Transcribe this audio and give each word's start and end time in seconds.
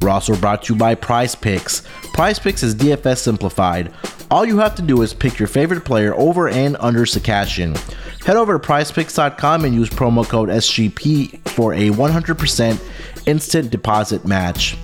We're 0.00 0.10
also 0.10 0.36
brought 0.36 0.64
to 0.64 0.74
you 0.74 0.78
by 0.78 0.94
Prize 0.94 1.34
Picks. 1.34 1.82
Prize 2.12 2.38
Picks 2.38 2.62
is 2.62 2.74
DFS 2.74 3.18
simplified. 3.18 3.92
All 4.30 4.44
you 4.44 4.58
have 4.58 4.74
to 4.76 4.82
do 4.82 5.02
is 5.02 5.14
pick 5.14 5.38
your 5.38 5.48
favorite 5.48 5.84
player 5.84 6.14
over 6.14 6.48
and 6.48 6.76
under 6.80 7.06
to 7.06 7.20
cash 7.20 7.58
in. 7.58 7.74
Head 8.24 8.36
over 8.36 8.58
to 8.58 8.66
prizepicks.com 8.66 9.64
and 9.64 9.74
use 9.74 9.90
promo 9.90 10.28
code 10.28 10.48
SGP 10.48 11.46
for 11.48 11.74
a 11.74 11.90
100% 11.90 13.26
instant 13.26 13.70
deposit 13.70 14.24
match. 14.24 14.76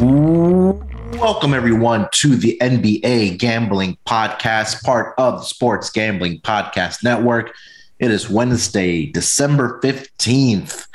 Welcome, 0.00 1.52
everyone, 1.52 2.08
to 2.12 2.34
the 2.34 2.56
NBA 2.62 3.36
Gambling 3.36 3.98
Podcast, 4.06 4.82
part 4.82 5.14
of 5.18 5.40
the 5.40 5.44
Sports 5.44 5.90
Gambling 5.90 6.40
Podcast 6.40 7.04
Network. 7.04 7.54
It 7.98 8.10
is 8.10 8.30
Wednesday, 8.30 9.04
December 9.04 9.78
15th, 9.82 10.86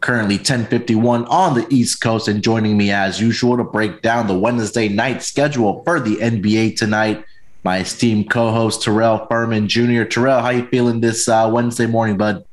currently 0.00 0.38
1051 0.38 1.24
on 1.26 1.54
the 1.54 1.68
East 1.70 2.00
Coast. 2.00 2.26
And 2.26 2.42
joining 2.42 2.76
me, 2.76 2.90
as 2.90 3.20
usual, 3.20 3.58
to 3.58 3.64
break 3.64 4.02
down 4.02 4.26
the 4.26 4.36
Wednesday 4.36 4.88
night 4.88 5.22
schedule 5.22 5.84
for 5.84 6.00
the 6.00 6.16
NBA 6.16 6.76
tonight, 6.76 7.24
my 7.62 7.78
esteemed 7.78 8.28
co 8.28 8.50
host, 8.50 8.82
Terrell 8.82 9.24
Furman 9.30 9.68
Jr. 9.68 10.02
Terrell, 10.02 10.40
how 10.40 10.50
you 10.50 10.66
feeling 10.66 10.98
this 10.98 11.28
uh, 11.28 11.48
Wednesday 11.52 11.86
morning, 11.86 12.16
bud? 12.16 12.44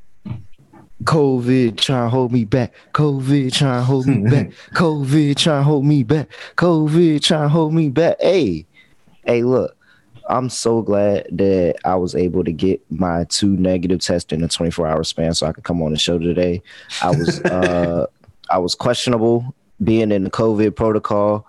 COVID 1.04 1.78
trying 1.78 2.06
to 2.06 2.10
hold 2.10 2.32
me 2.32 2.46
back. 2.46 2.74
COVID 2.94 3.54
trying 3.54 3.80
to 3.82 3.84
hold 3.84 4.08
me 4.08 4.30
back. 4.30 4.52
COVID 4.74 5.38
trying 5.38 5.60
to 5.60 5.64
hold 5.64 5.86
me 5.86 6.04
back. 6.04 6.30
COVID 6.58 7.22
trying 7.22 7.44
to 7.44 7.50
hold 7.50 7.74
me 7.74 7.90
back. 7.90 8.18
Hey, 8.20 8.66
hey, 9.26 9.44
look, 9.44 9.76
I'm 10.30 10.50
so 10.50 10.82
glad 10.82 11.28
that 11.32 11.76
I 11.86 11.96
was 11.96 12.16
able 12.16 12.44
to 12.44 12.52
get 12.52 12.82
my 12.90 13.26
two 13.26 13.56
negative 13.58 14.00
tests 14.00 14.32
in 14.32 14.44
a 14.44 14.48
24 14.48 14.88
hour 14.88 15.04
span 15.04 15.34
so 15.34 15.48
I 15.48 15.52
could 15.52 15.64
come 15.64 15.82
on 15.82 15.92
the 15.92 15.98
show 15.98 16.18
today. 16.18 16.62
I 17.02 17.10
was 17.10 17.42
uh 17.46 18.08
I 18.50 18.58
was 18.58 18.76
questionable 18.76 19.54
being 19.84 20.12
in 20.12 20.24
the 20.24 20.30
COVID 20.30 20.76
protocol, 20.76 21.46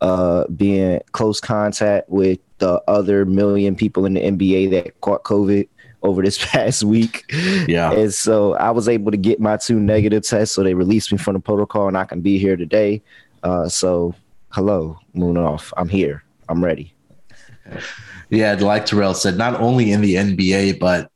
uh 0.00 0.46
being 0.48 1.00
close 1.12 1.40
contact 1.40 2.08
with 2.08 2.38
the 2.58 2.82
other 2.88 3.24
million 3.24 3.76
people 3.76 4.04
in 4.04 4.14
the 4.14 4.20
NBA 4.20 4.70
that 4.70 5.00
caught 5.00 5.22
COVID 5.22 5.68
over 6.02 6.22
this 6.22 6.38
past 6.46 6.84
week. 6.84 7.24
Yeah. 7.66 7.92
And 7.92 8.12
so 8.12 8.54
I 8.54 8.70
was 8.70 8.88
able 8.88 9.10
to 9.10 9.16
get 9.16 9.40
my 9.40 9.56
two 9.56 9.80
negative 9.80 10.24
tests. 10.24 10.54
So 10.54 10.62
they 10.62 10.74
released 10.74 11.12
me 11.12 11.18
from 11.18 11.34
the 11.34 11.40
protocol 11.40 11.88
and 11.88 11.96
I 11.96 12.04
can 12.04 12.20
be 12.20 12.38
here 12.38 12.56
today. 12.56 13.02
Uh, 13.42 13.68
so 13.68 14.14
hello, 14.50 14.98
Moon 15.14 15.36
off. 15.36 15.72
I'm 15.76 15.88
here. 15.88 16.24
I'm 16.48 16.64
ready. 16.64 16.94
Yeah, 18.30 18.54
like 18.54 18.86
Terrell 18.86 19.14
said, 19.14 19.36
not 19.36 19.60
only 19.60 19.92
in 19.92 20.00
the 20.00 20.14
NBA, 20.14 20.78
but 20.78 21.10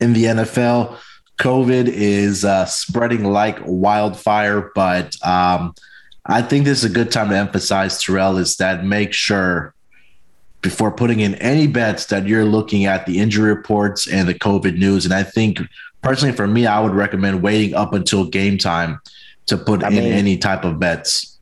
in 0.00 0.12
the 0.12 0.24
NFL, 0.24 0.98
COVID 1.38 1.88
is 1.88 2.44
uh, 2.44 2.64
spreading 2.66 3.24
like 3.24 3.58
wildfire. 3.64 4.70
But 4.74 5.16
um, 5.24 5.74
I 6.24 6.42
think 6.42 6.64
this 6.64 6.78
is 6.78 6.90
a 6.90 6.94
good 6.94 7.12
time 7.12 7.30
to 7.30 7.36
emphasize, 7.36 8.02
Terrell, 8.02 8.38
is 8.38 8.56
that 8.56 8.84
make 8.84 9.12
sure 9.12 9.74
before 10.66 10.90
putting 10.90 11.20
in 11.20 11.36
any 11.36 11.68
bets 11.68 12.06
that 12.06 12.26
you're 12.26 12.44
looking 12.44 12.86
at 12.86 13.06
the 13.06 13.20
injury 13.20 13.54
reports 13.54 14.08
and 14.08 14.26
the 14.26 14.34
COVID 14.34 14.76
news. 14.76 15.04
And 15.04 15.14
I 15.14 15.22
think 15.22 15.60
personally 16.02 16.34
for 16.34 16.48
me, 16.48 16.66
I 16.66 16.80
would 16.80 16.92
recommend 16.92 17.40
waiting 17.40 17.72
up 17.72 17.92
until 17.92 18.24
game 18.24 18.58
time 18.58 19.00
to 19.46 19.56
put 19.56 19.84
I 19.84 19.88
in 19.88 19.94
mean, 19.94 20.12
any 20.12 20.36
type 20.36 20.64
of 20.64 20.80
bets. 20.80 21.38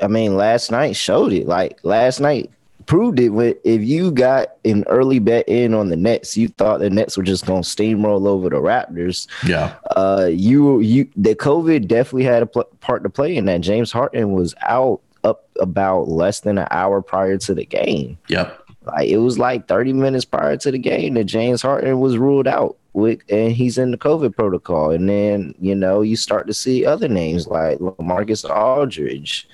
I 0.00 0.06
mean, 0.06 0.34
last 0.34 0.70
night 0.70 0.96
showed 0.96 1.34
it. 1.34 1.46
Like 1.46 1.78
last 1.82 2.20
night 2.20 2.50
proved 2.86 3.20
it. 3.20 3.28
With 3.28 3.58
if 3.64 3.82
you 3.82 4.10
got 4.10 4.48
an 4.64 4.84
early 4.88 5.18
bet 5.18 5.46
in 5.46 5.74
on 5.74 5.90
the 5.90 5.96
Nets, 5.96 6.34
you 6.34 6.48
thought 6.48 6.80
the 6.80 6.88
Nets 6.88 7.18
were 7.18 7.22
just 7.22 7.44
going 7.44 7.64
to 7.64 7.68
steamroll 7.68 8.26
over 8.26 8.48
the 8.48 8.56
Raptors. 8.56 9.26
Yeah. 9.46 9.74
Uh, 9.94 10.30
you 10.32 10.80
you 10.80 11.06
the 11.16 11.34
COVID 11.34 11.86
definitely 11.86 12.24
had 12.24 12.42
a 12.42 12.46
pl- 12.46 12.64
part 12.80 13.02
to 13.02 13.10
play 13.10 13.36
in 13.36 13.44
that. 13.44 13.60
James 13.60 13.92
Harden 13.92 14.32
was 14.32 14.54
out 14.62 15.02
up 15.24 15.48
about 15.60 16.08
less 16.08 16.40
than 16.40 16.58
an 16.58 16.68
hour 16.70 17.02
prior 17.02 17.38
to 17.38 17.54
the 17.54 17.64
game. 17.64 18.18
Yep. 18.28 18.60
Like 18.84 19.08
it 19.08 19.18
was 19.18 19.38
like 19.38 19.66
30 19.66 19.94
minutes 19.94 20.24
prior 20.24 20.56
to 20.58 20.70
the 20.70 20.78
game 20.78 21.14
that 21.14 21.24
James 21.24 21.62
Harden 21.62 22.00
was 22.00 22.18
ruled 22.18 22.46
out 22.46 22.76
with 22.92 23.20
and 23.28 23.52
he's 23.52 23.78
in 23.78 23.90
the 23.90 23.98
COVID 23.98 24.36
protocol. 24.36 24.90
And 24.90 25.08
then, 25.08 25.54
you 25.58 25.74
know, 25.74 26.02
you 26.02 26.16
start 26.16 26.46
to 26.46 26.54
see 26.54 26.84
other 26.84 27.08
names 27.08 27.46
like 27.46 27.78
Marcus 27.98 28.44
Aldridge. 28.44 29.48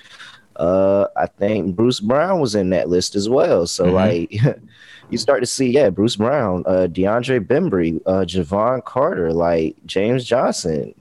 Uh, 0.57 1.07
I 1.15 1.27
think 1.27 1.75
Bruce 1.75 2.01
Brown 2.01 2.39
was 2.39 2.55
in 2.55 2.69
that 2.71 2.89
list 2.89 3.15
as 3.15 3.29
well. 3.29 3.65
So 3.67 3.85
mm-hmm. 3.85 3.95
like 3.95 4.59
you 5.09 5.17
start 5.17 5.41
to 5.41 5.47
see, 5.47 5.69
yeah, 5.69 5.89
Bruce 5.89 6.17
Brown, 6.17 6.63
uh, 6.67 6.87
DeAndre 6.91 7.39
Bembry, 7.39 8.01
uh, 8.05 8.25
Jevon 8.25 8.83
Carter, 8.83 9.31
like 9.31 9.75
James 9.85 10.25
Johnson, 10.25 10.93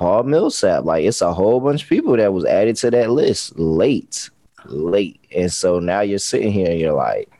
Paul 0.00 0.22
Millsap. 0.22 0.84
Like 0.84 1.04
it's 1.04 1.20
a 1.20 1.34
whole 1.34 1.60
bunch 1.60 1.82
of 1.82 1.88
people 1.90 2.16
that 2.16 2.32
was 2.32 2.46
added 2.46 2.74
to 2.76 2.90
that 2.90 3.10
list 3.10 3.58
late, 3.58 4.30
late. 4.64 5.20
And 5.36 5.52
so 5.52 5.78
now 5.78 6.00
you're 6.00 6.18
sitting 6.18 6.50
here 6.50 6.70
and 6.70 6.80
you're 6.80 6.94
like, 6.94 7.30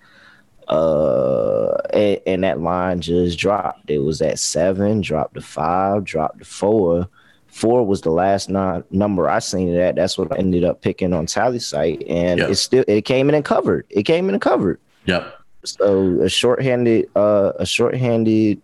uh, 0.69 1.72
and, 1.94 2.21
and 2.26 2.44
that 2.44 2.60
line 2.60 3.00
just 3.00 3.38
dropped. 3.38 3.91
It 3.91 4.00
was 4.00 4.21
at 4.21 4.38
seven, 4.38 5.00
dropped 5.00 5.34
to 5.34 5.41
five, 5.41 6.04
dropped 6.04 6.41
to 6.41 6.44
four. 6.44 7.09
Four 7.47 7.87
was 7.87 8.03
the 8.03 8.10
last 8.10 8.50
non- 8.50 8.84
number 8.91 9.31
I 9.31 9.38
seen 9.38 9.71
it 9.71 9.78
at. 9.78 9.97
That's 9.97 10.19
what 10.19 10.31
I 10.31 10.37
ended 10.37 10.62
up 10.62 10.82
picking 10.82 11.15
on 11.15 11.25
Tally 11.25 11.60
site, 11.60 12.03
and 12.06 12.41
yep. 12.41 12.51
it 12.51 12.56
still 12.56 12.84
it 12.86 13.06
came 13.06 13.30
in 13.30 13.34
and 13.34 13.45
covered. 13.45 13.86
It 13.89 14.03
came 14.03 14.28
in 14.28 14.34
and 14.34 14.42
covered. 14.42 14.78
Yep. 15.06 15.34
So 15.65 16.21
a 16.21 16.28
shorthanded, 16.28 17.09
uh, 17.16 17.53
a 17.59 17.65
shorthanded 17.65 18.60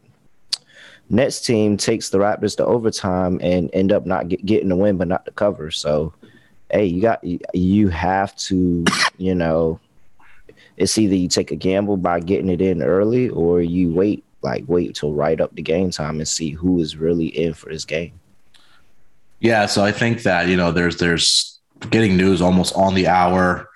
Nets 1.09 1.41
team 1.41 1.77
takes 1.77 2.11
the 2.11 2.19
Raptors 2.19 2.57
to 2.57 2.65
overtime 2.65 3.39
and 3.43 3.71
end 3.73 3.93
up 3.93 4.07
not 4.07 4.29
get, 4.29 4.45
getting 4.45 4.69
the 4.69 4.77
win, 4.77 4.97
but 4.97 5.09
not 5.09 5.25
the 5.25 5.31
cover. 5.31 5.71
So, 5.71 6.13
hey, 6.71 6.87
you 6.87 7.01
got 7.01 7.23
you 7.55 7.89
have 7.89 8.35
to, 8.37 8.85
you 9.17 9.35
know, 9.35 9.79
it's 10.77 10.99
either 10.99 11.15
you 11.15 11.29
take 11.29 11.53
a 11.53 11.57
gamble 11.57 11.97
by 11.97 12.21
getting 12.21 12.51
it 12.51 12.61
in 12.61 12.83
early 12.83 13.29
or 13.29 13.63
you 13.63 13.93
wait, 13.93 14.25
like 14.43 14.65
wait 14.67 14.95
till 14.95 15.13
right 15.13 15.41
up 15.41 15.55
the 15.55 15.63
game 15.63 15.91
time 15.91 16.19
and 16.19 16.29
see 16.29 16.51
who 16.51 16.81
is 16.81 16.97
really 16.97 17.27
in 17.27 17.55
for 17.55 17.71
this 17.71 17.85
game. 17.85 18.13
Yeah, 19.39 19.67
so 19.67 19.85
I 19.85 19.93
think 19.93 20.23
that 20.23 20.49
you 20.49 20.57
know, 20.57 20.73
there's 20.73 20.97
there's 20.97 21.61
getting 21.91 22.17
news 22.17 22.43
almost 22.43 22.75
on 22.75 22.95
the 22.95 23.07
hour, 23.07 23.69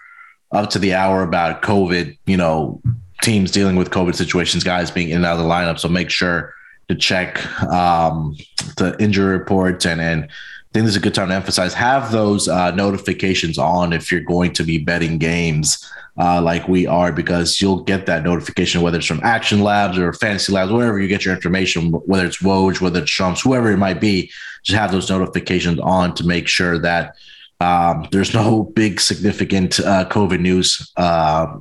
up 0.52 0.70
to 0.70 0.78
the 0.78 0.94
hour 0.94 1.22
about 1.22 1.62
COVID. 1.62 2.18
You 2.26 2.36
know, 2.36 2.80
teams 3.22 3.52
dealing 3.52 3.76
with 3.76 3.90
COVID 3.90 4.16
situations, 4.16 4.64
guys 4.64 4.90
being 4.90 5.10
in 5.10 5.18
and 5.18 5.26
out 5.26 5.38
of 5.38 5.44
the 5.44 5.48
lineup. 5.48 5.78
So 5.78 5.88
make 5.88 6.10
sure 6.10 6.54
to 6.90 6.96
check 6.96 7.44
um, 7.62 8.36
the 8.76 8.96
injury 8.98 9.38
reports 9.38 9.86
and 9.86 10.00
and 10.00 10.24
I 10.24 10.72
think 10.72 10.84
this 10.84 10.94
is 10.94 10.98
a 10.98 11.00
good 11.00 11.14
time 11.14 11.28
to 11.28 11.34
emphasize 11.34 11.74
have 11.74 12.12
those 12.12 12.46
uh, 12.46 12.70
notifications 12.70 13.58
on 13.58 13.92
if 13.92 14.12
you're 14.12 14.20
going 14.20 14.52
to 14.52 14.62
be 14.62 14.78
betting 14.78 15.18
games 15.18 15.84
uh, 16.20 16.40
like 16.40 16.68
we 16.68 16.86
are, 16.86 17.10
because 17.12 17.60
you'll 17.60 17.82
get 17.82 18.06
that 18.06 18.22
notification 18.22 18.82
whether 18.82 18.98
it's 18.98 19.06
from 19.06 19.20
Action 19.22 19.62
Labs 19.62 19.98
or 19.98 20.12
Fantasy 20.12 20.52
Labs, 20.52 20.70
wherever 20.70 21.00
you 21.00 21.08
get 21.08 21.24
your 21.24 21.34
information, 21.34 21.92
whether 21.92 22.26
it's 22.26 22.42
Woj, 22.42 22.80
whether 22.80 23.00
it's 23.00 23.10
Trumps, 23.10 23.40
whoever 23.40 23.72
it 23.72 23.78
might 23.78 24.00
be. 24.00 24.30
Just 24.62 24.78
have 24.78 24.92
those 24.92 25.08
notifications 25.08 25.80
on 25.80 26.14
to 26.14 26.26
make 26.26 26.46
sure 26.46 26.78
that 26.78 27.14
um, 27.60 28.06
there's 28.12 28.34
no 28.34 28.64
big 28.64 29.00
significant 29.00 29.80
uh, 29.80 30.04
COVID 30.08 30.40
news. 30.40 30.92
Uh, 30.96 31.58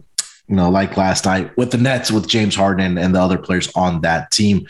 you 0.48 0.56
know, 0.56 0.70
like 0.70 0.98
last 0.98 1.26
night 1.26 1.56
with 1.56 1.72
the 1.72 1.78
Nets, 1.78 2.12
with 2.12 2.28
James 2.28 2.56
Harden 2.56 2.98
and 2.98 3.16
the 3.16 3.22
other 3.22 3.38
players 3.38 3.72
on 3.76 4.02
that 4.02 4.32
team. 4.32 4.68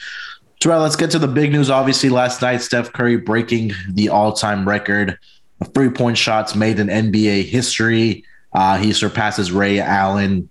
Terrell, 0.60 0.82
let's 0.82 0.98
get 0.98 1.12
to 1.12 1.20
the 1.20 1.28
big 1.28 1.52
news. 1.52 1.70
Obviously, 1.70 2.10
last 2.10 2.42
night, 2.42 2.62
Steph 2.62 2.92
Curry 2.92 3.16
breaking 3.16 3.72
the 3.90 4.10
all 4.10 4.34
time 4.34 4.68
record 4.68 5.18
of 5.62 5.74
three 5.74 5.90
point 5.90 6.18
shots 6.18 6.54
made 6.54 6.80
in 6.80 6.88
NBA 6.88 7.46
history. 7.46 8.26
Uh, 8.52 8.78
he 8.78 8.92
surpasses 8.92 9.52
Ray 9.52 9.80
Allen 9.80 10.50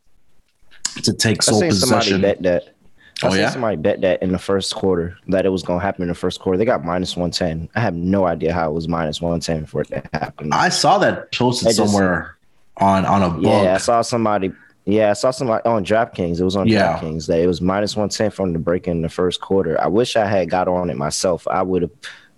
to 1.03 1.13
take 1.13 1.43
sole 1.43 1.61
possession. 1.61 2.23
Somebody 2.23 2.23
bet 2.23 2.43
that. 2.43 2.75
I 3.23 3.27
oh, 3.27 3.35
yeah? 3.35 3.51
somebody 3.51 3.77
bet 3.77 4.01
that 4.03 4.23
in 4.23 4.31
the 4.31 4.39
first 4.39 4.75
quarter 4.75 5.19
that 5.27 5.45
it 5.45 5.49
was 5.49 5.65
going 5.65 5.81
to 5.81 5.85
happen 5.85 6.03
in 6.03 6.09
the 6.09 6.15
first 6.15 6.41
quarter. 6.41 6.57
They 6.57 6.65
got 6.65 6.85
minus 6.85 7.17
110. 7.17 7.69
I 7.75 7.81
have 7.81 7.95
no 7.95 8.27
idea 8.27 8.53
how 8.53 8.71
it 8.71 8.75
was 8.75 8.87
minus 8.87 9.21
110 9.21 9.67
for 9.67 9.81
it 9.83 9.89
to 9.89 10.03
happen. 10.13 10.53
I 10.53 10.69
saw 10.69 10.99
that 10.99 11.33
posted 11.33 11.75
somewhere 11.75 12.37
on, 12.77 13.05
on 13.05 13.25
a 13.25 13.31
book. 13.31 13.43
Yeah, 13.43 13.75
I 13.75 13.79
saw 13.79 14.03
somebody 14.03 14.53
yeah, 14.89 15.11
I 15.11 15.13
saw 15.13 15.31
somebody 15.31 15.63
on 15.67 15.85
DraftKings. 15.85 16.41
It 16.41 16.45
was 16.45 16.57
on 16.57 16.67
yeah. 16.67 16.99
DraftKings 16.99 17.27
that 17.27 17.39
it 17.41 17.47
was 17.47 17.61
minus 17.61 17.95
one 17.95 18.09
ten 18.09 18.31
from 18.31 18.55
the 18.55 18.59
break 18.59 18.89
in 18.89 19.03
the 19.03 19.11
first 19.11 19.43
quarter. 19.43 19.79
I 19.79 19.87
wish 19.87 20.17
I 20.17 20.25
had 20.25 20.49
got 20.49 20.67
on 20.67 20.89
it 20.89 20.97
myself. 20.97 21.47
I 21.47 21.61
would 21.61 21.83
have 21.83 21.91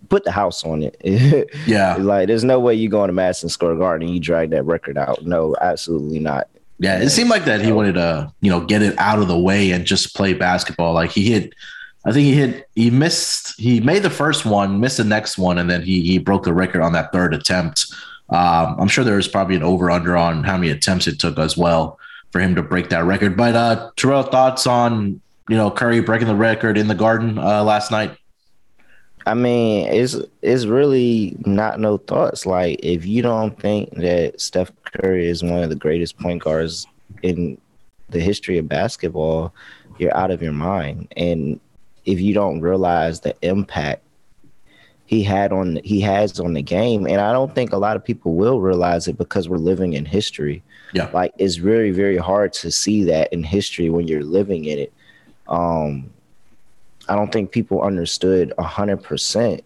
put 0.08 0.24
the 0.24 0.32
house 0.32 0.64
on 0.64 0.82
it. 0.82 1.00
yeah, 1.66 1.94
like 1.94 2.26
there's 2.26 2.42
no 2.42 2.58
way 2.58 2.74
you 2.74 2.88
go 2.88 3.04
into 3.04 3.12
Madison 3.12 3.50
Square 3.50 3.76
Garden 3.76 4.08
and 4.08 4.14
you 4.14 4.20
drag 4.20 4.50
that 4.50 4.64
record 4.64 4.98
out. 4.98 5.24
No, 5.24 5.54
absolutely 5.60 6.18
not. 6.18 6.48
Yeah, 6.80 6.98
it 6.98 7.10
seemed 7.10 7.30
like 7.30 7.44
that 7.44 7.60
he 7.60 7.70
wanted 7.70 7.92
to, 7.92 8.32
you 8.40 8.50
know, 8.50 8.64
get 8.64 8.82
it 8.82 8.98
out 8.98 9.20
of 9.20 9.28
the 9.28 9.38
way 9.38 9.70
and 9.70 9.84
just 9.84 10.16
play 10.16 10.34
basketball. 10.34 10.92
Like 10.92 11.10
he 11.10 11.30
hit, 11.30 11.54
I 12.04 12.10
think 12.10 12.24
he 12.24 12.32
hit, 12.32 12.68
he 12.74 12.90
missed, 12.90 13.60
he 13.60 13.78
made 13.78 14.02
the 14.02 14.10
first 14.10 14.44
one, 14.44 14.80
missed 14.80 14.96
the 14.96 15.04
next 15.04 15.38
one, 15.38 15.56
and 15.56 15.70
then 15.70 15.82
he 15.82 16.00
he 16.00 16.18
broke 16.18 16.42
the 16.42 16.52
record 16.52 16.82
on 16.82 16.94
that 16.94 17.12
third 17.12 17.32
attempt. 17.32 17.86
Um, 18.30 18.74
I'm 18.80 18.88
sure 18.88 19.04
there 19.04 19.16
was 19.16 19.28
probably 19.28 19.54
an 19.54 19.62
over 19.62 19.88
under 19.88 20.16
on 20.16 20.42
how 20.42 20.56
many 20.56 20.72
attempts 20.72 21.06
it 21.06 21.20
took 21.20 21.38
as 21.38 21.56
well 21.56 21.99
for 22.30 22.40
him 22.40 22.54
to 22.54 22.62
break 22.62 22.88
that 22.90 23.04
record. 23.04 23.36
But 23.36 23.54
uh, 23.54 23.90
Terrell, 23.96 24.22
thoughts 24.22 24.66
on 24.66 25.20
you 25.48 25.56
know 25.56 25.70
Curry 25.70 26.00
breaking 26.00 26.28
the 26.28 26.34
record 26.34 26.78
in 26.78 26.88
the 26.88 26.94
Garden 26.94 27.38
uh, 27.38 27.62
last 27.64 27.90
night? 27.90 28.16
I 29.26 29.34
mean, 29.34 29.86
it's 29.88 30.16
it's 30.42 30.64
really 30.64 31.36
not 31.44 31.80
no 31.80 31.98
thoughts. 31.98 32.46
Like 32.46 32.80
if 32.82 33.04
you 33.04 33.22
don't 33.22 33.58
think 33.60 33.94
that 33.96 34.40
Steph 34.40 34.72
Curry 34.84 35.26
is 35.26 35.42
one 35.42 35.62
of 35.62 35.68
the 35.68 35.76
greatest 35.76 36.18
point 36.18 36.42
guards 36.42 36.86
in 37.22 37.58
the 38.08 38.20
history 38.20 38.58
of 38.58 38.68
basketball, 38.68 39.54
you're 39.98 40.16
out 40.16 40.30
of 40.30 40.42
your 40.42 40.52
mind. 40.52 41.12
And 41.16 41.60
if 42.06 42.20
you 42.20 42.34
don't 42.34 42.60
realize 42.60 43.20
the 43.20 43.36
impact 43.42 44.02
he 45.10 45.24
had 45.24 45.52
on 45.52 45.80
he 45.82 46.00
has 46.00 46.38
on 46.38 46.54
the 46.54 46.62
game 46.62 47.04
and 47.04 47.20
i 47.20 47.32
don't 47.32 47.52
think 47.52 47.72
a 47.72 47.76
lot 47.76 47.96
of 47.96 48.04
people 48.04 48.34
will 48.34 48.60
realize 48.60 49.08
it 49.08 49.18
because 49.18 49.48
we're 49.48 49.56
living 49.56 49.94
in 49.94 50.04
history 50.04 50.62
yeah 50.92 51.10
like 51.12 51.32
it's 51.38 51.56
very 51.56 51.90
very 51.90 52.16
hard 52.16 52.52
to 52.52 52.70
see 52.70 53.04
that 53.04 53.32
in 53.32 53.42
history 53.42 53.90
when 53.90 54.06
you're 54.08 54.24
living 54.24 54.64
in 54.64 54.78
it 54.78 54.92
um 55.48 56.10
i 57.08 57.14
don't 57.14 57.32
think 57.32 57.50
people 57.50 57.82
understood 57.82 58.52
100% 58.58 59.62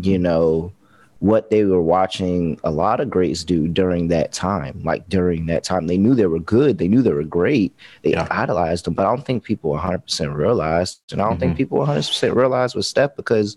you 0.00 0.18
know 0.18 0.72
what 1.20 1.50
they 1.50 1.64
were 1.64 1.82
watching 1.82 2.58
a 2.64 2.70
lot 2.70 2.98
of 2.98 3.10
greats 3.10 3.44
do 3.44 3.68
during 3.68 4.08
that 4.08 4.32
time 4.32 4.80
like 4.82 5.06
during 5.08 5.46
that 5.46 5.62
time 5.62 5.86
they 5.86 5.98
knew 5.98 6.14
they 6.14 6.26
were 6.26 6.38
good 6.40 6.78
they 6.78 6.88
knew 6.88 7.02
they 7.02 7.12
were 7.12 7.22
great 7.22 7.74
they 8.02 8.12
yeah. 8.12 8.26
idolized 8.30 8.86
them 8.86 8.94
but 8.94 9.04
i 9.04 9.08
don't 9.08 9.26
think 9.26 9.44
people 9.44 9.70
100% 9.72 10.34
realized 10.34 11.00
and 11.12 11.20
i 11.20 11.24
don't 11.24 11.34
mm-hmm. 11.34 11.40
think 11.40 11.56
people 11.56 11.78
100% 11.78 12.34
realized 12.34 12.74
with 12.74 12.86
steph 12.86 13.14
because 13.16 13.56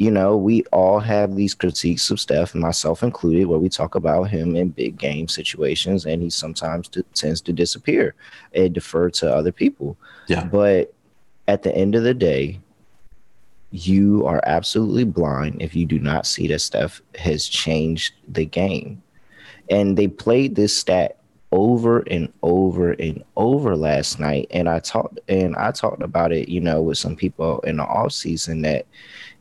you 0.00 0.10
know, 0.10 0.34
we 0.34 0.64
all 0.72 0.98
have 0.98 1.36
these 1.36 1.52
critiques 1.52 2.10
of 2.10 2.18
Steph, 2.18 2.54
myself 2.54 3.02
included, 3.02 3.44
where 3.44 3.58
we 3.58 3.68
talk 3.68 3.96
about 3.96 4.30
him 4.30 4.56
in 4.56 4.70
big 4.70 4.96
game 4.96 5.28
situations, 5.28 6.06
and 6.06 6.22
he 6.22 6.30
sometimes 6.30 6.88
t- 6.88 7.04
tends 7.12 7.42
to 7.42 7.52
disappear 7.52 8.14
and 8.54 8.72
defer 8.72 9.10
to 9.10 9.30
other 9.30 9.52
people. 9.52 9.98
Yeah. 10.26 10.44
But 10.44 10.94
at 11.48 11.64
the 11.64 11.76
end 11.76 11.96
of 11.96 12.02
the 12.02 12.14
day, 12.14 12.60
you 13.72 14.24
are 14.24 14.40
absolutely 14.46 15.04
blind 15.04 15.60
if 15.60 15.76
you 15.76 15.84
do 15.84 15.98
not 15.98 16.26
see 16.26 16.48
that 16.48 16.60
Steph 16.60 17.02
has 17.16 17.46
changed 17.46 18.14
the 18.26 18.46
game. 18.46 19.02
And 19.68 19.98
they 19.98 20.08
played 20.08 20.54
this 20.54 20.74
stat 20.74 21.18
over 21.52 22.00
and 22.10 22.32
over 22.42 22.92
and 22.92 23.22
over 23.36 23.76
last 23.76 24.18
night. 24.18 24.46
And 24.50 24.66
I 24.66 24.78
talked 24.78 25.20
and 25.28 25.54
I 25.56 25.72
talked 25.72 26.02
about 26.02 26.32
it, 26.32 26.48
you 26.48 26.60
know, 26.60 26.80
with 26.80 26.96
some 26.96 27.16
people 27.16 27.60
in 27.60 27.76
the 27.76 27.84
off 27.84 28.12
season 28.12 28.62
that 28.62 28.86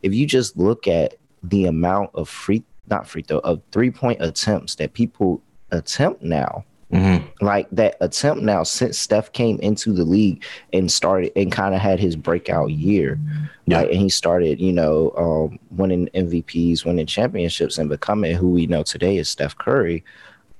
if 0.03 0.13
you 0.13 0.25
just 0.25 0.57
look 0.57 0.87
at 0.87 1.15
the 1.43 1.65
amount 1.65 2.11
of 2.13 2.29
free, 2.29 2.63
not 2.89 3.07
free 3.07 3.21
throw, 3.21 3.39
of 3.39 3.61
three 3.71 3.91
point 3.91 4.21
attempts 4.21 4.75
that 4.75 4.93
people 4.93 5.41
attempt 5.71 6.21
now, 6.21 6.63
mm-hmm. 6.91 7.25
like 7.45 7.67
that 7.71 7.95
attempt 8.01 8.41
now 8.41 8.63
since 8.63 8.97
Steph 8.97 9.31
came 9.31 9.59
into 9.59 9.93
the 9.93 10.03
league 10.03 10.43
and 10.73 10.91
started 10.91 11.31
and 11.35 11.51
kind 11.51 11.75
of 11.75 11.81
had 11.81 11.99
his 11.99 12.15
breakout 12.15 12.71
year, 12.71 13.19
yeah. 13.65 13.81
and 13.81 13.93
he 13.93 14.09
started, 14.09 14.59
you 14.59 14.73
know, 14.73 15.11
um, 15.17 15.59
winning 15.71 16.09
MVPs, 16.13 16.85
winning 16.85 17.05
championships, 17.05 17.77
and 17.77 17.89
becoming 17.89 18.35
who 18.35 18.49
we 18.49 18.67
know 18.67 18.83
today 18.83 19.17
is 19.17 19.29
Steph 19.29 19.57
Curry. 19.57 20.03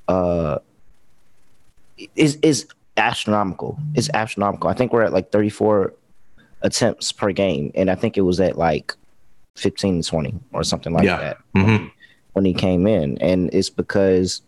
Uh, 0.07 0.59
is 2.15 2.37
is 2.41 2.67
astronomical. 2.97 3.77
It's 3.95 4.09
astronomical. 4.13 4.69
I 4.69 4.73
think 4.73 4.93
we're 4.93 5.03
at 5.03 5.13
like 5.13 5.31
34 5.31 5.93
attempts 6.61 7.11
per 7.11 7.31
game, 7.31 7.71
and 7.75 7.89
I 7.89 7.95
think 7.95 8.17
it 8.17 8.21
was 8.21 8.39
at 8.39 8.57
like 8.57 8.95
15 9.59 10.01
to 10.01 10.09
20 10.09 10.39
or 10.53 10.63
something 10.63 10.93
like 10.93 11.03
yeah. 11.03 11.17
that 11.17 11.37
mm-hmm. 11.55 11.87
when 12.33 12.45
he 12.45 12.53
came 12.53 12.87
in. 12.87 13.17
And 13.19 13.53
it's 13.53 13.69
because 13.69 14.41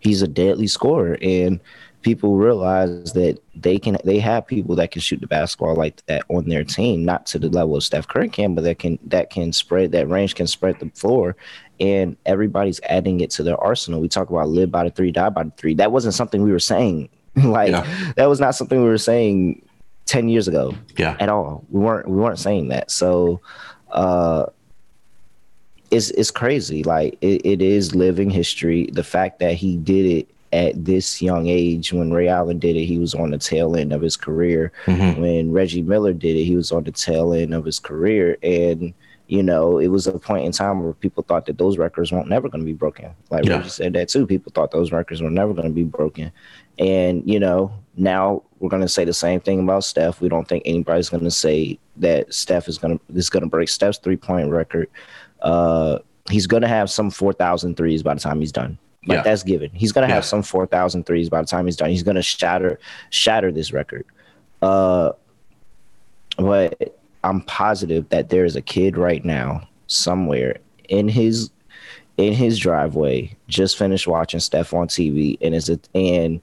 he's 0.00 0.22
a 0.22 0.28
deadly 0.28 0.66
scorer 0.66 1.16
and 1.22 1.60
people 2.02 2.36
realize 2.36 3.14
that 3.14 3.38
they 3.54 3.78
can 3.78 3.96
they 4.04 4.18
have 4.18 4.46
people 4.46 4.76
that 4.76 4.90
can 4.90 5.00
shoot 5.00 5.20
the 5.20 5.26
basketball 5.26 5.74
like 5.74 6.04
that 6.06 6.22
on 6.28 6.48
their 6.48 6.62
team, 6.62 7.04
not 7.04 7.24
to 7.26 7.38
the 7.38 7.48
level 7.48 7.76
of 7.76 7.82
Steph 7.82 8.06
Curry 8.06 8.28
can, 8.28 8.54
but 8.54 8.62
that 8.64 8.78
can 8.78 8.98
that 9.06 9.30
can 9.30 9.52
spread 9.52 9.92
that 9.92 10.08
range 10.08 10.34
can 10.34 10.46
spread 10.46 10.78
the 10.78 10.90
floor 10.90 11.34
and 11.80 12.16
everybody's 12.26 12.80
adding 12.88 13.20
it 13.20 13.30
to 13.30 13.42
their 13.42 13.58
arsenal. 13.58 14.00
We 14.00 14.08
talk 14.08 14.30
about 14.30 14.48
live 14.48 14.70
by 14.70 14.84
the 14.84 14.90
three, 14.90 15.10
die 15.10 15.30
by 15.30 15.44
the 15.44 15.52
three. 15.56 15.74
That 15.74 15.90
wasn't 15.90 16.14
something 16.14 16.42
we 16.42 16.52
were 16.52 16.60
saying. 16.60 17.08
like 17.42 17.70
yeah. 17.70 18.12
that 18.16 18.26
was 18.26 18.38
not 18.38 18.54
something 18.54 18.80
we 18.80 18.88
were 18.88 18.98
saying 18.98 19.66
10 20.06 20.28
years 20.28 20.46
ago. 20.46 20.74
Yeah. 20.96 21.16
At 21.18 21.28
all. 21.28 21.64
We 21.70 21.80
weren't 21.80 22.08
we 22.08 22.16
weren't 22.16 22.38
saying 22.38 22.68
that. 22.68 22.90
So 22.90 23.40
uh, 23.90 24.46
it's 25.90 26.10
it's 26.10 26.30
crazy. 26.30 26.82
Like 26.82 27.16
it, 27.20 27.44
it 27.44 27.62
is 27.62 27.94
living 27.94 28.30
history. 28.30 28.88
The 28.92 29.04
fact 29.04 29.38
that 29.40 29.54
he 29.54 29.76
did 29.76 30.06
it 30.06 30.28
at 30.52 30.84
this 30.84 31.20
young 31.20 31.48
age, 31.48 31.92
when 31.92 32.12
Ray 32.12 32.28
Allen 32.28 32.58
did 32.58 32.76
it, 32.76 32.84
he 32.84 32.98
was 32.98 33.14
on 33.14 33.30
the 33.30 33.38
tail 33.38 33.76
end 33.76 33.92
of 33.92 34.02
his 34.02 34.16
career. 34.16 34.72
Mm-hmm. 34.86 35.20
When 35.20 35.52
Reggie 35.52 35.82
Miller 35.82 36.12
did 36.12 36.36
it, 36.36 36.44
he 36.44 36.56
was 36.56 36.72
on 36.72 36.84
the 36.84 36.92
tail 36.92 37.34
end 37.34 37.54
of 37.54 37.64
his 37.64 37.78
career, 37.78 38.38
and 38.42 38.94
you 39.26 39.42
know, 39.42 39.78
it 39.78 39.88
was 39.88 40.06
a 40.06 40.18
point 40.18 40.44
in 40.44 40.52
time 40.52 40.82
where 40.82 40.92
people 40.92 41.22
thought 41.22 41.46
that 41.46 41.56
those 41.56 41.78
records 41.78 42.12
weren't 42.12 42.28
never 42.28 42.48
going 42.48 42.60
to 42.60 42.66
be 42.66 42.74
broken. 42.74 43.10
Like 43.30 43.46
yeah. 43.46 43.56
Reggie 43.56 43.70
said 43.70 43.92
that 43.94 44.08
too. 44.08 44.26
People 44.26 44.52
thought 44.54 44.70
those 44.70 44.92
records 44.92 45.22
were 45.22 45.30
never 45.30 45.54
going 45.54 45.68
to 45.68 45.74
be 45.74 45.84
broken, 45.84 46.30
and 46.78 47.22
you 47.28 47.40
know, 47.40 47.72
now 47.96 48.42
we're 48.58 48.68
going 48.68 48.82
to 48.82 48.88
say 48.88 49.04
the 49.04 49.14
same 49.14 49.40
thing 49.40 49.60
about 49.60 49.84
Steph. 49.84 50.20
We 50.20 50.28
don't 50.28 50.46
think 50.46 50.62
anybody's 50.66 51.08
going 51.08 51.24
to 51.24 51.30
say 51.30 51.78
that 51.96 52.32
Steph 52.32 52.68
is 52.68 52.78
going 52.78 52.98
to 52.98 53.04
is 53.14 53.30
going 53.30 53.42
to 53.42 53.48
break 53.48 53.68
Steph's 53.68 53.98
three 53.98 54.16
point 54.16 54.50
record. 54.50 54.90
Uh, 55.40 55.98
he's 56.30 56.46
going 56.46 56.62
to 56.62 56.68
have 56.68 56.90
some 56.90 57.10
4,000 57.10 57.76
threes 57.76 58.02
by 58.02 58.14
the 58.14 58.20
time 58.20 58.40
he's 58.40 58.52
done. 58.52 58.78
Like 59.06 59.16
yeah. 59.16 59.22
that's 59.22 59.42
given. 59.42 59.70
He's 59.70 59.92
going 59.92 60.06
to 60.06 60.08
yeah. 60.08 60.14
have 60.14 60.24
some 60.24 60.42
4,000 60.42 61.04
threes 61.04 61.28
by 61.28 61.42
the 61.42 61.46
time 61.46 61.66
he's 61.66 61.76
done. 61.76 61.90
He's 61.90 62.02
going 62.02 62.14
to 62.14 62.22
shatter 62.22 62.78
shatter 63.10 63.52
this 63.52 63.72
record. 63.72 64.06
Uh, 64.62 65.12
but 66.38 66.96
I'm 67.24 67.40
positive 67.42 68.08
that 68.10 68.28
there 68.28 68.44
is 68.44 68.54
a 68.54 68.62
kid 68.62 68.96
right 68.96 69.24
now 69.24 69.66
somewhere 69.86 70.56
in 70.88 71.08
his 71.08 71.50
in 72.16 72.32
his 72.32 72.58
driveway 72.58 73.34
just 73.48 73.76
finished 73.76 74.06
watching 74.06 74.40
Steph 74.40 74.72
on 74.72 74.86
TV 74.88 75.36
and 75.40 75.54
is 75.54 75.68
a 75.68 75.78
and 75.94 76.40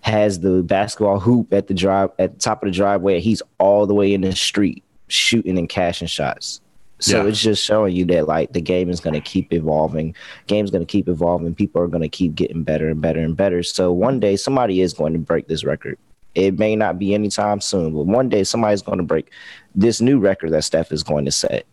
has 0.00 0.40
the 0.40 0.62
basketball 0.62 1.18
hoop 1.18 1.52
at 1.52 1.68
the 1.68 1.74
drive 1.74 2.10
at 2.18 2.34
the 2.34 2.40
top 2.40 2.62
of 2.62 2.68
the 2.68 2.76
driveway. 2.76 3.20
He's 3.20 3.42
all 3.58 3.86
the 3.86 3.94
way 3.94 4.12
in 4.12 4.20
the 4.20 4.34
street 4.36 4.84
shooting 5.08 5.58
and 5.58 5.68
cashing 5.68 6.08
shots. 6.08 6.60
So 6.98 7.22
yeah. 7.22 7.28
it's 7.28 7.40
just 7.40 7.62
showing 7.62 7.94
you 7.94 8.04
that 8.06 8.26
like 8.26 8.52
the 8.52 8.60
game 8.60 8.88
is 8.88 9.00
going 9.00 9.14
to 9.14 9.20
keep 9.20 9.52
evolving. 9.52 10.14
Game's 10.46 10.70
going 10.70 10.84
to 10.84 10.90
keep 10.90 11.08
evolving. 11.08 11.54
People 11.54 11.82
are 11.82 11.88
going 11.88 12.02
to 12.02 12.08
keep 12.08 12.34
getting 12.34 12.62
better 12.62 12.88
and 12.88 13.00
better 13.00 13.20
and 13.20 13.36
better. 13.36 13.62
So 13.62 13.92
one 13.92 14.18
day 14.18 14.36
somebody 14.36 14.80
is 14.80 14.94
going 14.94 15.12
to 15.12 15.18
break 15.18 15.46
this 15.46 15.64
record. 15.64 15.98
It 16.34 16.58
may 16.58 16.76
not 16.76 16.98
be 16.98 17.14
anytime 17.14 17.60
soon, 17.60 17.94
but 17.94 18.06
one 18.06 18.28
day 18.28 18.44
somebody's 18.44 18.82
going 18.82 18.98
to 18.98 19.04
break 19.04 19.30
this 19.76 20.00
new 20.00 20.18
record 20.18 20.50
that 20.50 20.62
Steph 20.64 20.90
is 20.90 21.04
going 21.04 21.26
to 21.26 21.30
set. 21.30 21.66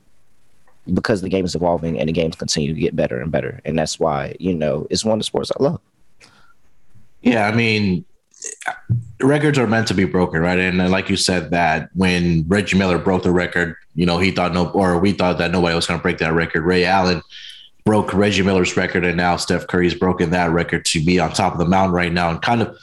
because 0.92 1.22
the 1.22 1.30
game 1.30 1.46
is 1.46 1.56
evolving 1.56 2.00
and 2.00 2.10
the 2.10 2.14
games 2.14 2.36
continue 2.36 2.74
to 2.74 2.80
get 2.80 2.96
better 2.96 3.20
and 3.22 3.32
better. 3.32 3.62
And 3.64 3.78
that's 3.78 4.00
why, 4.00 4.36
you 4.40 4.54
know, 4.54 4.86
it's 4.90 5.06
one 5.06 5.14
of 5.14 5.20
the 5.20 5.24
sports 5.24 5.52
I 5.58 5.64
love. 5.64 5.80
Yeah, 7.22 7.48
I 7.48 7.56
mean, 7.56 8.04
records 9.22 9.58
are 9.58 9.68
meant 9.68 9.88
to 9.88 9.94
be 9.94 10.04
broken, 10.04 10.42
right? 10.42 10.60
And 10.60 10.78
like 10.92 11.10
you 11.10 11.16
said, 11.16 11.52
that 11.52 11.90
when 11.94 12.44
Reggie 12.48 12.78
Miller 12.78 12.98
broke 12.98 13.24
the 13.24 13.32
record, 13.32 13.78
you 13.96 14.06
know, 14.06 14.18
he 14.18 14.32
thought 14.32 14.54
no, 14.54 14.70
or 14.72 15.00
we 15.00 15.14
thought 15.14 15.38
that 15.38 15.52
nobody 15.52 15.74
was 15.74 15.88
going 15.88 16.00
to 16.00 16.02
break 16.02 16.18
that 16.18 16.34
record. 16.34 16.64
Ray 16.64 16.84
Allen 16.84 17.22
broke 17.86 18.14
Reggie 18.14 18.44
Miller's 18.44 18.76
record, 18.76 19.06
and 19.06 19.16
now 19.16 19.38
Steph 19.38 19.68
Curry's 19.68 19.94
broken 19.94 20.32
that 20.32 20.52
record 20.52 20.84
to 20.86 21.04
be 21.04 21.20
on 21.20 21.32
top 21.32 21.54
of 21.54 21.60
the 21.60 21.66
mountain 21.66 21.94
right 21.94 22.12
now, 22.12 22.30
and 22.30 22.42
kind 22.42 22.62
of, 22.62 22.78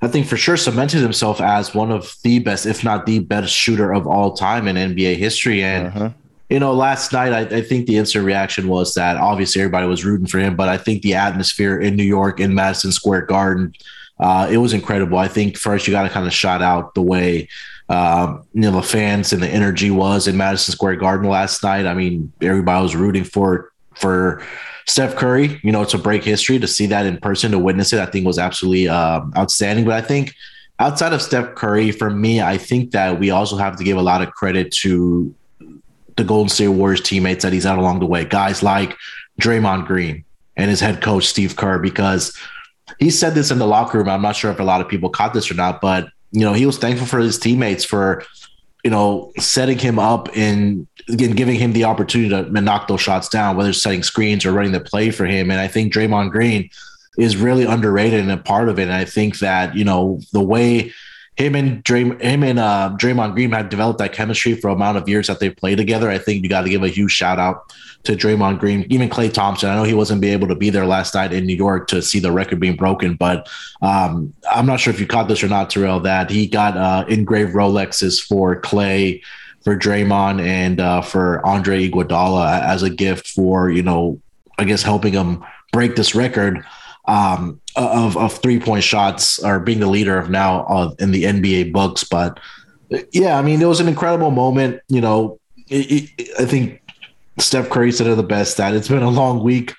I 0.00 0.08
think 0.08 0.26
for 0.26 0.36
sure 0.36 0.56
cemented 0.56 1.00
himself 1.00 1.40
as 1.40 1.74
one 1.74 1.90
of 1.90 2.14
the 2.22 2.38
best, 2.38 2.66
if 2.66 2.84
not 2.84 3.06
the 3.06 3.18
best 3.18 3.52
shooter 3.52 3.92
of 3.92 4.06
all 4.06 4.34
time 4.34 4.68
in 4.68 4.76
NBA 4.76 5.16
history. 5.16 5.62
And 5.62 5.86
uh-huh 5.88 6.10
you 6.48 6.58
know, 6.58 6.72
last 6.72 7.12
night 7.12 7.32
I, 7.32 7.58
I, 7.58 7.60
think 7.60 7.86
the 7.86 7.98
instant 7.98 8.24
reaction 8.24 8.68
was 8.68 8.94
that 8.94 9.18
obviously 9.18 9.60
everybody 9.60 9.86
was 9.86 10.04
rooting 10.04 10.26
for 10.26 10.38
him, 10.38 10.56
but 10.56 10.68
I 10.68 10.78
think 10.78 11.02
the 11.02 11.14
atmosphere 11.14 11.78
in 11.78 11.94
New 11.94 12.04
York 12.04 12.40
in 12.40 12.54
Madison 12.54 12.90
Square 12.90 13.22
Garden, 13.22 13.74
uh, 14.18 14.48
it 14.50 14.56
was 14.56 14.72
incredible. 14.72 15.18
I 15.18 15.28
think 15.28 15.58
first 15.58 15.86
you 15.86 15.92
got 15.92 16.04
to 16.04 16.08
kind 16.08 16.26
of 16.26 16.32
shout 16.32 16.62
out 16.62 16.94
the 16.94 17.02
way 17.02 17.48
um, 17.90 18.44
you 18.52 18.62
know 18.62 18.72
the 18.72 18.82
fans 18.82 19.32
and 19.32 19.42
the 19.42 19.48
energy 19.48 19.90
was 19.90 20.26
in 20.26 20.36
Madison 20.36 20.72
Square 20.72 20.96
Garden 20.96 21.28
last 21.28 21.62
night. 21.62 21.86
I 21.86 21.94
mean, 21.94 22.32
everybody 22.42 22.82
was 22.82 22.96
rooting 22.96 23.24
for 23.24 23.72
for 23.94 24.42
Steph 24.88 25.14
Curry. 25.14 25.60
You 25.62 25.70
know, 25.70 25.84
to 25.84 25.98
break 25.98 26.24
history 26.24 26.58
to 26.58 26.66
see 26.66 26.86
that 26.86 27.06
in 27.06 27.18
person 27.18 27.52
to 27.52 27.58
witness 27.58 27.92
it, 27.92 28.00
I 28.00 28.06
think 28.06 28.26
was 28.26 28.38
absolutely 28.38 28.88
um, 28.88 29.32
outstanding. 29.36 29.84
But 29.84 29.94
I 29.94 30.00
think 30.00 30.34
outside 30.78 31.12
of 31.12 31.22
Steph 31.22 31.54
Curry, 31.54 31.92
for 31.92 32.10
me, 32.10 32.40
I 32.40 32.58
think 32.58 32.90
that 32.92 33.20
we 33.20 33.30
also 33.30 33.56
have 33.56 33.76
to 33.76 33.84
give 33.84 33.96
a 33.96 34.02
lot 34.02 34.22
of 34.22 34.32
credit 34.32 34.72
to 34.82 35.34
the 36.16 36.24
Golden 36.24 36.48
State 36.48 36.68
Warriors 36.68 37.00
teammates 37.00 37.44
that 37.44 37.52
he's 37.52 37.64
had 37.64 37.78
along 37.78 38.00
the 38.00 38.06
way. 38.06 38.24
Guys 38.24 38.62
like 38.62 38.96
Draymond 39.40 39.86
Green 39.86 40.24
and 40.56 40.68
his 40.68 40.80
head 40.80 41.00
coach 41.00 41.26
Steve 41.26 41.54
Kerr, 41.54 41.78
because 41.78 42.36
he 42.98 43.10
said 43.10 43.34
this 43.34 43.52
in 43.52 43.58
the 43.58 43.66
locker 43.66 43.98
room. 43.98 44.08
I'm 44.08 44.22
not 44.22 44.34
sure 44.34 44.50
if 44.50 44.58
a 44.58 44.64
lot 44.64 44.80
of 44.80 44.88
people 44.88 45.10
caught 45.10 45.34
this 45.34 45.50
or 45.50 45.54
not, 45.54 45.80
but 45.80 46.08
you 46.32 46.40
know, 46.40 46.52
he 46.52 46.66
was 46.66 46.78
thankful 46.78 47.06
for 47.06 47.18
his 47.18 47.38
teammates 47.38 47.84
for, 47.84 48.24
you 48.84 48.90
know, 48.90 49.32
setting 49.38 49.78
him 49.78 49.98
up 49.98 50.28
and 50.36 50.86
again 51.08 51.32
giving 51.32 51.58
him 51.58 51.72
the 51.72 51.84
opportunity 51.84 52.30
to 52.30 52.60
knock 52.60 52.88
those 52.88 53.00
shots 53.00 53.28
down, 53.28 53.56
whether 53.56 53.70
it's 53.70 53.82
setting 53.82 54.02
screens 54.02 54.46
or 54.46 54.52
running 54.52 54.72
the 54.72 54.80
play 54.80 55.10
for 55.10 55.26
him. 55.26 55.50
And 55.50 55.60
I 55.60 55.68
think 55.68 55.92
Draymond 55.92 56.30
Green 56.30 56.70
is 57.18 57.36
really 57.36 57.64
underrated 57.64 58.20
and 58.20 58.30
a 58.30 58.36
part 58.36 58.68
of 58.68 58.78
it. 58.78 58.84
And 58.84 58.92
I 58.92 59.04
think 59.04 59.40
that, 59.40 59.74
you 59.74 59.84
know, 59.84 60.20
the 60.32 60.42
way 60.42 60.92
him 61.38 61.54
and 61.54 61.84
Dray, 61.84 62.02
him 62.02 62.42
and 62.42 62.58
uh, 62.58 62.90
Draymond 63.00 63.34
Green 63.34 63.52
have 63.52 63.68
developed 63.68 64.00
that 64.00 64.12
chemistry 64.12 64.54
for 64.54 64.70
amount 64.70 64.98
of 64.98 65.08
years 65.08 65.28
that 65.28 65.38
they've 65.38 65.56
played 65.56 65.78
together. 65.78 66.10
I 66.10 66.18
think 66.18 66.42
you 66.42 66.48
got 66.48 66.62
to 66.62 66.68
give 66.68 66.82
a 66.82 66.88
huge 66.88 67.12
shout 67.12 67.38
out 67.38 67.72
to 68.02 68.16
Draymond 68.16 68.58
Green, 68.58 68.84
even 68.90 69.08
Klay 69.08 69.32
Thompson. 69.32 69.70
I 69.70 69.76
know 69.76 69.84
he 69.84 69.94
wasn't 69.94 70.20
be 70.20 70.30
able 70.30 70.48
to 70.48 70.56
be 70.56 70.70
there 70.70 70.84
last 70.84 71.14
night 71.14 71.32
in 71.32 71.46
New 71.46 71.54
York 71.54 71.86
to 71.88 72.02
see 72.02 72.18
the 72.18 72.32
record 72.32 72.58
being 72.58 72.74
broken, 72.74 73.14
but 73.14 73.48
um, 73.82 74.34
I'm 74.50 74.66
not 74.66 74.80
sure 74.80 74.92
if 74.92 74.98
you 74.98 75.06
caught 75.06 75.28
this 75.28 75.44
or 75.44 75.48
not, 75.48 75.70
Terrell. 75.70 76.00
That 76.00 76.28
he 76.28 76.48
got 76.48 76.76
uh, 76.76 77.04
engraved 77.08 77.54
Rolexes 77.54 78.20
for 78.20 78.60
Klay, 78.60 79.22
for 79.62 79.76
Draymond, 79.76 80.40
and 80.42 80.80
uh, 80.80 81.02
for 81.02 81.44
Andre 81.46 81.88
Iguodala 81.88 82.62
as 82.62 82.82
a 82.82 82.90
gift 82.90 83.28
for 83.28 83.70
you 83.70 83.84
know, 83.84 84.20
I 84.58 84.64
guess 84.64 84.82
helping 84.82 85.12
him 85.12 85.44
break 85.72 85.94
this 85.94 86.16
record 86.16 86.64
um, 87.08 87.60
of 87.78 88.16
of 88.16 88.36
three 88.38 88.60
point 88.60 88.84
shots 88.84 89.42
or 89.42 89.60
being 89.60 89.80
the 89.80 89.86
leader 89.86 90.18
of 90.18 90.30
now 90.30 90.64
uh, 90.64 90.94
in 90.98 91.12
the 91.12 91.24
NBA 91.24 91.72
books. 91.72 92.04
But 92.04 92.40
yeah, 93.12 93.38
I 93.38 93.42
mean, 93.42 93.60
it 93.62 93.66
was 93.66 93.80
an 93.80 93.88
incredible 93.88 94.30
moment. 94.30 94.80
You 94.88 95.00
know, 95.00 95.38
it, 95.68 96.10
it, 96.18 96.30
I 96.38 96.44
think 96.44 96.82
Steph 97.38 97.70
Curry 97.70 97.92
said 97.92 98.06
it 98.06 98.16
the 98.16 98.22
best 98.22 98.56
that 98.56 98.74
it's 98.74 98.88
been 98.88 99.02
a 99.02 99.10
long 99.10 99.42
week 99.42 99.74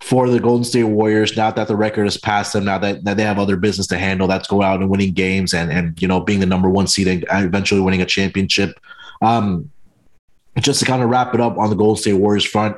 for 0.00 0.28
the 0.28 0.40
Golden 0.40 0.64
State 0.64 0.84
Warriors. 0.84 1.36
Now 1.36 1.50
that 1.50 1.68
the 1.68 1.76
record 1.76 2.04
has 2.04 2.16
passed 2.16 2.52
them, 2.52 2.64
now 2.64 2.78
that, 2.78 3.04
that 3.04 3.16
they 3.16 3.24
have 3.24 3.38
other 3.38 3.56
business 3.56 3.86
to 3.88 3.98
handle, 3.98 4.28
that's 4.28 4.48
going 4.48 4.66
out 4.66 4.80
and 4.80 4.90
winning 4.90 5.12
games 5.12 5.54
and 5.54 5.70
and 5.70 6.00
you 6.00 6.08
know 6.08 6.20
being 6.20 6.40
the 6.40 6.46
number 6.46 6.68
one 6.68 6.86
seed 6.86 7.08
and 7.08 7.24
eventually 7.30 7.80
winning 7.80 8.02
a 8.02 8.06
championship. 8.06 8.78
Um, 9.22 9.70
just 10.58 10.80
to 10.80 10.86
kind 10.86 11.02
of 11.02 11.08
wrap 11.08 11.34
it 11.34 11.40
up 11.40 11.56
on 11.56 11.70
the 11.70 11.76
Golden 11.76 12.00
State 12.00 12.14
Warriors 12.14 12.44
front, 12.44 12.76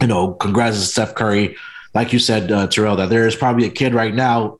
you 0.00 0.06
know, 0.06 0.32
congrats 0.34 0.78
to 0.78 0.86
Steph 0.86 1.14
Curry 1.14 1.56
like 1.94 2.12
you 2.12 2.18
said, 2.18 2.50
uh, 2.52 2.66
Terrell, 2.66 2.96
that 2.96 3.10
there 3.10 3.26
is 3.26 3.36
probably 3.36 3.66
a 3.66 3.70
kid 3.70 3.94
right 3.94 4.14
now 4.14 4.58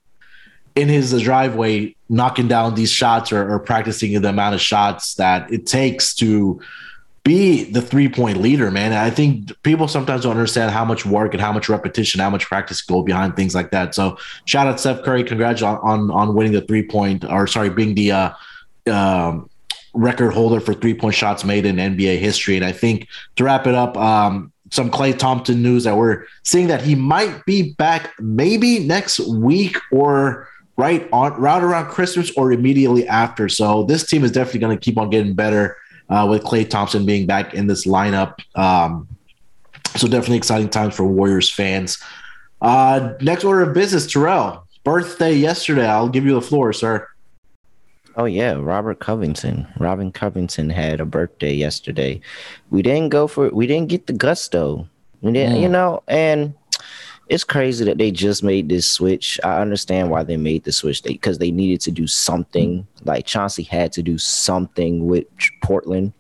in 0.75 0.89
his 0.89 1.21
driveway 1.21 1.95
knocking 2.09 2.49
down 2.49 2.75
these 2.75 2.91
shots 2.91 3.33
or, 3.33 3.51
or 3.51 3.59
practicing 3.59 4.21
the 4.21 4.29
amount 4.29 4.55
of 4.55 4.61
shots 4.61 5.15
that 5.15 5.53
it 5.53 5.67
takes 5.67 6.15
to 6.15 6.61
be 7.25 7.65
the 7.65 7.83
three 7.83 8.09
point 8.09 8.39
leader, 8.39 8.71
man. 8.71 8.93
And 8.93 9.01
I 9.01 9.11
think 9.11 9.51
people 9.63 9.89
sometimes 9.89 10.23
don't 10.23 10.33
understand 10.33 10.71
how 10.71 10.85
much 10.85 11.05
work 11.05 11.35
and 11.35 11.41
how 11.41 11.53
much 11.53 11.69
repetition, 11.69 12.21
how 12.21 12.31
much 12.31 12.47
practice 12.47 12.81
go 12.81 13.03
behind 13.03 13.37
things 13.37 13.55
like 13.55 13.71
that. 13.73 13.95
So 13.95 14.17
shout 14.47 14.67
out 14.67 14.81
Steph 14.81 15.03
Curry, 15.03 15.25
congrats 15.25 15.61
on 15.61 15.79
on, 15.79 16.11
on 16.11 16.35
winning 16.35 16.53
the 16.53 16.63
three 16.63 16.87
point 16.87 17.25
or 17.25 17.47
sorry, 17.47 17.71
being 17.71 17.95
the 17.95 18.13
uh, 18.13 18.31
um, 18.91 19.51
record 19.93 20.33
holder 20.33 20.61
for 20.61 20.73
three 20.73 20.95
point 20.95 21.15
shots 21.15 21.45
made 21.45 21.67
in 21.67 21.77
NBA 21.77 22.19
history. 22.19 22.57
And 22.57 22.65
I 22.65 22.73
think 22.73 23.09
to 23.37 23.45
wrap 23.45 23.67
it 23.67 23.75
up, 23.75 23.97
um, 23.97 24.53
some 24.71 24.91
Klay 24.91 25.17
Thompson 25.17 25.63
news 25.63 25.85
that 25.85 25.97
we're 25.97 26.25
seeing 26.45 26.69
that 26.69 26.83
he 26.83 26.95
might 26.95 27.45
be 27.47 27.73
back 27.75 28.13
maybe 28.21 28.81
next 28.81 29.21
week 29.21 29.77
or 29.91 30.49
right 30.77 31.09
on 31.13 31.33
right 31.41 31.63
around 31.63 31.89
Christmas 31.89 32.31
or 32.37 32.53
immediately 32.53 33.07
after. 33.09 33.49
So 33.49 33.85
this 33.85 34.07
team 34.07 34.25
is 34.25 34.33
definitely 34.33 34.61
going 34.61 34.79
to 34.79 34.85
keep 34.85 34.99
on 34.99 35.11
getting 35.11 35.35
better 35.35 35.77
uh, 36.09 36.27
with 36.29 36.43
Klay 36.43 36.69
Thompson 36.69 37.05
being 37.05 37.27
back 37.27 37.55
in 37.55 37.67
this 37.67 37.87
lineup. 37.87 38.35
Um, 38.55 39.09
so 39.97 40.07
definitely 40.07 40.37
exciting 40.37 40.69
times 40.69 40.95
for 40.95 41.05
Warriors 41.05 41.51
fans. 41.51 42.03
Uh, 42.61 43.15
next 43.21 43.45
order 43.45 43.63
of 43.63 43.75
business, 43.75 44.11
Terrell. 44.11 44.67
Birthday 44.85 45.35
yesterday. 45.35 45.87
I'll 45.87 46.09
give 46.09 46.25
you 46.25 46.35
the 46.35 46.43
floor, 46.43 46.73
sir. 46.73 47.09
Oh 48.19 48.25
yeah, 48.25 48.55
Robert 48.55 48.99
Covington. 48.99 49.69
Robin 49.79 50.11
Covington 50.11 50.71
had 50.71 51.01
a 51.01 51.07
birthday 51.07 51.55
yesterday. 51.55 52.21
We 52.69 52.83
didn't 52.83 53.11
go 53.11 53.29
for 53.29 53.49
we 53.51 53.69
didn't 53.69 53.91
get 53.91 54.09
the 54.09 54.13
gusto. 54.13 54.89
We 55.23 55.33
didn't, 55.33 55.61
you 55.63 55.69
mm. 55.69 55.73
know, 55.73 56.03
and 56.09 56.53
it's 57.29 57.45
crazy 57.45 57.85
that 57.85 57.99
they 57.99 58.11
just 58.11 58.43
made 58.43 58.69
this 58.69 58.91
switch. 58.91 59.39
I 59.45 59.61
understand 59.61 60.11
why 60.11 60.25
they 60.25 60.37
made 60.37 60.65
the 60.65 60.73
switch 60.73 61.05
because 61.05 61.39
they, 61.39 61.47
they, 61.47 61.51
needed 61.53 61.81
to 61.83 61.93
do 61.93 62.09
something. 62.09 62.87
Like 63.05 63.25
Chauncey 63.25 63.63
had 63.63 63.93
to 63.93 64.03
do 64.03 64.19
something 64.19 65.07
with 65.07 65.27
Portland. 65.63 66.13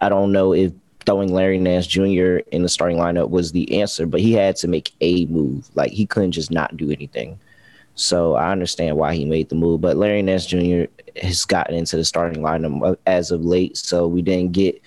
I 0.00 0.08
don't 0.08 0.32
know 0.32 0.52
if 0.52 0.72
throwing 1.06 1.32
Larry 1.32 1.58
Nance 1.58 1.86
Jr. 1.86 2.38
in 2.50 2.62
the 2.62 2.68
starting 2.68 2.98
lineup 2.98 3.30
was 3.30 3.52
the 3.52 3.80
answer, 3.80 4.06
but 4.06 4.20
he 4.20 4.32
had 4.32 4.56
to 4.56 4.68
make 4.68 4.92
a 5.00 5.26
move. 5.26 5.68
Like 5.76 5.92
he 5.92 6.04
couldn't 6.04 6.32
just 6.32 6.50
not 6.50 6.76
do 6.76 6.90
anything. 6.90 7.38
So 7.98 8.34
I 8.34 8.52
understand 8.52 8.96
why 8.96 9.14
he 9.16 9.24
made 9.24 9.48
the 9.48 9.56
move. 9.56 9.80
But 9.80 9.96
Larry 9.96 10.22
Nance 10.22 10.46
Jr. 10.46 10.84
has 11.20 11.44
gotten 11.44 11.74
into 11.74 11.96
the 11.96 12.04
starting 12.04 12.42
lineup 12.42 12.96
as 13.06 13.32
of 13.32 13.44
late, 13.44 13.76
so 13.76 14.06
we 14.06 14.22
didn't 14.22 14.52
get 14.52 14.80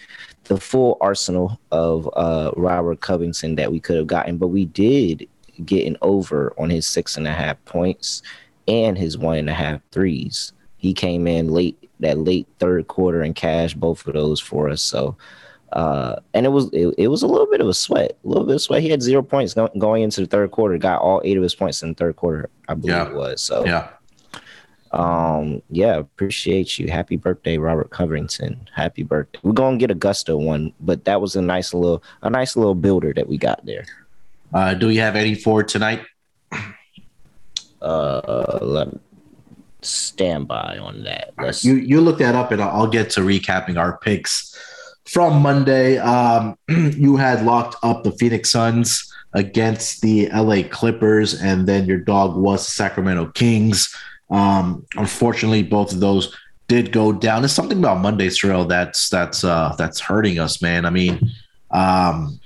the 0.45 0.57
full 0.57 0.97
arsenal 1.01 1.59
of 1.71 2.09
uh, 2.15 2.51
Robert 2.55 3.01
Covington 3.01 3.55
that 3.55 3.69
we 3.69 3.81
could 3.81 3.97
have 3.97 4.07
gotten. 4.07 4.37
But 4.37 4.47
we 4.47 4.63
did 4.63 5.27
get 5.65 5.85
an 5.85 5.97
over 6.01 6.53
on 6.57 6.69
his 6.69 6.87
six 6.87 7.17
and 7.17 7.27
a 7.27 7.33
half 7.33 7.63
points 7.65 8.21
and 8.65 8.97
his 8.97 9.17
one 9.17 9.37
and 9.37 9.49
a 9.49 9.53
half 9.53 9.81
threes. 9.91 10.53
He 10.77 10.93
came 10.93 11.27
in 11.27 11.49
late 11.49 11.77
that 11.99 12.17
late 12.17 12.47
third 12.59 12.87
quarter 12.87 13.21
and 13.21 13.35
cashed 13.35 13.77
both 13.77 14.07
of 14.07 14.13
those 14.13 14.39
for 14.39 14.69
us. 14.69 14.81
So 14.81 15.17
uh, 15.73 16.17
and 16.33 16.45
it 16.45 16.49
was 16.49 16.69
it, 16.73 16.93
it, 16.97 17.07
was 17.07 17.23
a 17.23 17.27
little 17.27 17.47
bit 17.47 17.61
of 17.61 17.67
a 17.67 17.73
sweat, 17.73 18.17
a 18.23 18.27
little 18.27 18.45
bit 18.45 18.55
of 18.55 18.61
sweat. 18.61 18.81
He 18.81 18.89
had 18.89 19.01
zero 19.01 19.21
points 19.21 19.53
go, 19.53 19.69
going 19.77 20.03
into 20.03 20.21
the 20.21 20.27
third 20.27 20.51
quarter. 20.51 20.77
Got 20.77 21.01
all 21.01 21.21
eight 21.23 21.37
of 21.37 21.43
his 21.43 21.55
points 21.55 21.81
in 21.81 21.89
the 21.89 21.95
third 21.95 22.17
quarter, 22.17 22.49
I 22.67 22.73
believe 22.73 22.95
yeah. 22.95 23.07
it 23.07 23.15
was. 23.15 23.41
So 23.41 23.65
yeah, 23.65 23.89
um, 24.91 25.61
yeah, 25.69 25.95
appreciate 25.95 26.77
you. 26.77 26.89
Happy 26.89 27.15
birthday, 27.15 27.57
Robert 27.57 27.89
Covington. 27.89 28.67
Happy 28.73 29.03
birthday. 29.03 29.39
We're 29.43 29.53
gonna 29.53 29.77
get 29.77 29.91
a 29.91 29.95
gusto 29.95 30.37
one, 30.37 30.73
but 30.81 31.05
that 31.05 31.21
was 31.21 31.37
a 31.37 31.41
nice 31.41 31.73
little 31.73 32.03
a 32.21 32.29
nice 32.29 32.57
little 32.57 32.75
builder 32.75 33.13
that 33.13 33.27
we 33.27 33.37
got 33.37 33.65
there. 33.65 33.85
Uh, 34.53 34.73
do 34.73 34.87
we 34.87 34.97
have 34.97 35.15
any 35.15 35.35
for 35.35 35.63
tonight? 35.63 36.01
Uh, 37.81 38.59
let 38.61 38.89
stand 39.81 40.47
by 40.47 40.77
on 40.77 41.03
that. 41.03 41.31
Let's... 41.39 41.63
You 41.63 41.75
you 41.75 42.01
look 42.01 42.17
that 42.19 42.35
up, 42.35 42.51
and 42.51 42.61
I'll 42.61 42.87
get 42.87 43.09
to 43.11 43.21
recapping 43.21 43.77
our 43.77 43.97
picks 43.97 44.55
from 45.11 45.41
Monday. 45.41 45.97
Um, 45.97 46.57
you 46.69 47.17
had 47.17 47.45
locked 47.45 47.75
up 47.83 48.03
the 48.03 48.11
Phoenix 48.13 48.49
Suns 48.49 49.13
against 49.33 50.01
the 50.01 50.29
LA 50.29 50.63
Clippers, 50.69 51.41
and 51.41 51.67
then 51.67 51.85
your 51.85 51.97
dog 51.97 52.35
was 52.35 52.65
the 52.65 52.71
Sacramento 52.71 53.27
Kings. 53.31 53.93
Um, 54.29 54.85
unfortunately, 54.95 55.63
both 55.63 55.91
of 55.91 55.99
those 55.99 56.35
did 56.67 56.93
go 56.93 57.11
down. 57.11 57.41
There's 57.41 57.51
something 57.51 57.79
about 57.79 57.99
Monday's 57.99 58.37
trail 58.37 58.65
that's 58.65 59.09
that's 59.09 59.43
uh, 59.43 59.75
that's 59.77 59.99
hurting 59.99 60.39
us, 60.39 60.61
man. 60.61 60.85
I 60.85 60.89
mean, 60.89 61.31
um, 61.71 62.39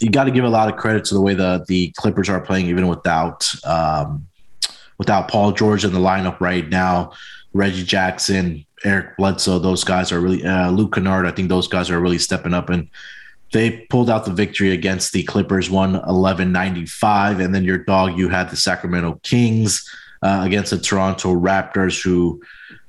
you 0.00 0.10
got 0.10 0.24
to 0.24 0.30
give 0.30 0.44
a 0.44 0.48
lot 0.48 0.72
of 0.72 0.78
credit 0.78 1.04
to 1.06 1.14
the 1.14 1.20
way 1.20 1.34
the 1.34 1.64
the 1.66 1.92
Clippers 1.96 2.28
are 2.28 2.40
playing, 2.40 2.66
even 2.66 2.86
without 2.86 3.52
um, 3.64 4.26
without 4.98 5.28
Paul 5.28 5.52
George 5.52 5.84
in 5.84 5.92
the 5.92 5.98
lineup 5.98 6.40
right 6.40 6.68
now. 6.68 7.12
Reggie 7.52 7.82
Jackson 7.82 8.64
Eric 8.84 9.16
Bledsoe, 9.16 9.58
those 9.58 9.84
guys 9.84 10.12
are 10.12 10.20
really 10.20 10.44
uh, 10.44 10.70
Luke 10.70 10.94
Kennard. 10.94 11.26
I 11.26 11.30
think 11.30 11.48
those 11.48 11.68
guys 11.68 11.90
are 11.90 12.00
really 12.00 12.18
stepping 12.18 12.54
up 12.54 12.70
and 12.70 12.88
they 13.52 13.78
pulled 13.90 14.10
out 14.10 14.24
the 14.24 14.32
victory 14.32 14.72
against 14.72 15.12
the 15.12 15.22
Clippers, 15.24 15.70
one 15.70 15.96
11 15.96 16.52
95. 16.52 17.40
And 17.40 17.54
then 17.54 17.64
your 17.64 17.78
dog, 17.78 18.16
you 18.16 18.28
had 18.28 18.50
the 18.50 18.56
Sacramento 18.56 19.20
Kings 19.22 19.88
uh, 20.22 20.42
against 20.44 20.70
the 20.70 20.78
Toronto 20.78 21.34
Raptors, 21.34 22.02
who 22.02 22.40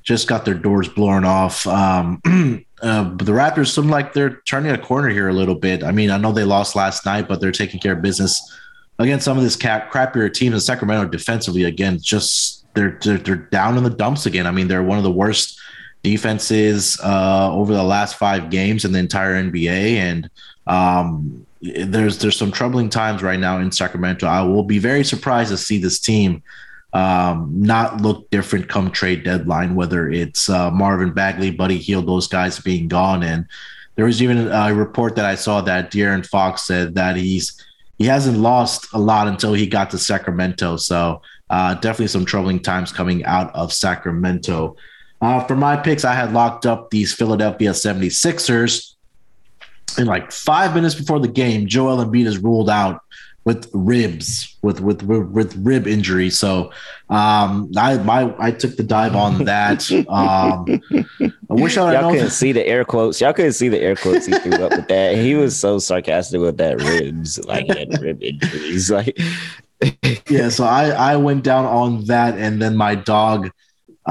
just 0.03 0.27
got 0.27 0.45
their 0.45 0.55
doors 0.55 0.87
blown 0.87 1.25
off. 1.25 1.65
Um, 1.67 2.21
uh, 2.81 3.03
but 3.05 3.25
the 3.25 3.31
Raptors 3.31 3.73
seem 3.73 3.89
like 3.89 4.13
they're 4.13 4.41
turning 4.47 4.71
a 4.71 4.77
corner 4.77 5.09
here 5.09 5.29
a 5.29 5.33
little 5.33 5.55
bit. 5.55 5.83
I 5.83 5.91
mean, 5.91 6.11
I 6.11 6.17
know 6.17 6.31
they 6.31 6.43
lost 6.43 6.75
last 6.75 7.05
night, 7.05 7.27
but 7.27 7.41
they're 7.41 7.51
taking 7.51 7.79
care 7.79 7.93
of 7.93 8.01
business 8.01 8.57
against 8.99 9.25
some 9.25 9.37
of 9.37 9.43
this 9.43 9.55
cap, 9.55 9.91
crappier 9.91 10.31
teams 10.31 10.53
in 10.53 10.59
Sacramento 10.59 11.09
defensively. 11.09 11.63
Again, 11.63 11.99
just 11.99 12.65
they're, 12.75 12.99
they're, 13.03 13.17
they're 13.17 13.35
down 13.35 13.77
in 13.77 13.83
the 13.83 13.89
dumps 13.89 14.25
again. 14.25 14.45
I 14.45 14.51
mean, 14.51 14.67
they're 14.67 14.83
one 14.83 14.97
of 14.97 15.03
the 15.03 15.11
worst 15.11 15.59
defenses 16.03 16.99
uh, 17.03 17.53
over 17.53 17.73
the 17.73 17.83
last 17.83 18.15
five 18.15 18.49
games 18.49 18.85
in 18.85 18.91
the 18.91 18.99
entire 18.99 19.33
NBA, 19.33 19.95
and 19.95 20.29
um, 20.67 21.45
there's 21.61 22.17
there's 22.19 22.37
some 22.37 22.51
troubling 22.51 22.89
times 22.89 23.21
right 23.21 23.39
now 23.39 23.59
in 23.59 23.71
Sacramento. 23.71 24.27
I 24.27 24.41
will 24.41 24.63
be 24.63 24.79
very 24.79 25.03
surprised 25.03 25.51
to 25.51 25.57
see 25.57 25.77
this 25.77 25.99
team 25.99 26.43
um, 26.93 27.49
not 27.55 28.01
look 28.01 28.29
different 28.31 28.67
come 28.67 28.91
trade 28.91 29.23
deadline, 29.23 29.75
whether 29.75 30.09
it's 30.09 30.49
uh, 30.49 30.71
Marvin 30.71 31.13
Bagley, 31.13 31.51
Buddy 31.51 31.77
Hield, 31.77 32.07
those 32.07 32.27
guys 32.27 32.59
being 32.59 32.87
gone. 32.87 33.23
And 33.23 33.45
there 33.95 34.05
was 34.05 34.21
even 34.21 34.49
a 34.49 34.73
report 34.73 35.15
that 35.15 35.25
I 35.25 35.35
saw 35.35 35.61
that 35.61 35.91
De'Aaron 35.91 36.25
Fox 36.25 36.63
said 36.63 36.95
that 36.95 37.15
he's 37.15 37.63
he 37.97 38.07
hasn't 38.07 38.39
lost 38.39 38.87
a 38.93 38.99
lot 38.99 39.27
until 39.27 39.53
he 39.53 39.67
got 39.67 39.91
to 39.91 39.97
Sacramento. 39.97 40.77
So 40.77 41.21
uh, 41.51 41.75
definitely 41.75 42.07
some 42.07 42.25
troubling 42.25 42.59
times 42.59 42.91
coming 42.91 43.23
out 43.25 43.53
of 43.53 43.71
Sacramento. 43.71 44.75
Uh, 45.21 45.43
for 45.45 45.55
my 45.55 45.77
picks, 45.77 46.03
I 46.03 46.13
had 46.13 46.33
locked 46.33 46.65
up 46.65 46.89
these 46.89 47.13
Philadelphia 47.13 47.71
76ers. 47.71 48.95
And 49.97 50.07
like 50.07 50.31
five 50.31 50.73
minutes 50.73 50.95
before 50.95 51.19
the 51.19 51.27
game, 51.27 51.67
Joel 51.67 52.03
Embiid 52.03 52.25
is 52.25 52.37
ruled 52.37 52.69
out 52.69 53.01
with 53.43 53.69
ribs 53.73 54.55
with 54.61 54.79
with 54.79 55.01
with 55.01 55.55
rib 55.57 55.87
injury. 55.87 56.29
So 56.29 56.71
um, 57.09 57.71
I 57.75 57.97
my 57.97 58.33
I 58.37 58.51
took 58.51 58.75
the 58.77 58.83
dive 58.83 59.15
on 59.15 59.45
that. 59.45 59.91
Um, 60.07 60.65
I 61.49 61.53
wish 61.53 61.77
I 61.77 61.93
y'all 61.93 62.11
couldn't 62.11 62.29
see 62.29 62.51
the 62.51 62.65
air 62.65 62.85
quotes. 62.85 63.19
Y'all 63.19 63.33
couldn't 63.33 63.53
see 63.53 63.69
the 63.69 63.79
air 63.79 63.95
quotes 63.95 64.25
he 64.25 64.33
threw 64.33 64.63
up 64.63 64.71
with 64.71 64.87
that. 64.87 65.17
He 65.17 65.35
was 65.35 65.57
so 65.57 65.79
sarcastic 65.79 66.39
with 66.39 66.57
that 66.57 66.81
ribs, 66.81 67.43
like 67.45 67.65
he 67.65 67.79
had 67.79 68.01
rib 68.01 68.21
injuries. 68.21 68.91
Like 68.91 69.19
yeah, 70.29 70.49
so 70.49 70.63
I 70.63 70.89
I 70.89 71.15
went 71.15 71.43
down 71.43 71.65
on 71.65 72.05
that, 72.05 72.37
and 72.37 72.61
then 72.61 72.75
my 72.75 72.95
dog. 72.95 73.51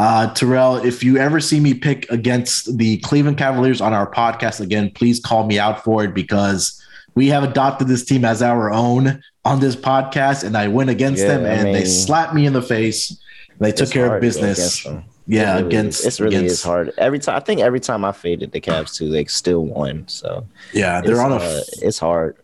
Uh, 0.01 0.33
Terrell, 0.33 0.77
if 0.77 1.05
you 1.05 1.19
ever 1.19 1.41
see 1.41 1.61
me 1.61 1.75
pick 1.75 2.11
against 2.11 2.79
the 2.79 2.97
Cleveland 3.01 3.37
Cavaliers 3.37 3.83
on 3.83 3.93
our 3.93 4.11
podcast 4.11 4.59
again, 4.59 4.91
please 4.91 5.21
call 5.21 5.47
me 5.47 5.59
out 5.59 5.85
for 5.85 6.03
it 6.03 6.15
because 6.15 6.83
we 7.15 7.27
have 7.27 7.45
adopted 7.45 7.87
this 7.87 8.03
team 8.03 8.25
as 8.25 8.41
our 8.41 8.73
own 8.73 9.23
on 9.45 9.61
this 9.61 9.77
podcast, 9.77 10.43
and 10.43 10.57
I 10.57 10.69
went 10.69 10.89
against 10.89 11.21
yeah, 11.21 11.29
them, 11.29 11.45
and 11.45 11.61
I 11.61 11.65
mean, 11.65 11.73
they 11.75 11.85
slapped 11.85 12.33
me 12.33 12.47
in 12.47 12.55
the 12.55 12.63
face. 12.63 13.15
They 13.59 13.73
took 13.73 13.91
care 13.91 14.15
of 14.15 14.23
business. 14.23 14.87
Yeah, 15.27 15.53
it 15.53 15.57
really 15.57 15.67
against 15.67 16.07
it's 16.07 16.19
really 16.19 16.37
against, 16.37 16.55
is 16.55 16.63
hard. 16.63 16.95
Every 16.97 17.19
time 17.19 17.37
I 17.37 17.41
think 17.41 17.61
every 17.61 17.81
time 17.81 18.03
I 18.03 18.13
faded 18.13 18.53
the 18.53 18.61
Cavs 18.63 18.97
too, 18.97 19.11
they 19.11 19.27
still 19.27 19.67
won. 19.67 20.09
So 20.09 20.47
yeah, 20.73 21.03
they're 21.03 21.21
on 21.21 21.33
a. 21.33 21.37
Uh, 21.37 21.61
it's 21.83 21.99
hard. 21.99 22.39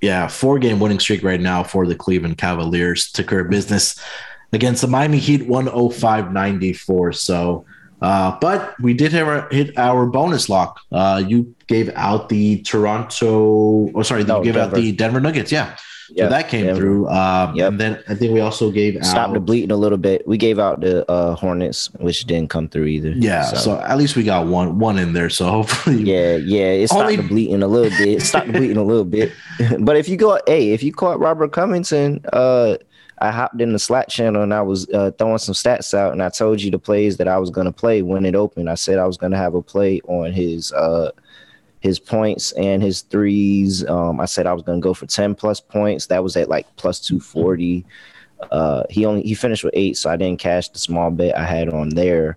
Yeah, 0.00 0.26
four 0.26 0.58
game 0.58 0.80
winning 0.80 0.98
streak 0.98 1.22
right 1.22 1.40
now 1.40 1.62
for 1.62 1.86
the 1.86 1.94
Cleveland 1.94 2.36
Cavaliers. 2.36 3.12
Took 3.12 3.28
care 3.28 3.40
of 3.40 3.48
business 3.48 3.96
against 4.54 4.82
the 4.82 4.88
Miami 4.88 5.18
Heat 5.18 5.46
105 5.46 6.32
94. 6.32 7.12
So 7.12 7.64
uh, 8.04 8.36
but 8.38 8.78
we 8.80 8.92
did 8.92 9.12
have 9.12 9.26
our, 9.26 9.48
hit 9.50 9.76
our 9.78 10.04
bonus 10.04 10.50
lock. 10.50 10.80
Uh, 10.92 11.22
you 11.26 11.54
gave 11.68 11.88
out 11.94 12.28
the 12.28 12.60
Toronto, 12.62 13.90
oh 13.94 14.02
sorry, 14.02 14.24
no, 14.24 14.38
you 14.38 14.44
gave 14.44 14.54
Denver. 14.54 14.76
out 14.76 14.80
the 14.80 14.92
Denver 14.92 15.20
Nuggets. 15.20 15.50
Yeah. 15.50 15.76
Yep, 16.10 16.26
so 16.26 16.28
that 16.28 16.48
came 16.50 16.66
Denver. 16.66 16.80
through. 16.80 17.08
Um, 17.08 17.56
yep. 17.56 17.68
And 17.68 17.80
then 17.80 18.04
I 18.06 18.14
think 18.14 18.34
we 18.34 18.40
also 18.40 18.70
gave 18.70 19.02
Stop 19.06 19.30
out 19.30 19.32
the 19.32 19.40
bleeding 19.40 19.70
a 19.70 19.76
little 19.76 19.96
bit. 19.96 20.28
We 20.28 20.36
gave 20.36 20.58
out 20.58 20.82
the 20.82 21.10
uh, 21.10 21.34
Hornets, 21.34 21.90
which 21.94 22.26
didn't 22.26 22.50
come 22.50 22.68
through 22.68 22.84
either. 22.84 23.12
Yeah. 23.12 23.44
So. 23.44 23.56
so. 23.56 23.80
at 23.80 23.96
least 23.96 24.14
we 24.14 24.22
got 24.22 24.46
one 24.46 24.78
one 24.78 24.98
in 24.98 25.14
there. 25.14 25.30
So 25.30 25.46
hopefully, 25.50 26.02
yeah, 26.02 26.36
yeah, 26.36 26.66
it 26.66 26.88
stopped 26.88 27.04
only... 27.04 27.16
the 27.16 27.22
bleeding 27.22 27.62
a 27.62 27.66
little 27.66 27.88
bit. 27.88 28.08
It 28.08 28.20
stopped 28.20 28.48
the 28.48 28.52
bleeding 28.52 28.76
a 28.76 28.84
little 28.84 29.06
bit. 29.06 29.32
but 29.78 29.96
if 29.96 30.10
you 30.10 30.18
go, 30.18 30.38
hey, 30.46 30.72
if 30.72 30.82
you 30.82 30.92
caught 30.92 31.18
Robert 31.20 31.52
Covington, 31.52 32.22
uh, 32.34 32.76
I 33.24 33.30
hopped 33.30 33.58
in 33.58 33.72
the 33.72 33.78
Slack 33.78 34.08
channel 34.08 34.42
and 34.42 34.52
I 34.52 34.60
was 34.60 34.86
uh, 34.90 35.10
throwing 35.12 35.38
some 35.38 35.54
stats 35.54 35.94
out, 35.94 36.12
and 36.12 36.22
I 36.22 36.28
told 36.28 36.60
you 36.60 36.70
the 36.70 36.78
plays 36.78 37.16
that 37.16 37.26
I 37.26 37.38
was 37.38 37.48
going 37.48 37.64
to 37.64 37.72
play 37.72 38.02
when 38.02 38.26
it 38.26 38.34
opened. 38.34 38.68
I 38.68 38.74
said 38.74 38.98
I 38.98 39.06
was 39.06 39.16
going 39.16 39.32
to 39.32 39.38
have 39.38 39.54
a 39.54 39.62
play 39.62 40.02
on 40.02 40.30
his 40.30 40.72
uh, 40.72 41.10
his 41.80 41.98
points 41.98 42.52
and 42.52 42.82
his 42.82 43.00
threes. 43.00 43.82
Um, 43.88 44.20
I 44.20 44.26
said 44.26 44.46
I 44.46 44.52
was 44.52 44.62
going 44.62 44.78
to 44.78 44.84
go 44.84 44.92
for 44.92 45.06
ten 45.06 45.34
plus 45.34 45.58
points. 45.58 46.06
That 46.08 46.22
was 46.22 46.36
at 46.36 46.50
like 46.50 46.66
plus 46.76 47.00
two 47.00 47.18
forty. 47.18 47.86
Uh, 48.50 48.82
he 48.90 49.06
only 49.06 49.22
he 49.22 49.32
finished 49.32 49.64
with 49.64 49.72
eight, 49.74 49.96
so 49.96 50.10
I 50.10 50.16
didn't 50.16 50.38
cash 50.38 50.68
the 50.68 50.78
small 50.78 51.10
bet 51.10 51.34
I 51.34 51.46
had 51.46 51.70
on 51.70 51.88
there. 51.88 52.36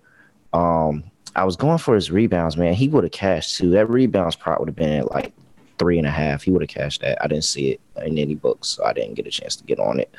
Um, 0.53 1.03
I 1.35 1.43
was 1.43 1.57
going 1.57 1.79
for 1.79 1.95
his 1.95 2.11
rebounds, 2.11 2.55
man. 2.55 2.73
He 2.73 2.87
would 2.87 3.03
have 3.03 3.11
cashed 3.11 3.57
too. 3.57 3.71
That 3.71 3.89
rebounds 3.89 4.37
part 4.37 4.61
would 4.61 4.69
have 4.69 4.75
been 4.77 4.99
at 4.99 5.11
like 5.11 5.33
three 5.79 5.97
and 5.97 6.07
a 6.07 6.11
half. 6.11 6.43
He 6.43 6.51
would 6.51 6.61
have 6.61 6.69
cashed 6.69 7.01
that. 7.01 7.21
I 7.21 7.27
didn't 7.27 7.43
see 7.43 7.71
it 7.71 7.81
in 8.05 8.17
any 8.17 8.35
books, 8.35 8.69
so 8.69 8.85
I 8.85 8.93
didn't 8.93 9.15
get 9.15 9.27
a 9.27 9.31
chance 9.31 9.57
to 9.57 9.65
get 9.65 9.79
on 9.79 9.99
it. 9.99 10.15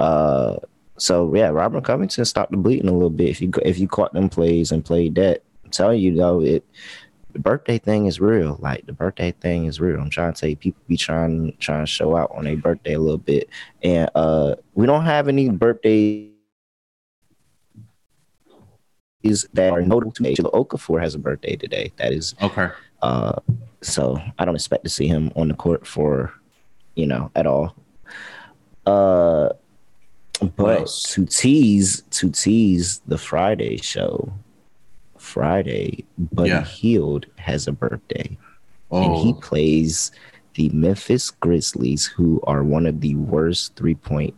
Uh, 0.00 0.56
so 0.96 1.34
yeah, 1.34 1.48
Robert 1.48 1.84
Covington 1.84 2.24
stopped 2.24 2.50
the 2.50 2.56
bleeding 2.56 2.88
a 2.88 2.92
little 2.92 3.10
bit. 3.10 3.28
If 3.28 3.40
you 3.40 3.52
if 3.62 3.78
you 3.78 3.86
caught 3.86 4.12
them 4.12 4.28
plays 4.28 4.72
and 4.72 4.84
played 4.84 5.14
that, 5.16 5.42
I'm 5.64 5.70
telling 5.70 6.00
you 6.00 6.14
though, 6.14 6.40
it 6.40 6.64
the 7.32 7.38
birthday 7.38 7.78
thing 7.78 8.06
is 8.06 8.18
real. 8.18 8.56
Like 8.60 8.86
the 8.86 8.92
birthday 8.92 9.32
thing 9.32 9.66
is 9.66 9.80
real. 9.80 10.00
I'm 10.00 10.10
trying 10.10 10.32
to 10.32 10.40
tell 10.40 10.48
you, 10.48 10.56
people 10.56 10.82
be 10.88 10.96
trying 10.96 11.54
trying 11.60 11.84
to 11.84 11.86
show 11.86 12.16
out 12.16 12.32
on 12.34 12.44
their 12.44 12.56
birthday 12.56 12.94
a 12.94 12.98
little 12.98 13.18
bit, 13.18 13.48
and 13.82 14.10
uh, 14.14 14.56
we 14.74 14.86
don't 14.86 15.04
have 15.04 15.28
any 15.28 15.48
birthdays 15.48 16.30
is 19.22 19.46
that 19.52 19.70
are 19.70 19.82
notable 19.82 20.12
to 20.12 20.22
me. 20.22 20.34
Okafor 20.34 21.00
has 21.00 21.14
a 21.14 21.18
birthday 21.18 21.56
today. 21.56 21.92
That 21.96 22.12
is 22.12 22.34
okay. 22.40 22.70
Uh, 23.02 23.38
so 23.82 24.18
I 24.38 24.44
don't 24.44 24.54
expect 24.54 24.84
to 24.84 24.90
see 24.90 25.06
him 25.06 25.30
on 25.36 25.48
the 25.48 25.54
court 25.54 25.86
for, 25.86 26.32
you 26.94 27.06
know, 27.06 27.30
at 27.34 27.46
all. 27.46 27.74
Uh, 28.86 29.50
but 30.56 30.88
to 30.88 31.26
tease 31.26 32.02
to 32.10 32.30
tease 32.30 33.00
the 33.06 33.18
Friday 33.18 33.76
show, 33.78 34.32
Friday, 35.18 36.04
Buddy 36.18 36.50
yeah. 36.50 36.64
Hield 36.64 37.26
has 37.36 37.66
a 37.66 37.72
birthday. 37.72 38.36
Oh. 38.90 39.04
And 39.04 39.16
he 39.16 39.32
oh. 39.32 39.40
plays 39.40 40.10
the 40.54 40.68
Memphis 40.70 41.30
Grizzlies, 41.30 42.06
who 42.06 42.40
are 42.44 42.64
one 42.64 42.86
of 42.86 43.00
the 43.00 43.14
worst 43.14 43.76
three 43.76 43.94
point 43.94 44.34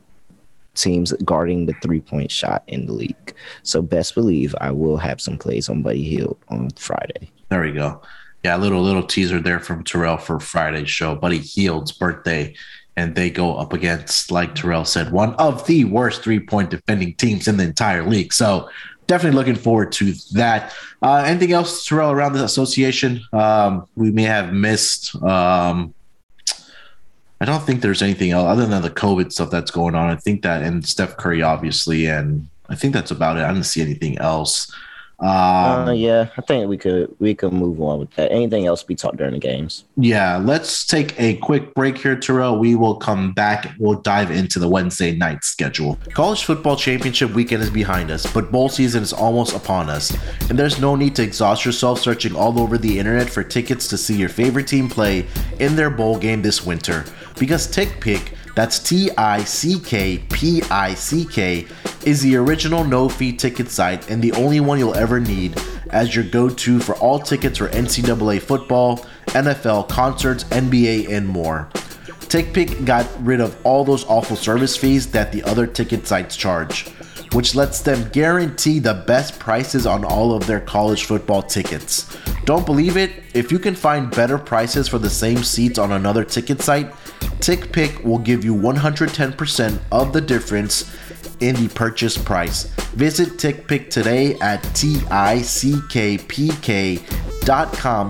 teams 0.75 1.13
guarding 1.25 1.67
the 1.67 1.75
three 1.83 2.01
point 2.01 2.31
shot 2.31 2.63
in 2.67 2.87
the 2.87 2.93
league. 2.93 3.35
So 3.63 3.83
best 3.83 4.15
believe 4.15 4.55
I 4.61 4.71
will 4.71 4.97
have 4.97 5.21
some 5.21 5.39
plays 5.39 5.69
on 5.69 5.83
Buddy 5.83 6.03
Hield 6.03 6.39
on 6.49 6.71
Friday. 6.71 7.31
There 7.49 7.63
we 7.63 7.73
go. 7.73 8.03
Yeah, 8.43 8.57
a 8.57 8.59
little 8.59 8.83
little 8.83 9.07
teaser 9.07 9.41
there 9.41 9.61
from 9.61 9.85
Terrell 9.85 10.17
for 10.17 10.41
Friday's 10.41 10.91
show. 10.91 11.15
Buddy 11.15 11.39
Hield's 11.39 11.93
birthday 11.93 12.55
and 12.97 13.15
they 13.15 13.31
go 13.31 13.57
up 13.57 13.73
against, 13.73 14.31
like 14.31 14.55
Terrell 14.55 14.85
said, 14.85 15.13
one 15.13 15.35
of 15.35 15.67
the 15.67 15.85
worst 15.85 16.23
three 16.23 16.41
point 16.41 16.71
defending 16.71 17.15
teams 17.15 17.49
in 17.49 17.57
the 17.57 17.65
entire 17.65 18.07
league. 18.07 18.33
So 18.33 18.69
definitely 19.07 19.39
looking 19.39 19.57
forward 19.57 19.93
to 19.93 20.15
that. 20.33 20.75
Uh, 21.01 21.25
anything 21.27 21.53
else, 21.53 21.85
Terrell, 21.85 22.11
around 22.11 22.35
the 22.35 22.45
association? 22.45 23.23
Um, 23.33 23.87
we 23.97 24.11
may 24.11 24.25
have 24.25 24.53
missed. 24.53 25.15
Um, 25.23 25.95
I 27.41 27.45
don't 27.45 27.63
think 27.63 27.81
there's 27.81 28.03
anything 28.03 28.31
else 28.31 28.47
other 28.47 28.67
than 28.67 28.83
the 28.83 28.91
COVID 28.91 29.33
stuff 29.33 29.51
that's 29.51 29.71
going 29.71 29.95
on. 29.97 30.11
I 30.11 30.17
think 30.17 30.43
that 30.43 30.63
and 30.63 30.87
Steph 30.87 31.17
Curry, 31.17 31.43
obviously, 31.43 32.07
and 32.07 32.49
I 32.69 32.77
think 32.77 32.95
that's 32.95 33.11
about 33.11 33.37
it. 33.37 33.43
I 33.43 33.49
didn't 33.53 33.67
see 33.67 33.83
anything 33.83 34.17
else. 34.19 34.73
Um, 35.23 35.89
uh, 35.89 35.93
yeah, 35.93 36.31
I 36.37 36.41
think 36.41 36.69
we 36.69 36.77
could 36.77 37.15
we 37.21 37.33
could 37.33 37.53
move 37.53 37.81
on 37.81 38.01
with 38.01 38.11
that. 38.15 38.33
Anything 38.33 38.67
else 38.67 38.83
be 38.83 38.97
talked 38.97 39.19
during 39.19 39.35
the 39.35 39.39
games? 39.39 39.85
Yeah, 39.97 40.37
let's 40.39 40.85
take 40.85 41.19
a 41.21 41.37
quick 41.37 41.75
break 41.75 41.97
here, 41.97 42.17
Terrell. 42.17 42.59
We 42.59 42.75
will 42.75 42.97
come 42.97 43.33
back. 43.33 43.73
We'll 43.79 44.01
dive 44.01 44.33
into 44.33 44.59
the 44.59 44.69
Wednesday 44.69 45.15
night 45.15 45.45
schedule. 45.45 45.97
College 46.13 46.45
football 46.45 46.75
championship 46.75 47.31
weekend 47.35 47.63
is 47.63 47.71
behind 47.71 48.11
us, 48.11 48.31
but 48.33 48.51
bowl 48.51 48.69
season 48.69 49.05
is 49.05 49.13
almost 49.13 49.55
upon 49.55 49.89
us, 49.89 50.11
and 50.51 50.59
there's 50.59 50.81
no 50.81 50.97
need 50.97 51.15
to 51.15 51.23
exhaust 51.23 51.65
yourself 51.65 52.01
searching 52.01 52.35
all 52.35 52.59
over 52.59 52.77
the 52.77 52.99
internet 52.99 53.31
for 53.31 53.45
tickets 53.45 53.87
to 53.89 53.97
see 53.97 54.17
your 54.17 54.29
favorite 54.29 54.67
team 54.67 54.89
play 54.89 55.25
in 55.61 55.77
their 55.77 55.91
bowl 55.91 56.19
game 56.19 56.43
this 56.43 56.67
winter. 56.67 57.05
Because 57.39 57.69
TickPick 57.69 58.35
that's 58.55 58.79
T 58.79 59.11
I 59.17 59.45
C 59.45 59.79
K 59.81 60.19
P 60.31 60.63
I 60.71 60.95
C 60.95 61.25
K, 61.25 61.67
is 62.05 62.23
the 62.23 62.37
original 62.37 62.85
no 62.85 63.09
fee 63.09 63.33
ticket 63.33 63.69
site 63.69 64.11
and 64.11 64.23
the 64.23 64.33
only 64.33 64.61
one 64.61 64.79
you'll 64.79 64.95
ever 64.95 65.21
need 65.21 65.59
as 65.91 66.15
your 66.15 66.25
go 66.25 66.49
to 66.49 66.81
for 66.81 66.95
all 66.97 67.19
tickets 67.19 67.59
for 67.59 67.69
NCAA 67.69 68.41
football, 68.41 69.05
NFL, 69.29 69.89
concerts, 69.89 70.45
NBA, 70.45 71.11
and 71.11 71.29
more. 71.29 71.69
TickPick 72.33 72.87
got 72.87 73.07
rid 73.25 73.41
of 73.41 73.57
all 73.65 73.85
those 73.85 74.05
awful 74.07 74.37
service 74.37 74.75
fees 74.77 75.11
that 75.13 75.33
the 75.33 75.43
other 75.43 75.67
ticket 75.67 76.07
sites 76.07 76.35
charge. 76.35 76.91
which 77.33 77.55
lets 77.55 77.81
them 77.81 78.09
guarantee 78.11 78.79
the 78.79 78.95
best 79.07 79.39
prices 79.39 79.87
on 79.87 80.05
all 80.05 80.35
of 80.35 80.47
their 80.47 80.61
college 80.61 81.05
football 81.05 81.43
tickets. 81.43 82.15
Don't 82.45 82.67
believe 82.67 82.97
it? 82.97 83.25
If 83.35 83.51
you 83.51 83.59
can 83.59 83.75
find 83.75 84.11
better 84.11 84.37
prices 84.39 84.89
for 84.89 84.99
the 84.99 85.11
same 85.11 85.43
seats 85.43 85.79
on 85.79 85.93
another 85.93 86.25
ticket 86.25 86.61
site, 86.61 86.93
TickPick 87.43 88.05
will 88.05 88.19
give 88.19 88.45
you 88.45 88.55
110% 88.55 89.81
of 89.91 90.13
the 90.13 90.21
difference 90.21 90.95
in 91.41 91.57
the 91.57 91.69
purchase 91.75 92.17
price. 92.17 92.67
Visit 92.95 93.31
TickPick 93.31 93.91
today 93.91 94.39
at 94.39 94.63
T-I-C-K-P-K.com 94.77 95.43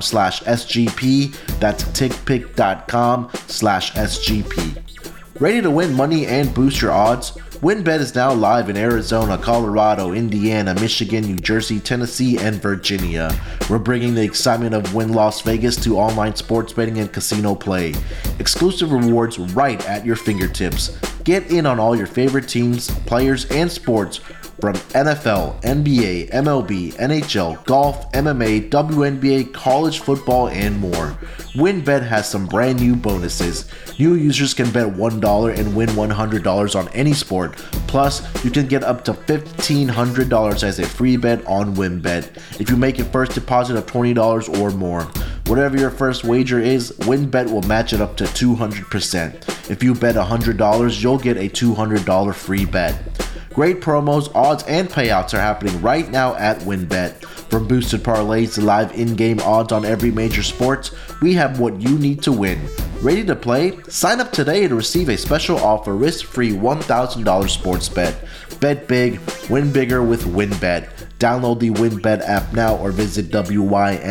slash 0.03 0.43
SGP. 0.43 1.35
That's 1.59 1.85
tickpick.com 1.85 3.31
slash 3.47 3.93
SGP. 3.93 5.41
Ready 5.41 5.63
to 5.63 5.71
win 5.71 5.95
money 5.95 6.27
and 6.27 6.53
boost 6.55 6.83
your 6.83 6.93
odds? 6.93 7.33
WynnBET 7.63 8.01
is 8.01 8.13
now 8.17 8.33
live 8.33 8.69
in 8.71 8.77
Arizona, 8.77 9.39
Colorado, 9.39 10.15
Indiana, 10.15 10.75
Michigan, 10.75 11.23
New 11.23 11.37
Jersey, 11.37 11.79
Tennessee, 11.79 12.37
and 12.37 12.57
Virginia. 12.57 13.33
We're 13.71 13.79
bringing 13.79 14.17
the 14.17 14.25
excitement 14.25 14.75
of 14.75 14.93
Wynn 14.93 15.13
Las 15.13 15.43
Vegas 15.43 15.77
to 15.85 15.97
online 15.97 16.35
sports 16.35 16.73
betting 16.73 16.99
and 16.99 17.13
casino 17.13 17.55
play. 17.55 17.95
Exclusive 18.41 18.91
rewards 18.91 19.39
right 19.39 19.81
at 19.89 20.05
your 20.05 20.17
fingertips. 20.17 20.99
Get 21.23 21.53
in 21.53 21.65
on 21.65 21.79
all 21.79 21.95
your 21.95 22.09
favorite 22.09 22.49
teams, 22.49 22.91
players, 23.07 23.49
and 23.53 23.71
sports 23.71 24.19
from 24.63 24.77
NFL, 24.95 25.61
NBA, 25.63 26.31
MLB, 26.31 26.93
NHL, 26.93 27.65
golf, 27.65 28.09
MMA, 28.13 28.71
WNBA, 28.71 29.53
college 29.53 29.99
football, 29.99 30.51
and 30.51 30.79
more. 30.79 31.19
WynnBET 31.55 32.07
has 32.07 32.31
some 32.31 32.47
brand 32.47 32.79
new 32.79 32.95
bonuses. 32.95 33.69
New 33.99 34.15
users 34.15 34.55
can 34.55 34.71
bet 34.71 34.87
$1 34.87 35.59
and 35.59 35.75
win 35.75 35.89
$100 35.89 36.77
on 36.77 36.89
any 36.91 37.13
sport. 37.13 37.57
Plus, 37.89 38.23
you 38.45 38.53
can 38.53 38.69
get 38.69 38.85
up 38.85 39.05
to 39.05 39.15
$1,500 39.15 40.63
as 40.63 40.79
a 40.79 40.87
free 40.87 41.17
bet 41.17 41.45
on 41.49 41.75
WynnBET 41.75 42.61
if 42.61 42.71
you 42.71 42.77
make 42.77 43.01
a 43.01 43.05
first 43.07 43.33
deposit 43.33 43.75
of 43.75 43.87
$20 43.87 44.61
or 44.61 44.71
more. 44.71 45.03
Whatever 45.49 45.77
your 45.77 45.91
first 45.91 46.23
wager 46.23 46.61
is, 46.61 46.93
WynnBET 47.01 47.51
will 47.51 47.63
match 47.63 47.93
it 47.93 48.01
up 48.01 48.17
to 48.17 48.25
200%. 48.27 49.69
If 49.69 49.83
you 49.83 49.93
bet 49.97 50.15
$100, 50.15 51.03
you'll 51.03 51.19
get 51.19 51.37
a 51.37 51.49
$200 51.49 52.33
free 52.33 52.65
bet. 52.65 53.22
Great 53.53 53.81
promos, 53.81 54.35
odds, 54.35 54.65
and 54.65 54.89
payouts 54.89 55.35
are 55.35 55.41
happening 55.41 55.79
right 55.83 56.11
now 56.11 56.35
at 56.37 56.59
WynnBET. 56.61 57.23
From 57.51 57.69
boosted 57.69 58.03
parlays 58.03 58.55
to 58.55 58.63
live 58.63 58.93
in-game 58.99 59.41
odds 59.41 59.73
on 59.73 59.85
every 59.85 60.11
major 60.11 60.43
sport, 60.43 60.91
we 61.21 61.35
have 61.35 61.61
what 61.61 61.79
you 61.79 61.99
need 61.99 62.23
to 62.23 62.33
win. 62.33 62.59
Ready 63.03 63.23
to 63.25 63.37
play? 63.37 63.79
Sign 63.89 64.21
up 64.21 64.33
today 64.33 64.67
to 64.67 64.75
receive 64.75 65.11
a 65.11 65.19
special 65.19 65.59
offer 65.59 65.95
risk-free 65.95 66.53
$1,000 66.53 67.51
sports 67.51 67.91
bet. 67.91 68.25
Bet 68.59 68.89
big, 68.89 69.21
win 69.51 69.71
bigger 69.71 70.03
with 70.03 70.23
WynnBET. 70.25 70.89
Download 71.19 71.61
the 71.61 71.71
WynnBET 71.71 72.27
app 72.27 72.55
now 72.55 72.77
or 72.77 72.91
visit 72.91 73.31
wynnbet.com. 73.31 74.07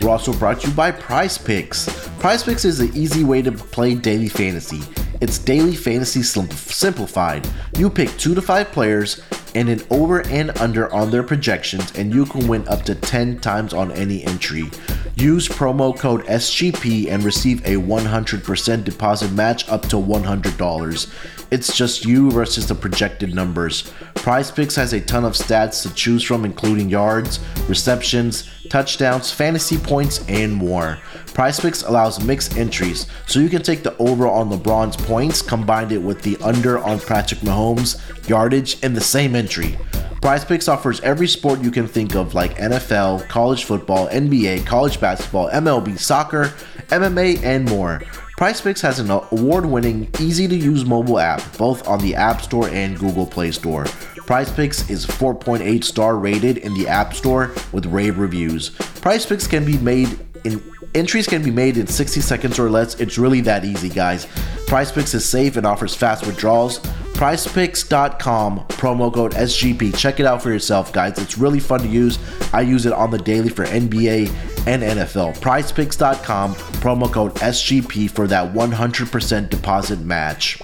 We're 0.00 0.10
also 0.10 0.32
brought 0.34 0.60
to 0.60 0.68
you 0.68 0.74
by 0.74 0.92
Prize 0.92 1.36
Picks. 1.36 1.88
Prize 2.20 2.44
Picks 2.44 2.64
is 2.64 2.78
an 2.80 2.90
easy 2.94 3.24
way 3.24 3.42
to 3.42 3.50
play 3.50 3.94
daily 3.94 4.28
fantasy. 4.28 4.82
It's 5.22 5.38
daily 5.38 5.76
fantasy 5.76 6.24
simplified. 6.24 7.48
You 7.78 7.88
pick 7.88 8.08
two 8.18 8.34
to 8.34 8.42
five 8.42 8.72
players 8.72 9.22
and 9.54 9.68
an 9.68 9.80
over 9.88 10.26
and 10.26 10.50
under 10.58 10.92
on 10.92 11.12
their 11.12 11.22
projections, 11.22 11.92
and 11.92 12.12
you 12.12 12.26
can 12.26 12.48
win 12.48 12.66
up 12.66 12.82
to 12.86 12.96
10 12.96 13.38
times 13.38 13.72
on 13.72 13.92
any 13.92 14.24
entry. 14.24 14.68
Use 15.16 15.46
promo 15.46 15.96
code 15.96 16.24
SGP 16.24 17.10
and 17.10 17.22
receive 17.22 17.60
a 17.66 17.76
100% 17.76 18.84
deposit 18.84 19.30
match 19.32 19.68
up 19.68 19.82
to 19.88 19.96
$100. 19.96 21.12
It's 21.50 21.76
just 21.76 22.06
you 22.06 22.30
versus 22.30 22.66
the 22.66 22.74
projected 22.74 23.34
numbers. 23.34 23.92
Prize 24.14 24.50
Picks 24.50 24.74
has 24.76 24.94
a 24.94 25.00
ton 25.02 25.26
of 25.26 25.34
stats 25.34 25.82
to 25.82 25.94
choose 25.94 26.22
from, 26.22 26.46
including 26.46 26.88
yards, 26.88 27.40
receptions, 27.68 28.48
touchdowns, 28.70 29.30
fantasy 29.30 29.76
points, 29.76 30.26
and 30.28 30.50
more. 30.50 30.98
Prize 31.34 31.60
Picks 31.60 31.82
allows 31.82 32.24
mixed 32.24 32.56
entries, 32.56 33.06
so 33.26 33.38
you 33.38 33.50
can 33.50 33.62
take 33.62 33.82
the 33.82 33.94
over 33.98 34.26
on 34.26 34.48
LeBron's 34.48 34.96
points, 34.96 35.42
combine 35.42 35.90
it 35.90 36.00
with 36.00 36.22
the 36.22 36.38
under 36.38 36.78
on 36.78 36.98
Patrick 36.98 37.40
Mahomes' 37.40 37.98
yardage 38.30 38.82
in 38.82 38.94
the 38.94 39.00
same 39.00 39.36
entry. 39.36 39.76
Prize 40.22 40.44
Picks 40.44 40.68
offers 40.68 41.00
every 41.00 41.26
sport 41.26 41.60
you 41.60 41.72
can 41.72 41.88
think 41.88 42.14
of, 42.14 42.32
like 42.32 42.56
NFL, 42.56 43.28
college 43.28 43.64
football, 43.64 44.06
NBA, 44.08 44.64
college 44.64 45.00
basketball, 45.00 45.50
MLB, 45.50 45.98
soccer, 45.98 46.44
MMA, 46.90 47.42
and 47.42 47.68
more. 47.68 48.00
Prize 48.36 48.60
Picks 48.60 48.80
has 48.82 49.00
an 49.00 49.10
award 49.10 49.66
winning, 49.66 50.08
easy 50.20 50.46
to 50.46 50.54
use 50.54 50.84
mobile 50.84 51.18
app, 51.18 51.42
both 51.58 51.88
on 51.88 51.98
the 52.00 52.14
App 52.14 52.40
Store 52.40 52.68
and 52.68 52.96
Google 52.96 53.26
Play 53.26 53.50
Store. 53.50 53.84
Prize 54.24 54.50
Picks 54.52 54.88
is 54.88 55.04
4.8 55.04 55.82
star 55.82 56.16
rated 56.16 56.58
in 56.58 56.72
the 56.74 56.86
App 56.86 57.14
Store 57.14 57.52
with 57.72 57.86
rave 57.86 58.16
reviews. 58.16 58.70
Prize 58.70 59.26
Picks 59.26 59.48
can 59.48 59.64
be 59.64 59.76
made 59.78 60.08
in 60.44 60.62
entries 60.94 61.26
can 61.26 61.42
be 61.42 61.50
made 61.50 61.76
in 61.76 61.86
60 61.86 62.20
seconds 62.20 62.58
or 62.60 62.70
less. 62.70 63.00
It's 63.00 63.18
really 63.18 63.40
that 63.42 63.64
easy, 63.64 63.88
guys. 63.88 64.26
Prize 64.66 64.92
Picks 64.92 65.14
is 65.14 65.24
safe 65.24 65.56
and 65.56 65.66
offers 65.66 65.94
fast 65.96 66.26
withdrawals. 66.26 66.80
PrizePicks.com 67.22 68.66
promo 68.66 69.14
code 69.14 69.30
SGP. 69.34 69.96
Check 69.96 70.18
it 70.18 70.26
out 70.26 70.42
for 70.42 70.50
yourself, 70.50 70.92
guys. 70.92 71.16
It's 71.18 71.38
really 71.38 71.60
fun 71.60 71.78
to 71.82 71.86
use. 71.86 72.18
I 72.52 72.62
use 72.62 72.84
it 72.84 72.92
on 72.92 73.12
the 73.12 73.18
daily 73.18 73.48
for 73.48 73.64
NBA 73.64 74.26
and 74.66 74.82
NFL. 74.82 75.38
PrizePicks.com, 75.38 76.54
promo 76.56 77.12
code 77.12 77.32
SGP 77.36 78.10
for 78.10 78.26
that 78.26 78.52
100% 78.52 79.50
deposit 79.50 80.00
match. 80.00 80.60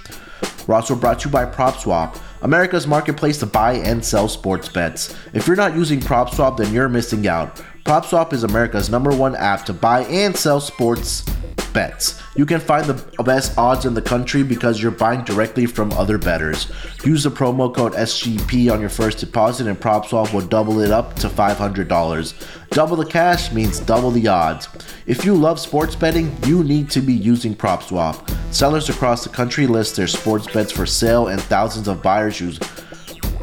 We're 0.66 0.74
also 0.74 0.96
brought 0.96 1.20
to 1.20 1.28
you 1.28 1.32
by 1.32 1.46
PropSwap. 1.46 2.20
America's 2.42 2.88
marketplace 2.88 3.38
to 3.38 3.46
buy 3.46 3.74
and 3.74 4.04
sell 4.04 4.26
sports 4.26 4.68
bets. 4.68 5.14
If 5.32 5.46
you're 5.46 5.54
not 5.54 5.76
using 5.76 6.00
PropSwap, 6.00 6.56
then 6.56 6.74
you're 6.74 6.88
missing 6.88 7.28
out. 7.28 7.62
PropSwap 7.88 8.34
is 8.34 8.44
America's 8.44 8.90
number 8.90 9.16
one 9.16 9.34
app 9.34 9.64
to 9.64 9.72
buy 9.72 10.02
and 10.04 10.36
sell 10.36 10.60
sports 10.60 11.24
bets. 11.72 12.20
You 12.36 12.44
can 12.44 12.60
find 12.60 12.84
the 12.84 13.22
best 13.22 13.56
odds 13.56 13.86
in 13.86 13.94
the 13.94 14.02
country 14.02 14.42
because 14.42 14.82
you're 14.82 14.90
buying 14.90 15.24
directly 15.24 15.64
from 15.64 15.92
other 15.92 16.18
bettors. 16.18 16.70
Use 17.02 17.24
the 17.24 17.30
promo 17.30 17.74
code 17.74 17.94
SGP 17.94 18.70
on 18.70 18.82
your 18.82 18.90
first 18.90 19.20
deposit 19.20 19.66
and 19.68 19.80
PropSwap 19.80 20.34
will 20.34 20.46
double 20.46 20.80
it 20.80 20.90
up 20.90 21.14
to 21.14 21.30
$500. 21.30 22.34
Double 22.68 22.96
the 22.96 23.06
cash 23.06 23.52
means 23.52 23.80
double 23.80 24.10
the 24.10 24.28
odds. 24.28 24.68
If 25.06 25.24
you 25.24 25.34
love 25.34 25.58
sports 25.58 25.96
betting, 25.96 26.36
you 26.44 26.62
need 26.64 26.90
to 26.90 27.00
be 27.00 27.14
using 27.14 27.56
PropSwap. 27.56 28.30
Sellers 28.52 28.90
across 28.90 29.24
the 29.24 29.30
country 29.30 29.66
list 29.66 29.96
their 29.96 30.08
sports 30.08 30.46
bets 30.52 30.72
for 30.72 30.84
sale 30.84 31.28
and 31.28 31.40
thousands 31.40 31.88
of 31.88 32.02
buyers 32.02 32.38
use 32.38 32.58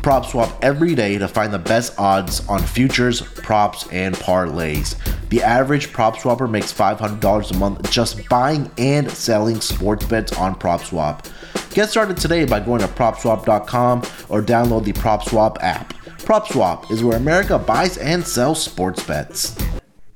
PropSwap 0.05 0.55
every 0.61 0.93
day 0.93 1.17
to 1.17 1.27
find 1.27 1.51
the 1.51 1.57
best 1.57 1.97
odds 1.97 2.47
on 2.47 2.61
futures, 2.61 3.23
props, 3.23 3.87
and 3.91 4.13
parlays. 4.13 4.95
The 5.29 5.41
average 5.41 5.91
PropSwapper 5.93 6.47
makes 6.47 6.71
$500 6.71 7.51
a 7.51 7.57
month 7.57 7.89
just 7.89 8.29
buying 8.29 8.69
and 8.77 9.09
selling 9.09 9.59
sports 9.61 10.05
bets 10.05 10.37
on 10.37 10.53
PropSwap. 10.59 11.25
Get 11.73 11.89
started 11.89 12.17
today 12.17 12.45
by 12.45 12.59
going 12.59 12.81
to 12.81 12.87
PropSwap.com 12.87 13.97
or 14.29 14.43
download 14.43 14.83
the 14.83 14.93
PropSwap 14.93 15.57
app. 15.61 15.95
PropSwap 16.19 16.91
is 16.91 17.03
where 17.03 17.17
America 17.17 17.57
buys 17.57 17.97
and 17.97 18.23
sells 18.23 18.61
sports 18.61 19.03
bets. 19.03 19.57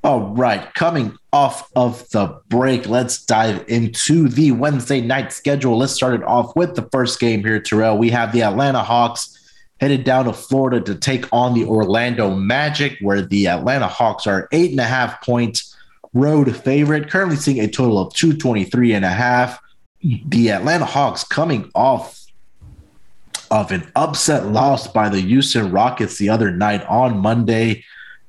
All 0.03 0.35
right, 0.35 0.71
coming 0.75 1.17
off 1.33 1.67
of 1.75 2.07
the 2.11 2.39
break, 2.49 2.87
let's 2.87 3.25
dive 3.25 3.65
into 3.67 4.27
the 4.27 4.51
Wednesday 4.51 5.01
night 5.01 5.33
schedule. 5.33 5.79
Let's 5.79 5.93
start 5.93 6.13
it 6.13 6.23
off 6.25 6.55
with 6.55 6.75
the 6.75 6.87
first 6.91 7.19
game 7.19 7.43
here, 7.43 7.59
Terrell. 7.59 7.97
We 7.97 8.11
have 8.11 8.31
the 8.33 8.43
Atlanta 8.43 8.83
Hawks 8.83 9.38
headed 9.79 10.03
down 10.03 10.25
to 10.25 10.33
Florida 10.33 10.81
to 10.81 10.95
take 10.95 11.25
on 11.31 11.53
the 11.53 11.65
Orlando 11.65 12.33
Magic, 12.35 12.97
where 13.01 13.21
the 13.21 13.47
Atlanta 13.47 13.87
Hawks 13.87 14.27
are 14.27 14.47
eight 14.51 14.71
and 14.71 14.79
a 14.79 14.85
half 14.85 15.21
points 15.23 15.75
road 16.13 16.55
favorite, 16.55 17.09
currently 17.09 17.35
seeing 17.35 17.59
a 17.59 17.67
total 17.67 17.99
of 17.99 18.13
223 18.13 18.93
and 18.93 19.05
a 19.05 19.09
half. 19.09 19.59
The 20.01 20.51
Atlanta 20.51 20.85
Hawks 20.85 21.23
coming 21.23 21.69
off 21.75 22.19
of 23.51 23.71
an 23.71 23.91
upset 23.95 24.47
loss 24.47 24.87
by 24.87 25.09
the 25.09 25.21
Houston 25.21 25.71
Rockets 25.71 26.17
the 26.17 26.29
other 26.29 26.51
night 26.51 26.85
on 26.87 27.17
Monday, 27.17 27.83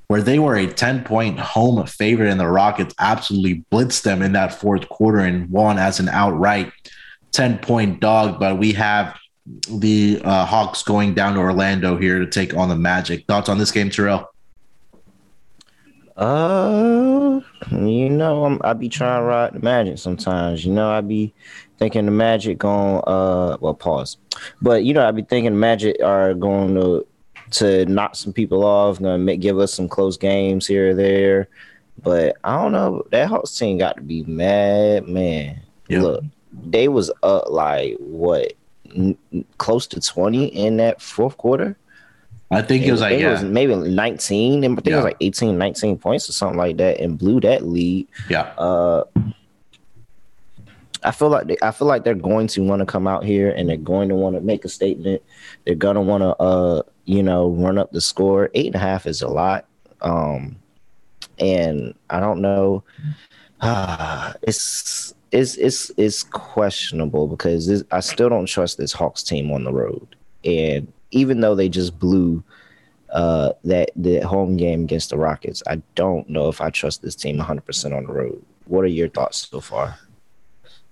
where 0.08 0.22
they 0.22 0.38
were 0.38 0.56
a 0.56 0.66
10 0.66 1.04
point 1.04 1.38
home 1.38 1.84
favorite, 1.86 2.30
and 2.30 2.40
the 2.40 2.48
Rockets 2.48 2.94
absolutely 2.98 3.64
blitzed 3.70 4.02
them 4.02 4.22
in 4.22 4.32
that 4.32 4.54
fourth 4.54 4.88
quarter 4.88 5.18
and 5.18 5.50
won 5.50 5.78
as 5.78 6.00
an 6.00 6.08
outright 6.08 6.72
10 7.32 7.58
point 7.58 8.00
dog. 8.00 8.40
But 8.40 8.58
we 8.58 8.72
have 8.72 9.16
the 9.68 10.20
uh, 10.24 10.44
Hawks 10.44 10.82
going 10.82 11.14
down 11.14 11.34
to 11.34 11.40
Orlando 11.40 11.96
here 11.96 12.18
to 12.18 12.26
take 12.26 12.54
on 12.54 12.68
the 12.68 12.76
Magic. 12.76 13.26
Thoughts 13.26 13.48
on 13.48 13.58
this 13.58 13.70
game, 13.70 13.90
Terrell? 13.90 14.32
Uh, 16.16 17.40
you 17.70 18.10
know, 18.10 18.44
I'm, 18.44 18.60
I 18.62 18.74
be 18.74 18.88
trying 18.88 19.22
to 19.22 19.24
ride 19.24 19.54
the 19.54 19.60
Magic 19.60 19.98
sometimes. 19.98 20.64
You 20.64 20.72
know, 20.72 20.90
I 20.90 21.00
be 21.00 21.32
thinking 21.78 22.04
the 22.04 22.10
Magic 22.10 22.58
going. 22.58 23.02
Uh, 23.06 23.56
well, 23.60 23.74
pause. 23.74 24.18
But 24.60 24.84
you 24.84 24.92
know, 24.92 25.06
I 25.06 25.10
be 25.12 25.22
thinking 25.22 25.52
the 25.52 25.58
Magic 25.58 25.96
are 26.02 26.34
going 26.34 26.74
to 26.74 27.06
to 27.52 27.84
knock 27.86 28.14
some 28.14 28.32
people 28.32 28.64
off, 28.64 29.00
gonna 29.00 29.18
make, 29.18 29.40
give 29.40 29.58
us 29.58 29.72
some 29.72 29.88
close 29.88 30.16
games 30.16 30.66
here 30.66 30.90
or 30.90 30.94
there. 30.94 31.48
But 32.02 32.36
I 32.44 32.60
don't 32.60 32.72
know. 32.72 33.04
That 33.10 33.28
Hawks 33.28 33.56
team 33.56 33.78
got 33.78 33.96
to 33.96 34.02
be 34.02 34.22
mad, 34.24 35.08
man. 35.08 35.60
Look, 35.88 36.22
they 36.52 36.88
was 36.88 37.10
up 37.22 37.48
like 37.48 37.96
what 37.98 38.52
n- 38.94 39.44
close 39.58 39.86
to 39.88 40.00
20 40.00 40.46
in 40.46 40.76
that 40.78 41.00
fourth 41.00 41.36
quarter. 41.36 41.76
I 42.52 42.62
think 42.62 42.84
it 42.84 42.90
was 42.90 43.00
like 43.00 43.12
it 43.14 43.20
yeah, 43.20 43.30
was 43.30 43.44
maybe 43.44 43.74
19, 43.76 44.64
and 44.64 44.72
I 44.72 44.82
think 44.82 44.88
it 44.88 44.96
was 44.96 45.04
like 45.04 45.16
18, 45.20 45.56
19 45.56 45.98
points 45.98 46.28
or 46.28 46.32
something 46.32 46.58
like 46.58 46.78
that, 46.78 46.98
and 46.98 47.16
blew 47.16 47.38
that 47.40 47.62
lead. 47.62 48.08
yeah, 48.28 48.52
Uh, 48.58 49.04
I 51.02 51.12
feel 51.12 51.28
like 51.28 51.46
they, 51.46 51.56
I 51.62 51.70
feel 51.70 51.86
like 51.86 52.04
they're 52.04 52.14
going 52.14 52.46
to 52.48 52.62
want 52.62 52.80
to 52.80 52.86
come 52.86 53.06
out 53.06 53.24
here 53.24 53.50
and 53.50 53.68
they're 53.68 53.76
going 53.76 54.08
to 54.10 54.14
want 54.14 54.34
to 54.34 54.40
make 54.42 54.64
a 54.64 54.68
statement. 54.68 55.22
They're 55.64 55.74
gonna 55.74 56.02
want 56.02 56.22
to, 56.22 56.36
uh, 56.42 56.82
you 57.04 57.22
know, 57.22 57.48
run 57.50 57.78
up 57.78 57.90
the 57.92 58.00
score. 58.00 58.50
Eight 58.54 58.66
and 58.66 58.74
a 58.74 58.78
half 58.80 59.06
is 59.06 59.22
a 59.22 59.28
lot, 59.28 59.66
um, 60.02 60.56
and 61.38 61.94
I 62.10 62.20
don't 62.20 62.40
know. 62.40 62.82
Ah, 63.62 64.34
it's 64.42 65.14
it's 65.32 65.56
it's 65.56 65.90
it's 65.96 66.22
questionable 66.22 67.26
because 67.26 67.66
this, 67.66 67.82
I 67.90 68.00
still 68.00 68.28
don't 68.28 68.46
trust 68.46 68.78
this 68.78 68.92
Hawks 68.92 69.22
team 69.22 69.50
on 69.52 69.64
the 69.64 69.72
road, 69.72 70.16
and 70.44 70.92
even 71.10 71.40
though 71.40 71.54
they 71.54 71.68
just 71.68 71.98
blew 71.98 72.42
uh, 73.12 73.52
that 73.64 73.90
the 73.96 74.20
home 74.20 74.56
game 74.56 74.84
against 74.84 75.10
the 75.10 75.18
Rockets, 75.18 75.62
I 75.66 75.82
don't 75.94 76.28
know 76.28 76.48
if 76.48 76.60
I 76.60 76.70
trust 76.70 77.02
this 77.02 77.14
team 77.14 77.38
100% 77.38 77.96
on 77.96 78.04
the 78.04 78.12
road. 78.12 78.42
What 78.66 78.84
are 78.84 78.88
your 78.88 79.08
thoughts 79.08 79.48
so 79.50 79.60
far? 79.60 79.98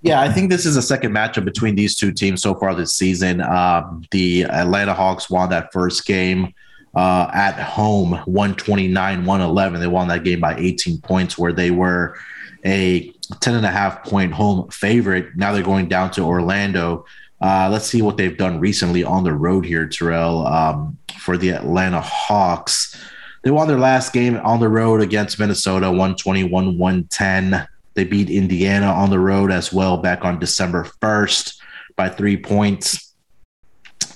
yeah. 0.02 0.20
I 0.20 0.32
think 0.32 0.50
this 0.50 0.66
is 0.66 0.76
a 0.76 0.82
second 0.82 1.12
matchup 1.12 1.44
between 1.44 1.74
these 1.74 1.96
two 1.96 2.12
teams 2.12 2.42
so 2.42 2.54
far 2.54 2.74
this 2.74 2.94
season. 2.94 3.40
Um, 3.40 4.04
the 4.10 4.44
Atlanta 4.44 4.94
Hawks 4.94 5.30
won 5.30 5.50
that 5.50 5.72
first 5.72 6.06
game 6.06 6.54
uh, 6.94 7.30
at 7.32 7.54
home, 7.60 8.12
129 8.12 9.24
111. 9.24 9.80
They 9.80 9.86
won 9.86 10.08
that 10.08 10.24
game 10.24 10.40
by 10.40 10.56
18 10.56 11.00
points, 11.00 11.38
where 11.38 11.52
they 11.52 11.70
were 11.70 12.16
a 12.64 13.12
10 13.40 13.54
and 13.54 13.66
a 13.66 13.70
half 13.70 14.04
point 14.04 14.32
home 14.32 14.68
favorite. 14.70 15.36
Now 15.36 15.52
they're 15.52 15.62
going 15.62 15.88
down 15.88 16.10
to 16.12 16.22
Orlando. 16.22 17.04
Uh, 17.40 17.68
let's 17.70 17.86
see 17.86 18.02
what 18.02 18.16
they've 18.16 18.36
done 18.36 18.58
recently 18.58 19.04
on 19.04 19.24
the 19.24 19.32
road 19.32 19.64
here, 19.64 19.86
Terrell, 19.86 20.46
um, 20.46 20.98
for 21.18 21.36
the 21.36 21.50
Atlanta 21.50 22.00
Hawks. 22.00 23.00
They 23.42 23.50
won 23.50 23.68
their 23.68 23.78
last 23.78 24.12
game 24.12 24.36
on 24.38 24.60
the 24.60 24.68
road 24.68 25.00
against 25.00 25.38
Minnesota, 25.38 25.88
121 25.88 26.76
110. 26.78 27.68
They 27.94 28.04
beat 28.04 28.30
Indiana 28.30 28.86
on 28.86 29.10
the 29.10 29.18
road 29.18 29.52
as 29.52 29.72
well 29.72 29.98
back 29.98 30.24
on 30.24 30.38
December 30.38 30.84
1st 31.00 31.58
by 31.96 32.08
three 32.08 32.36
points. 32.36 33.14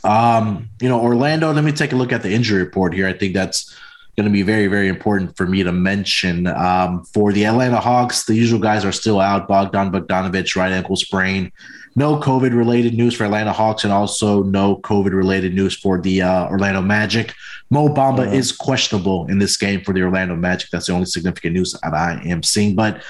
Um, 0.04 0.68
you 0.80 0.88
know, 0.88 1.00
Orlando, 1.00 1.52
let 1.52 1.62
me 1.62 1.72
take 1.72 1.92
a 1.92 1.96
look 1.96 2.12
at 2.12 2.22
the 2.22 2.32
injury 2.32 2.62
report 2.62 2.92
here. 2.92 3.06
I 3.06 3.12
think 3.12 3.34
that's 3.34 3.76
going 4.22 4.32
to 4.32 4.36
be 4.36 4.42
very, 4.42 4.66
very 4.68 4.88
important 4.88 5.36
for 5.36 5.46
me 5.46 5.62
to 5.62 5.72
mention. 5.72 6.46
Um, 6.46 7.04
for 7.12 7.32
the 7.32 7.44
Atlanta 7.46 7.80
Hawks, 7.80 8.24
the 8.24 8.34
usual 8.34 8.60
guys 8.60 8.84
are 8.84 8.92
still 8.92 9.20
out. 9.20 9.48
Bogdan 9.48 9.90
Bogdanovich, 9.92 10.56
right 10.56 10.72
ankle 10.72 10.96
sprain. 10.96 11.50
No 11.94 12.18
COVID 12.18 12.56
related 12.56 12.94
news 12.94 13.14
for 13.14 13.24
Atlanta 13.24 13.52
Hawks, 13.52 13.84
and 13.84 13.92
also 13.92 14.42
no 14.44 14.76
COVID 14.76 15.12
related 15.12 15.54
news 15.54 15.76
for 15.76 16.00
the 16.00 16.22
uh, 16.22 16.46
Orlando 16.48 16.80
Magic. 16.80 17.34
Mo 17.70 17.88
Bamba 17.88 18.26
Mhm. 18.26 18.34
is 18.34 18.52
questionable 18.52 19.26
in 19.28 19.38
this 19.38 19.56
game 19.56 19.82
for 19.82 19.92
the 19.92 20.02
Orlando 20.02 20.34
Magic. 20.36 20.70
That's 20.70 20.86
the 20.86 20.92
only 20.94 21.06
significant 21.06 21.54
news 21.54 21.72
that 21.82 21.92
I 21.92 22.20
am 22.24 22.42
seeing. 22.42 22.74
But 22.74 23.02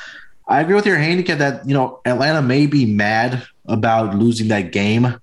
I 0.49 0.61
agree 0.61 0.75
with 0.75 0.87
your 0.87 0.99
handicap 0.99 1.39
that 1.39 1.67
you 1.69 1.75
know 1.75 2.01
Atlanta 2.05 2.43
may 2.43 2.67
be 2.67 2.85
mad 2.87 3.45
about 3.67 4.17
losing 4.17 4.49
that 4.49 4.73
game, 4.73 5.15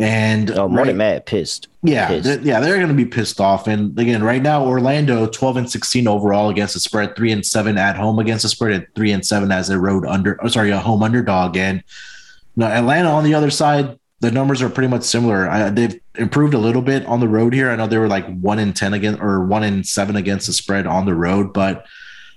and 0.00 0.50
Oh, 0.52 0.66
more 0.66 0.78
right- 0.78 0.86
than 0.86 0.96
mad, 0.96 1.26
pissed. 1.26 1.68
yeah, 1.82 2.08
Pissed. 2.08 2.24
they're, 2.24 2.40
yeah, 2.40 2.58
they're 2.60 2.76
going 2.76 2.88
to 2.88 2.94
be 2.94 3.04
pissed 3.04 3.40
off. 3.40 3.66
And 3.68 3.96
again, 3.98 4.22
right 4.22 4.42
now, 4.42 4.64
Orlando 4.64 5.26
twelve 5.26 5.56
and 5.58 5.70
sixteen 5.70 6.08
overall 6.08 6.48
against 6.48 6.74
the 6.74 6.80
spread, 6.80 7.14
three 7.16 7.30
and 7.32 7.44
seven 7.44 7.76
at 7.78 7.96
home 7.96 8.18
against 8.18 8.42
the 8.42 8.48
spread, 8.48 8.72
and 8.72 8.86
three 8.96 9.12
and 9.12 9.24
seven 9.24 9.52
as 9.52 9.68
a 9.70 9.78
road 9.78 10.06
under. 10.06 10.38
Oh, 10.42 10.48
sorry, 10.48 10.70
a 10.70 10.78
home 10.78 11.02
underdog. 11.02 11.56
And 11.56 11.82
now 12.56 12.66
Atlanta 12.68 13.08
on 13.10 13.24
the 13.24 13.34
other 13.34 13.50
side, 13.50 13.98
the 14.20 14.30
numbers 14.30 14.62
are 14.62 14.70
pretty 14.70 14.88
much 14.88 15.02
similar. 15.02 15.48
I, 15.48 15.70
they've 15.70 16.00
improved 16.16 16.54
a 16.54 16.58
little 16.58 16.82
bit 16.82 17.04
on 17.06 17.20
the 17.20 17.28
road 17.28 17.52
here. 17.54 17.70
I 17.70 17.76
know 17.76 17.86
they 17.86 17.98
were 17.98 18.08
like 18.08 18.26
one 18.40 18.58
in 18.58 18.72
ten 18.72 18.94
again 18.94 19.20
or 19.20 19.44
one 19.44 19.62
in 19.64 19.84
seven 19.84 20.16
against 20.16 20.46
the 20.46 20.52
spread 20.52 20.86
on 20.86 21.04
the 21.06 21.14
road, 21.14 21.52
but 21.52 21.84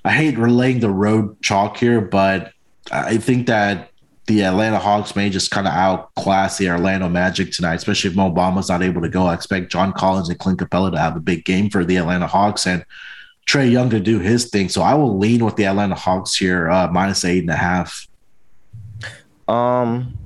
I 0.05 0.11
hate 0.11 0.37
relaying 0.37 0.81
the 0.81 0.89
road 0.89 1.41
chalk 1.41 1.77
here, 1.77 2.01
but 2.01 2.51
I 2.91 3.15
think 3.17 3.47
that 3.47 3.89
the 4.25 4.43
Atlanta 4.43 4.79
Hawks 4.79 5.15
may 5.15 5.29
just 5.29 5.51
kind 5.51 5.67
of 5.67 5.73
outclass 5.73 6.57
the 6.57 6.69
Orlando 6.69 7.09
Magic 7.09 7.51
tonight, 7.51 7.75
especially 7.75 8.09
if 8.09 8.15
Mo 8.15 8.31
Bamba's 8.31 8.69
not 8.69 8.81
able 8.81 9.01
to 9.01 9.09
go. 9.09 9.25
I 9.25 9.33
expect 9.33 9.71
John 9.71 9.91
Collins 9.91 10.29
and 10.29 10.39
Clint 10.39 10.59
Capela 10.59 10.91
to 10.91 10.99
have 10.99 11.17
a 11.17 11.19
big 11.19 11.43
game 11.43 11.69
for 11.69 11.83
the 11.83 11.97
Atlanta 11.97 12.27
Hawks 12.27 12.65
and 12.65 12.85
Trae 13.45 13.69
Young 13.69 13.89
to 13.89 13.99
do 13.99 14.19
his 14.19 14.49
thing. 14.49 14.69
So 14.69 14.81
I 14.81 14.93
will 14.93 15.17
lean 15.17 15.43
with 15.43 15.57
the 15.57 15.65
Atlanta 15.65 15.95
Hawks 15.95 16.35
here, 16.35 16.69
uh, 16.69 16.87
minus 16.89 17.25
eight 17.25 17.39
and 17.39 17.49
a 17.49 17.55
half. 17.55 18.07
Um, 19.49 20.17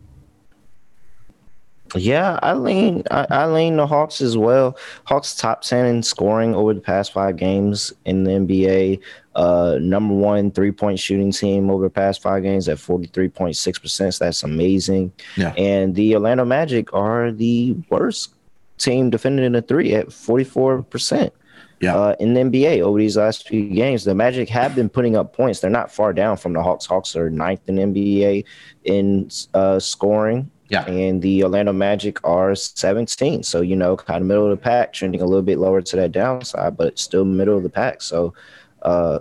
yeah, 1.96 2.40
I 2.42 2.54
lean 2.54 3.04
I, 3.12 3.28
I 3.30 3.46
lean 3.48 3.78
the 3.78 3.88
Hawks 3.88 4.22
as 4.22 4.38
well. 4.38 4.78
Hawks 5.06 5.36
top 5.36 5.62
ten 5.62 5.86
in 5.86 6.04
scoring 6.04 6.56
over 6.56 6.74
the 6.74 6.82
past 6.82 7.14
five 7.14 7.38
games 7.38 7.94
in 8.06 8.24
the 8.24 8.32
NBA. 8.32 9.02
Uh, 9.36 9.78
number 9.80 10.14
one 10.14 10.52
three 10.52 10.72
point 10.72 11.00
shooting 11.00 11.32
team 11.32 11.70
over 11.70 11.84
the 11.84 11.90
past 11.90 12.22
five 12.22 12.44
games 12.44 12.68
at 12.68 12.80
forty 12.80 13.08
three 13.08 13.30
point 13.30 13.56
six 13.56 13.80
percent. 13.80 14.14
So 14.16 14.26
that's 14.26 14.44
amazing. 14.44 15.12
Yeah. 15.36 15.54
And 15.58 15.96
the 15.96 16.16
Orlando 16.16 16.46
Magic 16.46 16.94
are 16.94 17.32
the 17.32 17.76
worst 17.90 18.34
team 18.78 19.10
defending 19.10 19.46
in 19.46 19.54
the 19.54 19.62
three 19.62 19.94
at 19.94 20.12
forty 20.12 20.44
four 20.44 20.84
percent. 20.84 21.34
Yeah. 21.80 21.96
Uh, 21.96 22.16
in 22.20 22.34
the 22.34 22.42
NBA 22.42 22.82
over 22.82 22.98
these 22.98 23.18
last 23.18 23.48
few 23.48 23.70
games, 23.70 24.04
the 24.04 24.16
Magic 24.16 24.50
have 24.50 24.74
been 24.74 24.90
putting 24.90 25.16
up 25.16 25.34
points. 25.34 25.60
They're 25.60 25.70
not 25.70 25.92
far 25.92 26.12
down 26.12 26.38
from 26.38 26.54
the 26.54 26.64
Hawks. 26.64 26.86
Hawks 26.86 27.16
are 27.16 27.30
ninth 27.30 27.62
in 27.68 27.76
NBA 27.76 28.46
in 28.86 29.30
uh, 29.54 29.80
scoring. 29.80 30.50
Yeah. 30.70 30.86
And 30.86 31.22
the 31.22 31.44
Orlando 31.44 31.72
Magic 31.74 32.20
are 32.28 32.54
17. 32.56 33.44
So, 33.44 33.62
you 33.62 33.76
know, 33.76 33.96
kind 33.96 34.22
of 34.22 34.28
middle 34.28 34.44
of 34.46 34.50
the 34.52 34.58
pack, 34.62 34.92
trending 34.94 35.22
a 35.22 35.26
little 35.26 35.42
bit 35.42 35.60
lower 35.60 35.82
to 35.82 35.96
that 35.96 36.12
downside, 36.12 36.76
but 36.76 37.00
still 37.00 37.24
middle 37.26 37.56
of 37.58 37.64
the 37.64 37.70
pack. 37.70 38.02
So, 38.02 38.34
uh, 38.82 39.20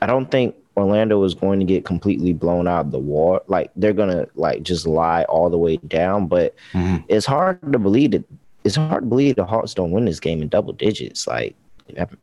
I 0.00 0.06
don't 0.06 0.30
think 0.30 0.54
Orlando 0.76 1.22
is 1.24 1.34
going 1.34 1.58
to 1.58 1.66
get 1.66 1.84
completely 1.84 2.32
blown 2.32 2.68
out 2.68 2.86
of 2.86 2.90
the 2.92 2.98
war. 2.98 3.42
Like, 3.48 3.70
they're 3.76 3.92
going 3.92 4.10
to, 4.10 4.28
like, 4.36 4.62
just 4.62 4.86
lie 4.86 5.24
all 5.24 5.50
the 5.50 5.58
way 5.58 5.76
down. 5.78 6.26
But 6.28 6.54
Mhm. 6.72 7.02
it's 7.08 7.26
hard 7.26 7.60
to 7.72 7.78
believe 7.78 8.12
that 8.12 8.24
it's 8.62 8.76
hard 8.76 9.02
to 9.02 9.08
believe 9.08 9.36
the 9.36 9.44
Hawks 9.44 9.74
don't 9.74 9.90
win 9.90 10.04
this 10.04 10.20
game 10.20 10.42
in 10.42 10.48
double 10.48 10.72
digits. 10.74 11.26
Like, 11.26 11.56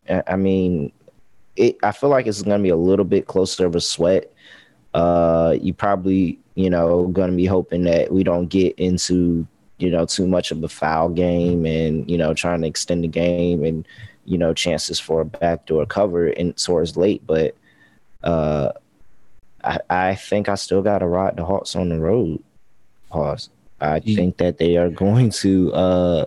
I, 0.09 0.23
I 0.27 0.35
mean, 0.37 0.91
it. 1.55 1.75
I 1.83 1.91
feel 1.91 2.09
like 2.09 2.25
it's 2.27 2.41
going 2.41 2.59
to 2.59 2.63
be 2.63 2.69
a 2.69 2.75
little 2.77 3.05
bit 3.05 3.25
closer 3.27 3.65
of 3.65 3.75
a 3.75 3.81
sweat. 3.81 4.31
Uh, 4.93 5.55
you 5.59 5.73
probably, 5.73 6.39
you 6.57 6.71
know, 6.71 7.05
going 7.09 7.29
to 7.29 7.37
be 7.37 7.45
hoping 7.45 7.83
that 7.83 8.11
we 8.11 8.23
don't 8.23 8.47
get 8.47 8.73
into, 8.79 9.45
you 9.77 9.91
know, 9.91 10.07
too 10.07 10.25
much 10.25 10.49
of 10.49 10.63
a 10.63 10.67
foul 10.67 11.07
game 11.07 11.67
and 11.67 12.09
you 12.09 12.17
know 12.17 12.33
trying 12.33 12.61
to 12.61 12.67
extend 12.67 13.03
the 13.03 13.07
game 13.07 13.63
and 13.63 13.87
you 14.25 14.39
know 14.39 14.55
chances 14.55 14.99
for 14.99 15.21
a 15.21 15.25
backdoor 15.25 15.85
cover 15.85 16.27
in 16.27 16.53
towards 16.53 16.97
late. 16.97 17.21
But 17.27 17.55
uh, 18.23 18.71
I, 19.63 19.79
I 19.87 20.15
think 20.15 20.49
I 20.49 20.55
still 20.55 20.81
got 20.81 20.99
to 20.99 21.05
ride 21.05 21.37
the 21.37 21.45
Hawks 21.45 21.75
on 21.75 21.89
the 21.89 21.99
road. 21.99 22.43
Pause. 23.11 23.49
I 23.79 23.99
think 23.99 24.37
that 24.37 24.57
they 24.57 24.77
are 24.77 24.89
going 25.05 25.29
to. 25.29 25.71
Uh, 25.73 26.25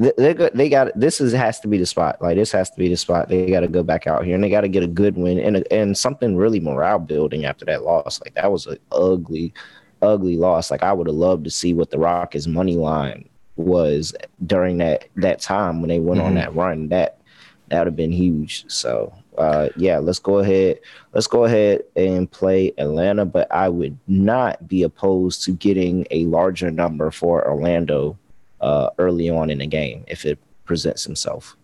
they 0.00 0.12
they 0.16 0.34
got, 0.34 0.54
they 0.54 0.68
got 0.68 0.98
this 0.98 1.20
is 1.20 1.32
has 1.32 1.60
to 1.60 1.68
be 1.68 1.76
the 1.78 1.84
spot. 1.86 2.20
Like 2.22 2.36
this 2.36 2.50
has 2.52 2.70
to 2.70 2.76
be 2.78 2.88
the 2.88 2.96
spot. 2.96 3.28
They 3.28 3.46
got 3.50 3.60
to 3.60 3.68
go 3.68 3.82
back 3.82 4.06
out 4.06 4.24
here 4.24 4.34
and 4.34 4.42
they 4.42 4.48
got 4.48 4.62
to 4.62 4.68
get 4.68 4.82
a 4.82 4.86
good 4.88 5.16
win 5.16 5.38
and 5.38 5.58
a, 5.58 5.72
and 5.72 5.96
something 5.96 6.36
really 6.36 6.58
morale 6.58 6.98
building 6.98 7.44
after 7.44 7.64
that 7.66 7.82
loss. 7.84 8.20
Like 8.22 8.34
that 8.34 8.50
was 8.50 8.66
an 8.66 8.78
ugly, 8.90 9.52
ugly 10.00 10.36
loss. 10.36 10.70
Like 10.70 10.82
I 10.82 10.92
would 10.94 11.06
have 11.06 11.16
loved 11.16 11.44
to 11.44 11.50
see 11.50 11.74
what 11.74 11.90
the 11.90 11.98
Rockets 11.98 12.46
money 12.46 12.76
line 12.76 13.28
was 13.56 14.14
during 14.46 14.78
that 14.78 15.04
that 15.16 15.40
time 15.40 15.82
when 15.82 15.88
they 15.90 16.00
went 16.00 16.20
on 16.22 16.32
Mhm. 16.32 16.36
that 16.36 16.54
run. 16.54 16.88
That 16.88 17.18
that 17.68 17.80
would 17.80 17.86
have 17.88 17.96
been 17.96 18.12
huge. 18.12 18.64
So 18.68 19.12
uh, 19.38 19.68
yeah, 19.76 19.98
let's 19.98 20.18
go 20.18 20.38
ahead. 20.38 20.80
Let's 21.14 21.26
go 21.26 21.44
ahead 21.44 21.82
and 21.94 22.30
play 22.30 22.72
Atlanta, 22.78 23.24
but 23.24 23.50
I 23.52 23.68
would 23.68 23.96
not 24.08 24.66
be 24.66 24.82
opposed 24.82 25.44
to 25.44 25.52
getting 25.52 26.06
a 26.10 26.24
larger 26.26 26.70
number 26.70 27.10
for 27.10 27.46
Orlando 27.48 28.18
uh, 28.60 28.90
early 28.98 29.30
on 29.30 29.50
in 29.50 29.58
the 29.58 29.66
game 29.66 30.04
if 30.08 30.24
it 30.24 30.38
presents 30.64 31.04
himself. 31.04 31.56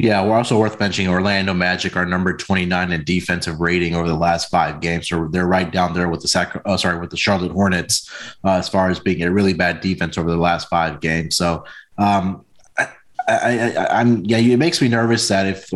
Yeah, 0.00 0.24
we're 0.24 0.36
also 0.36 0.58
worth 0.58 0.80
mentioning 0.80 1.10
Orlando 1.10 1.52
Magic 1.52 1.94
are 1.94 2.06
number 2.06 2.34
29 2.34 2.90
in 2.90 3.04
defensive 3.04 3.60
rating 3.60 3.94
over 3.94 4.08
the 4.08 4.14
last 4.14 4.48
five 4.48 4.80
games. 4.80 5.06
So 5.06 5.28
they're 5.28 5.46
right 5.46 5.70
down 5.70 5.92
there 5.92 6.08
with 6.08 6.22
the 6.22 6.28
Sac- 6.28 6.62
oh, 6.64 6.76
sorry, 6.76 6.98
with 6.98 7.10
the 7.10 7.18
Charlotte 7.18 7.52
Hornets 7.52 8.10
uh, 8.42 8.52
as 8.52 8.66
far 8.66 8.88
as 8.88 8.98
being 8.98 9.22
a 9.22 9.30
really 9.30 9.52
bad 9.52 9.82
defense 9.82 10.16
over 10.16 10.30
the 10.30 10.38
last 10.38 10.70
five 10.70 11.00
games. 11.00 11.36
So 11.36 11.66
um, 11.98 12.46
I, 12.78 12.88
I, 13.28 13.72
I, 13.76 14.00
I'm 14.00 14.24
yeah, 14.24 14.38
it 14.38 14.56
makes 14.56 14.80
me 14.80 14.88
nervous 14.88 15.28
that 15.28 15.46
if 15.46 15.70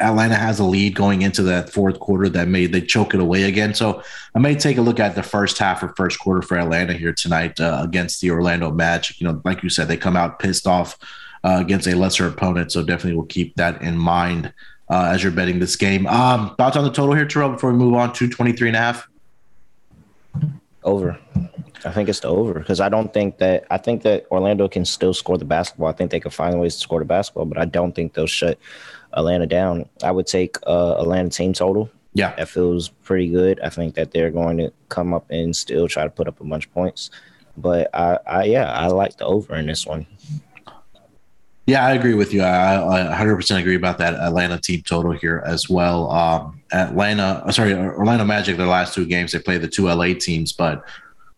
Atlanta 0.00 0.36
has 0.36 0.60
a 0.60 0.64
lead 0.64 0.94
going 0.94 1.22
into 1.22 1.42
that 1.42 1.70
fourth 1.70 1.98
quarter, 1.98 2.28
that 2.28 2.48
may 2.48 2.66
they 2.66 2.80
choke 2.80 3.14
it 3.14 3.20
away 3.20 3.44
again. 3.44 3.74
So 3.74 4.02
I 4.34 4.38
may 4.38 4.54
take 4.54 4.78
a 4.78 4.82
look 4.82 5.00
at 5.00 5.14
the 5.14 5.22
first 5.22 5.58
half 5.58 5.82
or 5.82 5.88
first 5.96 6.20
quarter 6.20 6.42
for 6.42 6.56
Atlanta 6.56 6.92
here 6.92 7.12
tonight 7.12 7.58
uh, 7.58 7.80
against 7.82 8.20
the 8.20 8.30
Orlando 8.30 8.70
Magic. 8.70 9.20
You 9.20 9.26
know, 9.26 9.40
like 9.44 9.62
you 9.62 9.68
said, 9.68 9.88
they 9.88 9.96
come 9.96 10.16
out 10.16 10.38
pissed 10.38 10.66
off 10.66 10.98
uh, 11.42 11.58
against 11.60 11.88
a 11.88 11.96
lesser 11.96 12.26
opponent. 12.26 12.70
So 12.70 12.82
definitely 12.82 13.14
we'll 13.14 13.26
keep 13.26 13.56
that 13.56 13.82
in 13.82 13.98
mind 13.98 14.52
uh, 14.88 15.10
as 15.12 15.22
you're 15.22 15.32
betting 15.32 15.58
this 15.58 15.76
game. 15.76 16.06
Um, 16.06 16.54
thoughts 16.56 16.76
on 16.76 16.84
the 16.84 16.92
total 16.92 17.14
here, 17.14 17.26
Terrell, 17.26 17.50
before 17.50 17.72
we 17.72 17.78
move 17.78 17.94
on 17.94 18.12
to 18.14 18.28
23 18.28 18.68
and 18.68 18.76
a 18.76 18.80
half? 18.80 19.08
Over. 20.84 21.18
I 21.84 21.90
think 21.92 22.08
it's 22.08 22.20
the 22.20 22.28
over 22.28 22.54
because 22.54 22.80
I 22.80 22.88
don't 22.88 23.12
think 23.12 23.38
that 23.38 23.66
I 23.70 23.78
think 23.78 24.02
that 24.02 24.26
Orlando 24.30 24.68
can 24.68 24.84
still 24.84 25.14
score 25.14 25.38
the 25.38 25.44
basketball. 25.44 25.88
I 25.88 25.92
think 25.92 26.10
they 26.10 26.20
can 26.20 26.30
find 26.30 26.60
ways 26.60 26.74
to 26.74 26.80
score 26.80 26.98
the 26.98 27.04
basketball, 27.04 27.44
but 27.44 27.58
I 27.58 27.64
don't 27.64 27.94
think 27.94 28.14
they'll 28.14 28.26
shut 28.26 28.58
Atlanta 29.12 29.46
down. 29.46 29.88
I 30.02 30.10
would 30.10 30.26
take 30.26 30.56
uh, 30.66 30.96
Atlanta 30.98 31.30
team 31.30 31.52
total. 31.52 31.90
Yeah, 32.14 32.34
that 32.36 32.48
feels 32.48 32.88
pretty 32.88 33.28
good. 33.28 33.60
I 33.60 33.68
think 33.68 33.94
that 33.94 34.10
they're 34.10 34.30
going 34.30 34.58
to 34.58 34.72
come 34.88 35.14
up 35.14 35.30
and 35.30 35.54
still 35.54 35.86
try 35.88 36.04
to 36.04 36.10
put 36.10 36.26
up 36.26 36.40
a 36.40 36.44
bunch 36.44 36.66
of 36.66 36.74
points. 36.74 37.10
But 37.56 37.90
I, 37.94 38.18
I 38.26 38.44
yeah, 38.44 38.72
I 38.72 38.88
like 38.88 39.16
the 39.16 39.26
over 39.26 39.54
in 39.54 39.66
this 39.66 39.86
one. 39.86 40.06
Yeah, 41.68 41.84
I 41.84 41.92
agree 41.92 42.14
with 42.14 42.32
you. 42.32 42.40
I, 42.40 43.12
I 43.12 43.22
100% 43.22 43.60
agree 43.60 43.74
about 43.74 43.98
that 43.98 44.14
Atlanta 44.14 44.58
team 44.58 44.80
total 44.80 45.12
here 45.12 45.42
as 45.44 45.68
well. 45.68 46.10
Um, 46.10 46.62
Atlanta, 46.72 47.42
uh, 47.44 47.52
sorry, 47.52 47.74
Orlando 47.74 48.24
Magic, 48.24 48.56
their 48.56 48.66
last 48.66 48.94
two 48.94 49.04
games, 49.04 49.32
they 49.32 49.38
played 49.38 49.60
the 49.60 49.68
two 49.68 49.86
LA 49.86 50.14
teams, 50.18 50.50
but 50.54 50.82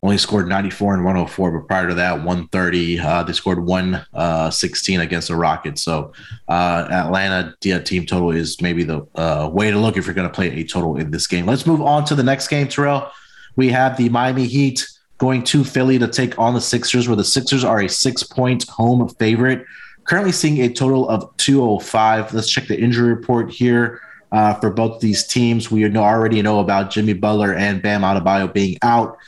only 0.03 0.17
scored 0.17 0.49
94 0.49 0.95
and 0.95 1.05
104. 1.05 1.59
But 1.59 1.69
prior 1.69 1.89
to 1.89 1.95
that, 1.95 2.15
130. 2.15 3.01
Uh, 3.01 3.23
they 3.23 3.33
scored 3.33 3.65
116 3.65 4.99
uh, 4.99 5.03
against 5.03 5.29
the 5.29 5.37
Rockets. 5.37 5.83
So 5.83 6.13
uh, 6.49 6.89
Atlanta 6.91 7.55
team 7.61 8.07
total 8.07 8.31
is 8.31 8.61
maybe 8.63 8.83
the 8.83 9.07
uh, 9.15 9.51
way 9.53 9.71
to 9.71 9.79
look 9.79 9.97
if 9.97 10.07
you're 10.07 10.15
going 10.15 10.29
to 10.29 10.35
play 10.35 10.51
a 10.51 10.65
total 10.65 10.97
in 10.97 11.11
this 11.11 11.27
game. 11.27 11.47
Let's 11.47 11.67
move 11.67 11.83
on 11.83 12.05
to 12.07 12.15
the 12.15 12.23
next 12.23 12.49
game, 12.49 12.69
Terrell. 12.69 13.11
We 13.57 13.69
have 13.69 13.97
the 13.97 14.09
Miami 14.09 14.47
Heat 14.47 14.89
going 15.19 15.45
to 15.45 15.65
Philly 15.65 15.99
to 15.99 16.09
take 16.09 16.39
on 16.39 16.55
the 16.55 16.61
Sixers, 16.63 17.07
where 17.07 17.17
the 17.17 17.25
Sixers 17.25 17.63
are 17.63 17.83
a 17.83 17.89
six 17.89 18.23
point 18.23 18.67
home 18.69 19.07
favorite. 19.19 19.67
Currently 20.05 20.33
seeing 20.33 20.63
a 20.63 20.73
total 20.73 21.09
of 21.09 21.37
205. 21.37 22.33
Let's 22.33 22.51
check 22.51 22.67
the 22.69 22.81
injury 22.81 23.13
report 23.13 23.51
here. 23.51 24.01
Uh, 24.33 24.55
for 24.55 24.71
both 24.71 25.01
these 25.01 25.27
teams, 25.27 25.71
we 25.71 25.85
already 25.97 26.41
know 26.41 26.61
about 26.61 26.91
Jimmy 26.91 27.13
Butler 27.13 27.53
and 27.53 27.83
Bam 27.83 28.03
Adebayo 28.03 28.53
being 28.53 28.79
out. 28.83 29.19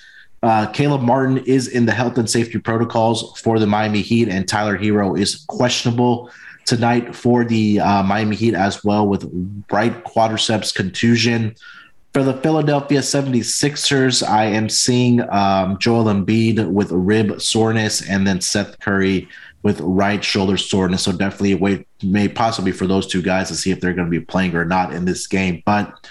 Uh, 0.42 0.66
Caleb 0.72 1.02
Martin 1.02 1.38
is 1.38 1.68
in 1.68 1.86
the 1.86 1.92
health 1.92 2.18
and 2.18 2.28
safety 2.28 2.58
protocols 2.58 3.38
for 3.40 3.58
the 3.58 3.66
Miami 3.66 4.02
Heat, 4.02 4.28
and 4.28 4.48
Tyler 4.48 4.76
Herro 4.76 5.18
is 5.18 5.44
questionable 5.46 6.30
tonight 6.64 7.14
for 7.14 7.44
the 7.44 7.80
uh, 7.80 8.02
Miami 8.02 8.36
Heat 8.36 8.54
as 8.54 8.82
well 8.84 9.06
with 9.06 9.24
right 9.70 10.04
quadriceps 10.04 10.74
contusion. 10.74 11.54
For 12.12 12.22
the 12.22 12.34
Philadelphia 12.34 13.00
76ers, 13.00 14.26
I 14.26 14.44
am 14.44 14.68
seeing 14.68 15.20
um, 15.30 15.78
Joel 15.78 16.04
Embiid 16.04 16.70
with 16.70 16.90
rib 16.90 17.40
soreness 17.40 18.06
and 18.06 18.26
then 18.26 18.40
Seth 18.40 18.78
Curry 18.80 19.28
with 19.62 19.80
right 19.80 20.22
shoulder 20.22 20.56
soreness. 20.56 21.02
So 21.02 21.12
definitely 21.12 21.54
wait, 21.54 21.86
may 22.02 22.28
possibly 22.28 22.72
for 22.72 22.86
those 22.86 23.06
two 23.06 23.22
guys 23.22 23.48
to 23.48 23.54
see 23.54 23.70
if 23.70 23.80
they're 23.80 23.94
going 23.94 24.10
to 24.10 24.10
be 24.10 24.20
playing 24.20 24.54
or 24.54 24.64
not 24.64 24.92
in 24.92 25.04
this 25.04 25.26
game. 25.26 25.62
But 25.64 26.06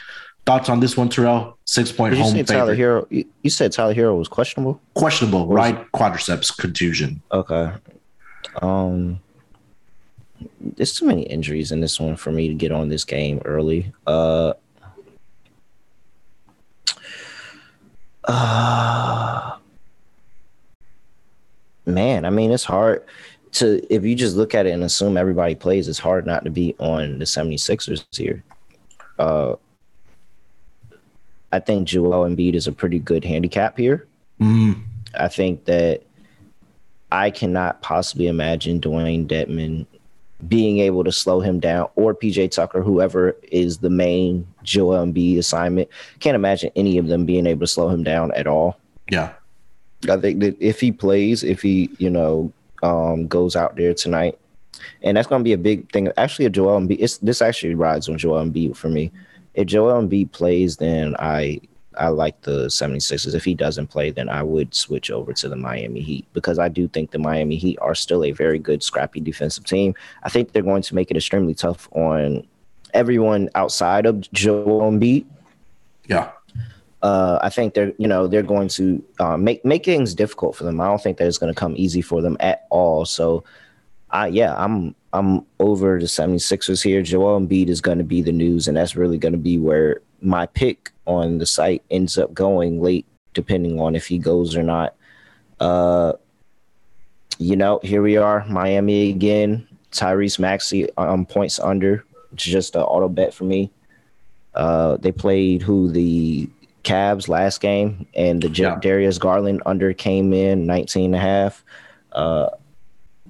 thoughts 0.46 0.70
on 0.70 0.80
this 0.80 0.98
one, 0.98 1.10
Terrell? 1.10 1.58
Six 1.72 1.90
point 1.90 2.18
home 2.18 2.36
you 2.36 2.44
Tyler 2.44 2.76
Herro. 2.76 3.08
You 3.10 3.50
said 3.50 3.72
Tyler 3.72 3.94
Herro 3.94 4.18
was 4.18 4.28
questionable. 4.28 4.82
Questionable, 4.94 5.48
right? 5.48 5.90
Quadriceps 5.94 6.58
contusion. 6.58 7.22
Okay. 7.32 7.72
Um, 8.62 9.22
there's 10.60 10.94
too 10.94 11.06
many 11.06 11.22
injuries 11.22 11.72
in 11.72 11.80
this 11.80 11.98
one 11.98 12.18
for 12.18 12.30
me 12.30 12.50
to 12.50 12.54
get 12.54 12.74
on 12.74 12.90
this 12.90 13.06
game 13.06 13.42
early. 13.46 13.94
Uh. 14.06 14.52
Uh, 18.26 19.56
man, 21.86 22.26
I 22.26 22.32
mean, 22.32 22.52
it's 22.52 22.66
hard 22.66 23.06
to 23.54 23.82
if 23.90 24.04
you 24.04 24.14
just 24.14 24.36
look 24.36 24.54
at 24.54 24.66
it 24.66 24.72
and 24.72 24.84
assume 24.84 25.16
everybody 25.16 25.56
plays, 25.56 25.88
it's 25.88 26.00
hard 26.00 26.26
not 26.28 26.44
to 26.44 26.50
be 26.50 26.76
on 26.80 27.18
the 27.20 27.26
76ers 27.26 28.04
here. 28.12 28.44
Uh, 29.18 29.56
I 31.52 31.60
think 31.60 31.88
Joel 31.88 32.30
Embiid 32.30 32.54
is 32.54 32.68
a 32.68 32.72
pretty 32.72 33.00
good 33.00 33.24
handicap 33.24 33.78
here. 33.78 34.08
Mm. 34.40 34.82
I 35.20 35.28
think 35.28 35.66
that 35.66 36.04
I 37.12 37.30
cannot 37.30 37.82
possibly 37.82 38.28
imagine 38.28 38.80
Dewayne 38.80 39.28
Dedmon 39.28 39.86
being 40.48 40.80
able 40.80 41.04
to 41.04 41.12
slow 41.12 41.40
him 41.40 41.60
down 41.60 41.88
or 41.96 42.16
PJ 42.16 42.52
Tucker, 42.52 42.82
whoever 42.82 43.36
is 43.52 43.80
the 43.80 43.90
main 43.90 44.48
Joel 44.64 45.06
Embiid 45.06 45.38
assignment. 45.38 45.90
Can't 46.20 46.36
imagine 46.36 46.72
any 46.76 46.98
of 46.98 47.08
them 47.08 47.26
being 47.26 47.46
able 47.46 47.62
to 47.62 47.68
slow 47.68 47.90
him 47.90 48.04
down 48.04 48.32
at 48.34 48.48
all. 48.48 48.80
Yeah. 49.10 49.34
I 50.10 50.18
think 50.18 50.40
that 50.40 50.58
if 50.60 50.80
he 50.80 50.92
plays, 50.92 51.44
if 51.44 51.62
he, 51.62 51.90
you 52.00 52.10
know, 52.10 52.52
um, 52.82 53.28
goes 53.28 53.56
out 53.56 53.76
there 53.76 53.94
tonight, 53.94 54.40
and 55.04 55.16
that's 55.16 55.28
going 55.28 55.42
to 55.42 55.44
be 55.44 55.54
a 55.54 55.58
big 55.58 55.92
thing. 55.92 56.12
Actually, 56.18 56.46
a 56.46 56.50
Joel 56.50 56.80
Embiid, 56.80 56.98
it's, 57.00 57.18
this 57.20 57.42
actually 57.42 57.76
rides 57.76 58.10
on 58.10 58.18
Joel 58.18 58.44
Embiid 58.44 58.76
for 58.76 58.90
me. 58.90 59.12
If 59.54 59.68
Joel 59.68 60.02
Embiid 60.02 60.32
plays, 60.32 60.78
then 60.78 61.16
I 61.20 61.62
I 61.98 62.08
like 62.08 62.42
the 62.42 62.68
76ers. 62.68 63.36
If 63.36 63.44
he 63.44 63.54
doesn't 63.54 63.88
play, 63.88 64.12
then 64.12 64.30
I 64.30 64.44
would 64.44 64.74
switch 64.74 65.12
over 65.12 65.34
to 65.34 65.50
the 65.50 65.56
Miami 65.56 66.00
Heat 66.00 66.26
because 66.34 66.58
I 66.58 66.70
do 66.70 66.88
think 66.88 67.12
the 67.12 67.20
Miami 67.20 67.58
Heat 67.58 67.78
are 67.82 67.96
still 67.96 68.24
a 68.24 68.32
very 68.32 68.60
good, 68.60 68.82
scrappy 68.82 69.20
defensive 69.20 69.66
team. 69.66 69.94
I 70.24 70.30
think 70.30 70.52
they're 70.52 70.62
going 70.62 70.84
to 70.84 70.96
make 70.96 71.12
it 71.12 71.18
extremely 71.18 71.54
tough 71.54 71.90
on 71.92 72.48
everyone 72.94 73.50
outside 73.56 74.06
of 74.06 74.22
Joel 74.32 74.82
Embiid. 74.90 75.26
Yeah. 76.08 76.32
Uh, 77.02 77.40
I 77.42 77.50
think 77.50 77.74
they're 77.74 77.94
you 77.98 78.08
know 78.08 78.28
they're 78.28 78.44
going 78.44 78.68
to 78.70 79.04
uh, 79.20 79.36
make 79.36 79.66
make 79.66 79.84
things 79.84 80.14
difficult 80.14 80.56
for 80.56 80.64
them. 80.66 80.80
I 80.80 80.88
don't 80.88 81.02
think 81.02 81.18
that 81.18 81.28
it's 81.28 81.40
going 81.40 81.54
to 81.54 81.60
come 81.60 81.74
easy 81.76 82.02
for 82.02 82.22
them 82.22 82.38
at 82.40 82.68
all. 82.70 83.06
So, 83.06 83.44
uh, 84.12 84.30
yeah, 84.32 84.56
I'm 84.56 84.96
I'm 85.14 85.46
over 85.60 86.00
the 86.00 86.06
76ers 86.06 86.84
here. 86.84 87.02
Joel 87.02 87.40
Embiid 87.40 87.68
is 87.68 87.82
going 87.82 87.98
to 87.98 88.04
be 88.04 88.22
the 88.22 88.32
news, 88.32 88.68
and 88.68 88.78
that's 88.78 88.96
really 88.96 89.18
going 89.18 89.34
to 89.34 89.38
be 89.38 89.58
where 89.58 90.02
my 90.22 90.46
pick 90.46 90.92
on 91.06 91.38
the 91.38 91.46
site 91.46 91.84
ends 91.92 92.18
up 92.18 92.34
going 92.34 92.82
late, 92.82 93.06
depending 93.34 93.80
on 93.80 93.96
if 93.96 94.08
he 94.08 94.18
goes 94.18 94.56
or 94.56 94.64
not. 94.64 94.96
Uh, 95.60 96.14
you 97.38 97.56
know, 97.56 97.80
here 97.84 98.02
we 98.02 98.18
are, 98.18 98.46
Miami 98.48 99.10
again. 99.10 99.68
Tyrese 99.92 100.40
Maxey 100.40 100.88
um, 100.98 101.26
points 101.26 101.60
under, 101.60 102.06
just 102.36 102.76
an 102.76 102.84
auto 102.84 103.10
bet 103.10 103.34
for 103.34 103.44
me. 103.44 103.72
Uh, 104.54 104.98
they 104.98 105.12
played 105.12 105.62
who 105.62 105.92
the 105.92 106.50
Cavs 106.84 107.28
last 107.28 107.62
game, 107.62 108.08
and 108.16 108.42
the 108.42 108.50
yeah. 108.50 108.78
Darius 108.82 109.18
Garland 109.18 109.62
under 109.66 109.94
came 109.94 110.34
in 110.34 110.66
19 110.66 111.06
and 111.06 111.16
a 111.16 111.20
half. 111.20 111.64
Uh, 112.12 112.50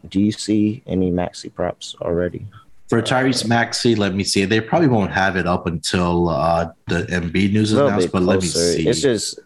do 0.10 0.20
you 0.20 0.32
see 0.32 0.84
any 0.88 1.12
Maxey 1.12 1.50
props 1.50 1.96
already? 2.02 2.46
For 2.90 3.02
Tyrese 3.02 3.48
Maxey, 3.48 3.96
let 3.96 4.14
me 4.14 4.24
see. 4.24 4.44
They 4.44 4.60
probably 4.60 4.90
won't 4.90 5.12
have 5.12 5.38
it 5.38 5.48
up 5.48 5.66
until 5.66 6.28
uh, 6.28 6.72
the 6.88 7.04
Embiid 7.04 7.54
news 7.54 7.72
is 7.72 7.78
announced, 7.78 8.12
but 8.12 8.24
let 8.24 8.42
me 8.42 8.48
see. 8.48 8.88
It's 8.88 9.02
just 9.02 9.40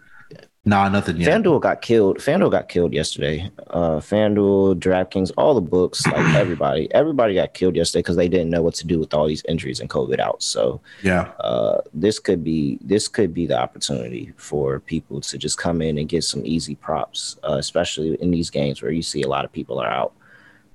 Nah, 0.67 0.89
nothing 0.89 1.17
yet. 1.17 1.29
FanDuel 1.29 1.61
got 1.61 1.83
killed. 1.83 2.17
FanDuel 2.17 2.49
got 2.49 2.69
killed 2.69 2.91
yesterday. 2.91 3.51
Uh, 3.67 3.97
FanDuel, 3.97 4.75
DraftKings, 4.79 5.31
all 5.37 5.53
the 5.53 5.61
books, 5.61 6.05
like 6.07 6.15
everybody, 6.35 6.91
everybody 6.91 7.35
got 7.35 7.53
killed 7.53 7.75
yesterday 7.75 7.99
because 7.99 8.15
they 8.15 8.27
didn't 8.27 8.49
know 8.49 8.63
what 8.63 8.73
to 8.75 8.87
do 8.87 8.97
with 8.97 9.13
all 9.13 9.27
these 9.27 9.43
injuries 9.47 9.79
and 9.79 9.91
COVID 9.91 10.19
out. 10.19 10.41
So 10.41 10.81
yeah, 11.03 11.31
uh, 11.39 11.81
this 11.93 12.17
could 12.17 12.43
be 12.43 12.79
this 12.81 13.07
could 13.07 13.31
be 13.31 13.45
the 13.45 13.59
opportunity 13.59 14.33
for 14.37 14.79
people 14.79 15.21
to 15.21 15.37
just 15.37 15.59
come 15.59 15.83
in 15.83 15.99
and 15.99 16.09
get 16.09 16.23
some 16.23 16.43
easy 16.43 16.73
props, 16.73 17.37
uh, 17.47 17.57
especially 17.59 18.15
in 18.15 18.31
these 18.31 18.49
games 18.49 18.81
where 18.81 18.91
you 18.91 19.03
see 19.03 19.21
a 19.21 19.27
lot 19.27 19.45
of 19.45 19.51
people 19.51 19.79
are 19.79 19.87
out. 19.89 20.13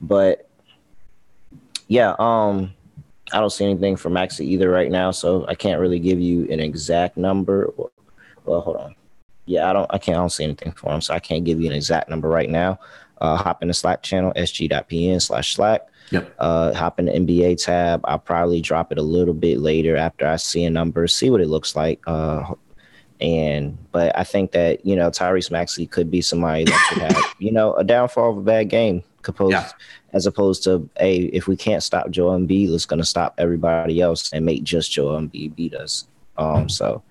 But 0.00 0.48
yeah, 1.88 2.14
um, 2.18 2.72
I 3.32 3.40
don't 3.40 3.50
see 3.50 3.64
anything 3.64 3.96
for 3.96 4.10
Maxey 4.10 4.46
either 4.46 4.70
right 4.70 4.90
now, 4.90 5.10
so 5.10 5.46
I 5.46 5.54
can't 5.54 5.80
really 5.80 5.98
give 5.98 6.20
you 6.20 6.50
an 6.50 6.60
exact 6.60 7.16
number. 7.16 7.72
Well, 8.44 8.60
hold 8.60 8.76
on 8.76 8.94
yeah, 9.50 9.68
I 9.68 9.72
don't, 9.72 9.86
I 9.90 9.98
can't, 9.98 10.16
I 10.16 10.20
don't 10.20 10.30
see 10.30 10.44
anything 10.44 10.72
for 10.72 10.92
him, 10.92 11.00
so 11.00 11.12
I 11.12 11.18
can't 11.18 11.44
give 11.44 11.60
you 11.60 11.68
an 11.68 11.74
exact 11.74 12.08
number 12.08 12.28
right 12.28 12.48
now. 12.48 12.78
Uh, 13.20 13.36
hop 13.36 13.62
in 13.62 13.68
the 13.68 13.74
Slack 13.74 14.00
channel, 14.02 14.32
sg.pn 14.34 15.20
slash 15.20 15.56
Slack. 15.56 15.88
Yep. 16.12 16.34
Uh, 16.38 16.72
hop 16.72 17.00
in 17.00 17.06
the 17.06 17.12
NBA 17.12 17.62
tab. 17.62 18.00
I'll 18.04 18.18
probably 18.20 18.60
drop 18.60 18.92
it 18.92 18.98
a 18.98 19.02
little 19.02 19.34
bit 19.34 19.58
later 19.58 19.96
after 19.96 20.26
I 20.26 20.36
see 20.36 20.64
a 20.64 20.70
number, 20.70 21.06
see 21.08 21.30
what 21.30 21.40
it 21.40 21.48
looks 21.48 21.74
like. 21.74 22.00
Uh, 22.06 22.54
and 23.20 23.76
but 23.92 24.16
I 24.18 24.24
think 24.24 24.52
that 24.52 24.86
you 24.86 24.96
know 24.96 25.10
Tyrese 25.10 25.50
Maxey 25.50 25.86
could 25.86 26.10
be 26.10 26.22
somebody 26.22 26.64
that 26.64 26.86
could 26.88 27.02
have 27.02 27.34
you 27.38 27.52
know 27.52 27.74
a 27.74 27.84
downfall 27.84 28.30
of 28.30 28.38
a 28.38 28.42
bad 28.42 28.70
game, 28.70 29.02
opposed 29.28 29.52
yeah. 29.52 29.70
as 30.12 30.26
opposed 30.26 30.64
to 30.64 30.88
a 31.00 31.16
if 31.26 31.46
we 31.46 31.56
can't 31.56 31.82
stop 31.82 32.10
Joel 32.10 32.38
Embiid, 32.38 32.86
going 32.88 33.00
to 33.00 33.06
stop 33.06 33.34
everybody 33.38 34.00
else 34.00 34.32
and 34.32 34.44
make 34.44 34.62
just 34.62 34.92
Joel 34.92 35.20
Embiid 35.20 35.54
beat 35.54 35.74
us. 35.74 36.06
Um, 36.36 36.68
so 36.68 37.02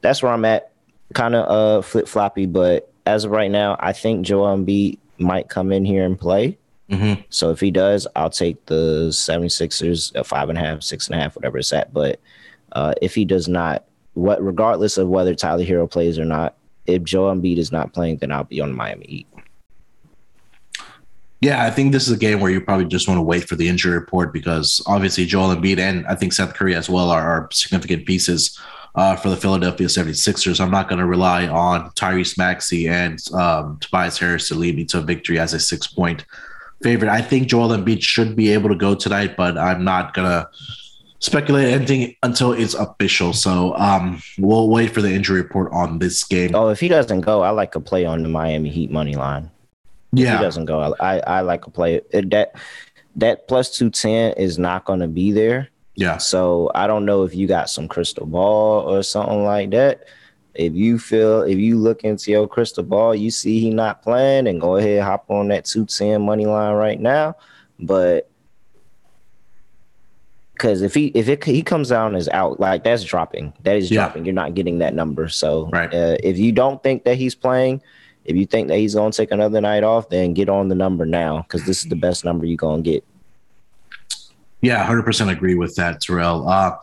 that's 0.00 0.22
where 0.22 0.32
I'm 0.32 0.44
at 0.44 0.72
kind 1.12 1.34
of 1.34 1.48
uh 1.48 1.82
flip 1.82 2.08
floppy, 2.08 2.46
but 2.46 2.90
as 3.06 3.24
of 3.24 3.30
right 3.30 3.50
now, 3.50 3.76
I 3.80 3.92
think 3.92 4.26
Joel 4.26 4.56
Embiid 4.56 4.98
might 5.18 5.48
come 5.48 5.72
in 5.72 5.84
here 5.84 6.04
and 6.04 6.18
play. 6.18 6.58
Mm-hmm. 6.90 7.22
So 7.30 7.50
if 7.50 7.60
he 7.60 7.70
does, 7.70 8.06
I'll 8.14 8.30
take 8.30 8.64
the 8.66 9.08
76ers 9.10 10.14
at 10.16 10.26
five 10.26 10.48
and 10.48 10.58
a 10.58 10.60
half, 10.60 10.82
six 10.82 11.08
and 11.08 11.18
a 11.18 11.22
half, 11.22 11.36
whatever 11.36 11.58
it's 11.58 11.72
at. 11.72 11.92
But 11.92 12.20
uh, 12.72 12.94
if 13.00 13.14
he 13.14 13.24
does 13.24 13.48
not, 13.48 13.84
what 14.14 14.44
regardless 14.44 14.98
of 14.98 15.08
whether 15.08 15.34
Tyler 15.34 15.64
Herro 15.64 15.90
plays 15.90 16.18
or 16.18 16.24
not, 16.24 16.56
if 16.86 17.02
Joel 17.02 17.34
Embiid 17.34 17.56
is 17.56 17.72
not 17.72 17.92
playing, 17.92 18.18
then 18.18 18.30
I'll 18.30 18.44
be 18.44 18.60
on 18.60 18.72
Miami 18.72 19.06
Heat. 19.06 19.26
Yeah, 21.40 21.62
I 21.62 21.70
think 21.70 21.92
this 21.92 22.06
is 22.06 22.14
a 22.14 22.18
game 22.18 22.40
where 22.40 22.50
you 22.50 22.60
probably 22.60 22.86
just 22.86 23.06
want 23.06 23.18
to 23.18 23.22
wait 23.22 23.48
for 23.48 23.54
the 23.56 23.68
injury 23.68 23.92
report 23.92 24.32
because 24.32 24.80
obviously 24.86 25.26
Joel 25.26 25.54
Embiid 25.54 25.78
and 25.78 26.06
I 26.06 26.14
think 26.14 26.32
Seth 26.32 26.54
Curry 26.54 26.74
as 26.74 26.88
well 26.88 27.10
are, 27.10 27.22
are 27.22 27.48
significant 27.52 28.06
pieces 28.06 28.58
uh, 28.94 29.16
for 29.16 29.28
the 29.28 29.36
Philadelphia 29.36 29.86
76ers. 29.86 30.60
I'm 30.60 30.70
not 30.70 30.88
going 30.88 31.00
to 31.00 31.06
rely 31.06 31.46
on 31.46 31.90
Tyrese 31.90 32.38
Maxey 32.38 32.88
and 32.88 33.18
um, 33.34 33.78
Tobias 33.80 34.18
Harris 34.18 34.48
to 34.48 34.54
lead 34.54 34.76
me 34.76 34.84
to 34.86 34.98
a 34.98 35.02
victory 35.02 35.38
as 35.38 35.52
a 35.52 35.60
six 35.60 35.86
point 35.86 36.24
favorite. 36.82 37.10
I 37.10 37.20
think 37.20 37.48
Joel 37.48 37.76
Embiid 37.76 38.02
should 38.02 38.36
be 38.36 38.50
able 38.52 38.68
to 38.68 38.76
go 38.76 38.94
tonight, 38.94 39.36
but 39.36 39.58
I'm 39.58 39.84
not 39.84 40.14
going 40.14 40.28
to 40.28 40.48
speculate 41.18 41.72
anything 41.72 42.14
until 42.22 42.52
it's 42.52 42.74
official. 42.74 43.32
So 43.32 43.74
um, 43.76 44.22
we'll 44.38 44.68
wait 44.68 44.92
for 44.92 45.02
the 45.02 45.12
injury 45.12 45.40
report 45.40 45.72
on 45.72 45.98
this 45.98 46.22
game. 46.22 46.54
Oh, 46.54 46.68
if 46.68 46.80
he 46.80 46.88
doesn't 46.88 47.22
go, 47.22 47.42
I 47.42 47.50
like 47.50 47.74
a 47.74 47.80
play 47.80 48.04
on 48.04 48.22
the 48.22 48.28
Miami 48.28 48.68
Heat 48.68 48.90
money 48.90 49.14
line. 49.14 49.50
Yeah, 50.16 50.38
he 50.38 50.42
doesn't 50.42 50.66
go. 50.66 50.94
I 51.00 51.18
I 51.20 51.40
like 51.40 51.66
a 51.66 51.70
play 51.70 52.00
that 52.12 52.52
that 53.16 53.48
plus 53.48 53.76
two 53.76 53.90
ten 53.90 54.32
is 54.34 54.58
not 54.58 54.84
going 54.84 55.00
to 55.00 55.08
be 55.08 55.32
there. 55.32 55.70
Yeah. 55.94 56.18
So 56.18 56.70
I 56.74 56.86
don't 56.86 57.04
know 57.04 57.22
if 57.22 57.34
you 57.34 57.46
got 57.46 57.70
some 57.70 57.88
crystal 57.88 58.26
ball 58.26 58.82
or 58.82 59.02
something 59.02 59.44
like 59.44 59.70
that. 59.70 60.06
If 60.54 60.74
you 60.74 60.98
feel 60.98 61.42
if 61.42 61.58
you 61.58 61.78
look 61.78 62.04
into 62.04 62.30
your 62.30 62.46
crystal 62.46 62.84
ball, 62.84 63.14
you 63.14 63.30
see 63.30 63.60
he 63.60 63.70
not 63.70 64.02
playing, 64.02 64.46
and 64.46 64.60
go 64.60 64.76
ahead 64.76 65.02
hop 65.02 65.24
on 65.28 65.48
that 65.48 65.64
two 65.64 65.84
ten 65.86 66.22
money 66.22 66.46
line 66.46 66.74
right 66.74 67.00
now. 67.00 67.36
But 67.80 68.30
because 70.54 70.82
if 70.82 70.94
he 70.94 71.06
if 71.08 71.28
it 71.28 71.42
he 71.44 71.62
comes 71.62 71.88
down 71.88 72.14
as 72.14 72.28
out, 72.28 72.60
like 72.60 72.84
that's 72.84 73.02
dropping. 73.02 73.52
That 73.62 73.76
is 73.76 73.90
dropping. 73.90 74.24
You're 74.24 74.34
not 74.34 74.54
getting 74.54 74.78
that 74.78 74.94
number. 74.94 75.28
So 75.28 75.68
right. 75.70 75.92
uh, 75.92 76.16
if 76.22 76.38
you 76.38 76.52
don't 76.52 76.82
think 76.82 77.04
that 77.04 77.16
he's 77.16 77.34
playing, 77.34 77.82
if 78.24 78.36
you 78.36 78.46
think 78.46 78.68
that 78.68 78.78
he's 78.78 78.94
gonna 78.94 79.12
take 79.12 79.30
another 79.30 79.60
night 79.60 79.84
off, 79.84 80.08
then 80.08 80.34
get 80.34 80.48
on 80.48 80.68
the 80.68 80.74
number 80.74 81.04
now 81.04 81.42
because 81.42 81.64
this 81.66 81.82
is 81.82 81.88
the 81.88 81.96
best 81.96 82.24
number 82.24 82.46
you're 82.46 82.56
gonna 82.56 82.82
get. 82.82 83.04
Yeah, 84.60 84.86
100% 84.86 85.30
agree 85.30 85.54
with 85.54 85.74
that, 85.76 86.00
Terrell. 86.00 86.48
Uh, 86.48 86.76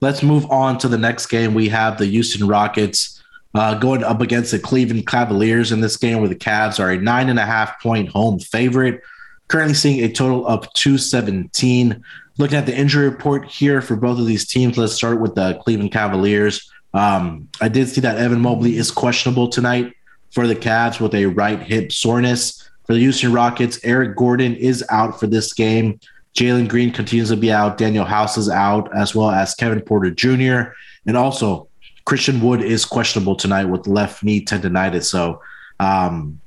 let's 0.00 0.22
move 0.22 0.50
on 0.50 0.78
to 0.78 0.88
the 0.88 0.96
next 0.96 1.26
game. 1.26 1.52
We 1.52 1.68
have 1.68 1.98
the 1.98 2.06
Houston 2.06 2.48
Rockets 2.48 3.22
uh, 3.54 3.74
going 3.74 4.02
up 4.02 4.22
against 4.22 4.52
the 4.52 4.58
Cleveland 4.58 5.06
Cavaliers 5.06 5.70
in 5.70 5.80
this 5.80 5.96
game, 5.96 6.20
where 6.20 6.28
the 6.28 6.34
Cavs 6.34 6.80
are 6.80 6.90
a 6.90 6.98
nine 6.98 7.28
and 7.28 7.38
a 7.38 7.44
half 7.44 7.80
point 7.82 8.08
home 8.08 8.38
favorite. 8.38 9.02
Currently 9.48 9.74
seeing 9.74 10.04
a 10.04 10.12
total 10.12 10.46
of 10.46 10.72
217. 10.72 12.02
Looking 12.38 12.58
at 12.58 12.66
the 12.66 12.76
injury 12.76 13.08
report 13.08 13.46
here 13.46 13.80
for 13.80 13.96
both 13.96 14.18
of 14.18 14.26
these 14.26 14.46
teams, 14.46 14.76
let's 14.76 14.92
start 14.92 15.20
with 15.20 15.34
the 15.34 15.60
Cleveland 15.62 15.92
Cavaliers. 15.92 16.70
Um, 16.92 17.48
I 17.60 17.68
did 17.68 17.88
see 17.88 18.00
that 18.00 18.18
Evan 18.18 18.40
Mobley 18.40 18.76
is 18.76 18.90
questionable 18.90 19.48
tonight 19.48 19.92
for 20.36 20.46
the 20.46 20.54
Cavs 20.54 21.00
with 21.00 21.14
a 21.14 21.24
right 21.24 21.62
hip 21.62 21.90
soreness. 21.90 22.68
For 22.84 22.92
the 22.92 23.00
Houston 23.00 23.32
Rockets, 23.32 23.80
Eric 23.82 24.16
Gordon 24.16 24.54
is 24.54 24.84
out 24.90 25.18
for 25.18 25.26
this 25.26 25.54
game. 25.54 25.98
Jalen 26.34 26.68
Green 26.68 26.92
continues 26.92 27.30
to 27.30 27.38
be 27.38 27.50
out. 27.50 27.78
Daniel 27.78 28.04
House 28.04 28.36
is 28.36 28.50
out, 28.50 28.94
as 28.94 29.14
well 29.14 29.30
as 29.30 29.54
Kevin 29.54 29.80
Porter 29.80 30.10
Jr. 30.10 30.74
And 31.06 31.16
also, 31.16 31.68
Christian 32.04 32.42
Wood 32.42 32.60
is 32.60 32.84
questionable 32.84 33.34
tonight 33.34 33.64
with 33.64 33.86
left 33.86 34.22
knee 34.22 34.44
tendonitis. 34.44 35.04
So, 35.04 35.40
um, 35.80 36.38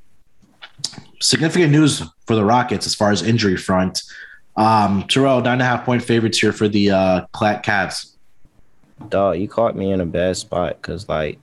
significant 1.20 1.72
news 1.72 2.00
for 2.26 2.36
the 2.36 2.44
Rockets 2.44 2.86
as 2.86 2.94
far 2.94 3.10
as 3.10 3.22
injury 3.22 3.56
front. 3.56 4.02
Um, 4.56 5.02
Terrell, 5.08 5.40
nine 5.40 5.54
and 5.54 5.62
a 5.62 5.64
half 5.64 5.84
point 5.84 6.04
favorites 6.04 6.38
here 6.38 6.52
for 6.52 6.68
the 6.68 6.92
uh, 6.92 7.26
Cavs. 7.34 8.14
Dog, 9.08 9.38
you 9.38 9.48
caught 9.48 9.74
me 9.74 9.90
in 9.90 10.00
a 10.00 10.06
bad 10.06 10.36
spot 10.36 10.76
because, 10.80 11.08
like, 11.08 11.40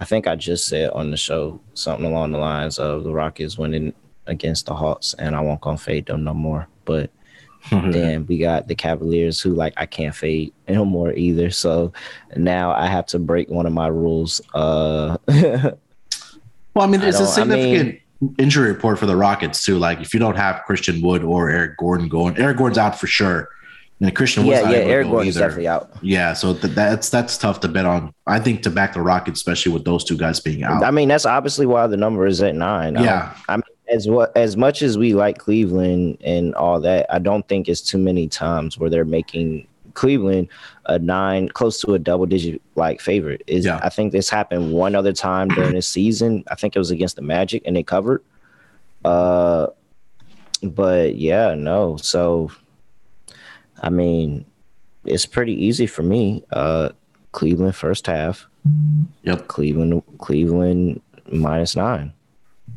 I 0.00 0.04
think 0.04 0.26
I 0.26 0.34
just 0.34 0.66
said 0.66 0.90
on 0.90 1.10
the 1.10 1.16
show 1.16 1.60
something 1.74 2.06
along 2.06 2.32
the 2.32 2.38
lines 2.38 2.78
of 2.78 3.04
the 3.04 3.12
Rockets 3.12 3.58
winning 3.58 3.92
against 4.26 4.66
the 4.66 4.74
Hawks, 4.74 5.14
and 5.18 5.34
I 5.34 5.40
won't 5.40 5.60
gonna 5.60 5.78
fade 5.78 6.06
them 6.06 6.24
no 6.24 6.34
more. 6.34 6.68
But 6.84 7.10
then 7.70 8.26
we 8.26 8.38
got 8.38 8.68
the 8.68 8.74
Cavaliers 8.74 9.40
who 9.40 9.54
like 9.54 9.74
I 9.76 9.86
can't 9.86 10.14
fade 10.14 10.52
no 10.68 10.84
more 10.84 11.12
either. 11.12 11.50
So 11.50 11.92
now 12.36 12.72
I 12.72 12.86
have 12.86 13.06
to 13.06 13.18
break 13.18 13.48
one 13.48 13.66
of 13.66 13.72
my 13.72 13.88
rules. 13.88 14.40
Uh 14.52 15.16
Well, 16.74 16.84
I 16.84 16.90
mean, 16.90 17.02
it's 17.02 17.20
a 17.20 17.26
significant 17.26 18.00
I 18.20 18.24
mean, 18.24 18.34
injury 18.36 18.72
report 18.72 18.98
for 18.98 19.06
the 19.06 19.14
Rockets 19.14 19.64
too. 19.64 19.78
Like 19.78 20.00
if 20.00 20.12
you 20.12 20.18
don't 20.18 20.36
have 20.36 20.62
Christian 20.66 21.00
Wood 21.00 21.22
or 21.22 21.48
Eric 21.48 21.76
Gordon 21.78 22.08
going, 22.08 22.36
Eric 22.36 22.56
Gordon's 22.56 22.78
out 22.78 22.98
for 22.98 23.06
sure. 23.06 23.48
And 24.00 24.14
Christian 24.14 24.44
Wood's 24.44 24.60
yeah, 24.60 24.70
yeah, 24.70 24.76
Eric 24.78 25.08
Gordon's 25.08 25.36
either. 25.36 25.46
definitely 25.46 25.68
out. 25.68 25.90
Yeah, 26.02 26.32
so 26.32 26.52
th- 26.52 26.74
that's 26.74 27.10
that's 27.10 27.38
tough 27.38 27.60
to 27.60 27.68
bet 27.68 27.86
on. 27.86 28.12
I 28.26 28.40
think 28.40 28.62
to 28.64 28.70
back 28.70 28.94
the 28.94 29.00
Rockets, 29.00 29.38
especially 29.38 29.72
with 29.72 29.84
those 29.84 30.04
two 30.04 30.16
guys 30.16 30.40
being 30.40 30.64
out. 30.64 30.82
I 30.82 30.90
mean, 30.90 31.08
that's 31.08 31.24
obviously 31.24 31.64
why 31.64 31.86
the 31.86 31.96
number 31.96 32.26
is 32.26 32.42
at 32.42 32.54
nine. 32.54 32.94
Yeah, 32.94 33.34
I 33.48 33.56
mean, 33.56 33.62
as 33.88 34.08
what 34.08 34.36
as 34.36 34.56
much 34.56 34.82
as 34.82 34.98
we 34.98 35.14
like 35.14 35.38
Cleveland 35.38 36.18
and 36.24 36.54
all 36.56 36.80
that, 36.80 37.06
I 37.08 37.18
don't 37.18 37.46
think 37.48 37.68
it's 37.68 37.80
too 37.80 37.98
many 37.98 38.28
times 38.28 38.76
where 38.76 38.90
they're 38.90 39.04
making 39.04 39.68
Cleveland 39.94 40.48
a 40.86 40.98
nine, 40.98 41.48
close 41.48 41.80
to 41.82 41.94
a 41.94 41.98
double 41.98 42.26
digit 42.26 42.60
like 42.74 43.00
favorite. 43.00 43.42
Is 43.46 43.64
yeah. 43.64 43.80
I 43.82 43.88
think 43.88 44.12
this 44.12 44.28
happened 44.28 44.72
one 44.72 44.94
other 44.94 45.12
time 45.12 45.48
during 45.48 45.74
the 45.74 45.82
season. 45.82 46.44
I 46.50 46.56
think 46.56 46.76
it 46.76 46.78
was 46.78 46.90
against 46.90 47.16
the 47.16 47.22
Magic 47.22 47.62
and 47.64 47.76
they 47.76 47.82
covered. 47.82 48.22
Uh, 49.04 49.68
but 50.62 51.16
yeah, 51.16 51.54
no. 51.54 51.96
So, 51.96 52.50
I 53.84 53.90
mean, 53.90 54.46
it's 55.04 55.26
pretty 55.26 55.52
easy 55.52 55.86
for 55.86 56.02
me. 56.02 56.42
Uh, 56.50 56.88
Cleveland 57.32 57.76
first 57.76 58.06
half. 58.06 58.48
Yep. 59.24 59.48
Cleveland, 59.48 60.02
Cleveland 60.18 61.02
minus 61.30 61.76
nine. 61.76 62.14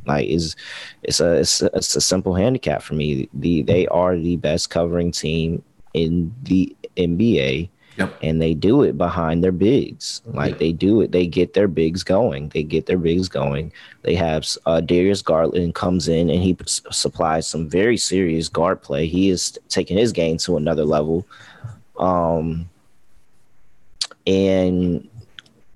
Like 0.05 0.27
is 0.27 0.55
it's 1.03 1.21
a 1.21 1.35
it's 1.35 1.61
a, 1.61 1.69
it's 1.73 1.95
a 1.95 2.01
simple 2.01 2.33
handicap 2.33 2.81
for 2.81 2.93
me. 2.93 3.29
The 3.33 3.61
they 3.61 3.87
are 3.87 4.17
the 4.17 4.35
best 4.35 4.69
covering 4.69 5.11
team 5.11 5.63
in 5.93 6.33
the 6.43 6.75
NBA. 6.97 7.69
Yep. 7.97 8.17
And 8.21 8.41
they 8.41 8.53
do 8.53 8.83
it 8.83 8.97
behind 8.97 9.43
their 9.43 9.51
bigs. 9.51 10.21
Like 10.25 10.51
yep. 10.51 10.59
they 10.59 10.71
do 10.71 11.01
it. 11.01 11.11
They 11.11 11.25
get 11.25 11.53
their 11.53 11.67
bigs 11.67 12.03
going. 12.03 12.49
They 12.49 12.63
get 12.63 12.85
their 12.85 12.97
bigs 12.97 13.27
going. 13.27 13.71
They 14.03 14.15
have 14.15 14.47
uh, 14.65 14.81
Darius 14.81 15.21
Garland 15.21 15.75
comes 15.75 16.07
in 16.07 16.29
and 16.29 16.41
he 16.41 16.55
supplies 16.67 17.47
some 17.47 17.67
very 17.67 17.97
serious 17.97 18.49
guard 18.49 18.81
play. 18.81 19.07
He 19.07 19.29
is 19.29 19.57
taking 19.69 19.97
his 19.97 20.11
game 20.11 20.37
to 20.39 20.57
another 20.57 20.85
level. 20.85 21.27
Um, 21.97 22.69
and 24.27 25.07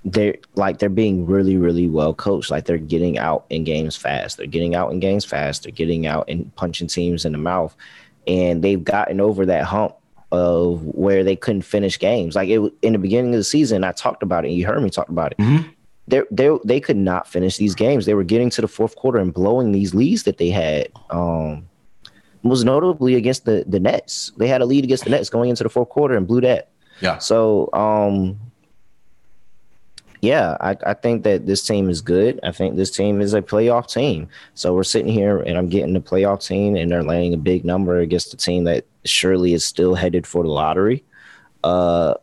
they're 0.04 0.36
like 0.56 0.80
they're 0.80 0.90
being 0.90 1.26
really 1.26 1.58
really 1.58 1.88
well 1.88 2.14
coached 2.14 2.50
like 2.50 2.66
they're 2.66 2.78
getting 2.78 3.20
out 3.20 3.46
in 3.52 3.64
games 3.64 3.96
fast 3.96 4.38
they're 4.38 4.48
getting 4.48 4.74
out 4.74 4.92
in 4.92 5.00
games 5.00 5.24
fast 5.24 5.64
they're 5.64 5.72
getting 5.72 6.08
out 6.08 6.26
and 6.28 6.54
punching 6.56 6.88
teams 6.88 7.24
in 7.24 7.32
the 7.32 7.38
mouth 7.38 7.76
and 8.26 8.64
they've 8.64 8.84
gotten 8.84 9.22
over 9.22 9.46
that 9.46 9.64
hump 9.64 9.96
of 10.32 10.82
where 10.84 11.24
they 11.24 11.36
couldn't 11.36 11.62
finish 11.62 12.00
games 12.00 12.36
like 12.36 12.50
it 12.50 12.60
in 12.82 12.94
the 12.94 13.00
beginning 13.00 13.34
of 13.34 13.38
the 13.38 13.44
season 13.44 13.84
i 13.84 13.92
talked 13.92 14.24
about 14.24 14.46
it 14.46 14.52
you 14.52 14.66
heard 14.66 14.82
me 14.82 14.90
talk 14.90 15.10
about 15.10 15.32
it 15.32 15.38
mm-hmm. 15.38 15.68
they 16.08 16.22
they 16.32 16.50
they 16.64 16.80
could 16.80 16.98
not 16.98 17.28
finish 17.28 17.58
these 17.58 17.76
games 17.76 18.06
they 18.06 18.14
were 18.14 18.24
getting 18.24 18.50
to 18.50 18.62
the 18.62 18.68
fourth 18.68 18.96
quarter 18.96 19.20
and 19.20 19.34
blowing 19.34 19.72
these 19.72 19.94
leads 19.94 20.24
that 20.24 20.38
they 20.38 20.50
had 20.50 20.88
um 21.10 21.68
most 22.44 22.64
notably 22.64 23.16
against 23.16 23.46
the 23.46 23.64
the 23.68 23.80
nets 23.80 24.32
they 24.38 24.48
had 24.48 24.62
a 24.62 24.66
lead 24.66 24.84
against 24.84 25.04
the 25.04 25.10
nets 25.10 25.30
going 25.30 25.50
into 25.50 25.64
the 25.64 25.70
fourth 25.70 25.90
quarter 25.90 26.16
and 26.16 26.28
blew 26.28 26.42
that 26.42 26.70
yeah 27.02 27.18
so 27.18 27.70
um 27.74 28.40
yeah, 30.22 30.56
I, 30.62 30.78
I 30.86 30.94
think 30.94 31.24
that 31.24 31.48
this 31.48 31.64
team 31.64 31.90
is 31.90 32.00
good. 32.00 32.40
I 32.44 32.52
think 32.52 32.76
this 32.76 32.92
team 32.92 33.22
is 33.22 33.34
a 33.34 33.42
playoff 33.42 33.92
team. 33.92 34.30
So 34.54 34.74
we're 34.74 34.84
sitting 34.84 35.12
here 35.12 35.40
and 35.40 35.58
I'm 35.58 35.68
getting 35.68 35.94
the 35.94 36.00
playoff 36.00 36.46
team 36.46 36.76
and 36.76 36.92
they're 36.92 37.04
laying 37.04 37.34
a 37.34 37.38
big 37.38 37.66
number 37.66 37.98
against 37.98 38.30
the 38.30 38.38
team 38.38 38.66
that 38.66 38.86
surely 39.06 39.54
is 39.54 39.66
still 39.66 39.96
headed 39.96 40.28
for 40.28 40.44
the 40.44 40.50
lottery. 40.50 41.04
Uh 41.64 42.16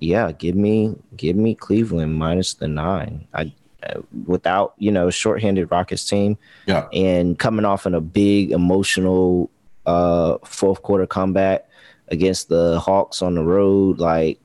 yeah, 0.00 0.32
give 0.32 0.54
me 0.54 0.96
give 1.16 1.36
me 1.36 1.54
Cleveland 1.54 2.16
minus 2.16 2.54
the 2.54 2.68
nine. 2.68 3.26
I 3.32 3.52
uh, 3.82 4.00
without 4.26 4.74
you 4.78 4.90
know 4.90 5.10
shorthanded 5.10 5.70
Rockets 5.70 6.08
team, 6.08 6.36
yeah, 6.66 6.88
and 6.92 7.38
coming 7.38 7.64
off 7.64 7.86
in 7.86 7.94
a 7.94 8.00
big 8.00 8.50
emotional 8.50 9.50
uh 9.86 10.38
fourth 10.44 10.82
quarter 10.82 11.06
comeback 11.06 11.68
against 12.08 12.48
the 12.48 12.78
Hawks 12.80 13.22
on 13.22 13.34
the 13.34 13.42
road, 13.42 13.98
like 13.98 14.38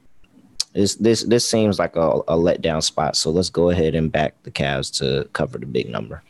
this 0.73 0.95
this 0.95 1.23
this 1.23 1.49
seems 1.49 1.79
like 1.79 1.95
a, 1.95 2.09
a 2.27 2.37
letdown 2.37 2.83
spot. 2.83 3.15
So 3.15 3.31
let's 3.31 3.49
go 3.49 3.69
ahead 3.69 3.95
and 3.95 4.11
back 4.11 4.41
the 4.43 4.51
Cavs 4.51 4.95
to 4.99 5.27
cover 5.33 5.57
the 5.57 5.65
big 5.65 5.89
number. 5.89 6.23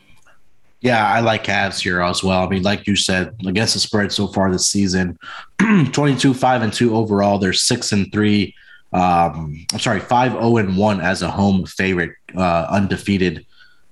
Yeah, 0.80 1.06
I 1.06 1.20
like 1.20 1.44
Cavs 1.44 1.80
here 1.80 2.00
as 2.00 2.24
well. 2.24 2.42
I 2.42 2.48
mean, 2.48 2.62
like 2.62 2.86
you 2.86 2.96
said, 2.96 3.34
against 3.46 3.74
the 3.74 3.80
spread 3.80 4.12
so 4.12 4.26
far 4.28 4.50
this 4.50 4.68
season, 4.68 5.18
22, 5.92 6.32
5 6.32 6.62
and 6.62 6.72
2 6.72 6.96
overall. 6.96 7.38
They're 7.38 7.52
6 7.52 7.92
and 7.92 8.10
3. 8.10 8.54
Um, 8.92 9.66
I'm 9.72 9.78
sorry, 9.78 10.00
5 10.00 10.32
0 10.32 10.56
and 10.56 10.76
1 10.76 11.00
as 11.00 11.22
a 11.22 11.30
home 11.30 11.66
favorite, 11.66 12.12
uh, 12.34 12.66
undefeated 12.70 13.46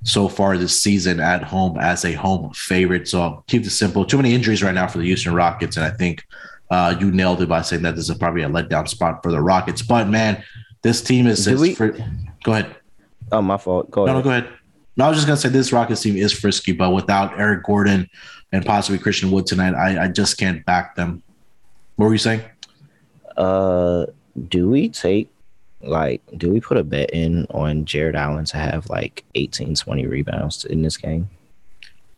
so 0.05 0.29
far 0.29 0.57
this 0.57 0.81
season 0.81 1.21
at 1.21 1.43
home 1.43 1.79
as 1.79 2.05
a 2.05 2.13
home 2.13 2.53
favorite. 2.55 3.07
So 3.07 3.21
I'll 3.21 3.45
keep 3.49 3.65
this 3.65 3.79
simple. 3.79 4.05
Too 4.05 4.17
many 4.17 4.35
injuries 4.35 4.63
right 4.63 4.75
now 4.75 4.87
for 4.87 4.99
the 4.99 5.05
Houston 5.05 5.35
Rockets. 5.35 5.77
And 5.77 5.85
I 5.85 5.91
think 5.91 6.25
uh, 6.71 6.97
you 6.99 7.11
nailed 7.11 7.43
it 7.43 7.49
by 7.49 7.63
saying 7.63 7.83
that 7.83 7.97
this 7.97 8.09
is 8.09 8.17
probably 8.17 8.43
a 8.43 8.49
letdown 8.49 8.89
spot 8.89 9.23
for 9.23 9.31
the 9.31 9.41
Rockets. 9.41 9.83
But 9.83 10.09
man, 10.09 10.43
this 10.83 11.03
team 11.03 11.27
is. 11.27 11.47
is 11.47 11.61
we, 11.61 11.75
fr- 11.75 11.99
go 12.45 12.53
ahead. 12.53 12.77
Oh, 13.31 13.43
my 13.43 13.57
fault. 13.59 13.91
Go 13.91 14.07
no, 14.07 14.13
ahead. 14.13 14.25
No, 14.25 14.31
go 14.31 14.31
ahead. 14.31 14.58
No, 14.99 15.05
I 15.05 15.09
was 15.09 15.17
just 15.17 15.29
gonna 15.29 15.37
say 15.37 15.49
this 15.49 15.73
Rockets 15.73 16.03
team 16.03 16.17
is 16.17 16.33
frisky, 16.33 16.73
but 16.73 16.91
without 16.91 17.39
Eric 17.39 17.63
Gordon 17.63 18.11
and 18.51 18.67
possibly 18.67 18.99
Christian 18.99 19.31
Wood 19.31 19.47
tonight, 19.47 19.75
I, 19.75 20.05
I 20.05 20.09
just 20.09 20.37
can't 20.39 20.67
back 20.67 20.97
them. 20.97 21.23
What 21.95 22.07
were 22.07 22.13
you 22.13 22.19
saying? 22.19 22.43
Uh, 23.37 24.07
do 24.49 24.69
we 24.69 24.89
take 24.89 25.31
Like, 25.81 26.21
do 26.37 26.51
we 26.51 26.61
put 26.61 26.77
a 26.77 26.83
bet 26.83 27.11
in 27.11 27.47
on 27.51 27.85
Jarrett 27.85 28.17
Allen 28.17 28.45
to 28.47 28.57
have 28.57 28.91
like 28.91 29.25
18, 29.37 29.77
20 29.77 30.07
rebounds 30.07 30.65
in 30.65 30.83
this 30.83 30.97
game? 30.97 31.31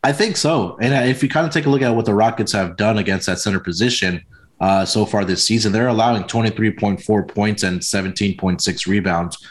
I 0.02 0.12
think 0.12 0.38
so. 0.38 0.78
And 0.80 1.10
if 1.10 1.22
you 1.22 1.28
kind 1.28 1.46
of 1.46 1.52
take 1.52 1.66
a 1.66 1.70
look 1.70 1.82
at 1.82 1.94
what 1.94 2.06
the 2.06 2.14
Rockets 2.14 2.52
have 2.52 2.78
done 2.78 2.96
against 2.96 3.26
that 3.26 3.38
center 3.38 3.60
position 3.60 4.24
uh, 4.60 4.86
so 4.86 5.04
far 5.04 5.26
this 5.26 5.46
season, 5.46 5.72
they're 5.72 5.88
allowing 5.88 6.22
23.4 6.22 7.28
points 7.28 7.62
and 7.62 7.80
17.6 7.80 8.86
rebounds. 8.86 9.46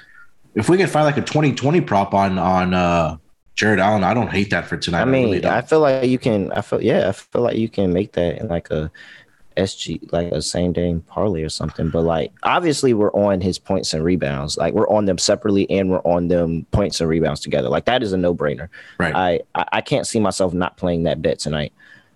If 0.56 0.70
we 0.70 0.78
can 0.78 0.88
find 0.88 1.06
like 1.06 1.18
a 1.18 1.22
2020 1.22 1.82
prop 1.82 2.14
on 2.14 2.38
on 2.38 2.74
uh, 2.74 3.18
Jarrett 3.56 3.80
Allen, 3.80 4.04
I 4.04 4.14
don't 4.14 4.30
hate 4.30 4.50
that 4.50 4.66
for 4.66 4.78
tonight. 4.78 5.02
I 5.02 5.06
mean, 5.06 5.28
I, 5.28 5.32
really 5.32 5.45
I 5.45 5.62
feel 5.62 5.80
like 5.80 6.10
you 6.10 6.18
can. 6.18 6.52
I 6.52 6.62
feel 6.62 6.82
yeah, 6.82 7.10
I 7.10 7.12
feel 7.12 7.41
like 7.41 7.58
you 7.58 7.70
can 7.70 7.93
make 7.93 8.14
that 8.14 8.39
in 8.39 8.47
like 8.47 8.70
a 8.72 8.91
SG 9.60 10.12
like 10.12 10.32
a 10.32 10.41
same 10.41 10.74
day 10.74 11.00
parlay 11.08 11.43
or 11.43 11.50
something. 11.50 11.89
But 11.89 12.02
like 12.02 12.32
obviously 12.43 12.93
we're 12.93 13.12
on 13.14 13.41
his 13.41 13.60
points 13.60 13.93
and 13.93 14.04
rebounds. 14.04 14.58
Like 14.58 14.74
we're 14.74 14.89
on 14.89 15.06
them 15.06 15.18
separately 15.18 15.70
and 15.70 15.89
we're 15.89 16.00
on 16.00 16.28
them 16.28 16.66
points 16.72 17.00
and 17.02 17.10
rebounds 17.10 17.41
together. 17.41 17.70
Like 17.70 17.86
that 17.86 18.02
is 18.02 18.14
a 18.14 18.18
no 18.18 18.34
brainer. 18.34 18.70
Right. 18.97 19.43
I 19.54 19.64
I 19.72 19.82
can't 19.82 20.08
see 20.08 20.20
myself 20.20 20.54
not 20.54 20.78
playing 20.78 21.04
that 21.04 21.22
bet 21.22 21.39
tonight. 21.39 21.74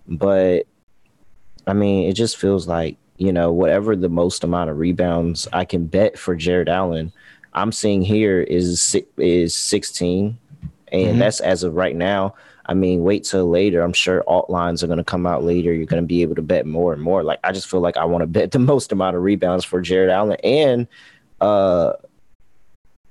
But 0.08 0.68
I 1.68 1.74
mean, 1.74 2.10
it 2.10 2.14
just 2.14 2.38
feels 2.38 2.68
like 2.68 2.98
you 3.18 3.32
know 3.32 3.52
whatever 3.52 3.96
the 3.96 4.10
most 4.10 4.44
amount 4.44 4.70
of 4.70 4.78
rebounds 4.78 5.48
I 5.54 5.66
can 5.66 5.86
bet 5.86 6.18
for 6.18 6.36
Jarrett 6.36 6.70
Allen. 6.70 7.12
I'm 7.54 7.72
seeing 7.72 8.02
here 8.02 8.42
is 8.42 8.96
is 9.18 9.56
16, 9.56 10.38
and 10.92 11.02
mm-hmm. 11.02 11.20
that's 11.20 11.40
as 11.40 11.64
of 11.64 11.76
right 11.76 11.96
now. 11.96 12.36
I 12.66 12.74
mean, 12.74 13.04
wait 13.04 13.26
till 13.26 13.50
later. 13.50 13.82
I'm 13.82 13.94
sure 13.94 14.24
alt 14.28 14.50
lines 14.50 14.84
are 14.84 14.88
going 14.88 14.98
to 14.98 15.04
come 15.04 15.28
out 15.28 15.44
later. 15.44 15.74
You're 15.74 15.86
going 15.86 16.02
to 16.02 16.08
be 16.08 16.22
able 16.22 16.36
to 16.36 16.42
bet 16.42 16.66
more 16.66 16.94
and 16.94 17.02
more. 17.02 17.22
Like, 17.22 17.40
I 17.44 17.52
just 17.52 17.70
feel 17.70 17.82
like 17.82 17.98
I 17.98 18.06
want 18.06 18.22
to 18.22 18.28
bet 18.28 18.52
the 18.54 18.60
most 18.60 18.92
amount 18.92 19.16
of 19.16 19.24
rebounds 19.24 19.66
for 19.66 19.82
Jarrett 19.82 20.10
Allen. 20.10 20.38
And 20.44 20.88
uh, 21.42 21.94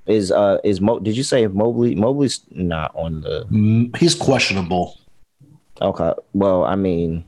is 0.07 0.32
uh 0.32 0.59
is 0.64 0.80
Mo? 0.80 0.99
Did 0.99 1.16
you 1.16 1.22
say 1.22 1.45
if 1.45 1.53
Mobley? 1.53 1.95
Mobley's 1.95 2.40
not 2.51 2.93
on 2.95 3.20
the. 3.20 3.45
Mm, 3.51 3.97
he's 3.97 4.14
questionable. 4.14 4.99
Okay. 5.80 6.12
Well, 6.32 6.64
I 6.64 6.76
mean, 6.76 7.24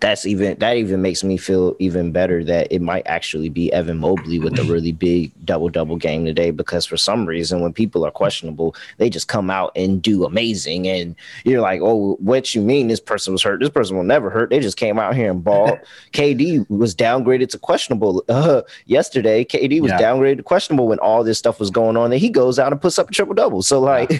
that's 0.00 0.26
even 0.26 0.58
that 0.58 0.76
even 0.76 1.02
makes 1.02 1.22
me 1.22 1.36
feel 1.36 1.76
even 1.78 2.12
better 2.12 2.42
that 2.44 2.70
it 2.70 2.80
might 2.80 3.06
actually 3.06 3.48
be 3.48 3.72
Evan 3.72 3.98
Mobley 3.98 4.38
with 4.38 4.58
a 4.58 4.64
really 4.64 4.92
big 4.92 5.30
double 5.44 5.68
double 5.68 5.96
game 5.96 6.24
today 6.24 6.50
because 6.50 6.86
for 6.86 6.96
some 6.96 7.26
reason 7.26 7.60
when 7.60 7.72
people 7.72 8.04
are 8.04 8.10
questionable 8.10 8.74
they 8.98 9.10
just 9.10 9.28
come 9.28 9.50
out 9.50 9.70
and 9.76 10.00
do 10.00 10.24
amazing 10.24 10.88
and 10.88 11.14
you're 11.44 11.60
like 11.60 11.80
oh 11.82 12.16
what 12.20 12.54
you 12.54 12.62
mean 12.62 12.88
this 12.88 13.00
person 13.00 13.32
was 13.32 13.42
hurt? 13.42 13.60
This 13.60 13.68
person 13.68 13.96
will 13.96 14.04
never 14.04 14.30
hurt. 14.30 14.50
They 14.50 14.60
just 14.60 14.76
came 14.76 14.98
out 14.98 15.14
here 15.14 15.30
and 15.30 15.44
ball. 15.44 15.78
KD 16.12 16.68
was 16.70 16.94
downgraded 16.94 17.50
to 17.50 17.58
questionable 17.58 18.24
uh, 18.28 18.62
yesterday. 18.86 19.44
KD 19.44 19.80
was 19.80 19.90
yeah. 19.90 20.00
downgraded 20.00 20.38
to 20.38 20.42
questionable 20.42 20.88
when 20.88 20.98
all 21.00 21.22
this 21.22 21.38
stuff 21.38 21.60
was 21.60 21.70
going 21.70 21.96
on 21.96 22.12
and 22.12 22.20
he 22.20 22.30
goes 22.30 22.58
out 22.58 22.72
and 22.72 22.80
puts 22.80 22.98
up 22.98 23.10
a 23.10 23.12
triple 23.12 23.34
double 23.34 23.62
so 23.62 23.80
like 23.80 24.10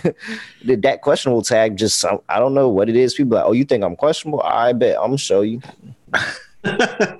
yeah. 0.63 0.77
that 0.77 1.01
questionable 1.03 1.43
tag 1.43 1.77
just 1.77 2.05
I 2.29 2.39
don't 2.39 2.55
know 2.55 2.69
what 2.69 2.89
it 2.89 2.97
is. 2.97 3.15
People 3.15 3.37
like 3.37 3.47
oh 3.47 3.53
you 3.53 3.65
think 3.65 3.83
I'm 3.83 3.97
questionable? 3.97 4.43
I 4.43 4.73
bet 4.73 4.99
I'm 5.01 5.17
show 5.17 5.41
you 5.41 5.62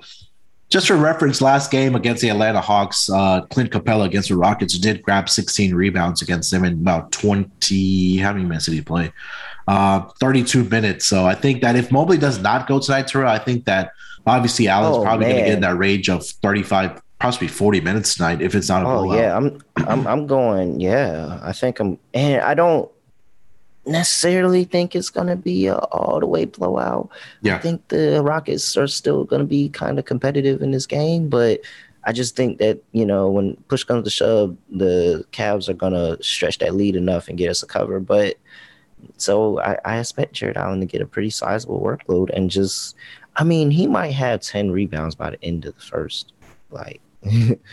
Just 0.69 0.87
for 0.87 0.95
reference, 0.97 1.39
last 1.39 1.69
game 1.69 1.93
against 1.93 2.23
the 2.23 2.29
Atlanta 2.29 2.59
Hawks, 2.59 3.07
uh, 3.07 3.41
Clint 3.51 3.69
Capela 3.69 4.05
against 4.05 4.29
the 4.29 4.35
Rockets 4.35 4.75
did 4.79 5.03
grab 5.03 5.29
16 5.29 5.75
rebounds 5.75 6.23
against 6.23 6.49
them 6.49 6.65
in 6.65 6.73
about 6.73 7.11
20. 7.11 8.17
How 8.17 8.33
many 8.33 8.45
minutes 8.45 8.65
did 8.65 8.73
he 8.73 8.81
play? 8.81 9.11
Uh, 9.67 10.01
32 10.19 10.63
minutes. 10.63 11.05
So 11.05 11.27
I 11.27 11.35
think 11.35 11.61
that 11.61 11.75
if 11.75 11.91
Mobley 11.91 12.17
does 12.17 12.39
not 12.39 12.67
go 12.67 12.79
tonight, 12.79 13.07
Terrell, 13.07 13.29
I 13.29 13.37
think 13.37 13.65
that 13.65 13.91
obviously 14.25 14.67
Allen's 14.67 14.97
oh, 14.97 15.03
probably 15.03 15.27
going 15.27 15.37
to 15.37 15.41
get 15.43 15.53
in 15.53 15.61
that 15.61 15.77
range 15.77 16.09
of 16.09 16.25
35, 16.25 16.99
possibly 17.19 17.49
40 17.49 17.81
minutes 17.81 18.15
tonight 18.15 18.41
if 18.41 18.55
it's 18.55 18.69
not 18.69 18.81
a 18.81 18.87
oh, 18.87 19.03
blowout. 19.03 19.19
yeah, 19.19 19.37
I'm, 19.37 19.61
I'm, 19.87 20.07
I'm 20.07 20.25
going. 20.25 20.79
Yeah, 20.79 21.39
I 21.43 21.53
think 21.53 21.79
I'm, 21.79 21.99
and 22.15 22.41
I 22.41 22.55
don't 22.55 22.91
necessarily 23.85 24.63
think 24.63 24.95
it's 24.95 25.09
going 25.09 25.27
to 25.27 25.35
be 25.35 25.67
a 25.67 25.75
all 25.75 26.19
the 26.19 26.25
way 26.25 26.45
blowout. 26.45 27.09
Yeah. 27.41 27.55
I 27.55 27.59
think 27.59 27.87
the 27.89 28.21
Rockets 28.23 28.77
are 28.77 28.87
still 28.87 29.23
going 29.25 29.41
to 29.41 29.47
be 29.47 29.69
kind 29.69 29.99
of 29.99 30.05
competitive 30.05 30.61
in 30.61 30.71
this 30.71 30.85
game, 30.85 31.29
but 31.29 31.61
I 32.05 32.11
just 32.11 32.35
think 32.35 32.57
that, 32.59 32.83
you 32.91 33.05
know, 33.05 33.29
when 33.29 33.55
push 33.67 33.83
comes 33.83 34.03
to 34.03 34.09
shove, 34.09 34.57
the 34.69 35.25
Cavs 35.31 35.69
are 35.69 35.73
going 35.73 35.93
to 35.93 36.21
stretch 36.21 36.59
that 36.59 36.75
lead 36.75 36.95
enough 36.95 37.27
and 37.27 37.37
get 37.37 37.49
us 37.49 37.63
a 37.63 37.67
cover. 37.67 37.99
But 37.99 38.35
so 39.17 39.59
I, 39.59 39.77
I 39.85 39.99
expect 39.99 40.33
Jarrett 40.33 40.57
Allen 40.57 40.79
to 40.79 40.85
get 40.85 41.01
a 41.01 41.05
pretty 41.05 41.29
sizable 41.29 41.81
workload 41.81 42.29
and 42.33 42.49
just, 42.49 42.95
I 43.35 43.43
mean, 43.43 43.71
he 43.71 43.87
might 43.87 44.11
have 44.11 44.41
10 44.41 44.71
rebounds 44.71 45.15
by 45.15 45.31
the 45.31 45.43
end 45.43 45.65
of 45.65 45.75
the 45.75 45.81
first. 45.81 46.33
Like, 46.69 47.01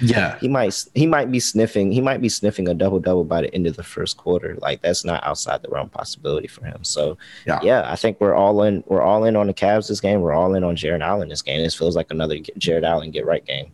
yeah, 0.01 0.38
he 0.40 0.48
might 0.48 0.84
he 0.94 1.07
might 1.07 1.30
be 1.30 1.40
sniffing 1.40 1.90
he 1.90 2.01
might 2.01 2.20
be 2.20 2.28
sniffing 2.28 2.68
a 2.68 2.74
double 2.74 3.01
double 3.01 3.24
by 3.24 3.42
the 3.42 3.55
end 3.55 3.66
of 3.66 3.76
the 3.76 3.82
first 3.82 4.16
quarter. 4.16 4.57
Like 4.61 4.82
that's 4.82 5.05
not 5.05 5.24
outside 5.24 5.62
the 5.62 5.68
realm 5.68 5.88
possibility 5.88 6.46
for 6.46 6.64
him. 6.64 6.84
So 6.84 7.18
yeah, 7.46 7.61
yeah 7.62 7.90
I 7.90 7.96
think 7.96 8.20
we're 8.20 8.34
all 8.34 8.62
in 8.62 8.84
we're 8.86 9.03
all 9.03 9.24
in 9.24 9.36
on 9.36 9.46
the 9.46 9.55
Cavs 9.55 9.88
this 9.88 10.01
game. 10.01 10.20
We're 10.20 10.32
all 10.32 10.55
in 10.55 10.64
on 10.64 10.76
Jarrett 10.76 11.03
Allen 11.03 11.28
this 11.28 11.42
game. 11.42 11.62
This 11.62 11.74
feels 11.74 11.96
like 11.96 12.11
another 12.11 12.38
Jarrett 12.59 12.84
Allen 12.84 13.11
get 13.11 13.26
right 13.26 13.44
game. 13.44 13.72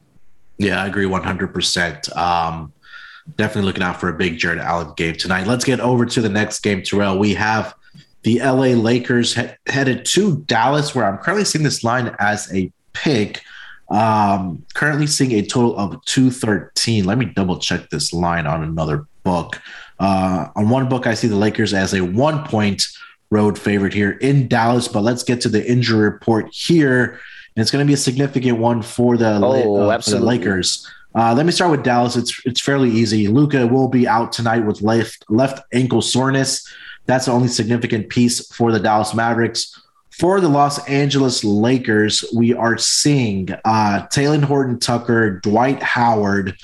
Yeah, 0.59 0.83
I 0.83 0.87
agree 0.87 1.07
one 1.07 1.23
hundred 1.23 1.53
percent. 1.53 2.15
Um, 2.17 2.73
definitely 3.37 3.67
looking 3.67 3.83
out 3.83 4.01
for 4.01 4.09
a 4.09 4.15
big 4.15 4.39
Jarrett 4.39 4.61
Allen 4.61 4.93
game 4.97 5.17
tonight. 5.17 5.47
Let's 5.47 5.65
get 5.65 5.81
over 5.81 6.07
to 6.07 6.21
the 6.21 6.29
next 6.29 6.61
game, 6.61 6.83
Terrell. 6.83 7.19
We 7.19 7.35
have 7.35 7.75
the 8.23 8.41
LA 8.41 8.75
Lakers 8.75 9.35
he- 9.35 9.49
headed 9.67 10.05
to 10.07 10.39
Dallas, 10.47 10.95
where 10.95 11.07
I'm 11.07 11.19
currently 11.19 11.45
seeing 11.45 11.65
this 11.65 11.85
line 11.85 12.15
as 12.19 12.53
a 12.53 12.73
pick. 12.93 13.43
Um, 13.89 14.65
currently 14.75 15.07
seeing 15.07 15.33
a 15.33 15.43
total 15.43 15.77
of 15.79 16.05
213. 16.07 17.05
Let 17.05 17.19
me 17.19 17.27
double 17.27 17.59
check 17.59 17.89
this 17.91 18.13
line 18.13 18.47
on 18.47 18.63
another 18.63 19.07
book. 19.23 19.61
Uh, 19.99 20.49
on 20.57 20.69
one 20.69 20.89
book, 20.89 21.07
I 21.07 21.15
see 21.15 21.29
the 21.29 21.37
Lakers 21.37 21.73
as 21.73 21.95
a 21.95 22.01
one 22.01 22.45
point 22.45 22.87
road 23.31 23.59
favorite 23.59 23.93
here 23.93 24.13
in 24.13 24.49
Dallas, 24.49 24.89
but 24.89 25.03
let's 25.03 25.23
get 25.23 25.41
to 25.43 25.49
the 25.49 25.69
injury 25.69 26.05
report 26.05 26.49
here. 26.53 27.21
And 27.55 27.63
it's 27.63 27.71
going 27.71 27.85
to 27.85 27.89
be 27.89 27.95
a 27.95 27.99
significant 27.99 28.59
one 28.59 28.83
for 28.83 29.17
the, 29.17 29.41
oh, 29.43 29.89
uh, 29.89 30.01
for 30.01 30.11
the 30.11 30.21
Lakers. 30.21 30.87
Uh, 31.17 31.33
let 31.35 31.47
me 31.47 31.53
start 31.53 31.71
with 31.71 31.83
Dallas. 31.83 32.15
It's 32.15 32.45
it's 32.45 32.61
fairly 32.61 32.91
easy. 32.91 33.27
Luka 33.27 33.67
will 33.67 33.89
be 33.89 34.07
out 34.07 34.33
tonight 34.33 34.67
with 34.67 34.83
left 34.83 35.25
left 35.31 35.65
ankle 35.73 36.03
soreness. 36.03 36.71
That's 37.07 37.25
the 37.25 37.33
only 37.33 37.49
significant 37.49 38.11
piece 38.11 38.47
for 38.53 38.71
the 38.71 38.79
Dallas 38.79 39.15
Mavericks. 39.15 39.81
For 40.19 40.41
the 40.41 40.49
Los 40.49 40.83
Angeles 40.89 41.45
Lakers, 41.45 42.25
we 42.35 42.55
are 42.55 42.79
seeing 42.79 43.51
uh, 43.67 44.07
Talen 44.11 44.43
Horton 44.43 44.79
Tucker, 44.79 45.41
Dwight 45.41 45.83
Howard, 45.83 46.57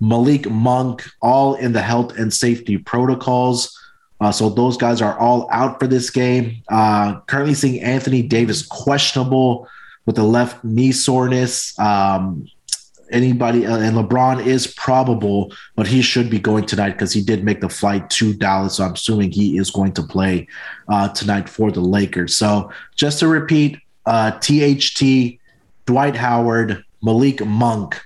Malik 0.00 0.50
Monk, 0.50 1.04
all 1.22 1.54
in 1.54 1.72
the 1.72 1.82
health 1.82 2.18
and 2.18 2.34
safety 2.34 2.78
protocols. 2.78 3.78
Uh, 4.20 4.32
so 4.32 4.48
those 4.48 4.76
guys 4.76 5.00
are 5.00 5.16
all 5.20 5.48
out 5.52 5.78
for 5.78 5.86
this 5.86 6.10
game. 6.10 6.62
Uh, 6.68 7.20
currently 7.28 7.54
seeing 7.54 7.80
Anthony 7.80 8.22
Davis 8.22 8.66
questionable 8.66 9.68
with 10.04 10.16
the 10.16 10.24
left 10.24 10.64
knee 10.64 10.90
soreness. 10.90 11.78
Um, 11.78 12.48
anybody 13.10 13.66
uh, 13.66 13.78
and 13.78 13.96
LeBron 13.96 14.44
is 14.44 14.66
probable, 14.66 15.52
but 15.74 15.86
he 15.86 16.02
should 16.02 16.30
be 16.30 16.38
going 16.38 16.66
tonight 16.66 16.92
because 16.92 17.12
he 17.12 17.22
did 17.22 17.44
make 17.44 17.60
the 17.60 17.68
flight 17.68 18.08
to 18.10 18.34
Dallas. 18.34 18.76
So 18.76 18.84
I'm 18.84 18.94
assuming 18.94 19.30
he 19.30 19.58
is 19.58 19.70
going 19.70 19.92
to 19.92 20.02
play 20.02 20.48
uh, 20.88 21.08
tonight 21.08 21.48
for 21.48 21.70
the 21.70 21.80
Lakers. 21.80 22.36
So 22.36 22.70
just 22.94 23.18
to 23.20 23.28
repeat, 23.28 23.78
uh, 24.06 24.32
THT, 24.38 25.38
Dwight 25.86 26.16
Howard, 26.16 26.84
Malik 27.02 27.44
Monk 27.44 28.00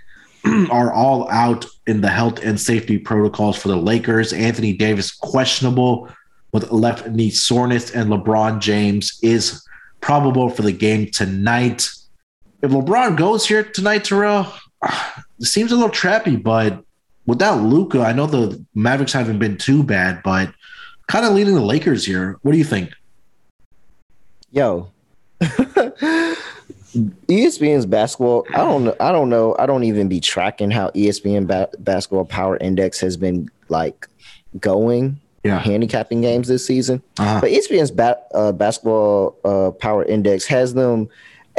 are 0.71 0.93
all 0.93 1.31
out 1.31 1.67
in 1.87 2.01
the 2.01 2.09
health 2.09 2.43
and 2.43 2.59
safety 2.61 2.99
protocols 2.99 3.57
for 3.57 3.69
the 3.69 3.77
Lakers. 3.77 4.33
Anthony 4.33 4.73
Davis 4.73 5.13
questionable 5.13 6.09
with 6.53 6.71
left 6.73 7.09
knee 7.09 7.31
soreness, 7.31 7.91
and 7.91 8.11
LeBron 8.11 8.61
James 8.61 9.19
is 9.23 9.65
probable 10.01 10.49
for 10.49 10.63
the 10.63 10.73
game 10.73 11.11
tonight. 11.11 11.89
If 12.63 12.71
LeBron 12.71 13.17
goes 13.17 13.47
here 13.47 13.63
tonight, 13.63 14.05
Terrell, 14.05 14.53
it 14.83 15.45
seems 15.45 15.73
a 15.73 15.75
little 15.77 15.91
trappy, 15.91 16.41
but 16.43 16.83
without 17.27 17.63
Luka, 17.63 18.01
I 18.01 18.13
know 18.13 18.27
the 18.27 18.65
Mavericks 18.75 19.13
haven't 19.13 19.39
been 19.39 19.57
too 19.57 19.83
bad, 19.83 20.23
but 20.23 20.53
kind 21.07 21.25
of 21.25 21.33
leading 21.33 21.55
the 21.55 21.61
Lakers 21.61 22.05
here. 22.05 22.39
What 22.43 22.53
do 22.53 22.59
you 22.59 22.65
think? 22.65 22.93
Yo, 24.53 24.91
ESPN's 27.31 27.87
basketball. 27.87 28.47
I 28.53 28.59
don't 28.59 28.85
know. 28.85 28.97
I 28.99 29.13
don't 29.13 29.29
know. 29.31 29.55
I 29.59 29.67
don't 29.67 29.85
even 29.85 30.09
be 30.09 30.21
tracking 30.21 30.71
how 30.71 30.91
ESPN 30.91 31.47
ba- 31.47 31.71
basketball 31.79 32.25
power 32.25 32.57
index 32.57 32.99
has 33.01 33.17
been 33.17 33.49
like 33.69 34.09
going. 34.59 35.21
Yeah. 35.43 35.59
handicapping 35.59 36.21
games 36.21 36.49
this 36.49 36.67
season. 36.67 37.03
Uh-huh. 37.19 37.41
But 37.41 37.49
ESPN's 37.49 37.91
ba- 37.91 38.21
uh, 38.35 38.53
basketball 38.53 39.39
uh, 39.43 39.71
power 39.71 40.05
index 40.05 40.45
has 40.45 40.75
them 40.75 41.09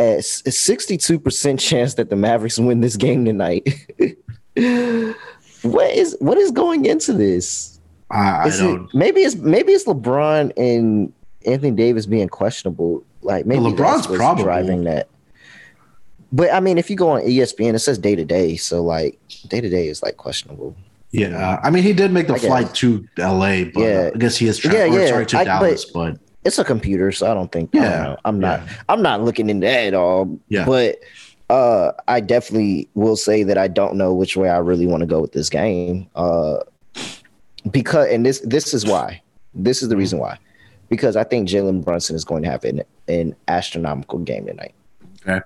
a 0.01 0.49
62% 0.49 1.59
chance 1.59 1.93
that 1.95 2.09
the 2.09 2.15
Mavericks 2.15 2.59
win 2.59 2.81
this 2.81 2.95
game 2.95 3.25
tonight. 3.25 3.67
what 5.63 5.91
is 5.91 6.17
what 6.19 6.37
is 6.37 6.51
going 6.51 6.85
into 6.85 7.13
this? 7.13 7.79
I, 8.09 8.43
I 8.43 8.49
don't. 8.49 8.85
It, 8.85 8.93
maybe 8.95 9.21
it's 9.21 9.35
maybe 9.35 9.71
it's 9.71 9.85
LeBron 9.85 10.51
and 10.57 11.13
Anthony 11.45 11.71
Davis 11.71 12.05
being 12.05 12.29
questionable. 12.29 13.03
Like 13.21 13.45
maybe 13.45 13.61
well, 13.61 13.73
LeBron's 13.73 14.07
probably 14.07 14.43
driving 14.43 14.83
that. 14.85 15.07
But 16.31 16.53
I 16.53 16.59
mean, 16.59 16.77
if 16.77 16.89
you 16.89 16.95
go 16.95 17.09
on 17.09 17.21
ESPN, 17.21 17.75
it 17.75 17.79
says 17.79 17.97
day 17.97 18.15
to 18.15 18.25
day. 18.25 18.55
So 18.55 18.83
like 18.83 19.19
day 19.47 19.61
to 19.61 19.69
day 19.69 19.87
is 19.87 20.01
like 20.01 20.17
questionable. 20.17 20.75
Yeah, 21.11 21.59
I 21.61 21.69
mean, 21.69 21.83
he 21.83 21.91
did 21.91 22.13
make 22.13 22.27
the 22.27 22.35
I 22.35 22.37
guess. 22.37 22.47
flight 22.47 22.73
to 22.75 23.05
L.A., 23.17 23.65
but 23.65 23.81
Yeah. 23.81 24.11
I 24.15 24.17
guess 24.17 24.37
he 24.37 24.47
is 24.47 24.57
tra- 24.57 24.71
Yeah, 24.73 24.85
yeah. 24.85 25.07
sorry 25.07 25.25
to 25.25 25.39
I- 25.39 25.43
Dallas, 25.43 25.83
but, 25.83 26.17
It's 26.43 26.57
a 26.57 26.63
computer, 26.63 27.11
so 27.11 27.29
I 27.29 27.33
don't 27.33 27.51
think. 27.51 27.69
I 27.75 27.79
Yeah, 27.79 28.03
know. 28.03 28.17
I'm 28.25 28.39
not. 28.39 28.61
yeah. 28.61 28.73
I'm 28.89 29.01
not 29.01 29.21
looking 29.23 29.49
into 29.49 29.65
that 29.67 29.87
at 29.87 29.93
all. 29.93 30.39
Yeah. 30.49 30.65
But 30.65 30.99
uh, 31.49 31.91
I 32.07 32.19
definitely 32.19 32.89
will 32.95 33.15
say 33.15 33.43
that 33.43 33.57
I 33.57 33.67
don't 33.67 33.95
know 33.95 34.13
which 34.13 34.35
way 34.37 34.49
I 34.49 34.57
really 34.57 34.87
want 34.87 35.01
to 35.01 35.07
go 35.07 35.21
with 35.21 35.33
this 35.33 35.49
game. 35.49 36.07
Uh, 36.15 36.57
because 37.69 38.07
and 38.11 38.25
this 38.25 38.39
this 38.39 38.73
is 38.73 38.85
why. 38.85 39.21
This 39.53 39.83
is 39.83 39.89
the 39.89 39.97
reason 39.97 40.17
why. 40.19 40.37
Because 40.89 41.15
I 41.15 41.23
think 41.23 41.47
Jalen 41.47 41.83
Brunson 41.83 42.15
is 42.15 42.25
going 42.25 42.43
to 42.43 42.49
have 42.49 42.63
an 42.63 42.81
an 43.07 43.35
astronomical 43.47 44.19
game 44.19 44.45
tonight. 44.47 44.73
Okay. 45.27 45.41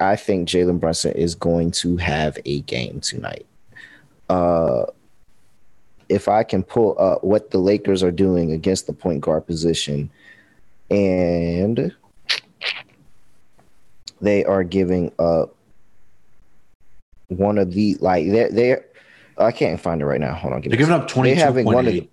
I 0.00 0.16
think 0.16 0.48
Jalen 0.48 0.80
Brunson 0.80 1.12
is 1.12 1.34
going 1.34 1.70
to 1.72 1.96
have 1.96 2.38
a 2.44 2.60
game 2.62 3.00
tonight. 3.00 3.46
Uh, 4.28 4.84
if 6.12 6.28
I 6.28 6.42
can 6.44 6.62
pull 6.62 6.96
up 6.98 7.24
what 7.24 7.50
the 7.50 7.58
Lakers 7.58 8.02
are 8.02 8.12
doing 8.12 8.52
against 8.52 8.86
the 8.86 8.92
point 8.92 9.20
guard 9.22 9.46
position, 9.46 10.10
and 10.90 11.94
they 14.20 14.44
are 14.44 14.62
giving 14.62 15.10
up 15.18 15.54
one 17.28 17.56
of 17.58 17.72
the 17.72 17.96
like 18.00 18.30
they're 18.30 18.50
they're 18.50 18.84
I 19.38 19.50
can't 19.50 19.80
find 19.80 20.00
it 20.02 20.06
right 20.06 20.20
now. 20.20 20.34
Hold 20.34 20.52
on, 20.52 20.60
give 20.60 20.70
they're 20.70 20.78
giving 20.78 20.94
up 20.94 21.08
second. 21.08 21.24
They 21.24 21.34
having 21.34 21.64
one 21.66 21.86
of 21.88 21.92
the- 21.94 22.08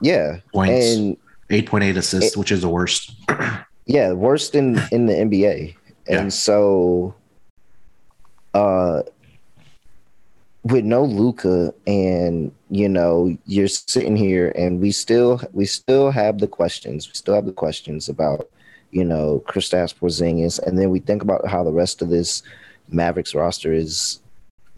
yeah, 0.00 0.38
points, 0.52 0.96
and 0.96 1.16
8.8 1.48 1.96
assists, 1.96 2.36
which 2.36 2.50
is 2.50 2.62
the 2.62 2.68
worst. 2.68 3.12
Yeah, 3.84 4.12
worst 4.12 4.54
in 4.54 4.80
in 4.92 5.06
the 5.06 5.12
NBA. 5.12 5.74
And 6.06 6.26
Yeah. 6.26 6.28
so 6.28 7.14
uh 8.54 9.02
with 10.64 10.84
no 10.84 11.04
Luka 11.04 11.74
and 11.86 12.52
you 12.70 12.88
know, 12.88 13.36
you're 13.46 13.68
sitting 13.68 14.16
here 14.16 14.52
and 14.56 14.80
we 14.80 14.90
still 14.92 15.40
we 15.52 15.64
still 15.66 16.10
have 16.10 16.38
the 16.38 16.46
questions. 16.46 17.08
We 17.08 17.14
still 17.14 17.34
have 17.34 17.46
the 17.46 17.52
questions 17.52 18.08
about, 18.08 18.48
you 18.90 19.04
know, 19.04 19.42
Kristaps 19.46 19.94
Porzingis 19.94 20.58
and 20.60 20.78
then 20.78 20.90
we 20.90 21.00
think 21.00 21.22
about 21.22 21.46
how 21.48 21.64
the 21.64 21.72
rest 21.72 22.00
of 22.02 22.08
this 22.10 22.42
Mavericks 22.88 23.34
roster 23.34 23.72
is 23.72 24.20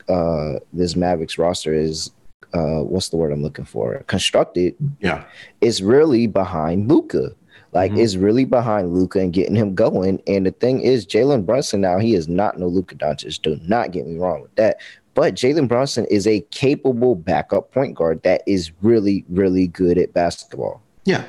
uh 0.09 0.55
this 0.73 0.97
Mavericks 0.97 1.39
roster 1.39 1.73
is 1.75 2.11
uh 2.55 2.81
what's 2.83 3.09
the 3.11 3.17
word 3.17 3.33
I'm 3.33 3.43
looking 3.43 3.65
for? 3.65 4.03
Constructed 4.07 4.75
Yeah, 5.01 5.25
is 5.61 5.83
really 5.83 6.27
behind 6.27 6.89
Luka. 6.89 7.33
Like 7.73 7.91
Mhm. 7.93 7.99
is 7.99 8.17
really 8.17 8.45
behind 8.45 8.95
Luka 8.95 9.19
and 9.19 9.33
getting 9.33 9.57
him 9.57 9.75
going. 9.75 10.23
And 10.29 10.47
the 10.47 10.53
thing 10.53 10.81
is, 10.81 11.05
Jalen 11.05 11.45
Brunson 11.45 11.81
now 11.81 11.99
he 11.99 12.15
is 12.15 12.29
not 12.29 12.57
no 12.59 12.69
Luka 12.69 12.95
Doncic. 12.95 13.43
Do 13.43 13.59
not 13.67 13.91
get 13.91 14.07
me 14.07 14.17
wrong 14.17 14.43
with 14.43 14.55
that. 14.55 14.77
But 15.15 15.35
Jalen 15.35 15.69
Brunson 15.69 16.07
is 16.07 16.27
a 16.27 16.41
capable 16.51 17.15
backup 17.15 17.73
point 17.73 17.95
guard 17.95 18.23
that 18.25 18.43
is 18.47 18.73
really, 18.83 19.25
really 19.29 19.69
good 19.69 19.97
at 19.97 20.13
basketball. 20.13 20.83
yeah, 21.05 21.25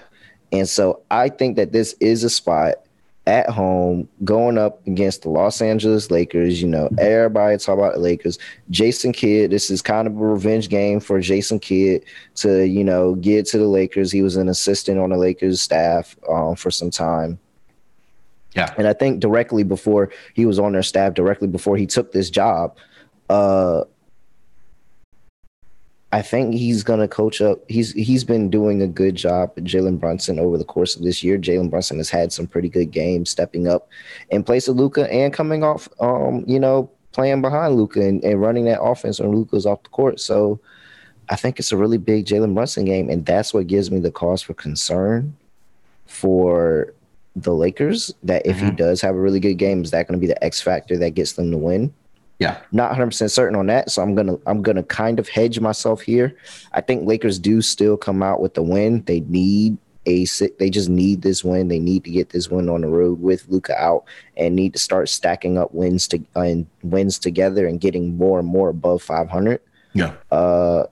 And 0.52 0.68
so 0.68 1.02
I 1.12 1.30
think 1.30 1.56
that 1.56 1.72
this 1.72 1.96
is 2.00 2.24
a 2.24 2.30
spot 2.30 2.86
at 3.28 3.50
home 3.50 4.08
going 4.24 4.58
up 4.58 4.86
against 4.86 5.24
the 5.24 5.30
Los 5.30 5.62
Angeles 5.62 6.12
Lakers. 6.12 6.62
You 6.62 6.68
know, 6.68 6.90
everybody 6.98 7.58
talk 7.58 7.78
about 7.78 7.96
the 7.96 8.00
Lakers. 8.00 8.38
Jason 8.70 9.14
Kidd, 9.14 9.52
this 9.52 9.70
is 9.70 9.82
kind 9.82 10.08
of 10.08 10.16
a 10.16 10.26
revenge 10.26 10.70
game 10.70 11.00
for 11.00 11.20
Jason 11.20 11.60
Kidd 11.60 12.06
to, 12.36 12.68
you 12.68 12.84
know, 12.84 13.16
get 13.16 13.46
to 13.48 13.58
the 13.58 13.68
Lakers. 13.68 14.12
He 14.12 14.22
was 14.22 14.36
an 14.36 14.48
assistant 14.48 15.00
on 15.00 15.10
the 15.10 15.18
Lakers 15.18 15.62
staff 15.62 16.16
um, 16.30 16.56
for 16.56 16.70
some 16.70 16.92
time. 16.92 17.40
Yeah. 18.56 18.74
And 18.78 18.88
I 18.88 18.94
think 18.94 19.20
directly 19.20 19.64
before 19.64 20.12
he 20.34 20.46
was 20.46 20.60
on 20.60 20.74
their 20.74 20.84
staff, 20.84 21.14
directly 21.14 21.48
before 21.48 21.78
he 21.78 21.86
took 21.86 22.12
this 22.12 22.30
job, 22.30 22.78
uh, 23.30 23.84
I 26.12 26.22
think 26.22 26.54
he's 26.54 26.82
gonna 26.84 27.08
coach 27.10 27.42
up. 27.42 27.60
He's 27.68 27.92
he's 27.92 28.24
been 28.24 28.50
doing 28.50 28.82
a 28.82 28.88
good 28.88 29.16
job 29.16 29.54
Jalen 29.58 30.00
Brunson 30.00 30.40
over 30.40 30.58
the 30.58 30.64
course 30.64 30.96
of 30.96 31.04
this 31.04 31.24
year. 31.24 31.38
Jalen 31.38 31.70
Brunson 31.70 31.98
has 31.98 32.10
had 32.10 32.32
some 32.32 32.48
pretty 32.48 32.70
good 32.70 32.92
games, 32.92 33.30
stepping 33.30 33.68
up 33.68 33.90
in 34.30 34.44
place 34.44 34.68
of 34.70 34.78
Luka 34.78 35.12
and 35.12 35.34
coming 35.34 35.64
off, 35.64 35.90
um, 36.00 36.46
you 36.48 36.60
know, 36.60 36.90
playing 37.12 37.42
behind 37.42 37.76
Luka 37.76 38.00
and, 38.02 38.24
and 38.24 38.40
running 38.40 38.66
that 38.66 38.82
offense 38.82 39.20
when 39.20 39.32
Luka's 39.36 39.66
off 39.66 39.84
the 39.84 39.90
court. 39.90 40.22
So 40.22 40.60
I 41.28 41.36
think 41.36 41.60
it's 41.60 41.72
a 41.74 41.78
really 41.78 41.98
big 41.98 42.26
Jalen 42.26 42.54
Brunson 42.54 42.86
game, 42.86 43.10
and 43.10 43.26
that's 43.26 43.54
what 43.54 43.68
gives 43.68 43.92
me 43.92 44.00
the 44.00 44.12
cause 44.12 44.42
for 44.42 44.54
concern 44.54 45.36
for 46.06 46.94
the 47.36 47.54
Lakers. 47.54 48.14
That 48.24 48.46
if 48.46 48.60
he 48.60 48.68
Mhm. 48.68 48.78
does 48.78 49.02
have 49.02 49.16
a 49.16 49.20
really 49.20 49.42
good 49.42 49.56
game, 49.56 49.84
is 49.84 49.92
that 49.92 50.08
going 50.08 50.18
to 50.18 50.22
be 50.22 50.32
the 50.32 50.42
X 50.42 50.62
factor 50.62 50.98
that 50.98 51.12
gets 51.12 51.34
them 51.34 51.52
to 51.52 51.58
win? 51.58 51.94
Yeah, 52.40 52.60
not 52.72 52.92
100% 52.92 53.32
certain 53.32 53.58
on 53.58 53.68
that 53.68 53.90
so 53.90 54.02
i'm 54.02 54.14
gonna 54.14 54.38
i'm 54.46 54.62
gonna 54.62 54.84
kind 54.84 55.20
of 55.20 55.30
hedge 55.30 55.60
myself 55.60 56.02
here. 56.02 56.36
I 56.74 56.82
think 56.82 57.08
lakers 57.08 57.40
do 57.40 57.62
still 57.62 57.96
come 57.96 58.22
out 58.22 58.42
with 58.42 58.56
the 58.56 58.62
win. 58.62 59.04
They 59.04 59.22
need 59.22 59.78
a 60.06 60.26
they 60.60 60.70
just 60.70 60.90
need 60.90 61.22
this 61.22 61.44
win. 61.44 61.68
They 61.68 61.80
need 61.80 62.04
to 62.04 62.12
get 62.12 62.30
this 62.30 62.50
win 62.50 62.70
on 62.70 62.82
the 62.82 62.88
road 62.88 63.22
with 63.22 63.48
luka 63.48 63.76
out 63.82 64.04
and 64.38 64.56
need 64.56 64.74
to 64.74 64.80
start 64.80 65.10
stacking 65.10 65.58
up 65.58 65.74
wins 65.74 66.08
to 66.10 66.22
and 66.36 66.68
wins 66.84 67.18
together 67.18 67.68
and 67.68 67.80
getting 67.80 68.18
more 68.18 68.40
and 68.40 68.48
more 68.48 68.70
above 68.70 69.02
500 69.02 69.62
yeah, 69.94 70.14
uh 70.32 70.84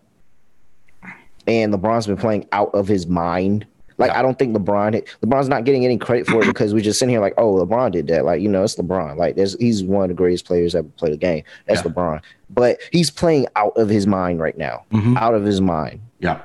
and 1.45 1.73
lebron's 1.73 2.07
been 2.07 2.17
playing 2.17 2.47
out 2.53 2.73
of 2.73 2.87
his 2.87 3.05
mind 3.05 3.67
like 3.97 4.11
Yeah. 4.11 4.19
I 4.19 4.21
don't 4.21 4.37
think 4.39 4.55
LeBron 4.55 5.07
LeBron's 5.21 5.49
not 5.49 5.63
getting 5.65 5.85
any 5.85 5.97
credit 5.97 6.27
for 6.27 6.41
it 6.43 6.47
because 6.47 6.73
we 6.73 6.81
just 6.81 6.99
sitting 6.99 7.13
here 7.13 7.21
like, 7.21 7.33
oh, 7.37 7.55
LeBron 7.55 7.91
did 7.91 8.07
that. 8.07 8.25
Like, 8.25 8.41
you 8.41 8.49
know, 8.49 8.63
it's 8.63 8.75
LeBron. 8.75 9.17
Like, 9.17 9.35
there's 9.35 9.55
he's 9.59 9.83
one 9.83 10.03
of 10.03 10.09
the 10.09 10.13
greatest 10.15 10.45
players 10.45 10.75
ever 10.75 10.87
played 10.97 11.13
the 11.13 11.17
game. 11.17 11.43
That's 11.67 11.83
Yeah. 11.83 11.91
LeBron. 11.91 12.21
But 12.49 12.77
he's 12.91 13.09
playing 13.09 13.47
out 13.55 13.73
of 13.77 13.89
his 13.89 14.05
mind 14.07 14.39
right 14.39 14.57
now. 14.57 14.83
Mhm. 14.91 15.17
Out 15.17 15.33
of 15.33 15.43
his 15.43 15.61
mind. 15.61 15.99
yeah. 16.19 16.41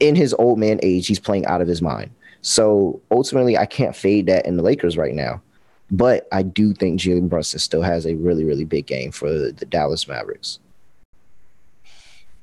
In 0.00 0.16
his 0.16 0.34
old 0.34 0.58
man 0.58 0.80
age, 0.82 1.06
he's 1.06 1.20
playing 1.20 1.46
out 1.46 1.60
of 1.60 1.68
his 1.68 1.80
mind. 1.80 2.10
So 2.42 3.00
ultimately, 3.10 3.56
I 3.56 3.64
can't 3.64 3.94
fade 3.96 4.26
that 4.26 4.44
in 4.44 4.56
the 4.56 4.62
Lakers 4.62 4.96
right 4.98 5.14
now. 5.14 5.40
But 5.90 6.26
I 6.32 6.42
do 6.42 6.74
think 6.74 6.98
Jalen 7.00 7.28
Brunson 7.28 7.58
still 7.60 7.82
has 7.82 8.04
a 8.06 8.14
really, 8.16 8.44
really 8.44 8.64
big 8.64 8.86
game 8.86 9.12
for 9.12 9.30
the 9.30 9.52
Dallas 9.52 10.08
Mavericks. 10.08 10.58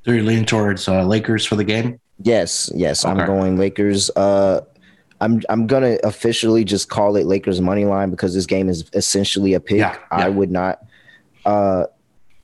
So 0.04 0.10
you're 0.12 0.22
leaning 0.24 0.44
towards 0.46 0.88
uh, 0.88 1.04
Lakers 1.04 1.44
for 1.44 1.54
the 1.56 1.64
game. 1.64 2.00
Yes, 2.18 2.70
yes, 2.74 3.04
I'm 3.04 3.16
going 3.26 3.56
Lakers. 3.58 4.10
Uh, 4.10 4.60
I'm 5.20 5.40
I'm 5.48 5.66
gonna 5.66 5.98
officially 6.04 6.64
just 6.64 6.88
call 6.88 7.16
it 7.16 7.26
Lakers 7.26 7.60
money 7.60 7.84
line 7.84 8.10
because 8.10 8.34
this 8.34 8.46
game 8.46 8.68
is 8.68 8.84
essentially 8.92 9.54
a 9.54 9.60
pick. 9.60 9.78
Yeah, 9.78 9.96
I 10.10 10.28
would 10.28 10.50
not. 10.50 10.84
Uh, 11.44 11.86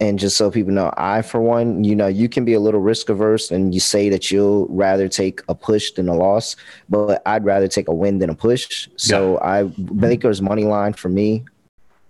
and 0.01 0.19
just 0.19 0.37
so 0.37 0.51
people 0.51 0.73
know, 0.73 0.93
I 0.97 1.23
for 1.23 1.41
one, 1.41 1.83
you 1.83 1.97
know, 1.97 2.07
you 2.07 2.29
can 2.29 2.45
be 2.45 2.55
a 2.55 2.61
little 2.61 2.81
risk 2.81 3.09
averse 3.09 3.51
and 3.51 3.75
you 3.75 3.81
say 3.81 4.09
that 4.11 4.31
you'll 4.31 4.69
rather 4.69 5.09
take 5.09 5.43
a 5.49 5.55
push 5.57 5.91
than 5.93 6.09
a 6.09 6.15
loss, 6.15 6.55
but 6.89 7.21
I'd 7.27 7.45
rather 7.45 7.67
take 7.67 7.89
a 7.89 7.95
win 7.95 8.19
than 8.19 8.31
a 8.31 8.35
push. 8.35 8.89
So 8.97 9.39
I 9.39 9.63
Lakers 9.79 10.41
money 10.41 10.65
line 10.65 10.93
for 10.93 11.09
me. 11.09 11.45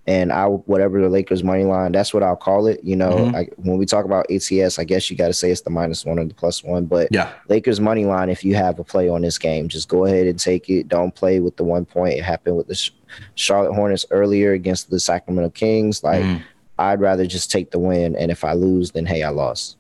And 0.09 0.32
I 0.32 0.46
whatever 0.46 1.02
the 1.02 1.11
Lakers 1.11 1.44
money 1.44 1.64
line, 1.64 1.92
that's 1.92 2.14
what 2.14 2.22
I'll 2.22 2.34
call 2.34 2.66
it. 2.66 2.80
You 2.82 2.96
know, 2.96 3.11
Mhm. 3.11 3.34
I, 3.36 3.48
when 3.56 3.76
we 3.76 3.84
talk 3.84 4.06
about 4.06 4.24
ATS, 4.30 4.78
I 4.78 4.84
guess 4.84 5.11
you 5.11 5.16
got 5.18 5.26
to 5.26 5.34
say 5.34 5.50
it's 5.50 5.61
the 5.61 5.68
minus 5.68 6.06
one 6.06 6.18
or 6.18 6.24
the 6.24 6.32
plus 6.32 6.64
one. 6.64 6.86
But 6.86 7.09
Yeah, 7.11 7.28
Lakers 7.48 7.78
money 7.78 8.06
line 8.06 8.30
if 8.30 8.42
you 8.42 8.54
have 8.54 8.78
a 8.78 8.84
play 8.84 9.11
on 9.11 9.20
this 9.20 9.36
game. 9.36 9.68
Just 9.68 9.86
go 9.88 10.06
ahead 10.06 10.26
and 10.26 10.38
take 10.40 10.70
it. 10.70 10.88
Don't 10.88 11.14
play 11.14 11.40
with 11.40 11.59
the 11.59 11.64
one 11.64 11.84
point. 11.84 12.14
It 12.14 12.24
happened 12.24 12.56
with 12.56 12.68
the 12.68 12.74
Sh- 12.74 12.90
Charlotte 13.34 13.74
Hornets 13.74 14.06
earlier 14.11 14.52
against 14.54 14.88
the 14.88 14.98
Sacramento 14.98 15.50
Kings. 15.50 16.02
Like 16.02 16.22
Mhm. 16.24 16.40
I'd 16.78 17.00
rather 17.02 17.26
just 17.26 17.50
take 17.50 17.70
the 17.70 17.78
win, 17.78 18.16
and 18.16 18.30
if 18.30 18.44
I 18.44 18.54
lose, 18.54 18.92
then 18.92 19.04
hey, 19.04 19.22
I 19.22 19.28
lost. 19.28 19.76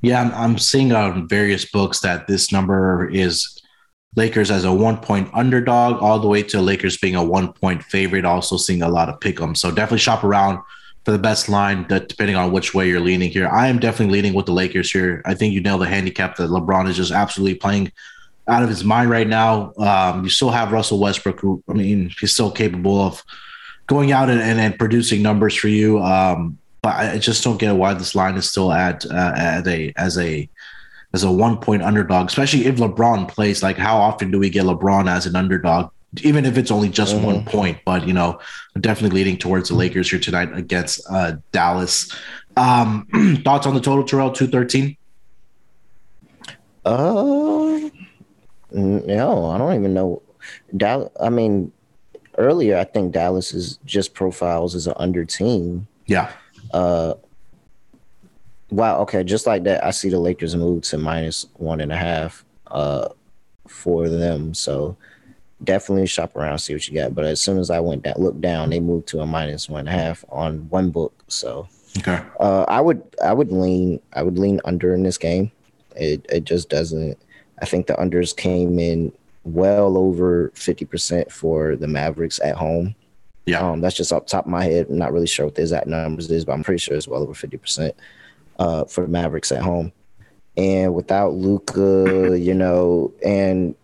yeah. 0.00 0.20
I'm, 0.22 0.32
I'm 0.32 0.58
seeing 0.58 0.92
on 0.92 1.26
various 1.26 1.64
books 1.68 1.98
that 2.02 2.28
this 2.28 2.52
number 2.52 3.10
is 3.12 3.59
Lakers 4.16 4.50
as 4.50 4.64
a 4.64 4.72
one 4.72 4.96
point 4.96 5.30
underdog, 5.32 6.02
all 6.02 6.18
the 6.18 6.26
way 6.26 6.42
to 6.42 6.60
Lakers 6.60 6.96
being 6.96 7.14
a 7.14 7.22
one 7.22 7.52
point 7.52 7.82
favorite. 7.84 8.24
Also 8.24 8.56
seeing 8.56 8.82
a 8.82 8.88
lot 8.88 9.08
of 9.08 9.20
pick 9.20 9.40
'em. 9.40 9.54
So 9.54 9.70
definitely 9.70 9.98
shop 9.98 10.24
around 10.24 10.58
for 11.04 11.12
the 11.12 11.18
best 11.18 11.48
line, 11.48 11.86
depending 11.88 12.36
on 12.36 12.52
which 12.52 12.74
way 12.74 12.88
you're 12.88 13.00
leaning 13.00 13.30
here. 13.30 13.48
I 13.48 13.68
am 13.68 13.78
definitely 13.78 14.12
leaning 14.14 14.34
with 14.34 14.46
the 14.46 14.52
Lakers 14.52 14.90
here. 14.90 15.22
I 15.24 15.34
think 15.34 15.54
you 15.54 15.60
nailed 15.60 15.80
the 15.80 15.86
handicap 15.86 16.36
that 16.36 16.50
LeBron 16.50 16.88
is 16.88 16.96
just 16.96 17.12
absolutely 17.12 17.54
playing 17.54 17.92
out 18.48 18.62
of 18.62 18.68
his 18.68 18.84
mind 18.84 19.10
right 19.10 19.28
now. 19.28 19.72
Um, 19.78 20.24
you 20.24 20.30
still 20.30 20.50
have 20.50 20.72
Russell 20.72 20.98
Westbrook, 20.98 21.40
who 21.40 21.62
I 21.68 21.72
mean, 21.72 22.12
he's 22.20 22.32
still 22.32 22.50
capable 22.50 23.00
of 23.00 23.22
going 23.86 24.12
out 24.12 24.28
and, 24.28 24.40
and, 24.40 24.60
and 24.60 24.78
producing 24.78 25.22
numbers 25.22 25.54
for 25.54 25.68
you. 25.68 26.00
Um, 26.02 26.58
but 26.82 26.94
I 26.94 27.12
I 27.12 27.18
just 27.18 27.44
don't 27.44 27.58
get 27.58 27.74
why 27.76 27.94
this 27.94 28.14
line 28.14 28.36
is 28.36 28.48
still 28.50 28.72
at 28.72 29.06
uh, 29.06 29.32
at 29.36 29.66
a 29.66 29.92
as 29.96 30.18
a 30.18 30.48
as 31.12 31.24
a 31.24 31.30
one 31.30 31.56
point 31.58 31.82
underdog, 31.82 32.28
especially 32.28 32.66
if 32.66 32.76
LeBron 32.76 33.28
plays. 33.28 33.62
Like, 33.62 33.76
how 33.76 33.96
often 33.98 34.30
do 34.30 34.38
we 34.38 34.50
get 34.50 34.64
LeBron 34.64 35.08
as 35.10 35.26
an 35.26 35.34
underdog? 35.36 35.90
Even 36.22 36.44
if 36.44 36.58
it's 36.58 36.70
only 36.70 36.88
just 36.88 37.14
Mhm. 37.16 37.22
one 37.24 37.44
point, 37.44 37.78
but 37.84 38.06
you 38.06 38.12
know, 38.12 38.38
definitely 38.80 39.16
leading 39.16 39.36
towards 39.36 39.68
the 39.68 39.74
Lakers 39.76 40.10
here 40.10 40.18
tonight 40.18 40.50
against 40.54 41.00
uh, 41.10 41.34
Dallas. 41.52 42.10
Um, 42.56 43.06
thoughts 43.44 43.66
on 43.66 43.74
the 43.74 43.80
total, 43.80 44.04
Terrell? 44.04 44.32
Two 44.32 44.48
thirteen. 44.48 44.96
Uh, 46.84 47.78
no, 48.72 49.46
I 49.46 49.58
don't 49.58 49.74
even 49.74 49.94
know. 49.94 50.22
Dallas. 50.76 51.10
I 51.20 51.28
mean, 51.28 51.72
earlier 52.38 52.76
I 52.78 52.84
think 52.84 53.12
Dallas 53.12 53.52
is 53.52 53.78
just 53.84 54.14
profiles 54.14 54.74
as 54.74 54.86
an 54.86 54.94
under 54.96 55.24
team. 55.24 55.86
Yeah, 56.06 56.30
Uh, 56.72 57.14
Wow. 58.70 59.00
Okay. 59.00 59.24
Just 59.24 59.46
like 59.46 59.64
that, 59.64 59.84
I 59.84 59.90
see 59.90 60.08
the 60.08 60.18
Lakers 60.20 60.54
move 60.56 60.82
to 60.84 60.98
minus 60.98 61.46
one 61.54 61.80
and 61.80 61.92
a 61.92 61.96
half 61.96 62.44
uh, 62.68 63.08
for 63.66 64.08
them. 64.08 64.54
So 64.54 64.96
definitely 65.64 66.06
shop 66.06 66.36
around, 66.36 66.58
see 66.58 66.72
what 66.74 66.86
you 66.88 66.94
got. 66.94 67.14
But 67.14 67.24
as 67.24 67.40
soon 67.40 67.58
as 67.58 67.70
I 67.70 67.80
went 67.80 68.02
down, 68.02 68.14
looked 68.18 68.40
down, 68.40 68.70
they 68.70 68.80
moved 68.80 69.08
to 69.08 69.20
a 69.20 69.26
minus 69.26 69.68
one 69.68 69.80
and 69.80 69.88
a 69.88 69.92
half 69.92 70.24
on 70.30 70.68
one 70.70 70.90
book. 70.90 71.12
So 71.28 71.68
Okay. 71.98 72.20
uh, 72.38 72.64
I 72.68 72.80
would 72.80 73.02
I 73.22 73.32
would 73.32 73.50
lean 73.50 74.00
I 74.12 74.22
would 74.22 74.38
lean 74.38 74.60
under 74.64 74.94
in 74.94 75.02
this 75.02 75.18
game. 75.18 75.50
It 75.96 76.24
it 76.30 76.44
just 76.44 76.68
doesn't. 76.68 77.18
I 77.60 77.66
think 77.66 77.88
the 77.88 77.94
unders 77.94 78.34
came 78.34 78.78
in 78.78 79.12
well 79.44 79.98
over 79.98 80.52
fifty 80.54 80.84
percent 80.84 81.32
for 81.32 81.74
the 81.74 81.88
Mavericks 81.88 82.38
at 82.44 82.54
home. 82.54 82.94
Yeah. 83.46 83.68
Um, 83.68 83.80
that's 83.80 83.96
just 83.96 84.12
off 84.12 84.26
the 84.26 84.30
top 84.30 84.44
of 84.44 84.50
my 84.52 84.64
head. 84.64 84.86
I'm 84.88 84.98
not 84.98 85.12
really 85.12 85.26
sure 85.26 85.46
what 85.46 85.56
the 85.56 85.62
exact 85.62 85.88
numbers 85.88 86.30
is, 86.30 86.44
but 86.44 86.52
I'm 86.52 86.62
pretty 86.62 86.78
sure 86.78 86.96
it's 86.96 87.08
well 87.08 87.22
over 87.22 87.34
fifty 87.34 87.56
percent 87.56 87.96
uh, 88.60 88.84
for 88.84 89.02
the 89.02 89.08
Mavericks 89.08 89.50
at 89.50 89.62
home. 89.62 89.90
And 90.56 90.94
without 90.94 91.32
Luka, 91.32 92.38
you 92.38 92.54
know, 92.54 93.12
and 93.24 93.74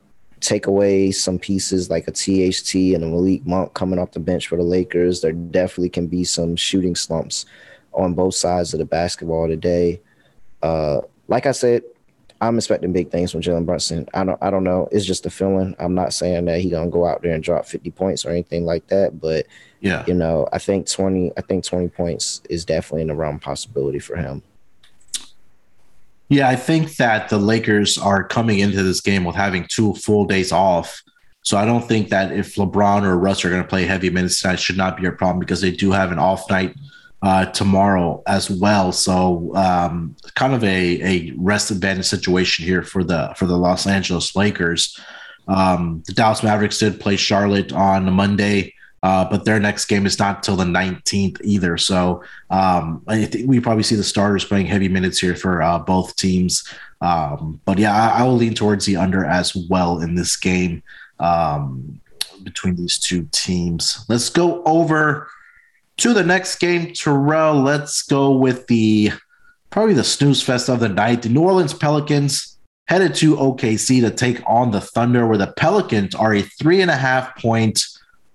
take 0.41 0.66
away 0.66 1.11
some 1.11 1.39
pieces 1.39 1.89
like 1.91 2.07
a 2.07 2.12
THT 2.12 2.74
and 2.95 3.03
a 3.03 3.07
Malik 3.07 3.47
Monk 3.47 3.74
coming 3.74 3.99
off 3.99 4.12
the 4.12 4.20
bench 4.20 4.47
for 4.49 4.57
the 4.57 4.62
Lakers, 4.62 5.20
there 5.22 5.33
definitely 5.33 5.89
can 5.89 6.07
be 6.07 6.22
some 6.24 6.55
shooting 6.55 6.95
slumps 6.95 7.47
on 7.95 8.14
both 8.14 8.35
sides 8.35 8.74
of 8.74 8.79
the 8.79 8.85
basketball 8.85 9.49
today. 9.49 10.01
Uh, 10.62 11.01
like 11.29 11.47
I 11.47 11.53
said, 11.53 11.83
I'm 12.43 12.59
expecting 12.59 12.93
big 12.93 13.11
things 13.11 13.33
from 13.33 13.41
Jalen 13.41 13.64
Brunson. 13.64 14.07
I 14.12 14.22
don't 14.24 14.39
I 14.43 14.51
don't 14.51 14.64
know. 14.64 14.89
It's 14.93 15.07
just 15.07 15.24
a 15.24 15.31
feeling. 15.31 15.74
I'm 15.79 15.95
not 15.95 16.12
saying 16.12 16.45
that 16.45 16.61
he 16.61 16.68
gonna 16.68 16.91
go 16.91 17.07
out 17.07 17.22
there 17.22 17.33
and 17.33 17.43
drop 17.43 17.64
50 17.64 17.91
points 17.93 18.27
or 18.27 18.31
anything 18.31 18.66
like 18.66 18.87
that, 18.89 19.18
but 19.18 19.47
Yeah. 19.81 20.05
you 20.07 20.12
know, 20.12 20.47
I 20.53 20.59
think 20.59 20.87
20 20.87 21.33
I 21.39 21.41
think 21.41 21.64
20 21.64 21.89
points 21.89 22.43
is 22.51 22.66
definitely 22.66 23.03
in 23.03 23.09
the 23.09 23.14
realm 23.14 23.39
possibility 23.39 23.99
for 24.01 24.16
him. 24.16 24.43
Yeah, 26.29 26.49
I 26.49 26.57
think 26.57 26.97
that 26.97 27.29
the 27.29 27.39
Lakers 27.39 27.99
are 27.99 28.24
coming 28.24 28.59
into 28.59 28.83
this 28.83 29.01
game 29.01 29.24
with 29.24 29.37
having 29.37 29.66
two 29.68 29.95
full 29.95 30.24
days 30.24 30.51
off. 30.51 31.03
So 31.43 31.57
I 31.57 31.64
don't 31.64 31.87
think 31.87 32.09
that 32.09 32.33
if 32.33 32.57
LeBron 32.57 33.05
or 33.05 33.16
Russ 33.16 33.45
are 33.45 33.51
going 33.51 33.62
to 33.62 33.68
play 33.68 33.85
heavy 33.85 34.11
minutes 34.11 34.41
tonight, 34.41 34.59
should 34.59 34.77
not 34.77 34.97
be 34.97 35.07
a 35.07 35.12
problem 35.12 35.39
because 35.39 35.61
they 35.61 35.70
do 35.70 35.93
have 35.93 36.11
an 36.11 36.18
off 36.18 36.51
night 36.51 36.74
uh, 37.22 37.47
tomorrow 37.47 38.22
as 38.27 38.51
well. 38.51 38.91
So 38.91 39.55
um, 39.55 40.16
kind 40.35 40.55
of 40.55 40.64
a, 40.64 41.03
a 41.03 41.33
rest 41.37 41.70
advantage 41.70 42.07
situation 42.07 42.64
here 42.64 42.83
for 42.83 43.05
the 43.05 43.33
for 43.37 43.47
the 43.47 43.57
Los 43.57 43.87
Angeles 43.87 44.35
Lakers. 44.35 44.99
Um, 45.49 46.03
the 46.07 46.12
Dallas 46.12 46.43
Mavericks 46.43 46.79
did 46.79 47.01
play 47.01 47.16
Charlotte 47.16 47.72
on 47.72 48.12
Monday. 48.12 48.74
Uh, 49.03 49.29
but 49.29 49.45
their 49.45 49.61
next 49.61 49.85
game 49.85 50.07
is 50.07 50.19
not 50.19 50.43
till 50.43 50.57
the 50.57 50.65
19th 50.65 51.41
either. 51.45 51.77
So 51.79 52.25
um, 52.51 53.03
I 53.07 53.25
think 53.25 53.49
we 53.49 53.61
probably 53.61 53.83
see 53.83 53.95
the 53.95 54.03
starters 54.03 54.45
playing 54.45 54.67
heavy 54.67 54.89
minutes 54.89 55.19
here 55.19 55.37
for 55.37 55.63
uh, 55.63 55.79
both 55.79 56.17
teams. 56.17 56.67
Um, 57.01 57.61
but 57.65 57.79
yeah, 57.79 57.95
I, 57.95 58.21
I, 58.21 58.23
will 58.25 58.37
lean 58.37 58.55
towards 58.55 58.87
the 58.87 58.97
under 58.97 59.25
as 59.25 59.55
well 59.55 60.01
in 60.01 60.15
this 60.15 60.37
game 60.37 60.83
um, 61.21 62.01
between 62.43 62.75
these 62.75 62.99
two 62.99 63.29
teams. 63.33 64.05
Let's 64.09 64.31
go 64.31 64.63
over 64.65 65.29
to 65.99 66.15
the 66.15 66.25
next 66.25 66.57
game, 66.57 66.93
Terrell. 66.93 67.63
Let's 67.63 68.03
go 68.03 68.31
with 68.31 68.67
the 68.67 69.13
probably 69.71 69.95
the 69.95 70.05
snooze 70.05 70.43
fest 70.43 70.69
of 70.69 70.81
the 70.81 70.89
night. 70.89 71.23
The 71.23 71.29
New 71.29 71.43
Orleans 71.43 71.75
Pelicans 71.75 72.57
headed 72.89 73.15
to 73.17 73.37
OKC 73.37 74.01
to 74.01 74.11
take 74.11 74.43
on 74.47 74.71
the 74.71 74.81
Thunder, 74.81 75.27
where 75.27 75.39
the 75.39 75.53
Pelicans 75.53 76.15
are 76.15 76.35
a 76.35 76.43
three 76.43 76.81
and 76.81 76.91
a 76.91 76.97
half 76.97 77.37
point 77.37 77.85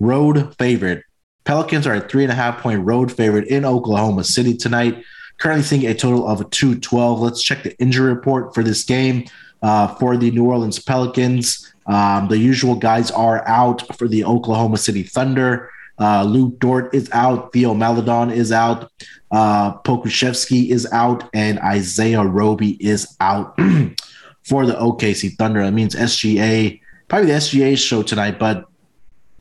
road 0.01 0.55
favorite. 0.57 1.03
Pelicans 1.43 1.87
are 1.87 1.95
a 1.95 2.01
three 2.01 2.23
and 2.23 2.31
a 2.31 2.35
half 2.35 2.61
point 2.61 2.83
road 2.85 3.11
favorite 3.11 3.47
in 3.47 3.65
Oklahoma 3.65 4.23
City 4.23 4.55
tonight. 4.55 5.03
Currently 5.39 5.63
seeing 5.63 5.85
a 5.87 5.93
total 5.93 6.27
of 6.27 6.41
a 6.41 6.45
212. 6.45 7.19
Let's 7.19 7.41
check 7.41 7.63
the 7.63 7.77
injury 7.79 8.13
report 8.13 8.53
for 8.53 8.63
this 8.63 8.83
game 8.83 9.25
uh, 9.61 9.87
for 9.95 10.17
the 10.17 10.31
New 10.31 10.45
Orleans 10.45 10.79
Pelicans. 10.79 11.73
Um, 11.87 12.27
the 12.27 12.37
usual 12.37 12.75
guys 12.75 13.09
are 13.11 13.47
out 13.47 13.97
for 13.97 14.07
the 14.07 14.23
Oklahoma 14.23 14.77
City 14.77 15.03
Thunder. 15.03 15.71
Uh, 15.99 16.23
Lu 16.23 16.51
Dort 16.51 16.93
is 16.93 17.09
out. 17.11 17.53
Theo 17.53 17.73
Maledon 17.73 18.31
is 18.31 18.51
out. 18.51 18.91
Uh, 19.31 19.77
Pokusevski 19.79 20.69
is 20.69 20.87
out. 20.91 21.29
And 21.33 21.59
Isaiah 21.59 22.23
Roby 22.23 22.71
is 22.83 23.15
out 23.19 23.55
for 24.43 24.65
the 24.65 24.73
OKC 24.73 25.35
Thunder. 25.37 25.63
That 25.63 25.73
means 25.73 25.95
SGA, 25.95 26.79
probably 27.07 27.31
the 27.31 27.37
SGA 27.37 27.77
show 27.77 28.03
tonight, 28.03 28.39
but 28.39 28.65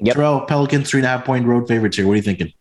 Yep. 0.00 0.14
Terrell, 0.14 0.40
Pelicans, 0.42 0.88
three 0.88 1.00
and 1.00 1.06
a 1.06 1.10
half 1.10 1.24
point 1.24 1.46
road 1.46 1.68
favorites 1.68 1.96
here. 1.96 2.06
What 2.06 2.14
are 2.14 2.16
you 2.16 2.22
thinking? 2.22 2.52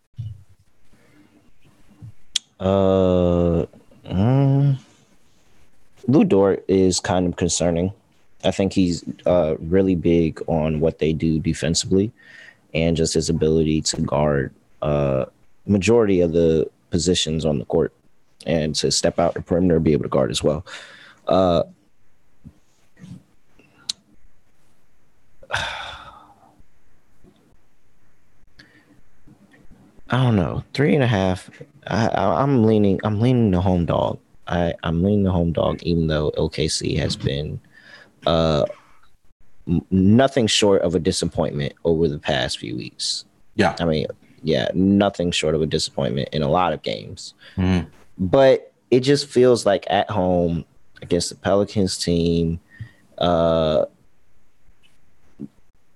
Uh, 2.58 3.64
um, 4.04 4.78
Lu 6.06 6.24
Dort 6.24 6.64
is 6.68 7.00
kind 7.00 7.26
of 7.26 7.36
concerning. 7.36 7.92
I 8.44 8.50
think 8.50 8.72
he's 8.72 9.04
uh, 9.26 9.56
really 9.58 9.94
big 9.94 10.42
on 10.46 10.80
what 10.80 10.98
they 10.98 11.12
do 11.12 11.38
defensively 11.38 12.12
and 12.74 12.96
just 12.96 13.14
his 13.14 13.28
ability 13.28 13.82
to 13.82 14.02
guard 14.02 14.54
uh, 14.82 15.26
majority 15.66 16.20
of 16.20 16.32
the 16.32 16.68
positions 16.90 17.44
on 17.44 17.58
the 17.58 17.64
court 17.64 17.92
and 18.46 18.74
to 18.74 18.90
step 18.90 19.18
out 19.18 19.34
the 19.34 19.42
perimeter 19.42 19.78
be 19.80 19.92
able 19.92 20.04
to 20.04 20.08
guard 20.08 20.30
as 20.30 20.42
well. 20.42 20.64
Uh, 21.26 21.62
I 30.10 30.22
don't 30.24 30.36
know, 30.36 30.64
three 30.74 30.94
and 30.94 31.04
a 31.04 31.06
half. 31.06 31.50
I, 31.86 32.08
I 32.08 32.42
am 32.42 32.64
leaning. 32.64 33.00
I'm 33.04 33.20
leaning 33.20 33.52
the 33.52 33.60
home 33.60 33.86
dog. 33.86 34.18
I 34.46 34.74
I'm 34.82 35.02
leaning 35.02 35.22
the 35.22 35.32
home 35.32 35.52
dog, 35.52 35.82
even 35.82 36.08
though 36.08 36.32
OKC 36.32 36.98
has 36.98 37.16
been 37.16 37.60
uh 38.26 38.66
m- 39.68 39.84
nothing 39.90 40.46
short 40.46 40.82
of 40.82 40.94
a 40.94 40.98
disappointment 40.98 41.74
over 41.84 42.08
the 42.08 42.18
past 42.18 42.58
few 42.58 42.76
weeks. 42.76 43.24
Yeah, 43.54 43.76
I 43.78 43.84
mean, 43.84 44.06
yeah, 44.42 44.68
nothing 44.74 45.30
short 45.30 45.54
of 45.54 45.62
a 45.62 45.66
disappointment 45.66 46.28
in 46.32 46.42
a 46.42 46.48
lot 46.48 46.72
of 46.72 46.82
games. 46.82 47.34
Mm. 47.56 47.86
But 48.18 48.72
it 48.90 49.00
just 49.00 49.26
feels 49.28 49.64
like 49.64 49.86
at 49.88 50.10
home 50.10 50.64
against 51.02 51.30
the 51.30 51.36
Pelicans 51.36 51.96
team, 51.96 52.60
uh, 53.18 53.84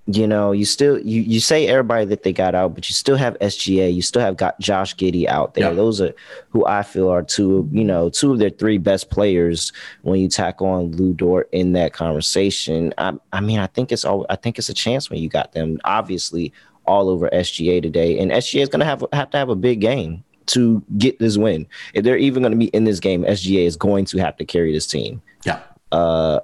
you 0.07 0.27
know, 0.27 0.53
you 0.53 0.67
still 0.67 0.99
you 0.99 1.23
you 1.23 1.41
say 1.41 1.67
everybody 1.67 2.05
that 2.07 2.25
they 2.25 2.33
got 2.33 2.55
out, 2.55 2.75
but 2.75 2.89
you 2.89 2.93
still 2.93 3.17
have 3.17 3.39
SGA, 3.39 3.95
you 3.95 4.03
still 4.03 4.21
have 4.21 4.37
got 4.37 4.61
Josh 4.61 4.95
Giddey 4.97 5.27
out 5.27 5.55
there. 5.55 5.75
Those 5.75 6.01
are 6.01 6.13
who 6.51 6.67
I 6.67 6.83
feel 6.83 7.09
are 7.09 7.23
two, 7.23 7.69
you 7.73 7.85
know, 7.85 8.11
two 8.11 8.33
of 8.33 8.39
their 8.39 8.51
three 8.51 8.77
best 8.77 9.09
players 9.09 9.73
when 10.03 10.21
you 10.21 10.29
tack 10.29 10.61
on 10.61 10.93
Lu 10.93 11.15
Dort 11.15 11.49
in 11.53 11.73
that 11.73 11.95
conversation. 11.95 12.93
I 12.99 13.15
I 13.33 13.41
mean, 13.41 13.59
I 13.59 13.67
think 13.67 13.93
it's 13.93 14.05
all 14.05 14.27
I 14.29 14.37
think 14.37 14.59
it's 14.59 14.69
a 14.69 14.75
chance 14.75 15.09
when 15.09 15.21
you 15.21 15.29
got 15.31 15.53
them 15.53 15.79
obviously 15.85 16.53
all 16.87 17.09
over 17.09 17.31
SGA 17.31 17.81
today. 17.81 18.19
And 18.19 18.31
SGA 18.31 18.63
is 18.63 18.69
gonna 18.69 18.85
have 18.85 19.03
have 19.15 19.31
to 19.31 19.39
have 19.39 19.49
a 19.49 19.57
big 19.57 19.81
game 19.81 20.23
to 20.47 20.83
get 20.99 21.19
this 21.19 21.39
win. 21.39 21.67
If 21.95 22.05
they're 22.05 22.19
even 22.19 22.43
gonna 22.43 22.57
be 22.57 22.67
in 22.67 22.85
this 22.85 23.01
game, 23.01 23.25
SGA 23.25 23.65
is 23.65 23.77
going 23.77 24.05
to 24.07 24.19
have 24.19 24.37
to 24.37 24.45
carry 24.45 24.71
this 24.71 24.87
team. 24.87 25.23
Yeah. 25.47 25.61
Uh 25.93 26.41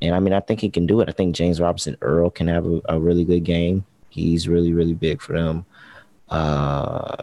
and 0.00 0.14
I 0.14 0.20
mean, 0.20 0.32
I 0.32 0.40
think 0.40 0.60
he 0.60 0.70
can 0.70 0.86
do 0.86 1.00
it. 1.00 1.08
I 1.08 1.12
think 1.12 1.34
James 1.34 1.60
Robinson 1.60 1.96
Earl 2.00 2.30
can 2.30 2.46
have 2.48 2.66
a, 2.66 2.80
a 2.88 3.00
really 3.00 3.24
good 3.24 3.44
game. 3.44 3.84
He's 4.10 4.48
really, 4.48 4.72
really 4.72 4.94
big 4.94 5.20
for 5.20 5.32
them. 5.32 5.64
Uh, 6.28 7.16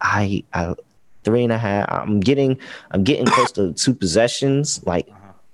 I, 0.00 0.44
I, 0.54 0.74
three 1.24 1.42
and 1.42 1.52
a 1.52 1.58
half. 1.58 1.86
I'm 1.90 2.20
getting, 2.20 2.58
I'm 2.92 3.04
getting 3.04 3.26
close 3.26 3.52
to 3.52 3.72
two 3.72 3.94
possessions. 3.94 4.84
Like, 4.86 5.08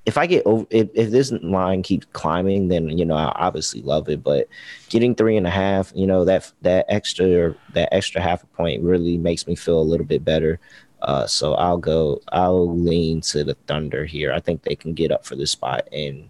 if 0.06 0.16
I 0.16 0.26
get 0.26 0.46
over, 0.46 0.64
if, 0.70 0.88
if 0.94 1.10
this 1.10 1.32
line 1.32 1.82
keeps 1.82 2.06
climbing, 2.12 2.68
then 2.68 2.96
you 2.96 3.04
know 3.04 3.16
I 3.16 3.32
obviously 3.34 3.82
love 3.82 4.08
it. 4.08 4.22
But 4.22 4.48
getting 4.88 5.16
three 5.16 5.36
and 5.36 5.46
a 5.46 5.50
half, 5.50 5.92
you 5.96 6.06
know 6.06 6.24
that 6.24 6.50
that 6.62 6.86
extra 6.88 7.54
that 7.74 7.92
extra 7.92 8.22
half 8.22 8.44
a 8.44 8.46
point 8.46 8.82
really 8.82 9.18
makes 9.18 9.48
me 9.48 9.56
feel 9.56 9.80
a 9.80 9.82
little 9.82 10.06
bit 10.06 10.24
better. 10.24 10.60
Uh, 11.02 11.26
so 11.26 11.54
I'll 11.54 11.78
go. 11.78 12.20
I'll 12.32 12.74
lean 12.74 13.20
to 13.22 13.44
the 13.44 13.54
Thunder 13.66 14.04
here. 14.04 14.32
I 14.32 14.40
think 14.40 14.62
they 14.62 14.74
can 14.74 14.94
get 14.94 15.12
up 15.12 15.24
for 15.24 15.36
this 15.36 15.50
spot 15.50 15.86
and 15.92 16.28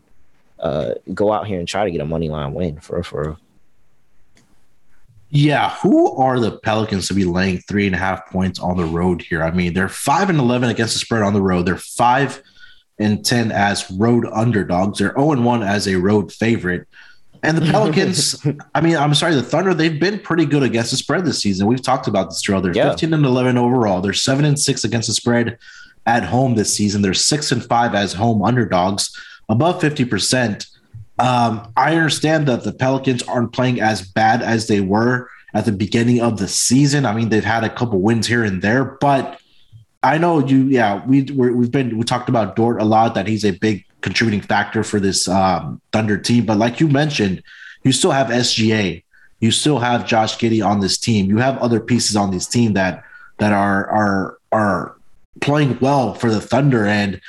uh, 0.58 0.94
go 1.14 1.32
out 1.32 1.46
here 1.46 1.58
and 1.58 1.68
try 1.68 1.84
to 1.84 1.90
get 1.90 2.00
a 2.00 2.06
money 2.06 2.28
line 2.28 2.52
win 2.52 2.80
for 2.80 3.02
for. 3.02 3.36
Yeah, 5.28 5.70
who 5.76 6.12
are 6.16 6.38
the 6.38 6.58
Pelicans 6.58 7.08
to 7.08 7.14
be 7.14 7.24
laying 7.24 7.58
three 7.58 7.86
and 7.86 7.94
a 7.94 7.98
half 7.98 8.30
points 8.30 8.60
on 8.60 8.76
the 8.76 8.84
road 8.84 9.22
here? 9.22 9.42
I 9.42 9.50
mean, 9.50 9.74
they're 9.74 9.88
five 9.88 10.30
and 10.30 10.38
eleven 10.38 10.68
against 10.70 10.94
the 10.94 11.00
spread 11.00 11.22
on 11.22 11.34
the 11.34 11.42
road. 11.42 11.66
They're 11.66 11.76
five 11.76 12.42
and 12.98 13.24
ten 13.24 13.52
as 13.52 13.90
road 13.90 14.26
underdogs. 14.32 14.98
They're 14.98 15.08
zero 15.08 15.28
oh 15.28 15.32
and 15.32 15.44
one 15.44 15.62
as 15.62 15.86
a 15.88 15.96
road 15.96 16.32
favorite. 16.32 16.88
And 17.46 17.56
the 17.56 17.70
Pelicans, 17.70 18.44
I 18.74 18.80
mean, 18.80 18.96
I'm 18.96 19.14
sorry, 19.14 19.34
the 19.34 19.42
Thunder, 19.42 19.72
they've 19.72 19.98
been 19.98 20.18
pretty 20.18 20.44
good 20.44 20.62
against 20.62 20.90
the 20.90 20.96
spread 20.96 21.24
this 21.24 21.40
season. 21.40 21.66
We've 21.66 21.82
talked 21.82 22.08
about 22.08 22.30
this, 22.30 22.42
Terrell. 22.42 22.60
They're 22.60 22.74
yeah. 22.74 22.90
15 22.90 23.14
and 23.14 23.24
11 23.24 23.56
overall. 23.56 24.00
They're 24.00 24.12
7 24.12 24.44
and 24.44 24.58
6 24.58 24.84
against 24.84 25.08
the 25.08 25.14
spread 25.14 25.58
at 26.06 26.24
home 26.24 26.54
this 26.54 26.74
season. 26.74 27.02
They're 27.02 27.14
6 27.14 27.52
and 27.52 27.64
5 27.64 27.94
as 27.94 28.12
home 28.12 28.42
underdogs, 28.42 29.16
above 29.48 29.80
50%. 29.80 30.66
Um, 31.18 31.72
I 31.76 31.94
understand 31.94 32.46
that 32.48 32.64
the 32.64 32.72
Pelicans 32.72 33.22
aren't 33.22 33.52
playing 33.52 33.80
as 33.80 34.02
bad 34.02 34.42
as 34.42 34.66
they 34.66 34.80
were 34.80 35.30
at 35.54 35.64
the 35.64 35.72
beginning 35.72 36.20
of 36.20 36.38
the 36.38 36.48
season. 36.48 37.06
I 37.06 37.14
mean, 37.14 37.30
they've 37.30 37.44
had 37.44 37.64
a 37.64 37.70
couple 37.70 38.00
wins 38.00 38.26
here 38.26 38.44
and 38.44 38.60
there, 38.60 38.84
but 38.84 39.40
I 40.02 40.18
know 40.18 40.46
you. 40.46 40.64
Yeah, 40.64 41.04
we 41.06 41.22
we 41.22 41.64
have 41.64 41.70
been 41.72 41.96
we 41.96 42.04
talked 42.04 42.28
about 42.28 42.54
Dort 42.54 42.80
a 42.80 42.84
lot. 42.84 43.14
That 43.14 43.26
he's 43.26 43.44
a 43.44 43.52
big 43.52 43.85
contributing 44.06 44.40
factor 44.40 44.84
for 44.84 45.00
this 45.00 45.26
um, 45.26 45.80
Thunder 45.90 46.16
team. 46.16 46.46
But 46.46 46.58
like 46.58 46.78
you 46.78 46.86
mentioned, 46.86 47.42
you 47.82 47.90
still 47.90 48.12
have 48.12 48.28
SGA, 48.28 49.02
you 49.40 49.50
still 49.50 49.80
have 49.80 50.06
Josh 50.06 50.38
Giddey 50.38 50.64
on 50.64 50.78
this 50.78 50.96
team. 50.96 51.26
You 51.26 51.38
have 51.38 51.58
other 51.58 51.80
pieces 51.80 52.14
on 52.14 52.30
this 52.30 52.46
team 52.46 52.74
that 52.74 53.02
that 53.38 53.52
are 53.52 53.88
are 53.90 54.38
are 54.52 54.96
playing 55.40 55.76
well 55.80 56.14
for 56.14 56.30
the 56.30 56.40
Thunder 56.40 56.86
and. 56.86 57.20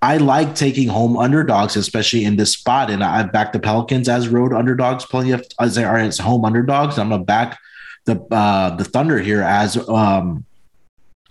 I 0.00 0.18
like 0.18 0.54
taking 0.54 0.86
home 0.86 1.16
underdogs, 1.16 1.74
especially 1.74 2.24
in 2.24 2.36
this 2.36 2.52
spot. 2.52 2.88
And 2.88 3.02
I've 3.02 3.32
backed 3.32 3.52
the 3.52 3.58
Pelicans 3.58 4.08
as 4.08 4.28
road 4.28 4.52
underdogs, 4.52 5.04
plenty 5.04 5.32
of 5.32 5.44
as 5.58 5.74
they 5.74 5.82
are 5.82 5.98
as 5.98 6.18
home 6.18 6.44
underdogs. 6.44 7.00
I'm 7.00 7.08
gonna 7.08 7.24
back 7.24 7.58
the 8.04 8.14
uh, 8.30 8.76
the 8.76 8.84
Thunder 8.84 9.18
here 9.18 9.42
as 9.42 9.76
um, 9.88 10.44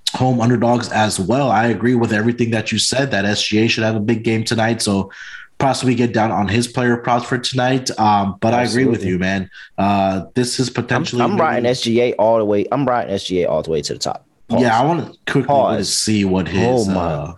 home 0.10 0.42
underdogs 0.42 0.90
as 0.92 1.20
well. 1.20 1.52
I 1.52 1.68
agree 1.68 1.96
with 1.96 2.14
everything 2.14 2.52
that 2.52 2.72
you 2.72 2.80
said. 2.80 3.12
That 3.12 3.26
SGA 3.26 3.70
should 3.70 3.84
have 3.84 3.96
a 3.96 4.02
big 4.02 4.24
game 4.24 4.44
tonight. 4.44 4.82
So 4.82 5.12
possibly 5.58 5.96
get 5.96 6.14
down 6.14 6.32
on 6.32 6.48
his 6.48 6.68
player 6.68 6.98
props 6.98 7.26
for 7.26 7.38
tonight. 7.38 7.90
Um, 8.00 8.38
but 8.40 8.54
Absolutely. 8.54 8.60
I 8.60 8.64
agree 8.64 8.86
with 8.92 9.06
you, 9.06 9.20
man. 9.20 9.50
Uh, 9.78 10.26
this 10.34 10.60
is 10.60 10.70
potentially. 10.70 11.22
I'm, 11.22 11.34
I'm 11.34 11.42
riding 11.42 11.70
SGA 11.70 12.16
all 12.20 12.38
the 12.38 12.46
way. 12.46 12.66
I'm 12.72 12.86
riding 12.86 13.14
SGA 13.16 13.48
all 13.48 13.64
the 13.64 13.72
way 13.72 13.82
to 13.82 13.94
the 13.94 14.00
top. 14.00 14.26
Pause. 14.48 14.62
Yeah, 14.62 14.80
I 14.80 14.86
want 14.86 15.14
to 15.14 15.32
quickly 15.32 15.84
see 15.84 16.26
what 16.26 16.48
his. 16.48 16.88
Oh 16.88 16.92
my. 16.92 17.02
Uh, 17.02 17.34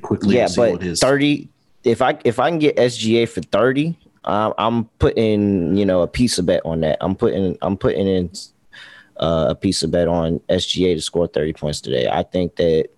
quickly, 0.00 0.36
yeah, 0.36 0.48
but 0.54 0.82
his... 0.82 1.00
thirty. 1.00 1.48
If 1.82 2.02
I 2.02 2.18
if 2.24 2.38
I 2.38 2.50
can 2.50 2.58
get 2.58 2.76
SGA 2.76 3.28
for 3.28 3.40
thirty, 3.40 3.96
um, 4.24 4.54
I'm 4.58 4.84
putting 4.98 5.76
you 5.76 5.84
know 5.84 6.02
a 6.02 6.06
piece 6.06 6.38
of 6.38 6.46
bet 6.46 6.62
on 6.64 6.80
that. 6.80 6.98
I'm 7.00 7.16
putting 7.16 7.56
I'm 7.62 7.76
putting 7.76 8.06
in 8.06 8.30
uh, 9.20 9.46
a 9.50 9.54
piece 9.54 9.82
of 9.82 9.90
bet 9.90 10.08
on 10.08 10.40
SGA 10.48 10.94
to 10.94 11.00
score 11.00 11.26
30 11.26 11.52
points 11.52 11.80
today. 11.80 12.08
I 12.08 12.22
think 12.22 12.56
that 12.56 12.88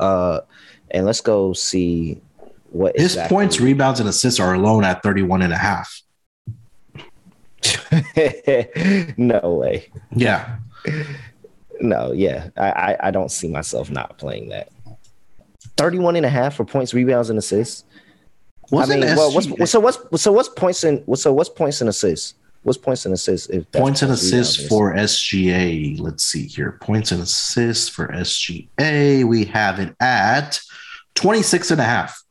uh 0.00 0.40
and 0.90 1.06
let's 1.06 1.20
go 1.20 1.52
see 1.52 2.20
what 2.70 2.96
his 2.96 3.12
exactly. 3.12 3.34
points, 3.34 3.60
rebounds, 3.60 4.00
and 4.00 4.08
assists 4.08 4.40
are 4.40 4.54
alone 4.54 4.82
at 4.84 5.02
31 5.02 5.42
and 5.42 5.52
a 5.52 5.56
half. 5.56 6.02
no 9.16 9.40
way. 9.54 9.88
Yeah. 10.14 10.56
No, 11.80 12.12
yeah. 12.12 12.48
I, 12.56 12.70
I, 12.70 12.96
I 13.08 13.10
don't 13.10 13.30
see 13.30 13.48
myself 13.48 13.90
not 13.90 14.18
playing 14.18 14.48
that. 14.48 14.70
31 15.76 16.16
and 16.16 16.26
a 16.26 16.28
half 16.28 16.56
for 16.56 16.64
points, 16.64 16.94
rebounds, 16.94 17.30
and 17.30 17.38
assists. 17.38 17.84
Wasn't 18.70 19.02
I 19.02 19.06
mean, 19.06 19.16
well, 19.16 19.32
what's, 19.32 19.70
so 19.70 19.78
what's 19.78 20.22
so 20.22 20.32
what's 20.32 20.48
points 20.48 20.84
and 20.84 21.04
so 21.18 21.32
what's 21.32 21.50
points 21.50 21.80
and 21.80 21.90
assists? 21.90 22.34
What's 22.64 22.78
points 22.78 23.04
and 23.04 23.12
assists? 23.12 23.48
If 23.48 23.70
points 23.72 24.00
and 24.00 24.10
assists 24.10 24.66
for 24.66 24.94
SGA. 24.94 26.00
Let's 26.00 26.24
see 26.24 26.46
here. 26.46 26.78
Points 26.80 27.12
and 27.12 27.22
assists 27.22 27.90
for 27.90 28.08
SGA. 28.08 29.22
We 29.24 29.44
have 29.44 29.78
it 29.78 29.94
at 30.00 30.58
26 31.14 31.72
and 31.72 31.80
a 31.82 31.84
half. 31.84 32.22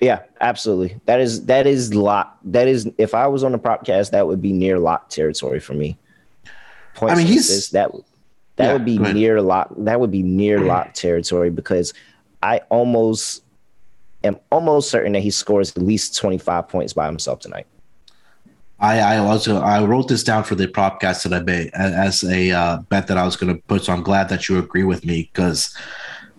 Yeah, 0.00 0.20
absolutely. 0.42 1.00
That 1.06 1.18
is 1.18 1.46
that 1.46 1.66
is 1.66 1.94
lock. 1.94 2.38
That 2.44 2.68
is 2.68 2.90
if 2.98 3.14
I 3.14 3.26
was 3.26 3.42
on 3.42 3.52
the 3.52 3.58
propcast, 3.58 4.10
that 4.10 4.26
would 4.26 4.42
be 4.42 4.52
near 4.52 4.78
lock 4.78 5.08
territory 5.08 5.60
for 5.60 5.72
me. 5.72 5.98
Points 6.94 7.14
I 7.14 7.16
mean, 7.16 7.26
he's 7.26 7.48
assists, 7.48 7.70
that 7.70 7.90
that 8.56 8.66
yeah, 8.66 8.72
would 8.74 8.84
be 8.84 8.98
near 8.98 9.40
lock. 9.40 9.72
That 9.78 9.98
would 9.98 10.10
be 10.10 10.22
near 10.22 10.58
mm-hmm. 10.58 10.68
lock 10.68 10.92
territory 10.92 11.48
because 11.48 11.94
I 12.42 12.58
almost 12.68 13.44
am 14.24 14.38
almost 14.52 14.90
certain 14.90 15.12
that 15.12 15.20
he 15.20 15.30
scores 15.30 15.70
at 15.74 15.82
least 15.82 16.16
25 16.16 16.68
points 16.68 16.92
by 16.92 17.06
himself 17.06 17.40
tonight. 17.40 17.66
I, 18.80 18.98
I 19.00 19.16
also 19.18 19.60
I 19.60 19.84
wrote 19.84 20.08
this 20.08 20.24
down 20.24 20.44
for 20.44 20.54
the 20.54 20.66
propcast 20.66 21.24
that 21.24 21.34
I 21.34 21.42
made 21.42 21.70
as 21.74 22.24
a 22.24 22.50
uh, 22.50 22.78
bet 22.88 23.06
that 23.08 23.18
I 23.18 23.24
was 23.24 23.36
going 23.36 23.54
to 23.54 23.62
put. 23.62 23.84
So 23.84 23.92
I'm 23.92 24.02
glad 24.02 24.28
that 24.30 24.48
you 24.48 24.58
agree 24.58 24.84
with 24.84 25.04
me 25.04 25.30
because 25.32 25.76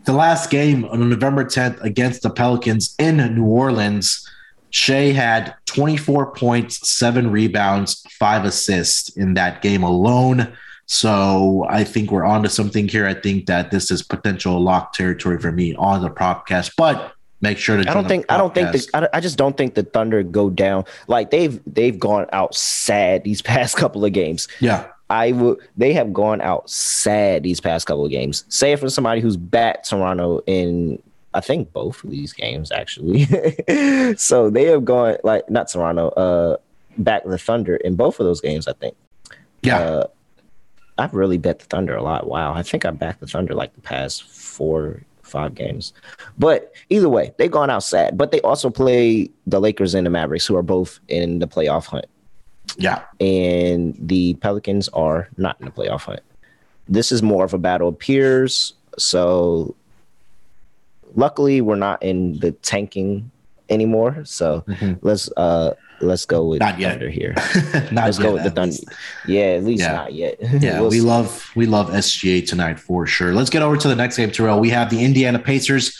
the 0.05 0.13
last 0.13 0.49
game 0.49 0.85
on 0.85 1.09
November 1.09 1.45
10th 1.45 1.81
against 1.83 2.23
the 2.23 2.31
Pelicans 2.31 2.95
in 2.97 3.17
New 3.35 3.45
Orleans, 3.45 4.27
Shai 4.71 5.11
had 5.11 5.53
24 5.65 6.33
points, 6.33 6.89
seven 6.89 7.29
rebounds, 7.29 8.05
five 8.09 8.45
assists 8.45 9.09
in 9.15 9.35
that 9.35 9.61
game 9.61 9.83
alone. 9.83 10.51
So 10.87 11.65
I 11.69 11.83
think 11.83 12.11
we're 12.11 12.25
on 12.25 12.43
to 12.43 12.49
something 12.49 12.87
here. 12.87 13.05
I 13.05 13.13
think 13.13 13.45
that 13.45 13.69
this 13.69 13.91
is 13.91 14.01
potential 14.01 14.59
lock 14.59 14.93
territory 14.93 15.39
for 15.39 15.51
me 15.51 15.75
on 15.75 16.01
the 16.01 16.09
propcast. 16.09 16.73
But 16.75 17.13
make 17.41 17.57
sure 17.57 17.81
to. 17.81 17.89
I 17.89 17.93
don't 17.93 18.07
think. 18.07 18.25
I 18.29 18.37
don't 18.37 18.53
think. 18.53 18.71
The, 18.71 18.87
I, 18.93 19.17
I 19.17 19.19
just 19.19 19.37
don't 19.37 19.57
think 19.57 19.75
the 19.75 19.83
Thunder 19.83 20.23
go 20.23 20.49
down. 20.49 20.85
Like 21.07 21.31
they've 21.31 21.59
they've 21.65 21.99
gone 21.99 22.27
out 22.31 22.55
sad 22.55 23.23
these 23.23 23.41
past 23.41 23.75
couple 23.75 24.05
of 24.05 24.13
games. 24.13 24.47
Yeah. 24.59 24.87
I 25.09 25.33
would. 25.33 25.59
They 25.75 25.93
have 25.93 26.13
gone 26.13 26.39
out 26.39 26.69
sad 26.69 27.43
these 27.43 27.59
past 27.59 27.85
couple 27.85 28.05
of 28.05 28.11
games. 28.11 28.45
Say 28.47 28.71
it 28.71 28.79
for 28.79 28.89
somebody 28.89 29.19
who's 29.21 29.37
back 29.37 29.83
Toronto 29.83 30.41
in. 30.47 31.01
I 31.33 31.39
think 31.39 31.71
both 31.71 32.03
of 32.03 32.11
these 32.11 32.33
games 32.33 32.71
actually. 32.71 33.25
so 34.15 34.49
they 34.49 34.65
have 34.65 34.85
gone 34.85 35.17
like 35.23 35.49
not 35.49 35.69
Toronto. 35.69 36.09
Uh, 36.09 36.57
back 36.97 37.23
the 37.25 37.37
Thunder 37.37 37.77
in 37.77 37.95
both 37.95 38.19
of 38.19 38.25
those 38.25 38.41
games. 38.41 38.67
I 38.67 38.73
think. 38.73 38.95
Yeah. 39.63 39.79
Uh, 39.79 40.07
I've 40.97 41.13
really 41.13 41.37
bet 41.37 41.59
the 41.59 41.65
Thunder 41.65 41.95
a 41.95 42.03
lot. 42.03 42.27
Wow, 42.27 42.53
I 42.53 42.63
think 42.63 42.85
I 42.85 42.91
backed 42.91 43.21
the 43.21 43.27
Thunder 43.27 43.55
like 43.55 43.73
the 43.73 43.81
past 43.81 44.23
four 44.23 45.01
five 45.31 45.55
games. 45.55 45.93
But 46.37 46.73
either 46.89 47.09
way, 47.09 47.33
they've 47.37 47.49
gone 47.49 47.69
out 47.69 47.83
sad. 47.83 48.17
But 48.17 48.31
they 48.31 48.41
also 48.41 48.69
play 48.69 49.29
the 49.47 49.59
Lakers 49.59 49.95
and 49.95 50.05
the 50.05 50.11
Mavericks, 50.11 50.45
who 50.45 50.55
are 50.55 50.63
both 50.63 50.99
in 51.07 51.39
the 51.39 51.47
playoff 51.47 51.85
hunt. 51.85 52.05
Yeah. 52.77 53.01
And 53.19 53.95
the 53.99 54.35
Pelicans 54.35 54.87
are 54.89 55.29
not 55.37 55.59
in 55.59 55.65
the 55.65 55.71
playoff 55.71 56.01
hunt. 56.01 56.21
This 56.87 57.11
is 57.11 57.23
more 57.23 57.43
of 57.43 57.53
a 57.53 57.57
battle 57.57 57.89
of 57.89 57.97
peers. 57.97 58.73
So 58.97 59.75
luckily 61.15 61.61
we're 61.61 61.75
not 61.75 62.01
in 62.03 62.39
the 62.39 62.51
tanking 62.51 63.31
anymore. 63.69 64.23
So 64.25 64.63
mm-hmm. 64.67 64.93
let's 65.01 65.29
uh 65.37 65.73
let's 66.01 66.25
go 66.25 66.45
with 66.45 66.59
not 66.59 66.79
Thunder 66.79 67.09
yet. 67.09 67.13
here. 67.13 67.33
let's 67.91 68.17
go 68.17 68.33
with 68.33 68.43
the 68.43 68.51
Thunder. 68.51 68.77
Yeah, 69.27 69.41
at 69.41 69.63
least 69.63 69.83
yeah. 69.83 69.91
not 69.93 70.13
yet. 70.13 70.37
yeah, 70.61 70.79
we'll 70.79 70.89
we 70.89 70.99
see. 70.99 71.01
love 71.01 71.51
we 71.55 71.65
love 71.65 71.89
SGA 71.89 72.47
tonight 72.47 72.79
for 72.79 73.05
sure. 73.05 73.33
Let's 73.33 73.49
get 73.49 73.61
over 73.61 73.77
to 73.77 73.87
the 73.87 73.95
next 73.95 74.17
game, 74.17 74.31
Terrell. 74.31 74.59
We 74.59 74.69
have 74.69 74.89
the 74.89 75.03
Indiana 75.03 75.39
Pacers 75.39 75.97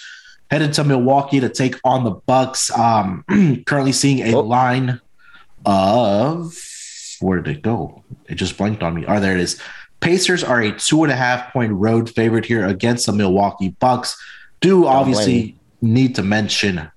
headed 0.50 0.74
to 0.74 0.84
Milwaukee 0.84 1.40
to 1.40 1.50
take 1.50 1.76
on 1.84 2.04
the 2.04 2.12
Bucks. 2.12 2.72
Um, 2.78 3.24
currently 3.66 3.94
seeing 3.94 4.20
a 4.20 4.36
oh. 4.36 4.42
line 4.42 5.00
of 5.66 6.58
where 7.22 7.40
did 7.42 7.58
it 7.58 7.62
go? 7.62 8.04
It 8.28 8.36
just 8.36 8.58
blanked 8.58 8.84
on 8.84 8.96
me. 8.96 9.06
Oh, 9.08 9.20
there 9.20 9.34
it 9.34 9.40
is. 9.40 9.60
Pacers 10.00 10.44
are 10.44 10.60
a 10.60 10.72
two 10.72 11.04
and 11.04 11.12
a 11.12 11.16
half 11.16 11.54
point 11.54 11.72
road 11.74 12.10
favorite 12.10 12.46
here 12.46 12.66
against 12.66 13.06
the 13.06 13.14
Milwaukee 13.14 13.70
Bucks. 13.80 14.20
Do 14.60 14.88
obviously 14.88 15.56
need 15.82 16.16
to 16.16 16.24
mention 16.24 16.92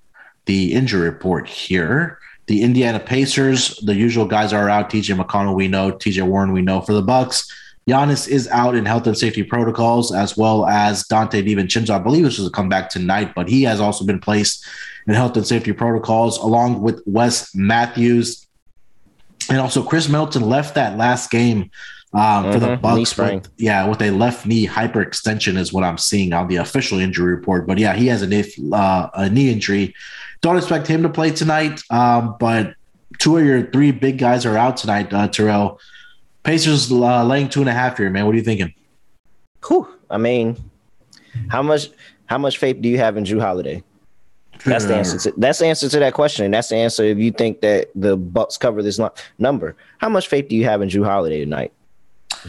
the 0.45 0.73
injury 0.73 1.07
report 1.07 1.47
here. 1.47 2.19
The 2.47 2.61
Indiana 2.61 2.99
Pacers, 2.99 3.77
the 3.79 3.95
usual 3.95 4.25
guys 4.25 4.53
are 4.53 4.69
out. 4.69 4.89
TJ 4.89 5.19
McConnell, 5.19 5.55
we 5.55 5.67
know. 5.67 5.91
TJ 5.91 6.23
Warren, 6.27 6.51
we 6.51 6.61
know 6.61 6.81
for 6.81 6.93
the 6.93 7.01
Bucks. 7.01 7.51
Giannis 7.89 8.27
is 8.27 8.47
out 8.47 8.75
in 8.75 8.85
health 8.85 9.05
and 9.05 9.17
safety 9.17 9.43
protocols, 9.43 10.13
as 10.13 10.35
well 10.35 10.65
as 10.65 11.03
Donte 11.03 11.45
DiVincenzo. 11.45 11.91
I 11.91 11.99
believe 11.99 12.23
this 12.23 12.39
was 12.39 12.47
a 12.47 12.51
comeback 12.51 12.89
tonight, 12.89 13.33
but 13.35 13.47
he 13.47 13.63
has 13.63 13.79
also 13.79 14.05
been 14.05 14.19
placed 14.19 14.65
in 15.07 15.13
health 15.13 15.37
and 15.37 15.45
safety 15.45 15.71
protocols, 15.71 16.39
along 16.39 16.81
with 16.81 17.01
Wes 17.05 17.53
Matthews. 17.53 18.47
And 19.49 19.59
also, 19.59 19.83
Khris 19.83 20.09
Middleton 20.09 20.41
left 20.41 20.73
that 20.75 20.97
last 20.97 21.29
game 21.29 21.69
um, 22.13 22.45
for 22.45 22.57
mm-hmm. 22.57 22.71
the 22.71 22.77
Bucks. 22.77 23.15
With, 23.15 23.49
yeah, 23.57 23.87
with 23.87 24.01
a 24.01 24.09
left 24.09 24.47
knee 24.47 24.65
hyperextension 24.65 25.55
is 25.57 25.71
what 25.71 25.83
I'm 25.83 25.99
seeing 25.99 26.33
on 26.33 26.47
the 26.47 26.55
official 26.55 26.97
injury 26.97 27.35
report. 27.35 27.67
But 27.67 27.77
yeah, 27.77 27.93
he 27.93 28.07
has 28.07 28.23
a, 28.23 28.75
uh, 28.75 29.09
a 29.13 29.29
knee 29.29 29.51
injury 29.51 29.93
don't 30.41 30.57
expect 30.57 30.87
him 30.87 31.03
to 31.03 31.09
play 31.09 31.31
tonight, 31.31 31.81
um, 31.89 32.35
but 32.39 32.75
two 33.19 33.37
of 33.37 33.45
your 33.45 33.65
three 33.71 33.91
big 33.91 34.17
guys 34.17 34.45
are 34.45 34.57
out 34.57 34.77
tonight, 34.77 35.11
uh, 35.13 35.27
Terrell. 35.27 35.79
Pacers 36.43 36.91
uh, 36.91 37.23
laying 37.23 37.49
two 37.49 37.61
and 37.61 37.69
a 37.69 37.73
half 37.73 37.97
here, 37.97 38.09
man. 38.09 38.25
What 38.25 38.35
are 38.35 38.37
you 38.37 38.43
thinking? 38.43 38.73
Whew. 39.67 39.87
I 40.09 40.17
mean, 40.17 40.57
how 41.49 41.63
much 41.63 41.89
how 42.27 42.37
much 42.37 42.57
faith 42.57 42.81
do 42.81 42.89
you 42.89 42.97
have 42.97 43.17
in 43.17 43.23
Jrue 43.23 43.41
Holiday? 43.41 43.83
That's 44.63 44.85
the 44.85 44.95
answer. 44.95 45.17
To, 45.19 45.33
that's 45.37 45.59
the 45.59 45.67
answer 45.67 45.89
to 45.89 45.99
that 45.99 46.13
question. 46.13 46.45
And 46.45 46.53
that's 46.53 46.69
the 46.69 46.77
answer 46.77 47.03
if 47.03 47.17
you 47.17 47.31
think 47.31 47.61
that 47.61 47.89
the 47.93 48.15
Bucks 48.15 48.57
cover 48.57 48.81
this 48.81 48.99
number. 49.37 49.75
How 49.97 50.09
much 50.09 50.27
faith 50.27 50.47
do 50.47 50.55
you 50.55 50.63
have 50.65 50.81
in 50.81 50.89
Jrue 50.89 51.05
Holiday 51.05 51.39
tonight? 51.39 51.73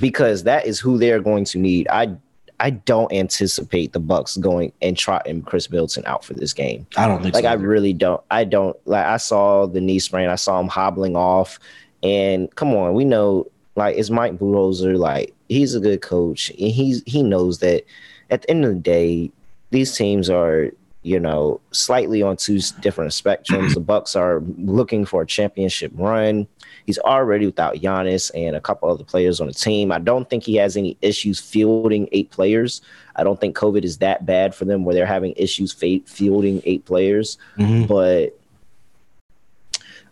Because 0.01 0.45
that 0.45 0.67
is 0.67 0.79
who 0.79 0.99
they're 0.99 1.21
going 1.21 1.45
to 1.47 1.59
need. 1.59 1.89
I 1.89 2.17
I 2.59 2.71
don't 2.71 3.13
anticipate 3.13 3.93
the 3.93 4.01
Bucks 4.01 4.37
going 4.37 4.73
and 4.81 4.97
trotting 4.97 5.43
Khris 5.43 5.71
Middleton 5.71 6.05
out 6.07 6.25
for 6.25 6.35
this 6.35 6.53
game. 6.53 6.87
I 6.97 7.07
don't 7.07 7.23
think 7.23 7.35
like 7.35 7.45
so 7.45 7.51
I 7.51 7.55
really 7.55 7.93
don't. 7.93 8.23
I 8.31 8.45
don't 8.45 8.77
like 8.87 9.05
I 9.05 9.19
saw 9.19 9.67
the 9.67 9.81
knee 9.81 9.99
sprain. 9.99 10.29
I 10.29 10.37
saw 10.37 10.59
him 10.59 10.69
hobbling 10.69 11.17
off. 11.17 11.59
And 12.03 12.55
come 12.55 12.75
on, 12.75 12.95
we 12.95 13.05
know 13.05 13.47
like 13.75 13.97
it's 13.97 14.11
Mike 14.11 14.39
Budenholzer, 14.39 14.99
like 14.99 15.35
he's 15.49 15.75
a 15.75 15.81
good 15.81 16.01
coach. 16.01 16.51
And 16.51 16.71
he's 16.71 17.03
he 17.07 17.23
knows 17.23 17.59
that 17.59 17.85
at 18.31 18.43
the 18.43 18.51
end 18.51 18.65
of 18.65 18.73
the 18.73 18.81
day, 18.81 19.31
these 19.71 19.95
teams 19.95 20.31
are, 20.31 20.71
you 21.03 21.21
know, 21.21 21.61
slightly 21.73 22.23
on 22.23 22.37
two 22.37 22.61
different 22.81 23.13
spectrums. 23.13 23.75
the 23.75 23.81
Bucks 23.81 24.17
are 24.17 24.43
looking 24.59 25.05
for 25.05 25.23
a 25.23 25.27
championship 25.27 25.93
run. 25.95 26.47
He's 26.87 26.99
already 26.99 27.47
without 27.47 27.75
Giannis 27.77 28.31
and 28.35 28.57
a 28.57 28.61
couple 28.61 28.89
other 28.89 29.05
players 29.05 29.41
on 29.41 29.49
the 29.49 29.53
team. 29.53 29.91
I 29.91 29.99
don't 29.99 30.29
think 30.31 30.45
he 30.45 30.55
has 30.57 30.77
any 30.77 30.97
issues 31.03 31.41
fielding 31.41 32.09
eight 32.13 32.31
players. 32.31 32.81
I 33.17 33.25
don't 33.25 33.41
think 33.41 33.57
COVID 33.57 33.85
is 33.85 33.99
that 33.99 34.25
bad 34.25 34.55
for 34.55 34.65
them 34.65 34.85
where 34.85 34.95
they're 34.95 35.05
having 35.07 35.35
issues 35.37 35.73
fielding 35.73 36.63
eight 36.65 36.85
players. 36.85 37.39
Mm-hmm. 37.59 37.87
But 37.87 38.39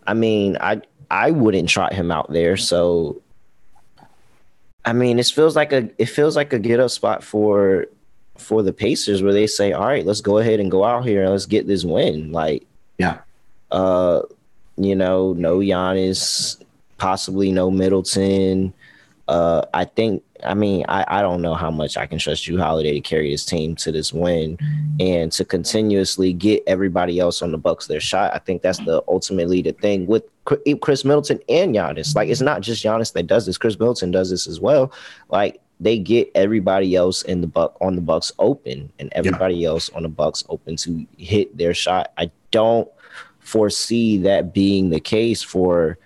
I 0.05 0.13
mean, 0.13 0.57
I 0.59 0.81
I 1.09 1.31
wouldn't 1.31 1.69
trot 1.69 1.93
him 1.93 2.11
out 2.11 2.31
there. 2.31 2.57
So 2.57 3.21
I 4.85 4.93
mean, 4.93 5.17
it 5.17 5.25
feels 5.25 5.55
like 5.55 5.73
a 5.73 5.89
it 5.97 6.05
feels 6.05 6.35
like 6.35 6.53
a 6.53 6.59
get 6.59 6.79
up 6.79 6.91
spot 6.91 7.23
for 7.23 7.87
for 8.37 8.61
the 8.61 8.73
Pacers 8.73 9.23
where 9.23 9.33
they 9.33 9.47
say, 9.47 9.73
"All 9.73 9.87
right, 9.87 10.05
let's 10.05 10.21
go 10.21 10.37
ahead 10.37 10.59
and 10.59 10.69
go 10.69 10.83
out 10.83 11.05
here 11.05 11.23
and 11.23 11.31
let's 11.31 11.47
get 11.47 11.67
this 11.67 11.83
win." 11.83 12.31
Like, 12.31 12.65
yeah, 12.99 13.19
uh, 13.71 14.21
you 14.77 14.95
know, 14.95 15.33
no 15.33 15.57
Giannis, 15.57 16.61
possibly 17.05 17.51
no 17.51 17.69
Middleton. 17.69 18.73
Uh, 19.27 19.61
I 19.75 19.85
think. 19.85 20.23
I 20.43 20.53
mean, 20.53 20.85
I, 20.89 21.05
I 21.07 21.21
don't 21.21 21.41
know 21.41 21.53
how 21.53 21.71
much 21.71 21.97
I 21.97 22.05
can 22.07 22.17
trust 22.17 22.45
Jrue 22.45 22.59
Holiday 22.59 22.93
to 22.93 22.99
carry 22.99 23.29
his 23.31 23.45
team 23.45 23.75
to 23.77 23.91
this 23.91 24.11
win 24.11 24.57
and 24.99 25.31
to 25.31 25.45
continuously 25.45 26.33
get 26.33 26.63
everybody 26.67 27.19
else 27.19 27.41
on 27.41 27.51
the 27.51 27.57
Bucks 27.57 27.87
their 27.87 27.99
shot. 27.99 28.33
I 28.33 28.39
think 28.39 28.61
that's 28.61 28.79
the 28.79 29.03
ultimately 29.07 29.61
the 29.61 29.71
thing 29.71 30.07
with 30.07 30.23
Khris 30.45 31.05
Middleton 31.05 31.39
and 31.47 31.75
Giannis. 31.75 32.15
Like, 32.15 32.29
it's 32.29 32.41
not 32.41 32.61
just 32.61 32.83
Giannis 32.83 33.13
that 33.13 33.27
does 33.27 33.45
this. 33.45 33.57
Khris 33.57 33.79
Middleton 33.79 34.11
does 34.11 34.29
this 34.29 34.47
as 34.47 34.59
well. 34.59 34.91
Like, 35.29 35.61
they 35.79 35.97
get 35.99 36.29
everybody 36.35 36.95
else 36.95 37.21
in 37.21 37.41
the 37.41 37.47
buck 37.47 37.77
on 37.81 37.95
the 37.95 38.01
Bucks 38.01 38.31
open, 38.39 38.91
and 38.99 39.09
everybody 39.13 39.55
yeah. 39.55 39.69
else 39.69 39.89
on 39.91 40.03
the 40.03 40.09
Bucks 40.09 40.43
open 40.49 40.75
to 40.77 41.05
hit 41.17 41.55
their 41.55 41.73
shot. 41.73 42.11
I 42.17 42.29
don't 42.51 42.89
foresee 43.39 44.17
that 44.19 44.53
being 44.53 44.89
the 44.89 44.99
case 44.99 45.41
for 45.41 45.97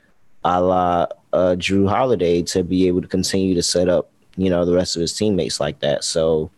a 0.50 0.62
la 0.62 1.08
uh, 1.32 1.56
Jrue 1.56 1.88
Holiday 1.88 2.42
to 2.44 2.64
be 2.64 2.88
able 2.88 3.02
to 3.02 3.08
continue 3.08 3.54
to 3.54 3.62
set 3.62 3.88
up, 3.88 4.10
you 4.36 4.50
know, 4.50 4.66
the 4.66 4.74
rest 4.74 4.96
of 4.96 5.02
his 5.02 5.14
teammates 5.14 5.60
like 5.60 5.80
that. 5.80 6.04
So 6.04 6.50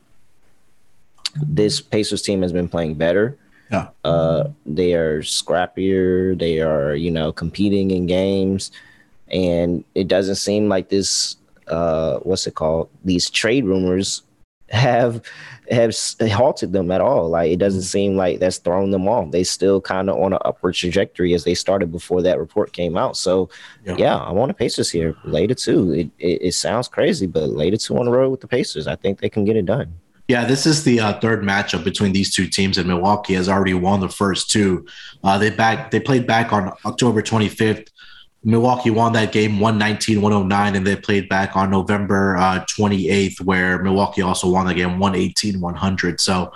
this 1.42 1.82
Pacers 1.82 2.22
team 2.22 2.42
has 2.42 2.54
been 2.54 2.70
playing 2.70 2.96
better. 2.96 3.38
Yeah. 3.70 3.90
Uh, 4.04 4.50
they 4.66 4.94
are 4.94 5.22
scrappier. 5.22 6.38
They 6.38 6.62
are, 6.62 6.96
you 6.96 7.12
know, 7.12 7.32
competing 7.32 7.92
in 7.92 8.06
games, 8.06 8.72
and 9.30 9.84
it 9.96 10.08
doesn't 10.08 10.36
seem 10.36 10.68
like 10.68 10.90
this 10.90 11.38
uh, 11.68 12.18
what's 12.20 12.48
it 12.48 12.56
called? 12.56 12.90
These 13.06 13.30
trade 13.30 13.66
rumors 13.66 14.24
have 14.72 15.22
have 15.70 15.96
halted 16.32 16.74
them 16.74 16.92
at 16.92 17.02
all. 17.02 17.30
Like 17.30 17.52
it 17.52 17.60
doesn't 17.60 17.84
seem 17.84 18.18
like 18.18 18.40
that's 18.40 18.58
thrown 18.58 18.92
them 18.92 19.08
off. 19.08 19.32
They 19.32 19.44
still 19.44 19.80
kind 19.80 20.10
of 20.10 20.18
on 20.18 20.34
an 20.34 20.40
upward 20.44 20.76
trajectory 20.76 21.34
as 21.34 21.44
they 21.44 21.54
started 21.54 21.92
before 21.92 22.22
that 22.24 22.40
report 22.40 22.74
came 22.74 22.98
out. 22.98 23.16
So 23.16 23.50
yeah, 23.86 23.96
yeah 23.98 24.18
I 24.18 24.32
want 24.32 24.50
the 24.50 24.54
Pacers 24.54 24.90
here. 24.90 25.16
Later 25.24 25.54
too. 25.54 25.94
It, 25.94 26.10
it, 26.20 26.42
it 26.42 26.54
sounds 26.54 26.88
crazy, 26.88 27.28
but 27.28 27.50
later 27.50 27.78
two 27.78 27.98
on 27.98 28.06
the 28.06 28.12
road 28.12 28.30
with 28.30 28.42
the 28.42 28.48
Pacers, 28.48 28.88
I 28.88 28.96
think 28.96 29.20
they 29.20 29.30
can 29.30 29.46
get 29.46 29.56
it 29.56 29.66
done. 29.66 29.94
Yeah, 30.28 30.46
this 30.46 30.66
is 30.66 30.86
the 30.86 31.00
uh, 31.00 31.20
third 31.20 31.44
matchup 31.44 31.84
between 31.84 32.14
these 32.14 32.34
two 32.34 32.48
teams, 32.48 32.78
and 32.78 32.88
Milwaukee 32.88 33.34
has 33.34 33.50
already 33.50 33.74
won 33.74 34.00
the 34.00 34.08
first 34.08 34.50
two. 34.50 34.86
Uh, 35.24 35.38
they 35.38 35.50
back 35.50 35.92
they 35.92 36.00
played 36.00 36.26
back 36.26 36.54
on 36.54 36.72
October 36.86 37.22
25th 37.22 37.90
Milwaukee 38.44 38.90
won 38.90 39.14
that 39.14 39.32
game 39.32 39.60
119 39.60 40.22
109, 40.22 40.76
and 40.76 40.88
they 40.88 40.96
played 40.96 41.30
back 41.30 41.56
on 41.56 41.70
November 41.70 42.38
uh, 42.38 42.66
28th, 42.66 43.40
where 43.42 43.82
Milwaukee 43.84 44.24
also 44.24 44.50
won 44.50 44.66
the 44.66 44.74
game 44.74 44.98
118 44.98 45.62
100. 45.62 46.20
So 46.20 46.52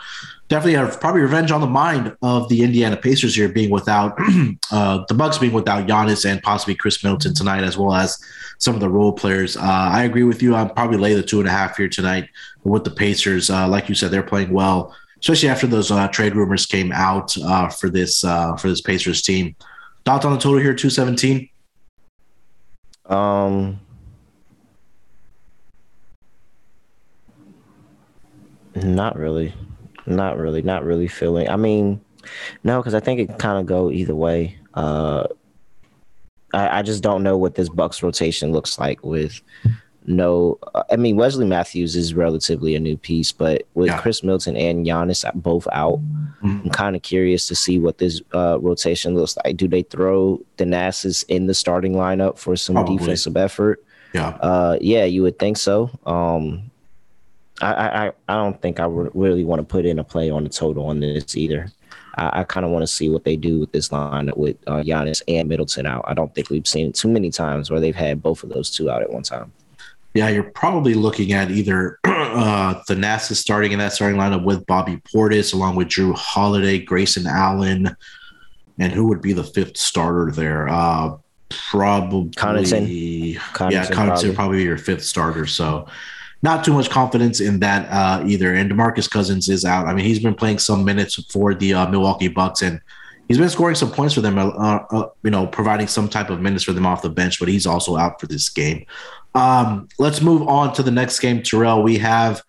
definitely 0.48 0.74
have 0.74 1.00
probably 1.00 1.22
revenge 1.22 1.52
on 1.52 1.62
the 1.62 1.68
mind 1.68 2.16
of 2.24 2.50
the 2.50 2.64
Indiana 2.64 2.98
Pacers 2.98 3.36
here 3.36 3.50
being 3.50 3.70
without 3.70 4.18
uh, 4.72 5.06
the 5.08 5.14
Bucks 5.14 5.38
being 5.38 5.54
without 5.54 5.86
Giannis 5.88 6.30
and 6.30 6.42
possibly 6.42 6.74
Khris 6.74 7.04
Middleton 7.04 7.36
tonight, 7.36 7.64
as 7.64 7.78
well 7.78 7.94
as 7.94 8.18
some 8.58 8.74
of 8.74 8.82
the 8.82 8.90
role 8.90 9.14
players. 9.14 9.56
Uh, 9.56 9.62
I 9.62 10.06
agree 10.06 10.24
with 10.24 10.42
you. 10.42 10.56
I'll 10.56 10.70
probably 10.70 10.98
lay 10.98 11.14
the 11.14 11.22
two 11.22 11.40
and 11.40 11.48
a 11.48 11.52
half 11.52 11.78
here 11.78 11.90
tonight 11.90 12.30
with 12.64 12.84
the 12.84 12.92
Pacers. 12.92 13.52
Uh, 13.52 13.68
like 13.68 13.90
you 13.90 13.96
said, 13.96 14.10
they're 14.10 14.24
playing 14.24 14.52
well, 14.52 14.96
especially 15.20 15.50
after 15.50 15.68
those 15.68 15.92
uh, 15.92 16.08
trade 16.08 16.36
rumors 16.36 16.66
came 16.66 16.92
out 16.92 17.38
uh, 17.38 17.70
for 17.70 17.92
this 17.92 18.22
for 18.22 18.64
this 18.64 18.82
Pacers 18.82 19.22
team. 19.22 19.56
Thoughts 20.04 20.26
on 20.26 20.34
the 20.34 20.40
total 20.40 20.60
here, 20.60 20.74
217? 20.74 21.50
Um, 23.08 23.80
not 28.76 29.18
really, 29.18 29.54
not 30.06 30.38
really, 30.38 30.62
not 30.62 30.84
really 30.84 31.08
feeling. 31.08 31.50
I 31.50 31.56
mean, 31.56 32.02
no, 32.64 32.80
because 32.80 32.94
I 32.94 33.00
think 33.00 33.20
it 33.20 33.40
kind 33.40 33.60
of 33.60 33.66
go 33.66 33.92
either 33.92 34.16
way. 34.16 34.58
Uh, 34.74 35.28
I, 36.54 36.80
I 36.80 36.82
just 36.82 37.04
don't 37.04 37.24
know 37.24 37.38
what 37.38 37.56
this 37.56 37.70
Bucks 37.70 38.02
rotation 38.02 38.52
looks 38.52 38.80
like 38.80 39.04
with 39.04 39.42
no, 40.08 40.60
uh, 40.74 40.84
I 40.92 40.96
mean 40.98 41.16
Wesley 41.16 41.46
Matthews 41.46 41.96
is 41.96 42.14
relatively 42.14 42.76
a 42.76 42.80
new 42.80 42.96
piece, 42.98 43.32
but 43.32 43.64
with 43.74 43.88
yeah. 43.88 44.00
Khris 44.00 44.24
Middleton 44.24 44.56
and 44.56 44.86
Giannis 44.86 45.26
both 45.36 45.68
out, 45.72 46.00
mm-hmm. 46.00 46.62
I'm 46.64 46.70
kind 46.70 46.96
of 46.96 47.02
curious 47.02 47.48
to 47.48 47.56
see 47.56 47.80
what 47.80 47.98
this 47.98 48.22
uh, 48.34 48.60
rotation 48.62 49.16
looks 49.16 49.36
like. 49.38 49.58
Do 49.58 49.68
they 49.68 49.84
throw 49.84 50.42
Thanasis 50.58 51.26
in 51.28 51.48
the 51.48 51.54
starting 51.54 51.94
lineup 51.94 52.38
for 52.38 52.56
some 52.56 52.76
Probably. 52.76 52.98
defensive 52.98 53.36
effort? 53.36 53.84
Yeah, 54.14 54.30
uh, 54.42 54.78
yeah, 54.80 55.06
you 55.06 55.24
would 55.24 55.40
think 55.40 55.58
so. 55.58 55.90
Um, 56.06 56.72
I, 57.62 57.74
I, 57.74 58.12
I 58.28 58.34
don't 58.36 58.62
think 58.62 58.80
I 58.80 58.86
really 58.86 59.44
want 59.44 59.60
to 59.60 59.64
put 59.64 59.86
in 59.86 59.98
a 59.98 60.04
play 60.04 60.30
on 60.30 60.44
the 60.44 60.50
total 60.50 60.86
on 60.88 61.00
this 61.00 61.36
either. 61.36 61.72
I, 62.16 62.42
I 62.42 62.44
kind 62.44 62.66
of 62.66 62.72
want 62.72 62.84
to 62.84 62.88
see 62.88 63.10
what 63.10 63.24
they 63.24 63.38
do 63.38 63.60
with 63.60 63.72
this 63.72 63.92
line 63.92 64.30
with 64.36 64.58
uh, 64.68 64.84
Giannis 64.84 65.22
and 65.28 65.50
Middleton 65.50 65.86
out. 65.86 66.06
I 66.08 66.14
don't 66.14 66.34
think 66.36 66.50
we've 66.50 66.68
seen 66.68 66.90
it 66.90 66.96
too 66.96 67.08
many 67.08 67.32
times 67.32 67.72
where 67.72 67.80
they've 67.80 67.96
had 67.96 68.22
both 68.22 68.44
of 68.44 68.50
those 68.50 68.70
two 68.70 68.90
out 68.90 69.02
at 69.02 69.12
one 69.12 69.24
time 69.24 69.52
yeah, 70.16 70.30
you're 70.30 70.44
probably 70.44 70.94
looking 70.94 71.34
at 71.34 71.52
either 71.52 72.00
uh, 72.06 72.82
NASA 72.88 73.36
starting 73.36 73.74
in 73.74 73.80
that 73.80 73.92
starting 73.92 74.18
lineup 74.18 74.46
with 74.46 74.66
Bobby 74.66 75.02
Portis, 75.14 75.54
along 75.54 75.76
with 75.76 75.90
Jrue 75.90 76.16
Holiday, 76.16 76.80
Grayson 76.80 77.28
Allen, 77.28 77.94
and 78.80 78.94
who 78.94 79.08
would 79.08 79.22
be 79.22 79.34
the 79.34 79.44
fifth 79.44 79.76
starter 79.76 80.32
there? 80.32 80.70
Uh, 80.70 81.18
probably. 81.50 82.30
Connaughton 82.32 83.34
yeah, 83.34 83.86
Connaughton 83.88 83.94
probably. 83.94 84.36
probably 84.36 84.64
your 84.64 84.78
fifth 84.78 85.04
starter. 85.04 85.46
So 85.46 85.86
not 86.42 86.64
too 86.64 86.72
much 86.72 86.90
confidence 86.90 87.42
in 87.42 87.60
that 87.60 87.86
uh, 87.92 88.24
either. 88.26 88.54
And 88.54 88.72
Demarcus 88.72 89.10
Cousins 89.10 89.50
is 89.50 89.66
out. 89.66 89.86
I 89.86 89.94
mean, 89.94 90.06
he's 90.06 90.20
been 90.20 90.36
playing 90.36 90.60
some 90.60 90.86
minutes 90.86 91.16
for 91.30 91.54
the 91.54 91.74
uh, 91.74 91.90
Milwaukee 91.90 92.30
Bucks 92.30 92.62
and 92.62 92.80
he's 93.28 93.38
been 93.38 93.50
scoring 93.50 93.76
some 93.76 93.92
points 93.92 94.14
for 94.14 94.22
them, 94.22 94.38
uh, 94.38 94.50
uh, 94.50 95.10
you 95.24 95.32
know, 95.32 95.48
providing 95.48 95.88
some 95.88 96.08
type 96.08 96.30
of 96.30 96.42
minutes 96.42 96.64
for 96.64 96.74
them 96.74 96.86
off 96.86 97.02
the 97.02 97.10
bench, 97.10 97.40
but 97.40 97.48
he's 97.48 97.66
also 97.66 97.98
out 97.98 98.20
for 98.20 98.28
this 98.28 98.50
game. 98.50 98.86
Um, 99.34 99.88
let's 100.00 100.22
move 100.22 100.48
on 100.48 100.74
to 100.74 100.84
the 100.84 100.92
next 100.92 101.20
game, 101.20 101.44
Terrell. 101.44 101.84
We 101.84 101.98
have 101.98 102.42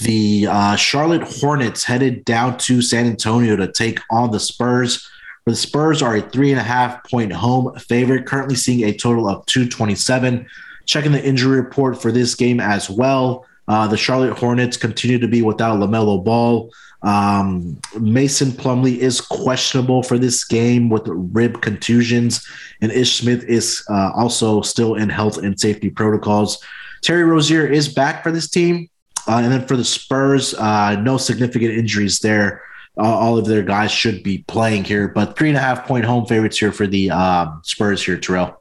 the 0.00 0.46
uh, 0.48 0.76
Charlotte 0.76 1.22
Hornets 1.22 1.84
headed 1.84 2.24
down 2.24 2.58
to 2.58 2.82
San 2.82 3.06
Antonio 3.06 3.56
to 3.56 3.70
take 3.70 4.00
on 4.10 4.30
the 4.30 4.40
Spurs. 4.40 5.08
The 5.46 5.54
Spurs 5.54 6.02
are 6.02 6.16
a 6.16 6.22
three 6.22 6.50
and 6.50 6.58
a 6.58 6.64
half 6.64 7.08
point 7.08 7.32
home 7.32 7.74
favorite, 7.78 8.26
currently 8.26 8.56
seeing 8.56 8.84
a 8.84 8.96
total 8.96 9.28
of 9.28 9.44
227. 9.46 10.46
Checking 10.86 11.12
the 11.12 11.24
injury 11.24 11.60
report 11.60 12.00
for 12.00 12.12
this 12.12 12.34
game 12.34 12.60
as 12.60 12.90
well. 12.90 13.46
Uh, 13.66 13.86
the 13.86 13.96
Charlotte 13.96 14.36
Hornets 14.38 14.76
continue 14.76 15.18
to 15.18 15.28
be 15.28 15.42
without 15.42 15.78
LaMelo 15.78 16.22
Ball. 16.22 16.70
Um, 17.02 17.78
Mason 18.00 18.50
Plumlee 18.50 18.96
is 18.96 19.20
questionable 19.20 20.02
for 20.02 20.18
this 20.18 20.44
game 20.44 20.88
with 20.88 21.02
rib 21.06 21.60
contusions, 21.60 22.46
and 22.80 22.90
Ish 22.90 23.16
Smith 23.16 23.44
is 23.44 23.84
uh, 23.90 24.10
also 24.14 24.62
still 24.62 24.94
in 24.94 25.08
health 25.10 25.38
and 25.38 25.58
safety 25.58 25.90
protocols. 25.90 26.62
Terry 27.02 27.24
Rozier 27.24 27.66
is 27.66 27.92
back 27.92 28.22
for 28.22 28.32
this 28.32 28.48
team. 28.48 28.88
Uh, 29.26 29.40
and 29.42 29.52
then 29.52 29.66
for 29.66 29.76
the 29.76 29.84
Spurs, 29.84 30.54
uh, 30.54 30.96
no 31.00 31.16
significant 31.16 31.72
injuries 31.72 32.18
there. 32.20 32.62
Uh, 32.98 33.02
all 33.04 33.38
of 33.38 33.46
their 33.46 33.62
guys 33.62 33.90
should 33.90 34.22
be 34.22 34.44
playing 34.46 34.84
here, 34.84 35.08
but 35.08 35.36
three 35.36 35.48
and 35.48 35.56
a 35.56 35.60
half 35.60 35.86
point 35.86 36.04
home 36.04 36.26
favorites 36.26 36.58
here 36.58 36.72
for 36.72 36.86
the 36.86 37.10
um, 37.10 37.60
Spurs 37.64 38.04
here, 38.04 38.18
Terrell. 38.18 38.60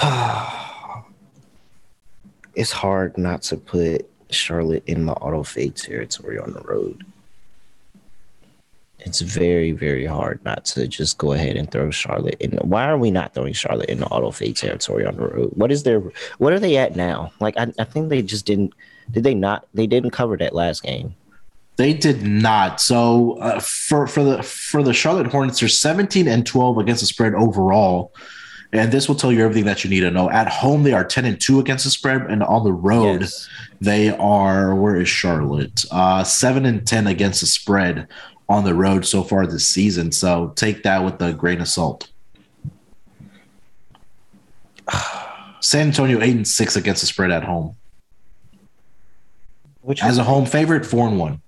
it's 2.56 2.72
hard 2.72 3.16
not 3.16 3.42
to 3.42 3.56
put 3.56 4.10
Charlotte 4.30 4.82
in 4.86 5.06
the 5.06 5.12
auto 5.12 5.44
fade 5.44 5.76
territory 5.76 6.38
on 6.38 6.52
the 6.52 6.62
road. 6.62 7.04
It's 8.98 9.20
very, 9.20 9.70
very 9.70 10.06
hard 10.06 10.44
not 10.44 10.64
to 10.64 10.88
just 10.88 11.18
go 11.18 11.32
ahead 11.32 11.56
and 11.56 11.70
throw 11.70 11.90
Charlotte 11.92 12.38
in. 12.40 12.52
Why 12.62 12.88
are 12.88 12.98
we 12.98 13.12
not 13.12 13.34
throwing 13.34 13.52
Charlotte 13.52 13.90
in 13.90 14.00
the 14.00 14.06
auto 14.06 14.32
fade 14.32 14.56
territory 14.56 15.06
on 15.06 15.16
the 15.16 15.28
road? 15.28 15.50
What 15.54 15.70
is 15.70 15.84
their 15.84 16.02
what 16.38 16.52
are 16.52 16.58
they 16.58 16.76
at 16.76 16.96
now? 16.96 17.30
Like 17.38 17.56
I, 17.56 17.72
I 17.78 17.84
think 17.84 18.08
they 18.08 18.22
just 18.22 18.46
didn't 18.46 18.72
did 19.10 19.22
they 19.22 19.34
not 19.34 19.68
they 19.74 19.86
didn't 19.86 20.10
cover 20.10 20.36
that 20.38 20.54
last 20.54 20.82
game. 20.82 21.14
They 21.76 21.92
did 21.92 22.22
not. 22.22 22.80
So 22.80 23.38
uh, 23.38 23.60
for 23.60 24.06
for 24.06 24.24
the 24.24 24.42
for 24.42 24.82
the 24.82 24.94
Charlotte 24.94 25.26
Hornets, 25.26 25.60
they're 25.60 25.68
17 25.68 26.26
and 26.26 26.44
12 26.44 26.78
against 26.78 27.02
the 27.02 27.06
spread 27.06 27.34
overall. 27.34 28.12
And 28.72 28.92
this 28.92 29.08
will 29.08 29.14
tell 29.14 29.32
you 29.32 29.44
everything 29.44 29.64
that 29.64 29.84
you 29.84 29.90
need 29.90 30.00
to 30.00 30.10
know. 30.10 30.30
At 30.30 30.48
home, 30.48 30.82
they 30.82 30.92
are 30.92 31.04
10 31.04 31.24
and 31.24 31.40
2 31.40 31.60
against 31.60 31.84
the 31.84 31.90
spread, 31.90 32.22
and 32.22 32.42
on 32.42 32.64
the 32.64 32.72
road, 32.72 33.22
yes. 33.22 33.48
they 33.80 34.10
are 34.10 34.74
where 34.74 34.96
is 34.96 35.08
Charlotte? 35.08 35.84
Uh 35.90 36.24
7 36.24 36.66
and 36.66 36.86
10 36.86 37.06
against 37.06 37.40
the 37.40 37.46
spread 37.46 38.08
on 38.48 38.64
the 38.64 38.74
road 38.74 39.06
so 39.06 39.22
far 39.22 39.46
this 39.46 39.68
season. 39.68 40.12
So 40.12 40.52
take 40.56 40.82
that 40.82 41.04
with 41.04 41.20
a 41.20 41.32
grain 41.32 41.60
of 41.60 41.68
salt. 41.68 42.08
San 45.60 45.88
Antonio 45.88 46.20
8 46.20 46.36
and 46.36 46.48
6 46.48 46.76
against 46.76 47.00
the 47.00 47.06
spread 47.06 47.30
at 47.30 47.44
home. 47.44 47.76
Which 49.82 50.02
as 50.02 50.18
a 50.18 50.24
home 50.24 50.46
favorite, 50.46 50.84
4 50.84 51.08
and 51.08 51.18
1. 51.18 51.40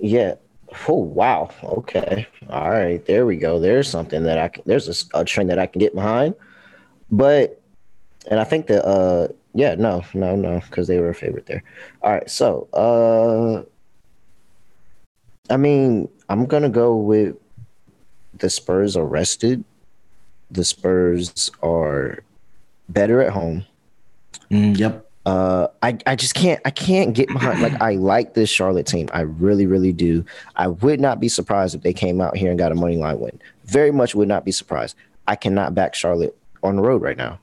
Yeah. 0.00 0.34
Oh 0.88 0.94
wow. 0.94 1.50
Okay. 1.62 2.26
All 2.50 2.70
right. 2.70 3.04
There 3.06 3.24
we 3.26 3.36
go. 3.36 3.58
There's 3.58 3.88
something 3.88 4.24
that 4.24 4.38
I 4.38 4.48
can. 4.48 4.62
There's 4.66 5.06
a, 5.14 5.20
a 5.20 5.24
trend 5.24 5.50
that 5.50 5.58
I 5.58 5.66
can 5.66 5.78
get 5.80 5.94
behind. 5.94 6.34
But, 7.10 7.60
and 8.30 8.38
I 8.40 8.44
think 8.44 8.66
that 8.66 8.86
uh 8.86 9.28
yeah 9.54 9.74
no 9.74 10.04
no 10.14 10.36
no 10.36 10.60
because 10.60 10.86
they 10.86 10.98
were 10.98 11.08
a 11.08 11.14
favorite 11.14 11.46
there. 11.46 11.62
All 12.02 12.12
right. 12.12 12.30
So 12.30 12.68
uh, 12.72 13.62
I 15.52 15.56
mean 15.56 16.08
I'm 16.28 16.46
gonna 16.46 16.68
go 16.68 16.96
with 16.96 17.36
the 18.34 18.50
Spurs 18.50 18.96
are 18.96 19.04
rested. 19.04 19.64
The 20.50 20.64
Spurs 20.64 21.50
are 21.62 22.20
better 22.88 23.20
at 23.20 23.32
home. 23.32 23.64
Mm, 24.50 24.78
yep. 24.78 25.04
Uh, 25.26 25.66
I, 25.82 25.98
I 26.06 26.16
just 26.16 26.34
can't 26.34 26.60
I 26.64 26.70
can't 26.70 27.14
get 27.14 27.28
behind 27.28 27.60
like 27.60 27.78
I 27.82 27.96
like 27.96 28.34
this 28.34 28.48
Charlotte 28.48 28.86
team. 28.86 29.08
I 29.12 29.22
really, 29.22 29.66
really 29.66 29.92
do. 29.92 30.24
I 30.56 30.68
would 30.68 31.00
not 31.00 31.20
be 31.20 31.28
surprised 31.28 31.74
if 31.74 31.82
they 31.82 31.92
came 31.92 32.20
out 32.20 32.36
here 32.36 32.50
and 32.50 32.58
got 32.58 32.72
a 32.72 32.76
money 32.76 32.96
line 32.96 33.18
win. 33.18 33.38
Very 33.64 33.90
much 33.90 34.14
would 34.14 34.28
not 34.28 34.44
be 34.44 34.52
surprised. 34.52 34.96
I 35.26 35.36
cannot 35.36 35.74
back 35.74 35.94
Charlotte 35.94 36.37
on 36.62 36.76
the 36.76 36.82
road 36.82 37.02
right 37.02 37.16
now. 37.16 37.38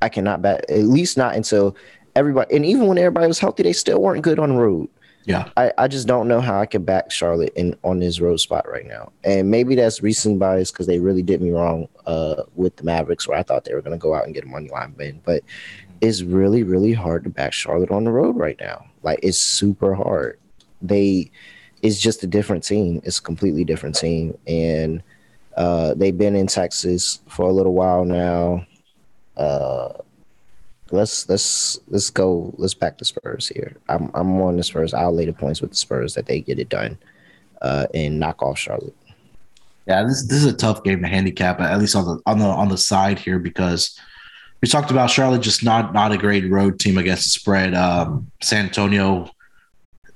I 0.00 0.08
cannot 0.08 0.42
back 0.42 0.62
at 0.68 0.84
least 0.84 1.16
not 1.16 1.34
until 1.34 1.76
everybody 2.14 2.54
and 2.54 2.64
even 2.64 2.86
when 2.86 2.98
everybody 2.98 3.26
was 3.26 3.38
healthy, 3.38 3.62
they 3.62 3.72
still 3.72 4.00
weren't 4.00 4.22
good 4.22 4.38
on 4.38 4.50
the 4.50 4.56
road. 4.56 4.88
Yeah. 5.24 5.50
I, 5.58 5.72
I 5.76 5.88
just 5.88 6.06
don't 6.06 6.26
know 6.26 6.40
how 6.40 6.58
I 6.58 6.64
could 6.64 6.86
back 6.86 7.10
Charlotte 7.10 7.52
in 7.54 7.76
on 7.82 7.98
this 7.98 8.18
road 8.18 8.38
spot 8.38 8.66
right 8.66 8.86
now. 8.86 9.12
And 9.24 9.50
maybe 9.50 9.74
that's 9.74 10.02
recent 10.02 10.38
bias 10.38 10.70
because 10.70 10.86
they 10.86 11.00
really 11.00 11.22
did 11.22 11.42
me 11.42 11.50
wrong 11.50 11.86
uh, 12.06 12.44
with 12.54 12.76
the 12.76 12.84
Mavericks 12.84 13.28
where 13.28 13.36
I 13.36 13.42
thought 13.42 13.64
they 13.64 13.74
were 13.74 13.82
gonna 13.82 13.98
go 13.98 14.14
out 14.14 14.24
and 14.24 14.34
get 14.34 14.44
a 14.44 14.48
money 14.48 14.70
line 14.70 14.94
win. 14.96 15.20
But 15.24 15.42
it's 16.00 16.22
really, 16.22 16.62
really 16.62 16.94
hard 16.94 17.24
to 17.24 17.30
back 17.30 17.52
Charlotte 17.52 17.90
on 17.90 18.04
the 18.04 18.10
road 18.10 18.36
right 18.36 18.58
now. 18.58 18.86
Like 19.02 19.20
it's 19.22 19.38
super 19.38 19.94
hard. 19.94 20.38
They 20.80 21.30
it's 21.82 22.00
just 22.00 22.22
a 22.22 22.26
different 22.26 22.64
team. 22.64 23.00
It's 23.04 23.18
a 23.18 23.22
completely 23.22 23.64
different 23.64 23.96
team. 23.96 24.36
And 24.46 25.02
uh, 25.58 25.92
they've 25.94 26.16
been 26.16 26.36
in 26.36 26.46
Texas 26.46 27.20
for 27.26 27.48
a 27.48 27.52
little 27.52 27.74
while 27.74 28.04
now. 28.04 28.64
Uh, 29.36 29.92
let's 30.92 31.28
let's 31.28 31.80
let's 31.88 32.10
go. 32.10 32.54
Let's 32.56 32.74
back 32.74 32.96
the 32.96 33.04
Spurs 33.04 33.48
here. 33.48 33.76
I'm 33.88 34.08
I'm 34.14 34.40
on 34.40 34.56
the 34.56 34.62
Spurs. 34.62 34.94
I'll 34.94 35.12
lay 35.12 35.26
the 35.26 35.32
points 35.32 35.60
with 35.60 35.70
the 35.70 35.76
Spurs 35.76 36.14
that 36.14 36.26
they 36.26 36.40
get 36.40 36.60
it 36.60 36.68
done 36.68 36.96
uh, 37.60 37.86
and 37.92 38.20
knock 38.20 38.40
off 38.40 38.56
Charlotte. 38.56 38.94
Yeah, 39.88 40.04
this 40.04 40.22
this 40.28 40.38
is 40.38 40.46
a 40.46 40.56
tough 40.56 40.84
game 40.84 41.02
to 41.02 41.08
handicap, 41.08 41.60
at 41.60 41.80
least 41.80 41.96
on 41.96 42.04
the 42.04 42.22
on 42.24 42.38
the 42.38 42.46
on 42.46 42.68
the 42.68 42.78
side 42.78 43.18
here 43.18 43.40
because 43.40 43.98
we 44.62 44.68
talked 44.68 44.92
about 44.92 45.10
Charlotte 45.10 45.42
just 45.42 45.64
not 45.64 45.92
not 45.92 46.12
a 46.12 46.18
great 46.18 46.48
road 46.48 46.78
team 46.78 46.98
against 46.98 47.24
the 47.24 47.30
spread. 47.30 47.74
Um, 47.74 48.30
San 48.40 48.66
Antonio, 48.66 49.28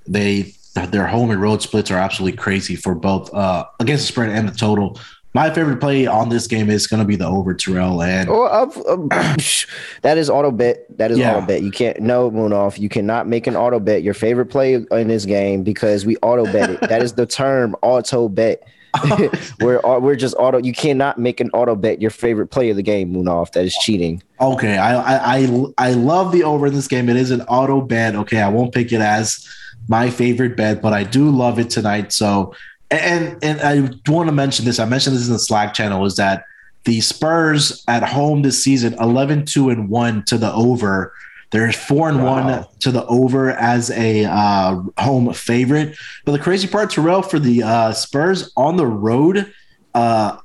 they 0.07 0.55
their 0.90 1.09
home 1.09 1.30
and 1.30 1.40
road 1.40 1.62
splits 1.62 1.90
are 1.90 1.99
absolutely 1.99 2.38
crazy 2.38 2.76
for 2.76 2.95
both 2.95 3.34
uh, 3.34 3.64
against 3.80 4.05
the 4.05 4.12
spread 4.12 4.28
and 4.28 4.49
the 4.49 4.53
total. 4.53 5.01
My 5.35 5.51
favorite 5.51 5.80
play 5.80 6.07
on 6.07 6.28
this 6.28 6.47
game 6.47 6.68
is 6.68 6.87
going 6.87 7.01
to 7.01 7.07
be 7.07 7.16
the 7.16 7.26
over 7.26 7.55
Terrell 7.55 8.03
and 8.03 8.28
oh, 8.30 9.09
that 10.03 10.18
is 10.18 10.28
auto 10.28 10.51
bet. 10.51 10.85
That 10.99 11.11
is 11.11 11.18
yeah. 11.18 11.37
auto 11.37 11.47
bet. 11.47 11.62
You 11.62 11.70
can't 11.70 12.01
no 12.01 12.30
Munaf. 12.30 12.78
You 12.78 12.91
cannot 12.91 13.26
make 13.26 13.47
an 13.47 13.57
auto 13.57 13.80
bet 13.80 14.03
your 14.03 14.14
favorite 14.14 14.47
play 14.47 14.74
in 14.74 15.09
this 15.09 15.24
game 15.24 15.62
because 15.62 16.05
we 16.05 16.16
auto 16.18 16.45
bet 16.45 16.70
it. 16.70 16.80
that 16.83 17.03
is 17.03 17.14
the 17.14 17.26
term 17.26 17.74
auto 17.83 18.28
bet. 18.28 18.62
we're 19.61 19.80
we're 20.01 20.16
just 20.16 20.35
auto. 20.39 20.59
You 20.59 20.74
cannot 20.74 21.18
make 21.18 21.41
an 21.41 21.49
auto 21.51 21.76
bet 21.76 22.03
your 22.03 22.11
favorite 22.11 22.49
play 22.49 22.68
of 22.68 22.76
the 22.76 22.83
game, 22.83 23.14
Munaf. 23.14 23.53
That 23.53 23.64
is 23.64 23.74
cheating. 23.76 24.22
Okay, 24.39 24.76
I 24.76 25.39
I 25.39 25.64
I 25.78 25.91
love 25.93 26.33
the 26.33 26.45
over 26.45 26.66
in 26.66 26.74
this 26.74 26.89
game. 26.89 27.09
It 27.09 27.16
is 27.16 27.30
an 27.30 27.41
auto 27.43 27.80
bet. 27.80 28.14
Okay, 28.14 28.43
I 28.43 28.51
won't 28.51 28.74
pick 28.74 28.93
it 28.93 29.01
as 29.01 29.49
my 29.89 30.11
favorite 30.11 30.57
bet, 30.57 30.83
but 30.83 30.93
I 30.93 31.05
do 31.05 31.30
love 31.30 31.59
it 31.59 31.70
tonight. 31.70 32.12
So 32.12 32.55
and 33.01 33.45
and 33.45 33.61
I 33.61 34.11
want 34.11 34.28
to 34.28 34.32
mention 34.32 34.64
this. 34.64 34.78
I 34.78 34.84
mentioned 34.84 35.16
this 35.16 35.26
in 35.26 35.32
the 35.32 35.38
Slack 35.38 35.74
channel 35.74 36.05
is 36.05 36.16
that 36.16 36.45
the 36.84 37.01
Spurs 37.01 37.84
at 37.88 38.03
home 38.03 38.43
this 38.43 38.62
season 38.62 38.95
11 39.01 39.47
2 39.47 39.70
and 39.70 39.88
1 39.88 40.24
to 40.26 40.38
the 40.38 40.53
over. 40.53 41.14
There's 41.51 41.76
4 41.76 42.09
and 42.09 42.24
wow. 42.24 42.47
1 42.47 42.66
to 42.80 42.90
the 42.90 43.05
over 43.07 43.51
as 43.51 43.90
a 43.90 44.24
uh, 44.24 44.80
home 44.99 45.32
favorite. 45.32 45.97
But 46.24 46.32
the 46.32 46.38
crazy 46.38 46.66
part 46.66 46.90
Terrell 46.90 47.22
for 47.22 47.38
the 47.38 47.62
uh, 47.62 47.93
Spurs 47.93 48.53
on 48.57 48.76
the 48.76 48.86
road 48.86 49.53
uh, 49.95 50.38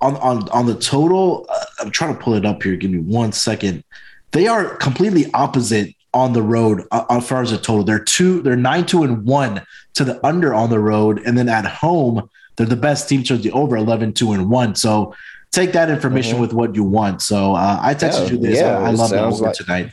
on 0.00 0.16
on 0.16 0.48
on 0.48 0.66
the 0.66 0.74
total 0.74 1.46
uh, 1.48 1.64
I'm 1.80 1.90
trying 1.90 2.16
to 2.16 2.20
pull 2.20 2.34
it 2.34 2.46
up 2.46 2.62
here. 2.62 2.76
Give 2.76 2.90
me 2.90 2.98
one 2.98 3.32
second. 3.32 3.84
They 4.32 4.46
are 4.46 4.76
completely 4.76 5.30
opposite 5.34 5.94
on 6.14 6.32
the 6.32 6.42
road 6.42 6.86
uh, 6.90 7.04
as 7.10 7.28
far 7.28 7.42
as 7.42 7.52
a 7.52 7.58
total. 7.58 7.84
They're 7.84 7.98
two, 7.98 8.42
they're 8.42 8.56
nine, 8.56 8.86
two, 8.86 9.02
and 9.02 9.24
one 9.24 9.62
to 9.94 10.04
the 10.04 10.24
under 10.24 10.54
on 10.54 10.70
the 10.70 10.78
road. 10.78 11.22
And 11.24 11.36
then 11.36 11.48
at 11.48 11.64
home, 11.64 12.28
they're 12.56 12.66
the 12.66 12.76
best 12.76 13.08
team 13.08 13.22
to 13.24 13.36
the 13.36 13.50
over 13.52 13.76
11, 13.76 14.12
two, 14.12 14.32
and 14.32 14.50
one. 14.50 14.74
So 14.74 15.14
take 15.50 15.72
that 15.72 15.90
information 15.90 16.34
mm-hmm. 16.34 16.42
with 16.42 16.52
what 16.52 16.74
you 16.74 16.84
want. 16.84 17.22
So 17.22 17.54
uh, 17.54 17.78
I 17.80 17.94
texted 17.94 18.26
yeah, 18.26 18.32
you 18.32 18.38
this. 18.38 18.58
Yeah, 18.58 18.78
I, 18.78 18.88
I 18.88 18.90
love 18.90 19.10
the 19.10 19.20
over 19.22 19.44
like, 19.44 19.54
tonight. 19.54 19.92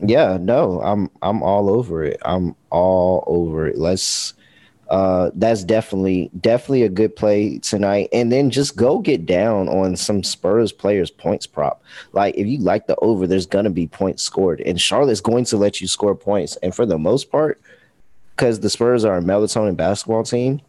Yeah, 0.00 0.38
no, 0.40 0.80
I'm 0.80 1.08
I'm 1.22 1.42
all 1.42 1.70
over 1.70 2.02
it. 2.02 2.20
I'm 2.24 2.56
all 2.70 3.22
over 3.26 3.68
it. 3.68 3.78
Let's 3.78 4.34
uh, 4.94 5.32
that's 5.34 5.64
definitely 5.64 6.30
definitely 6.40 6.84
a 6.84 6.88
good 6.88 7.16
play 7.16 7.58
tonight. 7.58 8.08
And 8.12 8.30
then 8.30 8.48
just 8.48 8.76
go 8.76 9.00
get 9.00 9.26
down 9.26 9.68
on 9.68 9.96
some 9.96 10.22
Spurs 10.22 10.70
players 10.70 11.10
points 11.10 11.48
prop. 11.48 11.82
Like 12.12 12.36
if 12.36 12.46
you 12.46 12.58
like 12.58 12.86
the 12.86 12.94
over, 13.00 13.26
there's 13.26 13.44
gonna 13.44 13.70
be 13.70 13.88
points 13.88 14.22
scored, 14.22 14.60
and 14.60 14.80
Charlotte's 14.80 15.20
going 15.20 15.46
to 15.46 15.56
let 15.56 15.80
you 15.80 15.88
score 15.88 16.14
points. 16.14 16.54
And 16.62 16.72
for 16.72 16.86
the 16.86 16.96
most 16.96 17.28
part, 17.32 17.60
because 18.36 18.60
the 18.60 18.70
Spurs 18.70 19.04
are 19.04 19.16
a 19.16 19.20
melatonin 19.20 19.76
basketball 19.76 20.22
team, 20.22 20.60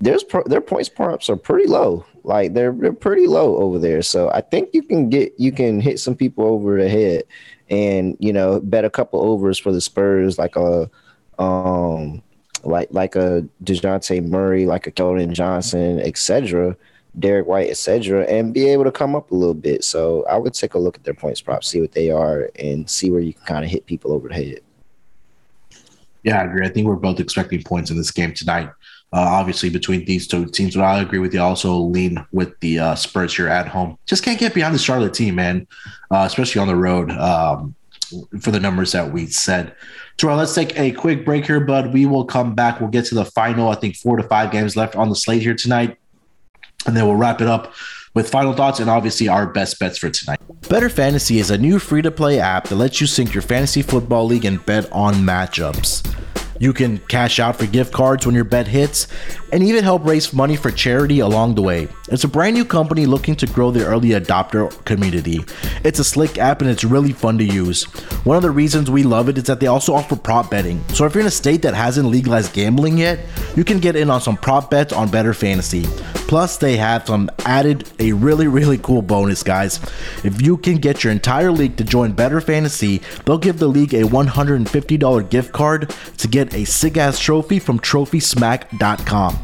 there's 0.00 0.24
pro- 0.24 0.44
their 0.44 0.62
points 0.62 0.88
props 0.88 1.28
are 1.28 1.36
pretty 1.36 1.68
low. 1.68 2.06
Like 2.24 2.54
they're 2.54 2.72
they're 2.72 2.94
pretty 2.94 3.26
low 3.26 3.58
over 3.58 3.78
there. 3.78 4.00
So 4.00 4.30
I 4.30 4.40
think 4.40 4.70
you 4.72 4.82
can 4.82 5.10
get 5.10 5.34
you 5.36 5.52
can 5.52 5.78
hit 5.78 6.00
some 6.00 6.16
people 6.16 6.46
over 6.46 6.82
the 6.82 6.88
head, 6.88 7.24
and 7.68 8.16
you 8.18 8.32
know 8.32 8.60
bet 8.60 8.86
a 8.86 8.90
couple 8.90 9.20
overs 9.20 9.58
for 9.58 9.72
the 9.72 9.80
Spurs, 9.82 10.38
like 10.38 10.56
a 10.56 10.90
um 11.38 12.22
like 12.64 12.88
like 12.90 13.16
a 13.16 13.46
Dejounte 13.64 14.26
Murray, 14.26 14.66
like 14.66 14.86
a 14.86 14.92
Keldon 14.92 15.32
Johnson, 15.32 16.00
etc., 16.00 16.76
Derrick 17.18 17.46
White, 17.46 17.70
etc., 17.70 18.24
and 18.24 18.54
be 18.54 18.68
able 18.68 18.84
to 18.84 18.92
come 18.92 19.14
up 19.14 19.30
a 19.30 19.34
little 19.34 19.54
bit. 19.54 19.84
So 19.84 20.24
I 20.28 20.36
would 20.36 20.54
take 20.54 20.74
a 20.74 20.78
look 20.78 20.96
at 20.96 21.04
their 21.04 21.14
points 21.14 21.40
props, 21.40 21.68
see 21.68 21.80
what 21.80 21.92
they 21.92 22.10
are, 22.10 22.50
and 22.58 22.88
see 22.88 23.10
where 23.10 23.20
you 23.20 23.34
can 23.34 23.44
kind 23.44 23.64
of 23.64 23.70
hit 23.70 23.86
people 23.86 24.12
over 24.12 24.28
the 24.28 24.34
head. 24.34 24.60
Yeah, 26.22 26.40
I 26.40 26.44
agree. 26.44 26.64
I 26.64 26.68
think 26.68 26.86
we're 26.86 26.96
both 26.96 27.18
expecting 27.18 27.62
points 27.62 27.90
in 27.90 27.96
this 27.96 28.10
game 28.10 28.32
tonight. 28.32 28.70
Uh, 29.14 29.20
obviously, 29.28 29.68
between 29.68 30.04
these 30.06 30.26
two 30.26 30.46
teams, 30.46 30.74
but 30.74 30.84
I 30.84 31.02
agree 31.02 31.18
with 31.18 31.34
you. 31.34 31.40
Also, 31.42 31.74
lean 31.76 32.24
with 32.32 32.58
the 32.60 32.78
uh, 32.78 32.94
Spurs 32.94 33.36
here 33.36 33.48
at 33.48 33.68
home. 33.68 33.98
Just 34.06 34.24
can't 34.24 34.38
get 34.38 34.54
behind 34.54 34.74
the 34.74 34.78
Charlotte 34.78 35.12
team, 35.12 35.34
man, 35.34 35.66
uh, 36.10 36.24
especially 36.26 36.60
on 36.60 36.68
the 36.68 36.76
road. 36.76 37.10
Um, 37.10 37.74
for 38.40 38.50
the 38.50 38.60
numbers 38.60 38.92
that 38.92 39.12
we 39.12 39.26
said. 39.26 39.74
Let's 40.22 40.54
take 40.54 40.78
a 40.78 40.92
quick 40.92 41.24
break 41.24 41.46
here, 41.46 41.60
bud. 41.60 41.92
We 41.92 42.06
will 42.06 42.24
come 42.24 42.54
back. 42.54 42.80
We'll 42.80 42.90
get 42.90 43.06
to 43.06 43.14
the 43.14 43.24
final, 43.24 43.68
I 43.68 43.74
think, 43.74 43.96
four 43.96 44.16
to 44.16 44.22
five 44.22 44.50
games 44.50 44.76
left 44.76 44.96
on 44.96 45.08
the 45.08 45.16
slate 45.16 45.42
here 45.42 45.54
tonight. 45.54 45.98
And 46.86 46.96
then 46.96 47.06
we'll 47.06 47.16
wrap 47.16 47.40
it 47.40 47.48
up 47.48 47.74
with 48.14 48.28
final 48.28 48.52
thoughts 48.52 48.80
and 48.80 48.90
obviously 48.90 49.28
our 49.28 49.46
best 49.46 49.78
bets 49.78 49.98
for 49.98 50.10
tonight. 50.10 50.40
Bettor 50.68 50.88
Fantasy 50.88 51.38
is 51.38 51.50
a 51.50 51.58
new 51.58 51.78
free 51.78 52.02
to 52.02 52.10
play 52.10 52.38
app 52.38 52.68
that 52.68 52.76
lets 52.76 53.00
you 53.00 53.06
sync 53.06 53.34
your 53.34 53.42
fantasy 53.42 53.82
football 53.82 54.26
league 54.26 54.44
and 54.44 54.64
bet 54.66 54.90
on 54.92 55.14
matchups. 55.14 56.06
You 56.58 56.72
can 56.72 56.98
cash 56.98 57.40
out 57.40 57.56
for 57.56 57.66
gift 57.66 57.92
cards 57.92 58.24
when 58.24 58.34
your 58.34 58.44
bet 58.44 58.68
hits 58.68 59.08
and 59.52 59.62
even 59.62 59.84
help 59.84 60.04
raise 60.04 60.32
money 60.32 60.56
for 60.56 60.70
charity 60.70 61.20
along 61.20 61.54
the 61.54 61.62
way. 61.62 61.86
It's 62.08 62.24
a 62.24 62.28
brand 62.28 62.56
new 62.56 62.64
company 62.64 63.06
looking 63.06 63.36
to 63.36 63.46
grow 63.46 63.70
the 63.70 63.84
early 63.84 64.10
adopter 64.10 64.72
community. 64.84 65.44
It's 65.84 65.98
a 65.98 66.04
slick 66.04 66.38
app 66.38 66.62
and 66.62 66.70
it's 66.70 66.84
really 66.84 67.12
fun 67.12 67.38
to 67.38 67.44
use. 67.44 67.84
One 68.24 68.36
of 68.36 68.42
the 68.42 68.50
reasons 68.50 68.90
we 68.90 69.02
love 69.02 69.28
it 69.28 69.36
is 69.36 69.44
that 69.44 69.60
they 69.60 69.66
also 69.66 69.94
offer 69.94 70.16
prop 70.16 70.50
betting. 70.50 70.82
So 70.88 71.04
if 71.04 71.14
you're 71.14 71.20
in 71.20 71.26
a 71.26 71.30
state 71.30 71.62
that 71.62 71.74
hasn't 71.74 72.08
legalized 72.08 72.54
gambling 72.54 72.98
yet, 72.98 73.20
you 73.54 73.64
can 73.64 73.78
get 73.78 73.94
in 73.94 74.10
on 74.10 74.20
some 74.20 74.36
prop 74.36 74.70
bets 74.70 74.92
on 74.92 75.10
Bettor 75.10 75.34
Fantasy. 75.34 75.84
Plus, 76.32 76.56
they 76.56 76.78
have 76.78 77.06
some 77.06 77.30
added 77.40 77.90
a 77.98 78.12
really, 78.12 78.48
really 78.48 78.78
cool 78.78 79.02
bonus, 79.02 79.42
guys. 79.42 79.80
If 80.24 80.40
you 80.40 80.56
can 80.56 80.78
get 80.78 81.04
your 81.04 81.12
entire 81.12 81.50
league 81.50 81.76
to 81.76 81.84
join 81.84 82.12
Bettor 82.12 82.40
Fantasy, 82.40 83.02
they'll 83.26 83.36
give 83.36 83.58
the 83.58 83.66
league 83.68 83.92
a 83.92 84.04
$150 84.04 85.28
gift 85.28 85.52
card 85.52 85.94
to 86.16 86.28
get 86.28 86.54
a 86.54 86.64
sick 86.64 86.96
ass 86.96 87.18
trophy 87.18 87.58
from 87.58 87.78
TrophySmack.com. 87.80 89.41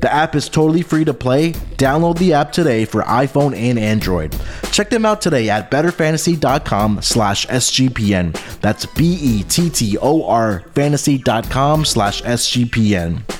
The 0.00 0.12
app 0.12 0.34
is 0.34 0.48
totally 0.48 0.82
free 0.82 1.04
to 1.04 1.12
play. 1.12 1.52
Download 1.76 2.16
the 2.18 2.32
app 2.32 2.52
today 2.52 2.84
for 2.84 3.02
iPhone 3.02 3.54
and 3.54 3.78
Android. 3.78 4.34
Check 4.72 4.90
them 4.90 5.04
out 5.04 5.20
today 5.20 5.50
at 5.50 5.70
bettorfantasy.com 5.70 7.02
slash 7.02 7.46
SGPN. 7.46 8.60
That's 8.60 8.86
B-E-T-T-O-R 8.86 10.64
fantasy.com 10.74 11.84
slash 11.84 12.22
SGPN. 12.22 13.39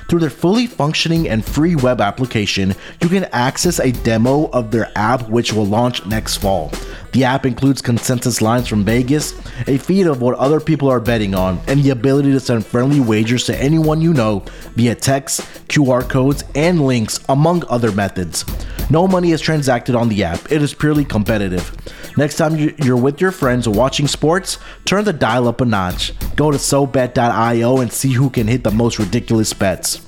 Through 0.11 0.19
their 0.19 0.29
fully 0.29 0.67
functioning 0.67 1.29
and 1.29 1.45
free 1.45 1.77
web 1.77 2.01
application, 2.01 2.75
you 3.01 3.07
can 3.07 3.29
access 3.31 3.79
a 3.79 3.93
demo 3.93 4.49
of 4.49 4.69
their 4.69 4.91
app 4.97 5.29
which 5.29 5.53
will 5.53 5.65
launch 5.65 6.05
next 6.05 6.35
fall. 6.35 6.69
The 7.13 7.23
app 7.23 7.45
includes 7.45 7.81
consensus 7.81 8.41
lines 8.41 8.67
from 8.67 8.83
Vegas, 8.83 9.33
a 9.67 9.77
feed 9.77 10.07
of 10.07 10.21
what 10.21 10.37
other 10.37 10.59
people 10.59 10.89
are 10.89 10.99
betting 10.99 11.33
on, 11.33 11.61
and 11.67 11.81
the 11.81 11.91
ability 11.91 12.33
to 12.33 12.41
send 12.41 12.65
friendly 12.65 12.99
wagers 12.99 13.45
to 13.45 13.57
anyone 13.57 14.01
you 14.01 14.13
know 14.13 14.43
via 14.75 14.95
text, 14.95 15.43
QR 15.69 16.05
codes, 16.09 16.43
and 16.55 16.85
links, 16.85 17.21
among 17.29 17.63
other 17.69 17.93
methods. 17.93 18.43
No 18.89 19.07
money 19.07 19.31
is 19.31 19.39
transacted 19.39 19.95
on 19.95 20.09
the 20.09 20.25
app, 20.25 20.51
it 20.51 20.61
is 20.61 20.73
purely 20.73 21.05
competitive. 21.05 21.71
Next 22.17 22.35
time 22.35 22.57
you're 22.57 22.97
with 22.97 23.21
your 23.21 23.31
friends 23.31 23.67
watching 23.67 24.07
sports, 24.07 24.57
turn 24.85 25.05
the 25.05 25.13
dial 25.13 25.47
up 25.47 25.61
a 25.61 25.65
notch. 25.65 26.13
Go 26.35 26.51
to 26.51 26.57
SoBet.io 26.57 27.79
and 27.79 27.91
see 27.91 28.11
who 28.11 28.29
can 28.29 28.47
hit 28.47 28.63
the 28.63 28.71
most 28.71 28.99
ridiculous 28.99 29.53
bets. 29.53 30.01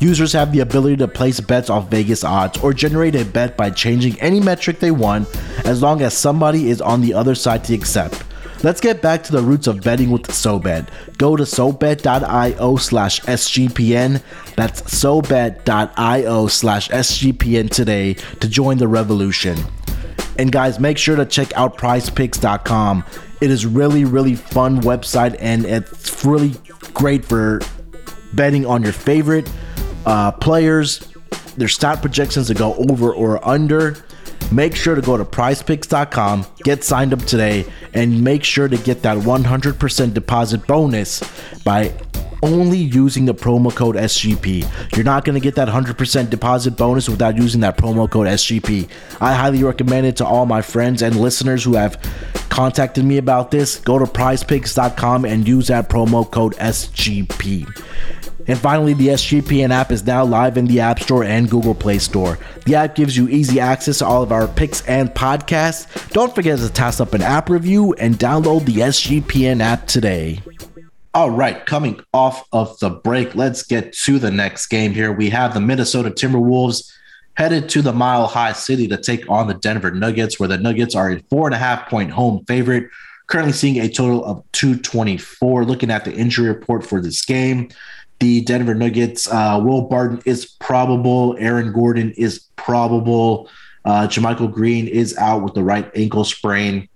Users 0.00 0.32
have 0.32 0.52
the 0.52 0.60
ability 0.60 0.96
to 0.96 1.08
place 1.08 1.40
bets 1.40 1.70
off 1.70 1.90
Vegas 1.90 2.24
odds 2.24 2.58
or 2.58 2.72
generate 2.72 3.14
a 3.14 3.24
bet 3.24 3.56
by 3.56 3.70
changing 3.70 4.20
any 4.20 4.40
metric 4.40 4.78
they 4.78 4.90
want 4.90 5.28
as 5.64 5.82
long 5.82 6.02
as 6.02 6.16
somebody 6.16 6.68
is 6.68 6.80
on 6.80 7.00
the 7.00 7.14
other 7.14 7.34
side 7.34 7.64
to 7.64 7.74
accept. 7.74 8.22
Let's 8.62 8.80
get 8.80 9.02
back 9.02 9.22
to 9.24 9.32
the 9.32 9.42
roots 9.42 9.66
of 9.66 9.82
betting 9.82 10.10
with 10.10 10.22
SoBet. 10.22 10.88
Go 11.18 11.36
to 11.36 11.42
SoBet.io 11.42 12.76
slash 12.76 13.20
SGPN. 13.20 14.22
That's 14.56 14.80
SoBet.io 14.82 16.46
slash 16.46 16.88
SGPN 16.88 17.70
today 17.70 18.14
to 18.14 18.48
join 18.48 18.78
the 18.78 18.88
revolution. 18.88 19.58
And 20.38 20.50
guys, 20.50 20.80
make 20.80 20.98
sure 20.98 21.16
to 21.16 21.24
check 21.24 21.52
out 21.56 21.76
prizepicks.com. 21.76 23.04
It 23.40 23.50
is 23.50 23.66
really, 23.66 24.04
really 24.04 24.34
fun 24.34 24.80
website 24.82 25.36
and 25.38 25.64
it's 25.64 26.24
really 26.24 26.54
great 26.92 27.24
for 27.24 27.60
betting 28.32 28.66
on 28.66 28.82
your 28.82 28.92
favorite 28.92 29.50
uh, 30.06 30.32
players, 30.32 31.00
their 31.56 31.68
stat 31.68 32.00
projections 32.00 32.48
to 32.48 32.54
go 32.54 32.74
over 32.74 33.12
or 33.12 33.46
under. 33.46 33.96
Make 34.54 34.76
sure 34.76 34.94
to 34.94 35.02
go 35.02 35.16
to 35.16 35.24
prizepicks.com, 35.24 36.46
get 36.62 36.84
signed 36.84 37.12
up 37.12 37.18
today, 37.24 37.66
and 37.92 38.22
make 38.22 38.44
sure 38.44 38.68
to 38.68 38.76
get 38.76 39.02
that 39.02 39.18
100% 39.18 40.14
deposit 40.14 40.64
bonus 40.68 41.22
by 41.64 41.92
only 42.40 42.78
using 42.78 43.24
the 43.24 43.34
promo 43.34 43.74
code 43.74 43.96
SGP. 43.96 44.94
You're 44.94 45.04
not 45.04 45.24
going 45.24 45.34
to 45.34 45.40
get 45.40 45.56
that 45.56 45.66
100% 45.66 46.30
deposit 46.30 46.76
bonus 46.76 47.08
without 47.08 47.36
using 47.36 47.62
that 47.62 47.76
promo 47.76 48.08
code 48.08 48.28
SGP. 48.28 48.88
I 49.20 49.34
highly 49.34 49.64
recommend 49.64 50.06
it 50.06 50.16
to 50.18 50.24
all 50.24 50.46
my 50.46 50.62
friends 50.62 51.02
and 51.02 51.16
listeners 51.16 51.64
who 51.64 51.74
have 51.74 52.00
contacted 52.48 53.04
me 53.04 53.18
about 53.18 53.50
this. 53.50 53.80
Go 53.80 53.98
to 53.98 54.04
prizepicks.com 54.04 55.24
and 55.24 55.48
use 55.48 55.66
that 55.66 55.88
promo 55.88 56.30
code 56.30 56.54
SGP. 56.58 57.66
And 58.46 58.58
finally, 58.58 58.94
the 58.94 59.08
SGPN 59.08 59.70
app 59.70 59.90
is 59.90 60.04
now 60.04 60.24
live 60.24 60.58
in 60.58 60.66
the 60.66 60.80
App 60.80 61.00
Store 61.00 61.24
and 61.24 61.50
Google 61.50 61.74
Play 61.74 61.98
Store. 61.98 62.38
The 62.66 62.74
app 62.74 62.94
gives 62.94 63.16
you 63.16 63.28
easy 63.28 63.60
access 63.60 63.98
to 63.98 64.06
all 64.06 64.22
of 64.22 64.32
our 64.32 64.46
picks 64.46 64.86
and 64.86 65.08
podcasts. 65.10 66.10
Don't 66.10 66.34
forget 66.34 66.58
to 66.58 66.68
toss 66.70 67.00
up 67.00 67.14
an 67.14 67.22
app 67.22 67.48
review 67.48 67.94
and 67.94 68.18
download 68.18 68.66
the 68.66 68.76
SGPN 68.76 69.60
app 69.60 69.86
today. 69.86 70.40
All 71.14 71.30
right, 71.30 71.64
coming 71.64 72.00
off 72.12 72.46
of 72.52 72.76
the 72.80 72.90
break, 72.90 73.36
let's 73.36 73.62
get 73.62 73.92
to 73.92 74.18
the 74.18 74.32
next 74.32 74.66
game 74.66 74.92
here. 74.92 75.12
We 75.12 75.30
have 75.30 75.54
the 75.54 75.60
Minnesota 75.60 76.10
Timberwolves 76.10 76.92
headed 77.34 77.68
to 77.68 77.82
the 77.82 77.92
Mile 77.92 78.26
High 78.26 78.52
City 78.52 78.88
to 78.88 78.96
take 78.96 79.28
on 79.30 79.46
the 79.46 79.54
Denver 79.54 79.90
Nuggets, 79.90 80.38
where 80.38 80.48
the 80.48 80.58
Nuggets 80.58 80.94
are 80.94 81.12
a 81.12 81.20
four 81.30 81.46
and 81.46 81.54
a 81.54 81.58
half 81.58 81.88
point 81.88 82.10
home 82.10 82.44
favorite. 82.46 82.88
Currently 83.26 83.52
seeing 83.52 83.80
a 83.80 83.88
total 83.88 84.24
of 84.24 84.44
224. 84.52 85.64
Looking 85.64 85.90
at 85.90 86.04
the 86.04 86.12
injury 86.12 86.48
report 86.48 86.84
for 86.84 87.00
this 87.00 87.24
game, 87.24 87.70
the 88.18 88.40
Denver 88.42 88.74
Nuggets. 88.74 89.28
Uh, 89.28 89.60
Will 89.62 89.82
Barton 89.82 90.22
is 90.24 90.46
probable. 90.46 91.36
Aaron 91.38 91.72
Gordon 91.72 92.12
is 92.12 92.46
probable. 92.56 93.48
Uh, 93.84 94.06
JaMychal 94.06 94.52
Green 94.52 94.88
is 94.88 95.16
out 95.18 95.42
with 95.42 95.54
the 95.54 95.62
right 95.62 95.90
ankle 95.94 96.24
sprain. 96.24 96.88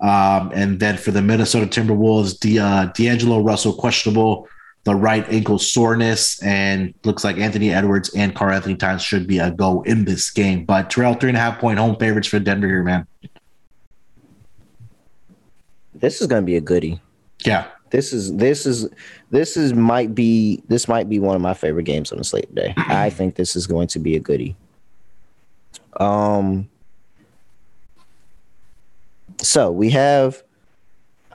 Um, 0.00 0.52
and 0.54 0.78
then 0.78 0.96
for 0.96 1.10
the 1.10 1.22
Minnesota 1.22 1.66
Timberwolves, 1.66 2.38
the 2.40 2.58
uh, 2.58 2.84
D'Angelo 2.94 3.40
Russell 3.40 3.72
questionable, 3.72 4.46
the 4.84 4.94
right 4.94 5.26
ankle 5.28 5.58
soreness, 5.58 6.40
and 6.42 6.94
looks 7.04 7.24
like 7.24 7.38
Anthony 7.38 7.72
Edwards 7.72 8.14
and 8.14 8.34
Karl-Anthony 8.34 8.76
Towns 8.76 9.02
should 9.02 9.26
be 9.26 9.38
a 9.38 9.50
go 9.50 9.82
in 9.82 10.04
this 10.04 10.30
game. 10.30 10.64
But 10.64 10.90
Terrell, 10.90 11.14
three 11.14 11.30
and 11.30 11.36
a 11.36 11.40
half 11.40 11.58
point 11.58 11.78
home 11.78 11.96
favorites 11.96 12.28
for 12.28 12.38
Denver 12.38 12.68
here, 12.68 12.84
man. 12.84 13.06
This 15.94 16.20
is 16.20 16.26
going 16.26 16.42
to 16.42 16.46
be 16.46 16.56
a 16.56 16.60
goodie. 16.60 17.00
Yeah, 17.44 17.66
this 17.96 18.12
is 18.12 18.36
this 18.36 18.66
is 18.66 18.90
this 19.30 19.56
is 19.56 19.72
might 19.72 20.14
be 20.14 20.62
this 20.68 20.86
might 20.86 21.08
be 21.08 21.18
one 21.18 21.34
of 21.34 21.40
my 21.40 21.54
favorite 21.54 21.84
games 21.84 22.12
on 22.12 22.18
the 22.18 22.24
slate 22.24 22.46
today. 22.48 22.74
I 22.76 23.08
think 23.08 23.36
this 23.36 23.56
is 23.56 23.66
going 23.66 23.88
to 23.88 23.98
be 23.98 24.16
a 24.16 24.20
goodie. 24.20 24.54
Um 25.98 26.68
so 29.38 29.70
we 29.70 29.88
have 29.90 30.42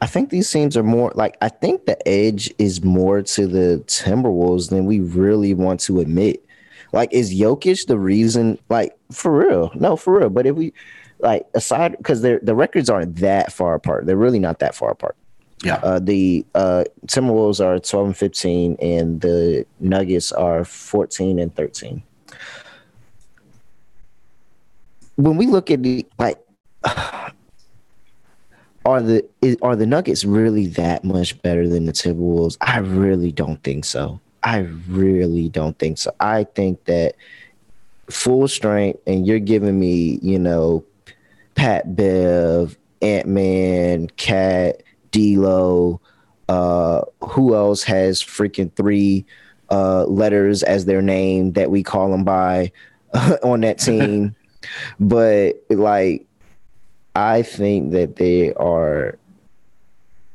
I 0.04 0.06
think 0.06 0.30
these 0.30 0.52
teams 0.52 0.78
are 0.78 0.84
more 0.84 1.12
like 1.16 1.36
I 1.42 1.50
think 1.50 1.88
the 1.88 2.08
edge 2.08 2.54
is 2.60 2.84
more 2.84 3.24
to 3.24 3.48
the 3.48 3.84
Timberwolves 3.88 4.70
than 4.70 4.86
we 4.86 5.00
really 5.00 5.56
want 5.56 5.80
to 5.82 6.00
admit. 6.00 6.46
Like, 6.94 7.12
is 7.12 7.34
Jokic 7.34 7.88
the 7.88 7.98
reason? 7.98 8.60
Like, 8.70 8.96
for 9.12 9.36
real? 9.36 9.72
No, 9.74 9.96
for 9.96 10.20
real. 10.20 10.30
But 10.30 10.46
if 10.46 10.56
we 10.56 10.74
like 11.20 11.48
aside 11.56 11.98
because 11.98 12.22
the 12.22 12.40
the 12.44 12.54
records 12.54 12.88
aren't 12.90 13.16
that 13.16 13.52
far 13.52 13.74
apart. 13.74 14.06
They're 14.06 14.16
really 14.16 14.40
not 14.40 14.60
that 14.60 14.76
far 14.76 14.92
apart. 14.92 15.16
Yeah. 15.64 15.76
Uh, 15.76 16.00
the 16.00 16.46
uh, 16.56 16.86
Timberwolves 17.06 17.64
are 17.64 17.80
12 17.80 18.08
and 18.08 18.18
15, 18.18 18.78
and 18.82 19.22
the 19.22 19.66
Nuggets 19.80 20.32
are 20.32 20.66
14 20.66 21.40
and 21.40 21.56
13. 21.56 22.02
When 25.18 25.38
we 25.38 25.46
look 25.46 25.70
at 25.70 25.84
the 25.84 26.06
like, 26.18 26.40
are 28.86 29.02
the 29.02 29.24
is, 29.42 29.58
are 29.62 29.76
the 29.76 29.86
Nuggets 29.86 30.26
really 30.26 30.66
that 30.68 31.04
much 31.04 31.40
better 31.44 31.68
than 31.68 31.86
the 31.86 31.92
Timberwolves? 31.92 32.58
I 32.62 32.80
really 32.80 33.32
don't 33.32 33.62
think 33.64 33.86
so. 33.86 34.20
I 34.44 34.60
really 34.88 35.50
don't 35.50 35.78
think 35.78 36.00
so. 36.00 36.12
I 36.20 36.46
think 36.46 36.86
that 36.86 37.16
full 38.10 38.48
strength, 38.48 39.00
and 39.06 39.28
you're 39.28 39.38
giving 39.40 39.80
me, 39.80 40.18
you 40.24 40.40
know, 40.40 40.84
Pat 41.54 41.96
Bev, 41.96 42.76
Ant 43.04 43.28
Man, 43.28 44.08
Cat 44.18 44.82
D'Lo. 45.12 46.02
Uh, 46.50 47.02
who 47.22 47.56
else 47.56 47.82
has 47.84 48.22
freaking 48.22 48.74
three 48.76 49.26
uh, 49.70 50.04
letters 50.06 50.64
as 50.64 50.84
their 50.84 51.02
name 51.02 51.54
that 51.54 51.72
we 51.72 51.82
call 51.82 52.12
them 52.12 52.24
by 52.24 52.72
on 53.44 53.62
that 53.62 53.80
team? 53.80 54.36
but 55.00 55.54
like, 55.70 56.26
I 57.16 57.42
think 57.42 57.92
that 57.92 58.18
they 58.18 58.54
are 58.54 59.18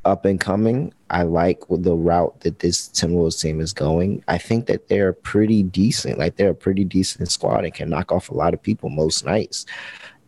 up 0.06 0.24
and 0.24 0.40
coming. 0.40 0.92
I 1.10 1.22
like 1.22 1.62
the 1.68 1.94
route 1.94 2.40
that 2.40 2.60
this 2.60 2.88
Timberwolves 2.88 3.40
team 3.40 3.60
is 3.60 3.72
going. 3.72 4.22
I 4.28 4.38
think 4.38 4.66
that 4.66 4.88
they're 4.88 5.12
pretty 5.12 5.62
decent. 5.62 6.18
Like 6.18 6.36
they're 6.36 6.50
a 6.50 6.54
pretty 6.54 6.84
decent 6.84 7.30
squad 7.30 7.64
and 7.64 7.74
can 7.74 7.90
knock 7.90 8.12
off 8.12 8.30
a 8.30 8.34
lot 8.34 8.54
of 8.54 8.62
people 8.62 8.88
most 8.88 9.24
nights. 9.24 9.66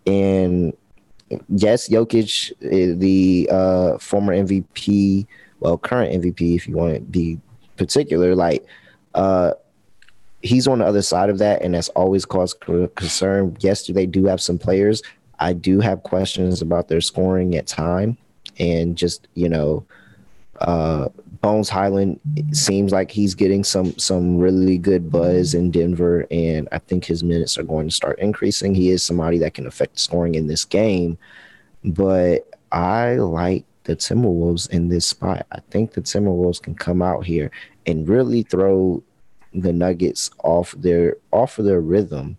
And 0.06 0.76
yes, 1.48 1.88
Jokic, 1.88 2.52
the 2.60 3.48
uh, 3.50 3.98
former 3.98 4.34
MVP, 4.34 5.26
well, 5.60 5.78
current 5.78 6.22
MVP, 6.22 6.56
if 6.56 6.68
you 6.68 6.76
want 6.76 6.94
to 6.94 7.00
be 7.00 7.38
particular, 7.76 8.34
like 8.34 8.64
uh, 9.14 9.52
he's 10.42 10.68
on 10.68 10.78
the 10.78 10.86
other 10.86 11.02
side 11.02 11.30
of 11.30 11.38
that, 11.38 11.62
and 11.62 11.74
that's 11.74 11.88
always 11.90 12.24
caused 12.24 12.60
concern. 12.60 13.56
Yes, 13.60 13.86
they 13.86 14.06
do 14.06 14.26
have 14.26 14.40
some 14.40 14.58
players. 14.58 15.02
I 15.40 15.52
do 15.52 15.80
have 15.80 16.02
questions 16.02 16.62
about 16.62 16.88
their 16.88 17.00
scoring 17.00 17.54
at 17.56 17.66
time, 17.66 18.16
and 18.58 18.96
just 18.96 19.28
you 19.34 19.48
know, 19.48 19.84
uh, 20.60 21.08
Bones 21.40 21.68
Hyland 21.68 22.18
seems 22.52 22.92
like 22.92 23.10
he's 23.10 23.34
getting 23.34 23.62
some 23.62 23.96
some 23.98 24.38
really 24.38 24.76
good 24.76 25.10
buzz 25.10 25.54
in 25.54 25.70
Denver, 25.70 26.26
and 26.30 26.68
I 26.72 26.78
think 26.78 27.04
his 27.04 27.22
minutes 27.22 27.56
are 27.58 27.62
going 27.62 27.88
to 27.88 27.94
start 27.94 28.18
increasing. 28.18 28.74
He 28.74 28.90
is 28.90 29.02
somebody 29.02 29.38
that 29.38 29.54
can 29.54 29.66
affect 29.66 30.00
scoring 30.00 30.34
in 30.34 30.48
this 30.48 30.64
game, 30.64 31.16
but 31.84 32.48
I 32.72 33.16
like 33.16 33.64
the 33.84 33.96
Timberwolves 33.96 34.68
in 34.70 34.88
this 34.88 35.06
spot. 35.06 35.46
I 35.52 35.60
think 35.70 35.92
the 35.92 36.02
Timberwolves 36.02 36.60
can 36.60 36.74
come 36.74 37.02
out 37.02 37.24
here 37.24 37.50
and 37.86 38.08
really 38.08 38.42
throw 38.42 39.02
the 39.54 39.72
Nuggets 39.72 40.30
off 40.44 40.74
their 40.76 41.16
off 41.30 41.58
of 41.58 41.64
their 41.64 41.80
rhythm. 41.80 42.36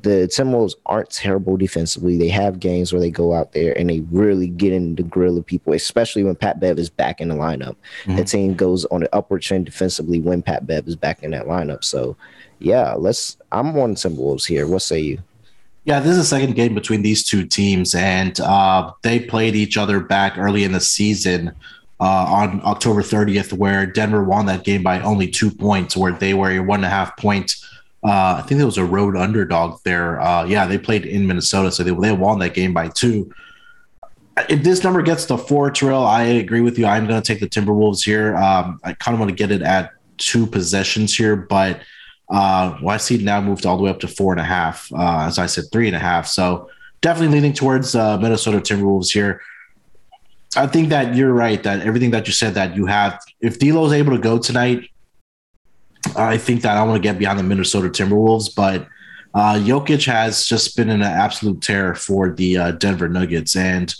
The 0.00 0.28
Timberwolves 0.28 0.74
aren't 0.86 1.10
terrible 1.10 1.56
defensively. 1.56 2.18
They 2.18 2.28
have 2.28 2.58
games 2.58 2.92
where 2.92 3.00
they 3.00 3.10
go 3.10 3.34
out 3.34 3.52
there 3.52 3.78
and 3.78 3.88
they 3.88 4.00
really 4.10 4.48
get 4.48 4.72
in 4.72 4.96
the 4.96 5.02
grill 5.02 5.38
of 5.38 5.46
people, 5.46 5.74
especially 5.74 6.24
when 6.24 6.34
Pat 6.34 6.58
Bev 6.58 6.78
is 6.78 6.90
back 6.90 7.20
in 7.20 7.28
the 7.28 7.34
lineup. 7.34 7.76
Mm-hmm. 8.04 8.16
The 8.16 8.24
team 8.24 8.54
goes 8.54 8.84
on 8.86 9.02
an 9.02 9.08
upward 9.12 9.42
trend 9.42 9.66
defensively 9.66 10.20
when 10.20 10.42
Pat 10.42 10.66
Bev 10.66 10.88
is 10.88 10.96
back 10.96 11.22
in 11.22 11.30
that 11.32 11.46
lineup. 11.46 11.84
So, 11.84 12.16
yeah, 12.58 12.94
let's. 12.94 13.36
I'm 13.52 13.76
on 13.78 13.94
Timberwolves 13.94 14.46
here. 14.46 14.66
What 14.66 14.82
say 14.82 15.00
you? 15.00 15.18
Yeah, 15.84 15.98
this 15.98 16.12
is 16.12 16.18
the 16.18 16.24
second 16.24 16.54
game 16.54 16.74
between 16.74 17.02
these 17.02 17.24
two 17.24 17.44
teams, 17.44 17.94
and 17.94 18.38
uh, 18.40 18.92
they 19.02 19.18
played 19.18 19.56
each 19.56 19.76
other 19.76 19.98
back 19.98 20.38
early 20.38 20.62
in 20.62 20.70
the 20.70 20.80
season 20.80 21.52
uh, 21.98 22.26
on 22.28 22.60
October 22.64 23.02
30th, 23.02 23.52
where 23.52 23.86
Denver 23.86 24.22
won 24.22 24.46
that 24.46 24.64
game 24.64 24.84
by 24.84 25.00
only 25.00 25.28
two 25.28 25.50
points, 25.50 25.96
where 25.96 26.12
they 26.12 26.34
were 26.34 26.50
a 26.50 26.60
one 26.60 26.80
and 26.80 26.86
a 26.86 26.88
half 26.88 27.16
point. 27.16 27.56
Uh, 28.04 28.40
I 28.42 28.44
think 28.46 28.60
it 28.60 28.64
was 28.64 28.78
a 28.78 28.84
road 28.84 29.16
underdog 29.16 29.80
there. 29.84 30.20
Uh, 30.20 30.44
yeah, 30.44 30.66
they 30.66 30.78
played 30.78 31.06
in 31.06 31.26
Minnesota, 31.26 31.70
so 31.70 31.84
they, 31.84 31.92
they 31.92 32.12
won 32.12 32.38
that 32.40 32.54
game 32.54 32.74
by 32.74 32.88
two. 32.88 33.32
If 34.48 34.64
this 34.64 34.82
number 34.82 35.02
gets 35.02 35.24
to 35.26 35.36
four, 35.36 35.70
Terrell, 35.70 36.04
I 36.04 36.22
agree 36.22 36.62
with 36.62 36.78
you. 36.78 36.86
I'm 36.86 37.06
going 37.06 37.22
to 37.22 37.26
take 37.26 37.40
the 37.40 37.48
Timberwolves 37.48 38.04
here. 38.04 38.36
Um, 38.36 38.80
I 38.82 38.94
kind 38.94 39.14
of 39.14 39.20
want 39.20 39.30
to 39.30 39.36
get 39.36 39.50
it 39.50 39.62
at 39.62 39.92
two 40.18 40.46
possessions 40.46 41.14
here, 41.14 41.36
but– 41.36 41.80
uh, 42.32 42.78
well, 42.80 42.94
I 42.94 42.96
see 42.96 43.18
now 43.18 43.42
moved 43.42 43.66
all 43.66 43.76
the 43.76 43.82
way 43.82 43.90
up 43.90 44.00
to 44.00 44.08
four 44.08 44.32
and 44.32 44.40
a 44.40 44.44
half. 44.44 44.90
Uh, 44.92 45.26
as 45.26 45.38
I 45.38 45.46
said, 45.46 45.64
three 45.70 45.86
and 45.86 45.94
a 45.94 45.98
half. 45.98 46.26
So 46.26 46.70
definitely 47.02 47.34
leaning 47.34 47.52
towards 47.52 47.94
uh, 47.94 48.16
Minnesota 48.18 48.58
Timberwolves 48.58 49.12
here. 49.12 49.42
I 50.56 50.66
think 50.66 50.88
that 50.88 51.14
you're 51.14 51.32
right. 51.32 51.62
That 51.62 51.80
everything 51.80 52.10
that 52.12 52.26
you 52.26 52.32
said 52.32 52.54
that 52.54 52.74
you 52.74 52.86
have, 52.86 53.20
if 53.40 53.58
D'Lo 53.58 53.84
is 53.84 53.92
able 53.92 54.12
to 54.12 54.18
go 54.18 54.38
tonight, 54.38 54.88
I 56.16 56.36
think 56.36 56.62
that 56.62 56.76
I 56.76 56.82
want 56.82 57.02
to 57.02 57.08
get 57.08 57.18
beyond 57.18 57.38
the 57.38 57.44
Minnesota 57.44 57.88
Timberwolves. 57.88 58.54
But 58.54 58.86
uh, 59.34 59.54
Jokic 59.54 60.04
has 60.06 60.46
just 60.46 60.76
been 60.76 60.90
in 60.90 61.02
an 61.02 61.08
absolute 61.08 61.62
terror 61.62 61.94
for 61.94 62.30
the 62.30 62.58
uh, 62.58 62.70
Denver 62.72 63.08
Nuggets, 63.08 63.56
and 63.56 63.94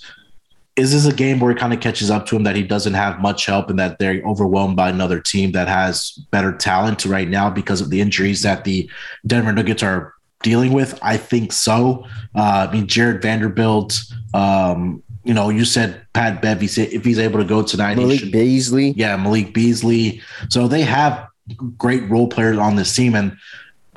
is 0.74 0.92
this 0.92 1.06
a 1.06 1.14
game 1.14 1.38
where 1.38 1.50
it 1.50 1.58
kind 1.58 1.74
of 1.74 1.80
catches 1.80 2.10
up 2.10 2.24
to 2.26 2.36
him 2.36 2.44
that 2.44 2.56
he 2.56 2.62
doesn't 2.62 2.94
have 2.94 3.20
much 3.20 3.44
help 3.44 3.68
and 3.68 3.78
that 3.78 3.98
they're 3.98 4.22
overwhelmed 4.24 4.74
by 4.74 4.88
another 4.88 5.20
team 5.20 5.52
that 5.52 5.68
has 5.68 6.12
better 6.30 6.52
talent 6.52 7.04
right 7.04 7.28
now 7.28 7.50
because 7.50 7.82
of 7.82 7.90
the 7.90 8.00
injuries 8.00 8.42
that 8.42 8.64
the 8.64 8.90
Denver 9.26 9.52
Nuggets 9.52 9.82
are 9.82 10.14
dealing 10.42 10.72
with? 10.72 10.98
I 11.02 11.18
think 11.18 11.52
so. 11.52 12.06
Uh, 12.34 12.66
I 12.68 12.72
mean, 12.72 12.86
Jarred 12.86 13.20
Vanderbilt, 13.20 14.00
um, 14.32 15.02
you 15.24 15.34
know, 15.34 15.50
you 15.50 15.64
said 15.64 16.06
Pat 16.14 16.40
Bev, 16.40 16.62
if 16.62 17.04
he's 17.04 17.18
able 17.18 17.38
to 17.38 17.44
go 17.44 17.62
tonight, 17.62 17.96
Malik 17.96 18.20
should, 18.20 18.32
Beasley. 18.32 18.92
Yeah, 18.92 19.16
Malik 19.16 19.52
Beasley. 19.52 20.22
So 20.48 20.68
they 20.68 20.82
have 20.82 21.28
great 21.76 22.08
role 22.08 22.28
players 22.28 22.58
on 22.58 22.76
this 22.76 22.94
team. 22.94 23.14
And 23.14 23.36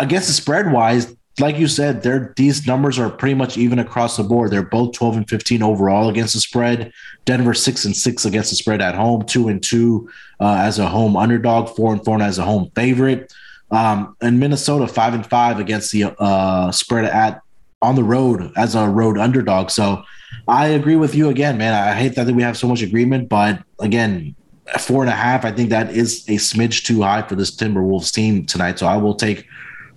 guess 0.07 0.27
the 0.27 0.33
spread 0.33 0.71
wise, 0.71 1.15
like 1.39 1.57
you 1.57 1.67
said, 1.67 2.01
they're 2.01 2.33
these 2.37 2.65
numbers 2.65 2.97
are 2.97 3.09
pretty 3.09 3.35
much 3.35 3.57
even 3.57 3.79
across 3.79 4.17
the 4.17 4.23
board. 4.23 4.51
They're 4.51 4.63
both 4.63 4.93
12 4.93 5.17
and 5.17 5.29
15 5.29 5.61
overall 5.61 6.09
against 6.09 6.33
the 6.33 6.39
spread. 6.39 6.91
Denver 7.25 7.53
six 7.53 7.85
and 7.85 7.95
six 7.95 8.25
against 8.25 8.51
the 8.51 8.55
spread 8.55 8.81
at 8.81 8.95
home, 8.95 9.23
two 9.23 9.49
and 9.49 9.61
two 9.61 10.09
uh, 10.39 10.57
as 10.59 10.79
a 10.79 10.87
home 10.87 11.17
underdog, 11.17 11.75
four 11.75 11.93
and 11.93 12.03
four 12.03 12.21
as 12.21 12.37
a 12.37 12.43
home 12.43 12.71
favorite. 12.75 13.33
Um, 13.71 14.15
and 14.21 14.39
Minnesota 14.39 14.87
five 14.87 15.13
and 15.13 15.25
five 15.25 15.59
against 15.59 15.91
the 15.91 16.15
uh, 16.19 16.71
spread 16.71 17.05
at 17.05 17.41
on 17.81 17.95
the 17.95 18.03
road 18.03 18.51
as 18.55 18.75
a 18.75 18.87
road 18.87 19.17
underdog. 19.17 19.69
So 19.69 20.03
I 20.47 20.67
agree 20.67 20.95
with 20.95 21.15
you 21.15 21.29
again, 21.29 21.57
man. 21.57 21.73
I 21.73 21.93
hate 21.93 22.15
that 22.15 22.27
we 22.27 22.43
have 22.43 22.57
so 22.57 22.67
much 22.67 22.81
agreement, 22.81 23.29
but 23.29 23.61
again, 23.79 24.35
four 24.79 25.01
and 25.01 25.09
a 25.09 25.15
half, 25.15 25.45
I 25.45 25.51
think 25.51 25.69
that 25.69 25.91
is 25.91 26.25
a 26.27 26.37
smidge 26.37 26.85
too 26.85 27.01
high 27.01 27.21
for 27.21 27.35
this 27.35 27.55
Timberwolves 27.55 28.11
team 28.11 28.45
tonight. 28.45 28.79
So 28.79 28.87
I 28.87 28.97
will 28.97 29.15
take 29.15 29.45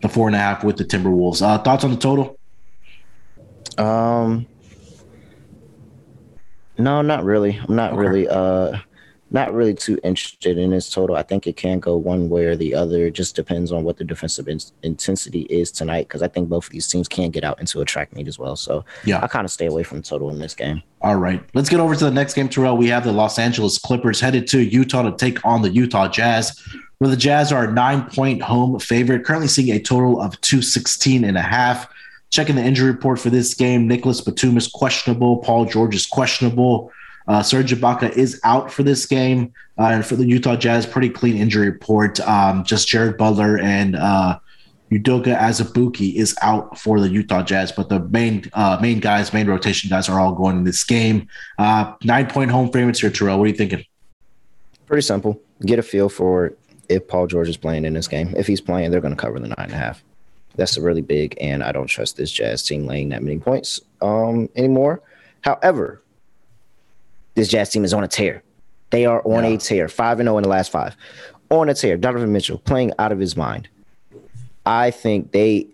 the 0.03 0.09
four 0.09 0.27
and 0.27 0.36
a 0.36 0.39
half 0.39 0.62
with 0.65 0.77
the 0.77 0.85
Timberwolves. 0.85 1.43
Uh, 1.43 1.59
thoughts 1.59 1.85
on 1.85 1.90
the 1.90 1.97
total? 1.97 2.39
Um, 3.78 4.47
no, 6.77 7.03
not 7.03 7.24
really. 7.24 7.59
I'm 7.69 7.74
not 7.74 7.93
okay. 7.93 8.01
really 8.01 8.28
uh 8.28 8.78
not 9.30 9.52
really 9.52 9.74
too 9.74 9.98
interested 10.02 10.59
in 10.59 10.70
this 10.70 10.90
total. 10.90 11.16
I 11.16 11.22
think 11.22 11.46
it 11.46 11.56
can 11.56 11.80
go 11.80 11.96
one 11.96 12.28
way 12.28 12.46
or 12.46 12.56
the 12.56 12.74
other. 12.74 13.06
It 13.06 13.14
just 13.14 13.36
depends 13.36 13.72
on 13.72 13.84
what 13.84 13.96
the 13.96 14.05
defensive 14.05 14.48
in- 14.48 14.60
intensity 14.82 15.42
is 15.42 15.70
tonight 15.70 16.09
because 16.09 16.22
I 16.22 16.28
think 16.28 16.48
both 16.48 16.66
of 16.66 16.70
these 16.70 16.88
teams 16.88 17.09
can 17.09 17.30
get 17.30 17.44
out 17.44 17.60
into 17.60 17.80
a 17.80 17.84
track 17.84 18.14
meet 18.14 18.28
as 18.28 18.38
well. 18.38 18.56
So 18.56 18.84
yeah, 19.05 19.20
I 19.22 19.26
kind 19.26 19.44
of 19.44 19.50
stay 19.50 19.66
away 19.66 19.82
from 19.82 20.02
total 20.02 20.30
in 20.30 20.38
this 20.38 20.55
game. 20.55 20.82
All 21.00 21.16
right, 21.16 21.42
let's 21.55 21.68
get 21.68 21.80
over 21.80 21.94
to 21.94 22.05
the 22.05 22.10
next 22.10 22.34
game, 22.34 22.48
Terrell. 22.48 22.76
We 22.76 22.88
have 22.88 23.05
the 23.05 23.12
Los 23.12 23.38
Angeles 23.38 23.78
Clippers 23.78 24.20
headed 24.20 24.46
to 24.48 24.60
Utah 24.60 25.02
to 25.02 25.16
take 25.16 25.44
on 25.44 25.62
the 25.62 25.70
Utah 25.70 26.09
Jazz 26.09 26.60
where 26.98 27.10
the 27.10 27.16
Jazz 27.16 27.52
are 27.52 27.64
a 27.64 27.72
nine 27.72 28.09
point 28.10 28.42
home 28.42 28.78
favorite, 28.78 29.24
currently 29.24 29.48
seeing 29.48 29.74
a 29.74 29.80
total 29.80 30.20
of 30.20 30.40
216 30.40 31.24
and 31.24 31.38
a 31.38 31.42
half. 31.42 31.88
Checking 32.30 32.56
the 32.56 32.62
injury 32.62 32.90
report 32.90 33.18
for 33.18 33.30
this 33.30 33.55
game, 33.55 33.88
Nicholas 33.88 34.20
Batum 34.20 34.59
is 34.59 34.66
questionable. 34.66 35.38
Paul 35.38 35.64
George 35.64 35.94
is 35.94 36.05
questionable. 36.05 36.92
Uh, 37.28 37.42
Serge 37.42 37.72
Ibaka 37.72 38.10
is 38.16 38.40
out 38.42 38.72
for 38.72 38.82
this 38.82 39.06
game. 39.06 39.52
Uh, 39.78 39.90
and 39.92 40.05
for 40.05 40.16
the 40.16 40.26
Utah 40.26 40.56
Jazz, 40.56 40.86
pretty 40.86 41.10
clean 41.10 41.36
injury 41.36 41.70
report. 41.70 42.18
Um, 42.20 42.64
just 42.64 42.88
Jared 42.88 43.16
Butler 43.16 43.59
and 43.59 43.94
uh, 43.94 44.38
Udoka 44.90 45.38
Azubuike 45.38 46.14
is 46.14 46.36
out 46.42 46.78
for 46.78 47.00
the 47.00 47.09
Utah 47.09 47.42
Jazz, 47.42 47.70
but 47.70 47.88
the 47.88 48.00
main 48.00 48.50
uh, 48.55 48.78
main 48.80 49.00
guys, 49.00 49.32
main 49.32 49.46
rotation 49.46 49.90
guys, 49.90 50.09
are 50.09 50.18
all 50.18 50.32
going 50.32 50.56
in 50.56 50.64
this 50.64 50.82
game. 50.82 51.28
Uh, 51.59 51.92
nine 52.02 52.26
point 52.26 52.50
home 52.50 52.72
favorites 52.72 53.00
here, 53.00 53.10
Terrell. 53.10 53.38
What 53.38 53.44
are 53.44 53.48
you 53.48 53.55
thinking? 53.55 53.84
Pretty 54.86 55.02
simple. 55.02 55.40
Get 55.60 55.78
a 55.78 55.82
feel 55.82 56.09
for 56.09 56.55
if 56.88 57.06
Paul 57.06 57.26
George 57.26 57.48
is 57.48 57.59
playing 57.59 57.84
in 57.84 57.92
this 57.92 58.09
game. 58.09 58.34
If 58.36 58.46
he's 58.46 58.62
playing, 58.62 58.90
they're 58.90 59.02
going 59.02 59.14
to 59.14 59.20
cover 59.20 59.38
the 59.38 59.48
nine 59.48 59.56
and 59.59 59.72
a 59.72 59.76
half. 59.76 60.02
That's 60.56 60.78
a 60.78 60.82
really 60.82 61.02
big, 61.02 61.36
and 61.40 61.62
I 61.62 61.70
don't 61.72 61.86
trust 61.86 62.16
this 62.16 62.32
Jazz 62.32 62.62
team 62.62 62.86
laying 62.86 63.10
that 63.10 63.22
many 63.22 63.38
points 63.38 63.80
um, 64.00 64.48
anymore. 64.56 65.02
However, 65.42 66.02
this 67.39 67.48
Jazz 67.48 67.70
team 67.70 67.85
is 67.85 67.94
on 67.94 68.05
a 68.05 68.09
tear. 68.09 68.43
They 68.90 69.06
are 69.06 69.23
on 69.24 69.44
yeah. 69.44 69.51
a 69.51 69.59
tear, 69.59 69.89
five 69.89 70.20
and 70.20 70.27
zero 70.27 70.35
oh 70.35 70.39
in 70.39 70.43
the 70.43 70.48
last 70.48 70.70
five, 70.70 70.97
on 71.51 71.69
a 71.69 71.74
tear. 71.74 71.97
Donovan 71.97 72.32
Mitchell 72.32 72.59
playing 72.59 72.93
out 72.98 73.12
of 73.12 73.19
his 73.19 73.36
mind. 73.36 73.69
I 74.66 74.90
think 74.90 75.32
they 75.32 75.69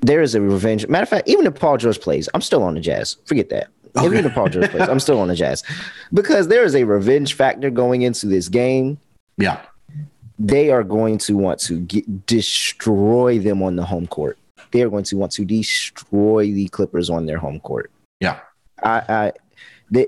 there 0.00 0.22
is 0.22 0.34
a 0.34 0.40
revenge. 0.40 0.86
Matter 0.88 1.02
of 1.02 1.08
fact, 1.08 1.28
even 1.28 1.46
if 1.46 1.54
Paul 1.54 1.76
George 1.76 2.00
plays, 2.00 2.28
I'm 2.34 2.40
still 2.40 2.62
on 2.62 2.74
the 2.74 2.80
Jazz. 2.80 3.16
Forget 3.26 3.50
that. 3.50 3.68
Okay. 3.96 4.06
Even 4.06 4.24
if 4.24 4.34
Paul 4.34 4.48
George 4.48 4.70
plays, 4.70 4.88
I'm 4.88 5.00
still 5.00 5.20
on 5.20 5.28
the 5.28 5.34
Jazz 5.34 5.64
because 6.12 6.48
there 6.48 6.64
is 6.64 6.74
a 6.74 6.84
revenge 6.84 7.34
factor 7.34 7.70
going 7.70 8.02
into 8.02 8.26
this 8.26 8.48
game. 8.48 8.98
Yeah 9.36 9.60
they 10.40 10.70
are 10.70 10.82
going 10.82 11.18
to 11.18 11.36
want 11.36 11.60
to 11.60 11.80
get, 11.80 12.26
destroy 12.26 13.38
them 13.38 13.62
on 13.62 13.76
the 13.76 13.84
home 13.84 14.06
court. 14.06 14.38
They 14.72 14.82
are 14.82 14.88
going 14.88 15.04
to 15.04 15.16
want 15.16 15.32
to 15.32 15.44
destroy 15.44 16.50
the 16.52 16.66
Clippers 16.68 17.10
on 17.10 17.26
their 17.26 17.36
home 17.36 17.60
court. 17.60 17.90
Yeah, 18.20 18.40
I, 18.82 19.02
I 19.08 19.32
they 19.90 20.06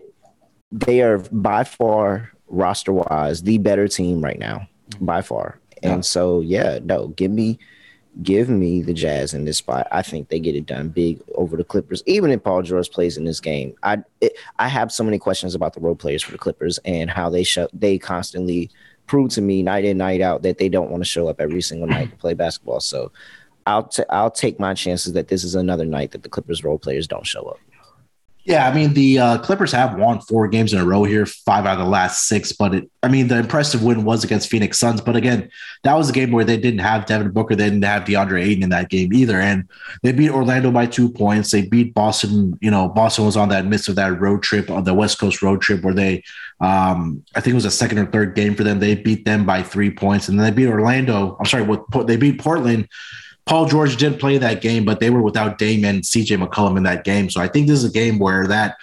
they 0.72 1.02
are 1.02 1.18
by 1.18 1.64
far 1.64 2.32
roster 2.48 2.92
wise 2.92 3.42
the 3.42 3.58
better 3.58 3.86
team 3.86 4.22
right 4.22 4.38
now, 4.38 4.66
by 5.00 5.22
far. 5.22 5.58
Yeah. 5.82 5.94
And 5.94 6.04
so, 6.04 6.40
yeah, 6.40 6.78
no, 6.82 7.08
give 7.08 7.30
me 7.30 7.58
give 8.22 8.48
me 8.50 8.82
the 8.82 8.92
Jazz 8.92 9.32
in 9.32 9.46
this 9.46 9.56
spot. 9.56 9.86
I 9.90 10.02
think 10.02 10.28
they 10.28 10.38
get 10.38 10.54
it 10.54 10.66
done 10.66 10.90
big 10.90 11.22
over 11.34 11.56
the 11.56 11.64
Clippers. 11.64 12.02
Even 12.04 12.30
if 12.30 12.42
Paul 12.42 12.62
George 12.62 12.90
plays 12.90 13.16
in 13.16 13.24
this 13.24 13.40
game, 13.40 13.74
I 13.82 13.98
it, 14.20 14.34
I 14.58 14.68
have 14.68 14.92
so 14.92 15.04
many 15.04 15.18
questions 15.18 15.54
about 15.54 15.74
the 15.74 15.80
role 15.80 15.94
players 15.94 16.22
for 16.22 16.32
the 16.32 16.38
Clippers 16.38 16.78
and 16.84 17.10
how 17.10 17.30
they 17.30 17.42
show 17.42 17.68
they 17.72 17.98
constantly 17.98 18.70
prove 19.06 19.30
to 19.30 19.40
me 19.40 19.62
night 19.62 19.84
in 19.84 19.98
night 19.98 20.20
out 20.20 20.42
that 20.42 20.58
they 20.58 20.68
don't 20.68 20.90
want 20.90 21.02
to 21.02 21.08
show 21.08 21.28
up 21.28 21.40
every 21.40 21.62
single 21.62 21.88
night 21.88 22.10
to 22.10 22.16
play 22.16 22.34
basketball. 22.34 22.80
So 22.80 23.12
I'll 23.66 23.84
t- 23.84 24.04
I'll 24.10 24.30
take 24.30 24.60
my 24.60 24.74
chances 24.74 25.12
that 25.14 25.28
this 25.28 25.44
is 25.44 25.54
another 25.54 25.84
night 25.84 26.12
that 26.12 26.22
the 26.22 26.28
Clippers 26.28 26.64
role 26.64 26.78
players 26.78 27.06
don't 27.06 27.26
show 27.26 27.42
up. 27.44 27.58
Yeah, 28.44 28.68
I 28.68 28.74
mean 28.74 28.92
the 28.94 29.18
uh, 29.20 29.38
Clippers 29.38 29.70
have 29.70 29.94
won 29.94 30.20
four 30.20 30.48
games 30.48 30.72
in 30.72 30.80
a 30.80 30.84
row 30.84 31.04
here, 31.04 31.26
five 31.26 31.64
out 31.64 31.78
of 31.78 31.84
the 31.84 31.90
last 31.90 32.26
six. 32.26 32.50
But 32.50 32.74
it, 32.74 32.90
I 33.04 33.08
mean, 33.08 33.28
the 33.28 33.38
impressive 33.38 33.84
win 33.84 34.04
was 34.04 34.24
against 34.24 34.48
Phoenix 34.48 34.80
Suns. 34.80 35.00
But 35.00 35.14
again, 35.14 35.48
that 35.84 35.94
was 35.94 36.10
a 36.10 36.12
game 36.12 36.32
where 36.32 36.44
they 36.44 36.56
didn't 36.56 36.80
have 36.80 37.06
Devin 37.06 37.30
Booker, 37.30 37.54
they 37.54 37.70
didn't 37.70 37.84
have 37.84 38.02
DeAndre 38.02 38.42
Ayton 38.42 38.64
in 38.64 38.70
that 38.70 38.88
game 38.88 39.12
either, 39.12 39.38
and 39.38 39.68
they 40.02 40.10
beat 40.10 40.30
Orlando 40.30 40.72
by 40.72 40.86
two 40.86 41.08
points. 41.08 41.52
They 41.52 41.62
beat 41.62 41.94
Boston. 41.94 42.58
You 42.60 42.72
know, 42.72 42.88
Boston 42.88 43.26
was 43.26 43.36
on 43.36 43.48
that 43.50 43.66
midst 43.66 43.88
of 43.88 43.94
that 43.94 44.20
road 44.20 44.42
trip 44.42 44.70
on 44.70 44.82
the 44.82 44.94
West 44.94 45.20
Coast 45.20 45.40
road 45.40 45.60
trip 45.60 45.84
where 45.84 45.94
they, 45.94 46.24
um, 46.60 47.22
I 47.36 47.40
think 47.40 47.52
it 47.52 47.54
was 47.54 47.64
a 47.64 47.70
second 47.70 47.98
or 47.98 48.06
third 48.06 48.34
game 48.34 48.56
for 48.56 48.64
them. 48.64 48.80
They 48.80 48.96
beat 48.96 49.24
them 49.24 49.46
by 49.46 49.62
three 49.62 49.90
points, 49.90 50.28
and 50.28 50.36
then 50.38 50.44
they 50.44 50.56
beat 50.56 50.68
Orlando. 50.68 51.36
I'm 51.38 51.46
sorry, 51.46 51.62
what 51.62 52.08
they 52.08 52.16
beat 52.16 52.40
Portland 52.40 52.88
Paul 53.44 53.66
George 53.66 53.96
did 53.96 54.20
play 54.20 54.38
that 54.38 54.60
game, 54.60 54.84
but 54.84 55.00
they 55.00 55.10
were 55.10 55.22
without 55.22 55.58
Dame 55.58 55.84
and 55.84 56.02
CJ 56.02 56.44
McCollum 56.44 56.76
in 56.76 56.84
that 56.84 57.04
game. 57.04 57.28
So 57.28 57.40
I 57.40 57.48
think 57.48 57.66
this 57.66 57.78
is 57.78 57.90
a 57.90 57.92
game 57.92 58.18
where 58.18 58.46
that 58.46 58.76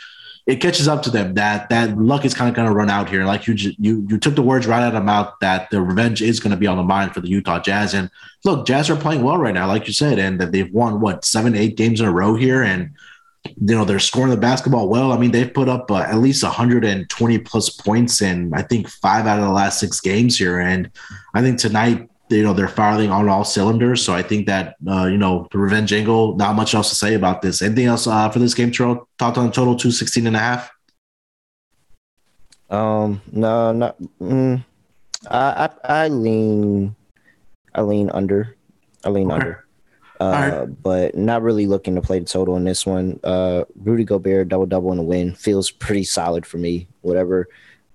it 0.46 0.62
catches 0.62 0.88
up 0.88 1.04
to 1.04 1.12
them 1.12 1.36
that 1.36 1.70
that 1.70 1.96
luck 1.98 2.26
is 2.26 2.34
kind 2.34 2.50
of 2.50 2.56
going 2.56 2.68
to 2.68 2.74
run 2.74 2.90
out 2.90 3.08
here. 3.08 3.24
Like 3.24 3.46
you, 3.46 3.54
you, 3.54 4.06
you 4.10 4.18
took 4.18 4.36
the 4.36 4.42
words 4.42 4.66
right 4.66 4.82
out 4.82 4.96
of 4.96 5.04
mouth 5.06 5.32
that 5.42 5.70
the 5.70 5.80
revenge 5.80 6.24
is 6.24 6.40
going 6.40 6.52
to 6.52 6.58
be 6.58 6.66
on 6.66 6.78
the 6.78 6.84
mind 6.84 7.14
for 7.14 7.22
the 7.22 7.30
Utah 7.30 7.60
Jazz. 7.60 7.94
And 7.94 8.10
look, 8.44 8.66
Jazz 8.66 8.90
are 8.90 8.96
playing 8.96 9.22
well 9.22 9.38
right 9.38 9.54
now, 9.54 9.68
like 9.68 9.86
you 9.86 9.94
said, 9.94 10.18
and 10.18 10.42
that 10.42 10.52
they've 10.52 10.74
won 10.74 11.02
what 11.02 11.24
seven, 11.24 11.56
eight 11.56 11.78
games 11.78 12.02
in 12.02 12.08
a 12.08 12.12
row 12.12 12.36
here. 12.36 12.64
And 12.64 12.92
you 13.46 13.76
know 13.76 13.86
they're 13.86 14.00
scoring 14.00 14.32
the 14.32 14.38
basketball 14.38 14.90
well. 14.90 15.12
I 15.12 15.18
mean, 15.18 15.32
they've 15.32 15.54
put 15.54 15.70
up 15.70 15.90
uh, 15.92 16.00
at 16.00 16.18
least 16.18 16.44
120 16.44 17.38
plus 17.40 17.70
points 17.70 18.22
in 18.22 18.54
I 18.54 18.62
think 18.62 18.90
five 18.90 19.28
out 19.28 19.40
of 19.40 19.46
the 19.46 19.52
last 19.52 19.80
six 19.80 20.00
games 20.00 20.38
here, 20.38 20.60
and 20.60 20.90
I 21.34 21.42
think 21.42 21.60
tonight 21.60 22.10
you 22.30 22.44
know 22.44 22.54
they're 22.54 22.68
firing 22.68 23.12
on 23.12 23.28
all 23.28 23.44
cylinders. 23.44 24.04
So 24.04 24.14
I 24.14 24.22
think 24.22 24.48
that 24.48 24.76
uh, 24.88 25.06
you 25.06 25.18
know 25.18 25.48
the 25.52 25.58
revenge 25.58 25.92
angle. 25.94 26.36
Not 26.36 26.56
much 26.56 26.74
else 26.74 26.90
to 26.90 26.96
say 26.96 27.16
about 27.16 27.42
this. 27.42 27.62
Anything 27.62 27.86
else 27.86 28.08
uh, 28.08 28.30
for 28.30 28.40
this 28.40 28.54
game, 28.54 28.72
Terrell? 28.72 29.08
Talked 29.18 29.38
on 29.38 29.52
total 29.52 29.76
216 29.76 30.28
and 30.28 30.36
a 30.36 30.40
half. 30.40 30.72
Um, 32.70 33.22
no, 33.32 33.72
not. 33.72 33.98
Mm, 34.22 34.64
I, 35.30 35.70
I 35.84 36.04
I 36.04 36.08
lean, 36.08 36.96
I 37.74 37.82
lean 37.82 38.10
under. 38.12 38.56
I 39.04 39.10
lean 39.10 39.32
okay. 39.32 39.36
under. 39.36 39.66
Uh, 40.22 40.66
right. 40.66 40.84
but 40.84 41.16
not 41.16 41.42
really 41.42 41.66
looking 41.66 41.96
to 41.96 42.02
play 42.02 42.20
the 42.20 42.26
total 42.26 42.58
in 42.58 42.66
this 42.66 42.86
one. 42.86 43.18
Uh, 43.24 43.64
Rudy 43.76 44.04
Gobert 44.04 44.50
double 44.50 44.66
double 44.66 44.92
in 44.92 44.98
the 44.98 45.04
win 45.04 45.34
feels 45.34 45.72
pretty 45.72 46.04
solid 46.04 46.46
for 46.46 46.58
me. 46.58 46.90
Whatever, 47.02 47.48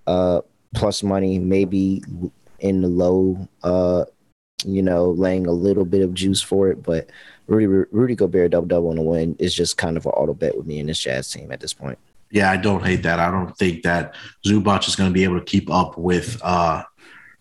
uh, 0.07 0.41
plus 0.75 1.03
money 1.03 1.39
maybe 1.39 2.03
in 2.61 2.81
the 2.81 2.89
low, 2.89 3.47
uh, 3.63 4.07
you 4.65 4.83
know, 4.83 5.11
laying 5.11 5.47
a 5.47 5.53
little 5.53 5.85
bit 5.85 6.03
of 6.03 6.15
juice 6.15 6.43
for 6.43 6.71
it. 6.71 6.83
But 6.83 7.11
Rudy 7.47 7.67
Rudy 7.67 8.15
Gobert 8.15 8.51
double 8.51 8.67
double 8.67 8.91
on 8.91 8.97
the 8.97 9.03
win 9.03 9.37
is 9.39 9.55
just 9.55 9.77
kind 9.77 9.97
of 9.97 10.07
an 10.07 10.13
auto 10.13 10.35
bet 10.35 10.57
with 10.57 10.67
me 10.67 10.79
in 10.79 10.87
this 10.87 10.99
Jazz 10.99 11.31
team 11.31 11.53
at 11.53 11.61
this 11.61 11.73
point. 11.73 11.99
Yeah, 12.31 12.51
I 12.51 12.57
don't 12.57 12.85
hate 12.85 13.03
that. 13.05 13.21
I 13.21 13.31
don't 13.31 13.57
think 13.57 13.83
that 13.85 14.15
Zubac 14.45 14.89
is 14.89 14.97
going 14.97 15.11
to 15.11 15.15
be 15.15 15.25
able 15.25 15.39
to 15.39 15.45
keep 15.45 15.71
up 15.71 15.97
with 15.97 16.41
uh, 16.43 16.83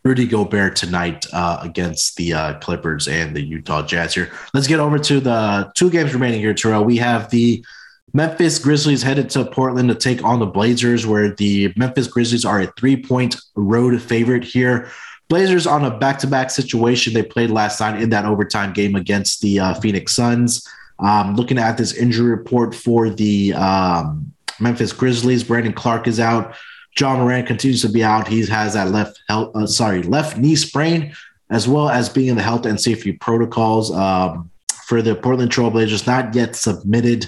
Rudy 0.04 0.28
Gobert 0.28 0.76
tonight 0.76 1.26
uh, 1.34 1.60
against 1.62 2.18
the 2.18 2.34
uh, 2.34 2.60
Clippers 2.60 3.08
and 3.08 3.36
the 3.36 3.42
Utah 3.42 3.82
Jazz 3.82 4.14
here. 4.14 4.32
Let's 4.54 4.68
get 4.68 4.80
over 4.80 5.00
to 5.00 5.20
the 5.20 5.72
two 5.76 5.90
games 5.90 6.14
remaining 6.14 6.42
here, 6.42 6.54
Terrell. 6.54 6.84
We 6.84 6.98
have 6.98 7.30
the 7.30 7.66
Memphis 8.14 8.60
Grizzlies 8.60 9.02
headed 9.02 9.30
to 9.32 9.46
Portland 9.46 9.90
to 9.90 9.96
take 9.96 10.24
on 10.24 10.40
the 10.40 10.46
Blazers, 10.46 11.08
where 11.08 11.34
the 11.34 11.74
Memphis 11.76 12.08
Grizzlies 12.08 12.46
are 12.46 12.62
a 12.62 12.68
three 12.78 13.02
point 13.02 13.38
road 13.56 14.00
favorite 14.02 14.44
here. 14.44 14.92
Blazers 15.30 15.66
on 15.66 15.86
a 15.86 15.98
back 15.98 16.20
to 16.20 16.28
back 16.28 16.52
situation. 16.52 17.14
They 17.14 17.24
played 17.24 17.50
last 17.50 17.80
night 17.80 18.02
in 18.02 18.10
that 18.10 18.26
overtime 18.26 18.74
game 18.74 18.96
against 18.96 19.42
the 19.42 19.60
uh, 19.60 19.74
Phoenix 19.76 20.14
Suns. 20.14 20.68
Um, 21.00 21.36
looking 21.36 21.58
at 21.58 21.78
this 21.78 21.94
injury 21.94 22.30
report 22.30 22.76
for 22.76 23.10
the 23.10 23.54
um, 23.54 24.32
Memphis 24.60 24.94
Grizzlies, 24.94 25.44
Brandon 25.44 25.74
Clarke 25.74 26.08
is 26.08 26.20
out. 26.20 26.56
Ja 27.00 27.16
Morant 27.16 27.48
continues 27.48 27.82
to 27.82 27.90
be 27.90 28.04
out. 28.04 28.28
He 28.28 28.46
has 28.46 28.76
that 28.76 28.90
left 28.90 29.20
health, 29.28 29.56
uh, 29.56 29.66
sorry, 29.66 30.04
left 30.04 30.38
knee 30.38 30.56
sprain, 30.56 31.14
as 31.50 31.68
well 31.68 31.90
as 31.90 32.10
being 32.10 32.28
in 32.28 32.36
the 32.36 32.44
health 32.44 32.66
and 32.66 32.80
safety 32.80 33.14
protocols 33.14 33.92
um, 33.92 34.52
for 34.86 35.02
the 35.02 35.16
Portland 35.16 35.52
Trailblazers. 35.52 36.06
Not 36.06 36.36
yet 36.36 36.56
submitted 36.56 37.26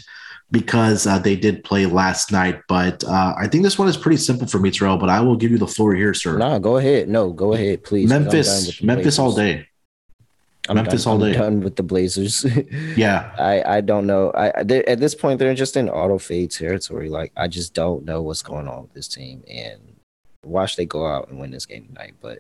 because 0.52 1.08
uh, 1.08 1.20
they 1.20 1.36
did 1.36 1.64
play 1.64 1.86
last 1.86 2.32
night. 2.32 2.62
But 2.68 3.04
uh, 3.04 3.34
I 3.38 3.48
think 3.48 3.64
this 3.64 3.78
one 3.78 3.88
is 3.88 3.98
pretty 3.98 4.18
simple 4.18 4.48
for 4.48 4.60
me, 4.60 4.72
Terrell. 4.72 4.98
But 4.98 5.10
I 5.10 5.22
will 5.22 5.36
give 5.36 5.52
you 5.52 5.58
the 5.58 5.68
floor 5.68 5.94
here, 5.94 6.14
sir. 6.14 6.38
No, 6.38 6.60
go 6.60 6.78
ahead. 6.78 7.10
No, 7.10 7.32
go 7.32 7.54
ahead, 7.54 7.84
please. 7.84 8.10
Memphis, 8.10 8.82
Memphis 8.82 9.20
all 9.20 9.34
day. 9.34 9.68
I'm 10.68 10.76
Memphis 10.76 11.04
done, 11.04 11.14
all 11.14 11.20
day. 11.20 11.34
I'm 11.34 11.40
done 11.40 11.60
with 11.62 11.76
the 11.76 11.84
Blazers. 11.84 12.46
yeah, 12.96 13.32
I 13.38 13.78
I 13.78 13.82
don't 13.82 14.08
know. 14.08 14.32
I 14.32 14.48
at 14.50 15.00
this 15.00 15.14
point 15.14 15.40
they're 15.40 15.54
just 15.54 15.78
in 15.78 15.90
auto 15.90 16.18
fade 16.18 16.52
territory. 16.52 17.10
Like 17.10 17.32
I 17.38 17.48
just 17.48 17.74
don't 17.74 18.04
know 18.06 18.22
what's 18.22 18.42
going 18.42 18.68
on 18.68 18.84
with 18.84 18.94
this 18.94 19.08
team, 19.08 19.44
and 19.48 19.80
watch 20.44 20.76
they 20.76 20.86
go 20.86 21.06
out 21.06 21.30
and 21.30 21.40
win 21.40 21.52
this 21.52 21.66
game 21.66 21.86
tonight. 21.86 22.16
But 22.20 22.40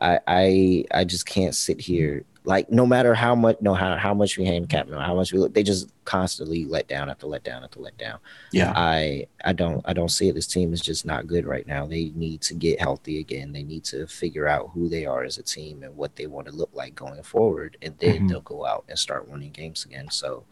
I 0.00 0.18
I 0.26 0.84
I 0.92 1.04
just 1.04 1.24
can't 1.24 1.54
sit 1.54 1.80
here 1.80 2.24
like 2.46 2.70
no 2.70 2.84
matter 2.84 3.14
how 3.14 3.34
much 3.34 3.56
no 3.60 3.72
how, 3.72 3.96
how 3.96 4.12
much 4.12 4.36
we 4.36 4.44
handicap 4.44 4.86
them, 4.86 5.00
how 5.00 5.14
much 5.14 5.32
we 5.32 5.38
look, 5.38 5.54
they 5.54 5.62
just 5.62 5.90
constantly 6.04 6.66
let 6.66 6.86
down 6.88 7.08
after 7.08 7.26
let 7.26 7.42
down 7.42 7.64
after 7.64 7.80
let 7.80 7.96
down. 7.96 8.18
Yeah. 8.52 8.72
I 8.76 9.26
I 9.44 9.54
don't 9.54 9.82
I 9.86 9.94
don't 9.94 10.10
see 10.10 10.28
it. 10.28 10.34
This 10.34 10.46
team 10.46 10.74
is 10.74 10.80
just 10.82 11.06
not 11.06 11.26
good 11.26 11.46
right 11.46 11.66
now. 11.66 11.86
They 11.86 12.12
need 12.14 12.42
to 12.42 12.54
get 12.54 12.80
healthy 12.80 13.20
again. 13.20 13.52
They 13.52 13.62
need 13.62 13.84
to 13.84 14.06
figure 14.06 14.46
out 14.46 14.70
who 14.74 14.90
they 14.90 15.06
are 15.06 15.24
as 15.24 15.38
a 15.38 15.42
team 15.42 15.82
and 15.82 15.96
what 15.96 16.16
they 16.16 16.26
want 16.26 16.46
to 16.48 16.52
look 16.52 16.70
like 16.74 16.94
going 16.94 17.22
forward. 17.22 17.78
And 17.80 17.94
then 17.98 18.14
mm-hmm. 18.14 18.26
they'll 18.28 18.40
go 18.42 18.66
out 18.66 18.84
and 18.88 18.98
start 18.98 19.28
winning 19.28 19.52
games 19.52 19.86
again. 19.86 20.10
So 20.10 20.44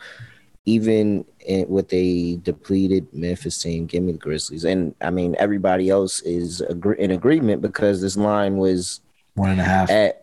even 0.65 1.27
in, 1.41 1.69
with 1.69 1.93
a 1.93 2.37
depleted 2.37 3.13
Memphis 3.13 3.61
team, 3.61 3.85
give 3.85 4.03
me 4.03 4.13
the 4.13 4.19
Grizzlies. 4.19 4.65
And 4.65 4.95
I 5.03 5.11
mean, 5.11 5.37
everybody 5.39 5.91
else 5.91 6.21
is 6.23 6.63
agree- 6.63 6.99
in 6.99 7.11
agreement 7.11 7.61
because 7.61 8.01
this 8.01 8.17
line 8.17 8.57
was 8.57 9.01
one 9.35 9.51
and 9.51 9.61
a 9.61 9.65
half 9.65 9.91
at 9.91 10.22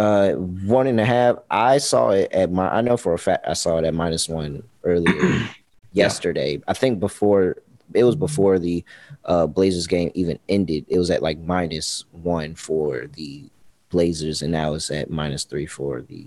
uh, 0.00 0.32
one 0.32 0.86
and 0.86 0.98
a 0.98 1.04
half. 1.04 1.36
I 1.50 1.76
saw 1.76 2.10
it 2.10 2.32
at 2.32 2.50
my. 2.50 2.68
I 2.68 2.80
know 2.80 2.96
for 2.96 3.12
a 3.12 3.18
fact 3.18 3.44
I 3.46 3.52
saw 3.52 3.76
it 3.76 3.84
at 3.84 3.92
minus 3.92 4.30
one 4.30 4.62
earlier 4.82 5.46
yesterday. 5.92 6.62
I 6.66 6.72
think 6.72 7.00
before 7.00 7.56
it 7.92 8.04
was 8.04 8.16
before 8.16 8.58
the 8.58 8.82
uh, 9.26 9.46
Blazers 9.46 9.86
game 9.86 10.10
even 10.14 10.38
ended. 10.48 10.86
It 10.88 10.98
was 10.98 11.10
at 11.10 11.22
like 11.22 11.38
minus 11.40 12.06
one 12.12 12.54
for 12.54 13.08
the 13.08 13.44
Blazers, 13.90 14.40
and 14.40 14.52
now 14.52 14.72
it's 14.72 14.90
at 14.90 15.10
minus 15.10 15.44
three 15.44 15.66
for 15.66 16.00
the 16.00 16.26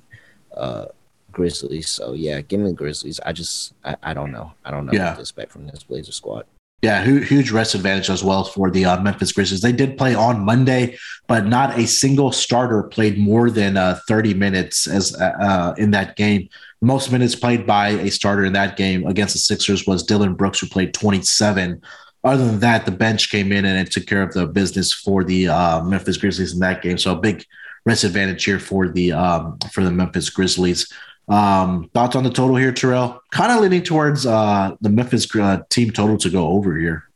uh, 0.56 0.86
Grizzlies. 1.32 1.90
So 1.90 2.14
yeah, 2.14 2.42
give 2.42 2.60
me 2.60 2.68
the 2.68 2.76
Grizzlies. 2.76 3.20
I 3.26 3.32
just 3.32 3.74
I, 3.84 3.96
I 4.04 4.14
don't 4.14 4.32
know. 4.32 4.54
I 4.64 4.70
don't 4.70 4.86
know 4.86 4.94
yeah. 4.94 5.10
what 5.10 5.16
to 5.16 5.22
expect 5.22 5.52
from 5.52 5.66
this 5.66 5.84
Blazer 5.84 6.12
squad. 6.12 6.46
Yeah, 6.84 7.02
huge 7.02 7.50
rest 7.50 7.76
advantage 7.76 8.10
as 8.10 8.26
well 8.26 8.44
for 8.44 8.70
the 8.70 8.84
uh, 8.84 9.02
Memphis 9.02 9.32
Grizzlies. 9.32 9.62
They 9.62 9.72
did 9.72 9.98
play 9.98 10.16
on 10.16 10.44
Monday, 10.44 10.98
but 11.28 11.46
not 11.46 11.80
a 11.80 11.88
single 11.88 12.34
starter 12.34 12.84
played 12.84 13.18
more 13.18 13.50
than 13.50 13.78
uh, 13.78 14.02
30 14.06 14.34
minutes 14.34 14.86
as 14.86 15.16
uh, 15.16 15.32
uh, 15.40 15.76
in 15.78 15.92
that 15.92 16.18
game. 16.18 16.50
Most 16.82 17.10
minutes 17.10 17.36
played 17.36 17.66
by 17.66 17.92
a 17.92 18.12
starter 18.12 18.44
in 18.44 18.52
that 18.52 18.76
game 18.76 19.08
against 19.08 19.34
the 19.34 19.40
Sixers 19.40 19.88
was 19.88 20.04
Dillon 20.04 20.34
Brooks, 20.34 20.60
who 20.60 20.68
played 20.68 20.94
27. 20.94 21.82
Other 22.26 22.46
than 22.46 22.60
that, 22.60 22.86
the 22.86 22.92
bench 22.92 23.30
came 23.30 23.54
in 23.54 23.64
and 23.64 23.80
it 23.80 23.90
took 23.90 24.06
care 24.06 24.22
of 24.22 24.34
the 24.34 24.46
business 24.46 24.92
for 24.92 25.24
the 25.24 25.48
uh, 25.48 25.82
Memphis 25.86 26.18
Grizzlies 26.18 26.52
in 26.52 26.60
that 26.60 26.82
game. 26.82 26.98
So 26.98 27.14
a 27.14 27.18
big 27.18 27.46
rest 27.86 28.04
advantage 28.04 28.44
here 28.44 28.60
for 28.60 28.90
the 28.90 29.14
um, 29.14 29.58
for 29.72 29.86
the 29.86 29.92
Memphis 29.92 30.30
Grizzlies. 30.30 30.92
Um, 31.30 31.90
thoughts 31.94 32.16
on 32.16 32.24
the 32.24 32.30
total 32.30 32.56
here, 32.56 32.72
Terrell? 32.72 33.22
Kind 33.32 33.52
of 33.52 33.62
leaning 33.62 33.84
towards 33.84 34.26
uh, 34.26 34.76
the 34.82 34.90
Memphis 34.90 35.28
uh, 35.36 35.60
team 35.70 35.92
total 35.92 36.18
to 36.18 36.30
go 36.30 36.48
over 36.48 36.78
here. 36.78 37.10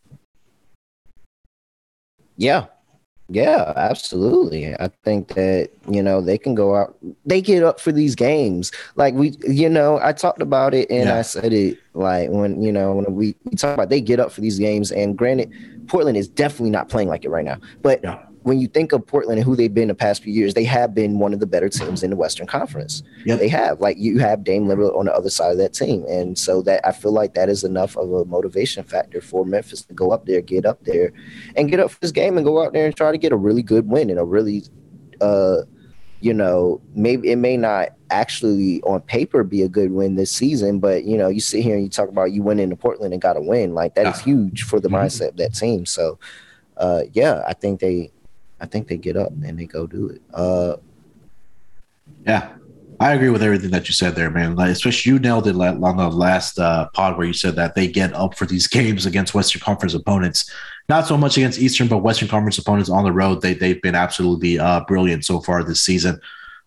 Yeah, 2.37 2.67
yeah, 3.29 3.73
absolutely. 3.75 4.73
I 4.75 4.89
think 5.03 5.29
that 5.29 5.71
you 5.89 6.01
know 6.01 6.21
they 6.21 6.37
can 6.37 6.55
go 6.55 6.75
out. 6.75 6.95
They 7.25 7.41
get 7.41 7.63
up 7.63 7.79
for 7.79 7.91
these 7.91 8.15
games. 8.15 8.71
Like 8.95 9.13
we, 9.15 9.35
you 9.45 9.69
know, 9.69 9.99
I 10.01 10.13
talked 10.13 10.41
about 10.41 10.73
it 10.73 10.89
and 10.89 11.09
yeah. 11.09 11.17
I 11.17 11.21
said 11.23 11.51
it 11.51 11.77
like 11.93 12.29
when 12.29 12.61
you 12.61 12.71
know 12.71 12.93
when 12.93 13.13
we, 13.13 13.35
we 13.43 13.57
talk 13.57 13.73
about 13.73 13.89
they 13.89 13.99
get 13.99 14.19
up 14.19 14.31
for 14.31 14.41
these 14.41 14.59
games. 14.59 14.91
And 14.91 15.17
granted, 15.17 15.51
Portland 15.87 16.15
is 16.15 16.27
definitely 16.29 16.69
not 16.69 16.87
playing 16.87 17.09
like 17.09 17.25
it 17.25 17.29
right 17.29 17.45
now. 17.45 17.57
But 17.81 18.01
yeah 18.03 18.26
when 18.47 18.61
you 18.61 18.67
think 18.69 18.93
of 18.93 19.05
Portland 19.05 19.39
and 19.39 19.45
who 19.45 19.57
they've 19.57 19.73
been 19.73 19.89
the 19.89 19.93
past 19.93 20.23
few 20.23 20.31
years, 20.31 20.53
they 20.53 20.63
have 20.63 20.95
been 20.95 21.19
one 21.19 21.33
of 21.33 21.41
the 21.41 21.45
better 21.45 21.67
teams 21.67 22.01
in 22.01 22.11
the 22.11 22.15
Western 22.15 22.47
Conference. 22.47 23.03
They 23.35 23.49
have. 23.49 23.81
Like 23.81 23.97
you 23.97 24.19
have 24.19 24.45
Dame 24.45 24.67
Lillard 24.67 24.97
on 24.97 25.05
the 25.05 25.13
other 25.13 25.29
side 25.29 25.51
of 25.51 25.57
that 25.57 25.73
team. 25.73 26.05
And 26.07 26.39
so 26.39 26.61
that 26.61 26.79
I 26.87 26.93
feel 26.93 27.11
like 27.11 27.33
that 27.33 27.49
is 27.49 27.65
enough 27.65 27.97
of 27.97 28.09
a 28.09 28.23
motivation 28.23 28.85
factor 28.85 29.19
for 29.19 29.43
Memphis 29.43 29.81
to 29.81 29.93
go 29.93 30.11
up 30.11 30.25
there, 30.25 30.39
get 30.39 30.65
up 30.65 30.81
there, 30.85 31.11
and 31.57 31.69
get 31.69 31.81
up 31.81 31.91
for 31.91 31.99
this 31.99 32.13
game 32.13 32.37
and 32.37 32.45
go 32.45 32.63
out 32.63 32.71
there 32.71 32.85
and 32.85 32.95
try 32.95 33.11
to 33.11 33.17
get 33.17 33.33
a 33.33 33.35
really 33.35 33.61
good 33.61 33.89
win 33.89 34.09
and 34.09 34.17
a 34.17 34.23
really 34.23 34.63
uh 35.19 35.57
you 36.19 36.33
know, 36.33 36.81
maybe 36.95 37.29
it 37.29 37.35
may 37.35 37.57
not 37.57 37.89
actually 38.09 38.81
on 38.83 39.01
paper 39.01 39.43
be 39.43 39.61
a 39.61 39.69
good 39.69 39.91
win 39.91 40.15
this 40.15 40.31
season, 40.31 40.79
but 40.79 41.03
you 41.03 41.15
know, 41.15 41.27
you 41.27 41.41
sit 41.41 41.61
here 41.61 41.75
and 41.75 41.83
you 41.83 41.89
talk 41.89 42.09
about 42.09 42.31
you 42.31 42.41
went 42.41 42.61
into 42.61 42.77
Portland 42.77 43.13
and 43.13 43.21
got 43.21 43.35
a 43.35 43.41
win. 43.41 43.73
Like 43.73 43.95
that 43.95 44.07
is 44.07 44.21
huge 44.21 44.63
for 44.63 44.79
the 44.79 44.87
mm-hmm. 44.87 45.05
mindset 45.05 45.31
of 45.31 45.37
that 45.37 45.53
team. 45.53 45.85
So 45.85 46.17
uh 46.77 47.01
yeah, 47.11 47.43
I 47.45 47.53
think 47.53 47.81
they 47.81 48.11
I 48.59 48.65
think 48.65 48.87
they 48.87 48.97
get 48.97 49.17
up 49.17 49.31
and 49.31 49.59
they 49.59 49.65
go 49.65 49.87
do 49.87 50.09
it. 50.09 50.21
Uh, 50.33 50.77
yeah, 52.25 52.53
I 52.99 53.13
agree 53.13 53.29
with 53.29 53.43
everything 53.43 53.71
that 53.71 53.87
you 53.87 53.93
said 53.93 54.15
there, 54.15 54.31
man. 54.31 54.55
Like, 54.55 54.71
especially 54.71 55.11
you 55.11 55.19
nailed 55.19 55.47
it 55.47 55.55
on 55.55 55.97
the 55.97 56.09
last 56.09 56.59
uh, 56.59 56.89
pod 56.89 57.17
where 57.17 57.27
you 57.27 57.33
said 57.33 57.55
that 57.55 57.75
they 57.75 57.87
get 57.87 58.13
up 58.13 58.35
for 58.35 58.45
these 58.45 58.67
games 58.67 59.05
against 59.05 59.33
Western 59.33 59.61
Conference 59.61 59.93
opponents. 59.93 60.51
Not 60.89 61.05
so 61.05 61.17
much 61.17 61.37
against 61.37 61.59
Eastern, 61.59 61.87
but 61.87 61.97
Western 61.99 62.27
Conference 62.27 62.57
opponents 62.57 62.89
on 62.89 63.03
the 63.03 63.11
road. 63.11 63.41
They 63.41 63.53
they've 63.53 63.81
been 63.81 63.95
absolutely 63.95 64.57
uh, 64.57 64.81
brilliant 64.87 65.25
so 65.25 65.41
far 65.41 65.63
this 65.63 65.81
season. 65.81 66.19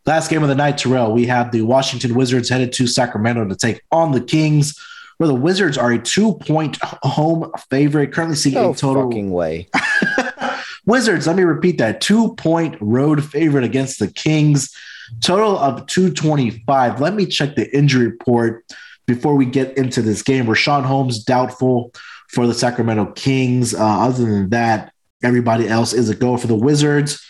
Last 0.06 0.30
game 0.30 0.42
of 0.42 0.48
the 0.48 0.54
night, 0.54 0.78
Terrell. 0.78 1.12
We 1.12 1.26
have 1.26 1.52
the 1.52 1.62
Washington 1.62 2.14
Wizards 2.14 2.48
headed 2.48 2.72
to 2.74 2.86
Sacramento 2.86 3.46
to 3.48 3.56
take 3.56 3.82
on 3.90 4.12
the 4.12 4.20
Kings 4.20 4.78
where 5.20 5.28
the 5.28 5.34
Wizards 5.34 5.76
are 5.76 5.92
a 5.92 5.98
two 5.98 6.32
point 6.32 6.78
home 7.02 7.52
favorite, 7.68 8.10
currently 8.10 8.36
seeing 8.36 8.54
no 8.54 8.70
a 8.70 8.74
total. 8.74 9.02
fucking 9.02 9.30
way. 9.30 9.68
Wizards, 10.90 11.26
let 11.26 11.36
me 11.36 11.42
repeat 11.42 11.78
that 11.78 12.00
two 12.00 12.34
point 12.34 12.76
road 12.80 13.24
favorite 13.24 13.64
against 13.64 13.98
the 13.98 14.08
Kings, 14.08 14.74
total 15.20 15.58
of 15.58 15.86
225. 15.86 17.00
Let 17.00 17.14
me 17.14 17.26
check 17.26 17.56
the 17.56 17.74
injury 17.76 18.06
report 18.06 18.64
before 19.06 19.34
we 19.34 19.46
get 19.46 19.76
into 19.78 20.02
this 20.02 20.22
game. 20.22 20.46
Richaun 20.46 20.84
Holmes 20.84 21.24
doubtful 21.24 21.92
for 22.28 22.46
the 22.46 22.54
Sacramento 22.54 23.12
Kings. 23.12 23.74
Uh, 23.74 23.78
other 23.80 24.24
than 24.24 24.50
that, 24.50 24.92
everybody 25.22 25.68
else 25.68 25.92
is 25.92 26.08
a 26.08 26.14
go 26.14 26.36
for 26.36 26.46
the 26.46 26.54
Wizards. 26.54 27.24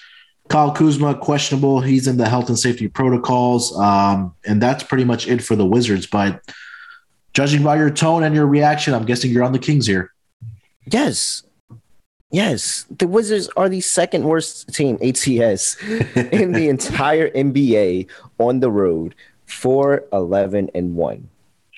Kyle 0.49 0.73
Kuzma, 0.73 1.15
questionable. 1.15 1.81
He's 1.81 2.09
in 2.09 2.17
the 2.17 2.29
health 2.29 2.49
and 2.49 2.59
safety 2.59 2.89
protocols. 2.89 3.79
Um, 3.79 4.35
and 4.45 4.61
that's 4.61 4.83
pretty 4.83 5.05
much 5.05 5.29
it 5.29 5.43
for 5.43 5.55
the 5.55 5.65
Wizards. 5.65 6.07
But 6.07 6.43
Judging 7.33 7.63
by 7.63 7.77
your 7.77 7.91
tone 7.91 8.23
and 8.25 8.35
your 8.35 8.47
reaction, 8.47 8.93
I'm 8.93 9.05
guessing 9.05 9.31
you're 9.31 9.45
on 9.45 9.53
the 9.53 9.59
Kings 9.59 9.87
here. 9.87 10.13
Yes. 10.91 11.45
Yes. 12.31 12.85
The 12.97 13.09
Wizards 13.09 13.49
are 13.57 13.69
the 13.69 13.81
second 13.81 14.25
worst 14.25 14.73
team, 14.73 14.97
ATS, 15.03 15.77
in 16.33 16.53
the 16.53 16.69
entire 16.69 17.31
NBA 17.31 18.09
on 18.39 18.61
the 18.61 18.71
road, 18.71 19.15
4 19.47 20.05
11 20.13 20.71
and 20.75 20.95
1. 20.95 21.29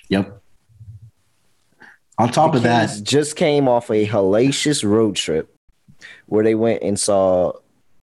Yep. 0.08 0.38
On 2.18 2.30
top 2.30 2.52
The 2.52 2.58
of 2.58 2.62
that, 2.64 3.00
just 3.02 3.36
came 3.36 3.66
off 3.66 3.90
a 3.90 4.06
hellacious 4.06 4.84
road 4.88 5.16
trip 5.16 5.54
where 6.26 6.44
they 6.44 6.54
went 6.54 6.82
and 6.82 7.00
saw 7.00 7.52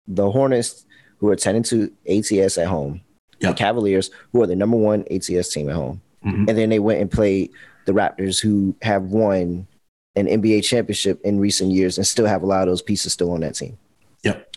the 0.07 0.31
Hornets, 0.31 0.85
who 1.17 1.29
are 1.29 1.35
10 1.35 1.55
and 1.57 1.65
2 1.65 1.91
ATS 2.09 2.57
at 2.57 2.67
home, 2.67 3.01
Yep. 3.39 3.51
the 3.51 3.57
Cavaliers, 3.57 4.09
who 4.31 4.41
are 4.41 4.47
the 4.47 4.55
number 4.55 4.77
one 4.77 5.05
ATS 5.11 5.49
team 5.49 5.69
at 5.69 5.75
home. 5.75 6.01
Mhm. 6.25 6.49
And 6.49 6.57
then 6.57 6.69
they 6.69 6.79
went 6.79 7.01
and 7.01 7.11
played 7.11 7.51
the 7.85 7.91
Raptors, 7.93 8.39
who 8.41 8.75
have 8.81 9.03
won 9.11 9.67
an 10.15 10.27
NBA 10.27 10.63
championship 10.63 11.21
in 11.23 11.39
recent 11.39 11.71
years 11.71 11.97
and 11.97 12.05
still 12.05 12.25
have 12.25 12.43
a 12.43 12.45
lot 12.45 12.63
of 12.63 12.67
those 12.67 12.81
pieces 12.81 13.13
still 13.13 13.31
on 13.31 13.41
that 13.41 13.55
team. 13.55 13.77
Yep. 14.23 14.55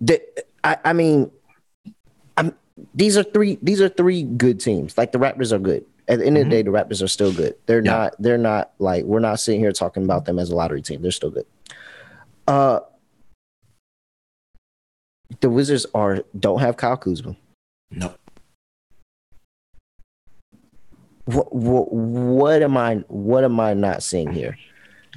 The, 0.00 0.20
I, 0.64 0.76
I 0.84 0.92
mean, 0.92 1.30
I'm, 2.36 2.54
these 2.94 3.16
are 3.16 3.22
three. 3.22 3.58
These 3.62 3.80
are 3.80 3.88
three 3.88 4.22
good 4.24 4.60
teams. 4.60 4.98
Like 4.98 5.12
the 5.12 5.18
Raptors 5.18 5.52
are 5.52 5.58
good. 5.58 5.84
At 6.08 6.18
the 6.18 6.26
end 6.26 6.36
of 6.36 6.44
the 6.44 6.50
day, 6.50 6.62
the 6.62 6.70
Raptors 6.70 7.02
are 7.02 7.08
still 7.08 7.32
good. 7.32 7.54
They're 7.66 7.78
Mm-hmm. 7.80 7.86
Yeah. 7.86 7.92
not. 7.96 8.14
They're 8.18 8.38
not 8.38 8.72
like 8.78 9.04
we're 9.04 9.20
not 9.20 9.40
sitting 9.40 9.60
here 9.60 9.72
talking 9.72 10.02
about 10.04 10.24
them 10.24 10.38
as 10.38 10.50
a 10.50 10.54
lottery 10.56 10.82
team. 10.82 11.00
They're 11.00 11.10
still 11.12 11.30
good. 11.30 11.46
Uh, 12.46 12.80
the 15.40 15.48
Wizards 15.48 15.86
are 15.94 16.24
don't 16.38 16.60
have 16.60 16.76
Kyle 16.76 16.96
Kuzma. 16.96 17.36
no. 17.90 18.14
What, 21.26 21.54
what 21.54 21.92
what 21.92 22.62
am 22.62 22.76
I 22.76 22.96
what 23.08 23.44
am 23.44 23.58
I 23.58 23.74
not 23.74 24.02
seeing 24.02 24.30
here? 24.30 24.58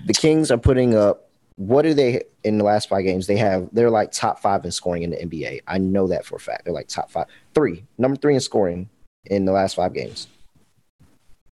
The 0.05 0.13
Kings 0.13 0.51
are 0.51 0.57
putting 0.57 0.95
up 0.95 1.29
what 1.57 1.85
are 1.85 1.93
they 1.93 2.23
in 2.43 2.57
the 2.57 2.63
last 2.63 2.87
five 2.87 3.03
games? 3.03 3.27
They 3.27 3.37
have 3.37 3.67
they're 3.73 3.89
like 3.89 4.11
top 4.11 4.39
five 4.39 4.63
in 4.63 4.71
scoring 4.71 5.03
in 5.03 5.09
the 5.09 5.17
NBA. 5.17 5.61
I 5.67 5.77
know 5.79 6.07
that 6.07 6.25
for 6.25 6.35
a 6.35 6.39
fact. 6.39 6.65
They're 6.65 6.73
like 6.73 6.87
top 6.87 7.11
five, 7.11 7.25
three, 7.53 7.83
number 7.97 8.15
three 8.15 8.35
in 8.35 8.39
scoring 8.39 8.89
in 9.25 9.45
the 9.45 9.51
last 9.51 9.75
five 9.75 9.93
games. 9.93 10.27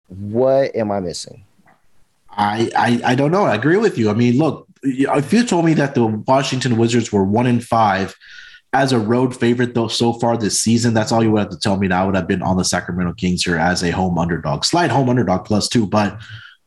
What 0.08 0.74
am 0.74 0.90
I 0.90 1.00
missing? 1.00 1.44
I, 2.30 2.70
I 2.76 3.00
I 3.12 3.14
don't 3.14 3.32
know. 3.32 3.44
I 3.44 3.54
agree 3.54 3.76
with 3.76 3.98
you. 3.98 4.08
I 4.08 4.14
mean, 4.14 4.38
look, 4.38 4.66
if 4.82 5.08
uh, 5.08 5.36
you 5.36 5.44
told 5.44 5.64
me 5.64 5.74
that 5.74 5.94
the 5.94 6.06
Washington 6.06 6.76
Wizards 6.76 7.12
were 7.12 7.24
one 7.24 7.46
in 7.46 7.60
five 7.60 8.16
as 8.72 8.92
a 8.92 8.98
road 8.98 9.34
favorite 9.34 9.74
though 9.74 9.88
so 9.88 10.12
far 10.12 10.36
this 10.36 10.60
season, 10.60 10.94
that's 10.94 11.12
all 11.12 11.22
you 11.22 11.30
would 11.32 11.40
have 11.40 11.50
to 11.50 11.58
tell 11.58 11.76
me. 11.76 11.88
That 11.88 12.02
I 12.02 12.04
would 12.04 12.14
have 12.14 12.28
been 12.28 12.42
on 12.42 12.56
the 12.56 12.64
Sacramento 12.64 13.14
Kings 13.14 13.42
here 13.42 13.56
as 13.56 13.82
a 13.82 13.90
home 13.90 14.18
underdog, 14.18 14.64
slight 14.64 14.90
home 14.90 15.08
underdog 15.08 15.44
plus 15.44 15.68
two, 15.68 15.86
but 15.86 16.18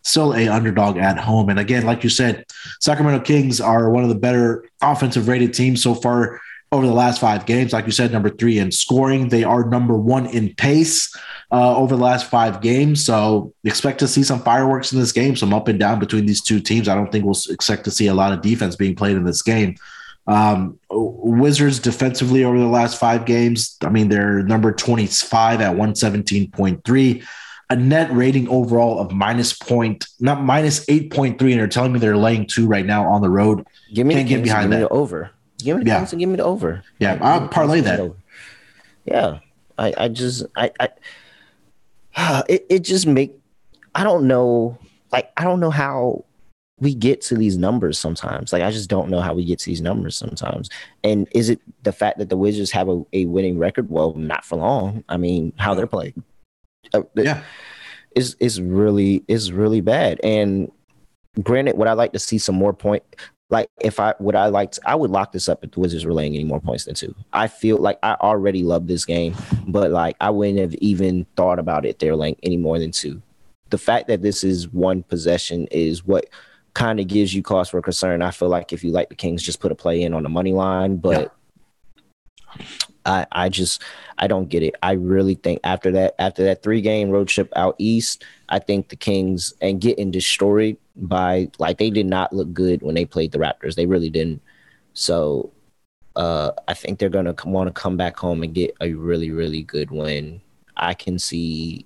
still 0.04 0.34
a 0.34 0.48
underdog 0.48 0.98
at 0.98 1.18
home. 1.18 1.50
And 1.50 1.60
again, 1.60 1.86
like 1.86 2.04
you 2.04 2.10
said, 2.10 2.46
Sacramento 2.80 3.24
Kings 3.24 3.62
are 3.62 3.90
one 3.90 4.04
of 4.04 4.10
the 4.10 4.16
better 4.16 4.66
offensive 4.82 5.28
rated 5.28 5.54
teams 5.54 5.84
so 5.84 5.94
far 5.94 6.40
over 6.72 6.88
the 6.88 6.94
last 6.94 7.20
five 7.20 7.46
games. 7.46 7.74
Like 7.74 7.86
you 7.86 7.92
said, 7.92 8.12
number 8.12 8.30
three 8.30 8.58
in 8.58 8.72
scoring. 8.72 9.30
They 9.30 9.44
are 9.44 9.70
number 9.70 9.96
one 9.96 10.26
in 10.28 10.56
pace 10.56 11.14
uh, 11.52 11.76
over 11.76 11.96
the 11.96 12.02
last 12.02 12.30
five 12.30 12.62
games. 12.62 13.06
So 13.06 13.54
expect 13.64 14.00
to 14.00 14.08
see 14.08 14.24
some 14.24 14.42
fireworks 14.42 14.94
in 14.94 15.00
this 15.00 15.12
game, 15.12 15.36
some 15.36 15.54
up 15.54 15.68
and 15.68 15.78
down 15.78 16.00
between 16.00 16.26
these 16.26 16.42
two 16.42 16.62
teams. 16.62 16.88
I 16.88 16.96
don't 16.96 17.12
think 17.12 17.26
we'll 17.26 17.38
expect 17.50 17.84
to 17.86 17.92
see 17.92 18.08
a 18.08 18.14
lot 18.14 18.32
of 18.32 18.42
defense 18.42 18.76
being 18.76 18.96
played 18.96 19.18
in 19.18 19.26
this 19.26 19.42
game. 19.42 19.76
Um, 20.28 20.80
Wizards 20.90 21.80
defensively 21.80 22.44
over 22.44 22.58
the 22.60 22.66
last 22.68 23.00
five 23.00 23.26
games, 23.26 23.76
I 23.82 23.90
mean, 23.90 24.10
they're 24.10 24.44
number 24.44 24.72
25 24.72 25.62
at 25.62 25.76
117.3, 25.76 27.24
a 27.70 27.76
net 27.76 28.12
rating 28.14 28.48
overall 28.50 29.00
of 29.00 29.12
minus 29.12 29.54
point, 29.54 30.06
not 30.20 30.44
minus 30.44 30.86
8.3. 30.86 31.40
And 31.42 31.60
they're 31.60 31.68
telling 31.68 31.94
me 31.94 32.00
they're 32.00 32.18
laying 32.18 32.46
two 32.46 32.68
right 32.68 32.86
now 32.86 33.06
on 33.12 33.22
the 33.22 33.30
road. 33.30 33.66
Give 33.94 34.06
me 34.06 34.14
Can't 34.16 34.28
the 34.28 34.36
get 34.36 34.44
behind 34.44 34.66
and 34.66 34.72
give 34.74 34.80
me 34.80 34.84
that. 34.84 34.90
the 34.90 34.94
over. 34.94 35.32
Give 35.58 35.78
me 35.78 35.84
the 35.84 35.90
Yeah. 35.90 36.08
And 36.10 36.20
give 36.20 36.30
me 36.30 36.36
the 36.36 36.44
over. 36.44 36.84
Yeah, 37.00 37.14
Give 37.16 37.24
I'll 37.24 37.48
parlay 37.48 37.80
and 37.80 37.86
give 37.88 38.00
me 38.00 38.08
that. 38.08 38.16
Yeah, 39.06 39.40
I 39.78 39.94
I 40.06 40.08
just 40.08 40.46
I 40.56 40.72
I 42.16 42.44
it 42.50 42.66
it 42.70 42.80
just 42.80 43.08
make 43.08 43.34
I 43.96 44.04
don't 44.04 44.28
know 44.28 44.78
like 45.12 45.32
I 45.36 45.44
don't 45.44 45.60
know 45.60 45.72
how 45.72 46.26
we 46.82 46.96
get 46.96 47.22
to 47.22 47.36
these 47.36 47.58
numbers 47.58 47.98
sometimes. 47.98 48.52
Like 48.52 48.64
I 48.64 48.72
just 48.72 48.90
don't 48.90 49.10
know 49.10 49.22
how 49.22 49.34
we 49.34 49.46
get 49.46 49.60
to 49.60 49.66
these 49.68 49.82
numbers 49.82 50.18
sometimes. 50.18 50.70
And 51.04 51.28
is 51.32 51.50
it 51.50 51.62
the 51.84 51.94
fact 51.94 52.18
that 52.18 52.30
the 52.30 52.36
Wizards 52.38 52.72
have 52.72 52.90
a, 52.90 53.04
a 53.14 53.26
winning 53.26 53.58
record? 53.60 53.90
Well, 53.90 54.14
not 54.16 54.44
for 54.44 54.58
long. 54.58 55.04
I 55.08 55.18
mean, 55.18 55.54
how 55.58 55.76
they're 55.76 55.88
playing. 55.88 56.24
Uh, 56.94 57.04
Yeah. 57.16 57.44
is 58.16 58.36
is 58.40 58.60
really 58.60 59.24
is 59.28 59.52
really 59.52 59.80
bad. 59.80 60.20
And 60.24 60.72
granted, 61.42 61.78
would 61.78 61.88
I 61.88 61.94
like 61.94 62.14
to 62.14 62.20
see 62.20 62.40
some 62.40 62.56
more 62.56 62.74
point? 62.74 63.04
Like 63.52 63.68
if 63.82 64.00
I 64.00 64.16
would 64.20 64.36
I 64.36 64.48
like 64.48 64.72
to, 64.72 64.82
I 64.86 64.96
would 64.96 65.12
lock 65.12 65.34
this 65.34 65.48
up 65.48 65.64
if 65.64 65.72
the 65.72 65.80
Wizards 65.82 66.04
were 66.06 66.14
laying 66.14 66.34
any 66.34 66.46
more 66.46 66.60
points 66.62 66.86
than 66.86 66.96
two. 66.96 67.14
I 67.32 67.48
feel 67.48 67.78
like 67.78 68.00
I 68.02 68.16
already 68.22 68.64
love 68.64 68.88
this 68.88 69.06
game, 69.06 69.36
but 69.68 69.92
like 69.92 70.16
I 70.20 70.32
wouldn't 70.32 70.58
have 70.58 70.74
even 70.76 71.28
thought 71.36 71.60
about 71.60 71.86
it. 71.86 72.00
They're 72.00 72.16
laying 72.16 72.38
any 72.44 72.58
more 72.58 72.80
than 72.80 72.92
two. 72.92 73.22
The 73.70 73.78
fact 73.78 74.08
that 74.08 74.22
this 74.22 74.44
is 74.44 74.68
one 74.70 75.04
possession 75.04 75.68
is 75.70 76.06
what 76.06 76.26
kind 76.74 77.00
of 77.00 77.08
gives 77.08 77.34
you 77.34 77.44
cause 77.44 77.70
for 77.70 77.82
concern. 77.82 78.22
I 78.22 78.32
feel 78.32 78.50
like 78.50 78.74
if 78.74 78.84
you 78.84 78.92
like 78.92 79.10
the 79.10 79.16
Kings, 79.16 79.44
just 79.44 79.60
put 79.60 79.72
a 79.72 79.76
play 79.76 80.02
in 80.02 80.14
on 80.14 80.24
the 80.24 80.30
money 80.30 80.54
line, 80.54 80.98
but 80.98 81.34
I 83.06 83.26
I 83.32 83.50
just 83.50 83.82
I 84.18 84.28
don't 84.28 84.50
get 84.50 84.64
it. 84.64 84.76
I 84.82 84.94
really 84.94 85.36
think 85.36 85.60
after 85.64 85.92
that 85.92 86.16
after 86.20 86.44
that 86.44 86.64
three 86.64 86.82
game 86.82 87.10
road 87.10 87.28
trip 87.28 87.52
out 87.56 87.76
east, 87.78 88.24
I 88.50 88.60
think 88.60 88.90
the 88.90 88.96
Kings 88.96 89.54
and 89.62 89.82
getting 89.82 90.12
destroyed 90.12 90.78
by 90.96 91.50
like 91.60 91.78
they 91.78 91.90
did 91.90 92.06
not 92.06 92.34
look 92.34 92.54
good 92.54 92.82
when 92.82 92.96
they 92.96 93.06
played 93.06 93.32
the 93.32 93.40
Raptors. 93.40 93.76
They 93.76 93.86
really 93.86 94.10
didn't. 94.10 94.42
So 94.94 95.52
uh 96.16 96.52
I 96.68 96.74
think 96.74 97.00
they're 97.00 97.10
gonna 97.10 97.36
want 97.46 97.68
to 97.68 97.82
come 97.82 97.98
back 97.98 98.18
home 98.18 98.44
and 98.44 98.54
get 98.54 98.76
a 98.82 98.94
really 98.94 99.32
really 99.32 99.64
good 99.64 99.92
win. 99.92 100.42
I 100.78 100.94
can 100.94 101.20
see 101.20 101.86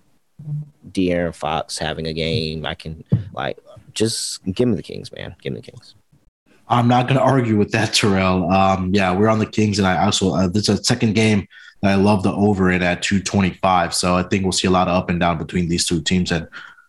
De'Aaron 0.92 1.34
Fox 1.34 1.78
having 1.78 2.08
a 2.08 2.14
game. 2.14 2.66
I 2.66 2.76
can 2.76 3.04
like 3.34 3.58
just 3.96 4.44
give 4.46 4.68
me 4.68 4.76
the 4.76 4.84
Kings, 4.84 5.12
man. 5.12 5.36
Give 5.42 5.54
me 5.54 5.62
the 5.62 5.72
Kings. 5.72 5.96
I'm 6.68 6.88
not 6.88 7.08
going 7.08 7.18
to 7.18 7.24
argue 7.24 7.58
with 7.58 7.72
that, 7.72 7.94
Terrell. 7.94 8.50
Um, 8.52 8.94
yeah, 8.94 9.16
we're 9.16 9.28
on 9.28 9.40
the 9.40 9.46
Kings, 9.46 9.80
and 9.80 9.88
I 9.88 10.04
also 10.06 10.34
uh, 10.34 10.48
this 10.48 10.70
is 10.70 10.80
a 10.80 10.84
second 10.84 11.14
game 11.14 11.48
that 11.82 11.92
I 11.92 11.96
love 11.96 12.24
the 12.24 12.34
over 12.34 12.72
it 12.72 12.82
at 12.82 13.04
225. 13.04 13.94
So 13.94 14.16
I 14.16 14.24
think 14.24 14.44
we'll 14.44 14.52
see 14.52 14.68
a 14.68 14.72
lot 14.72 14.88
of 14.88 14.96
up 14.96 15.10
and 15.10 15.20
down 15.20 15.38
between 15.38 15.70
these 15.70 15.86
two 15.86 16.02
teams, 16.02 16.32
and 16.32 16.48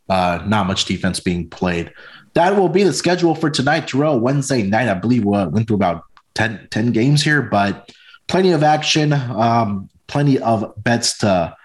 uh, 0.08 0.42
not 0.46 0.66
much 0.66 0.84
defense 0.84 1.20
being 1.20 1.48
played. 1.48 1.92
That 2.34 2.56
will 2.56 2.68
be 2.68 2.82
the 2.82 2.92
schedule 2.92 3.34
for 3.34 3.50
tonight, 3.50 3.88
Terrell. 3.88 4.20
Wednesday 4.20 4.62
night, 4.62 4.88
I 4.88 4.94
believe 4.94 5.24
we 5.24 5.30
went 5.46 5.66
through 5.66 5.76
about 5.76 6.04
10, 6.34 6.68
10 6.70 6.92
games 6.92 7.22
here, 7.22 7.42
but 7.42 7.90
plenty 8.26 8.52
of 8.52 8.62
action, 8.62 9.12
um, 9.12 9.88
plenty 10.06 10.38
of 10.38 10.72
bets 10.76 11.18
to 11.18 11.56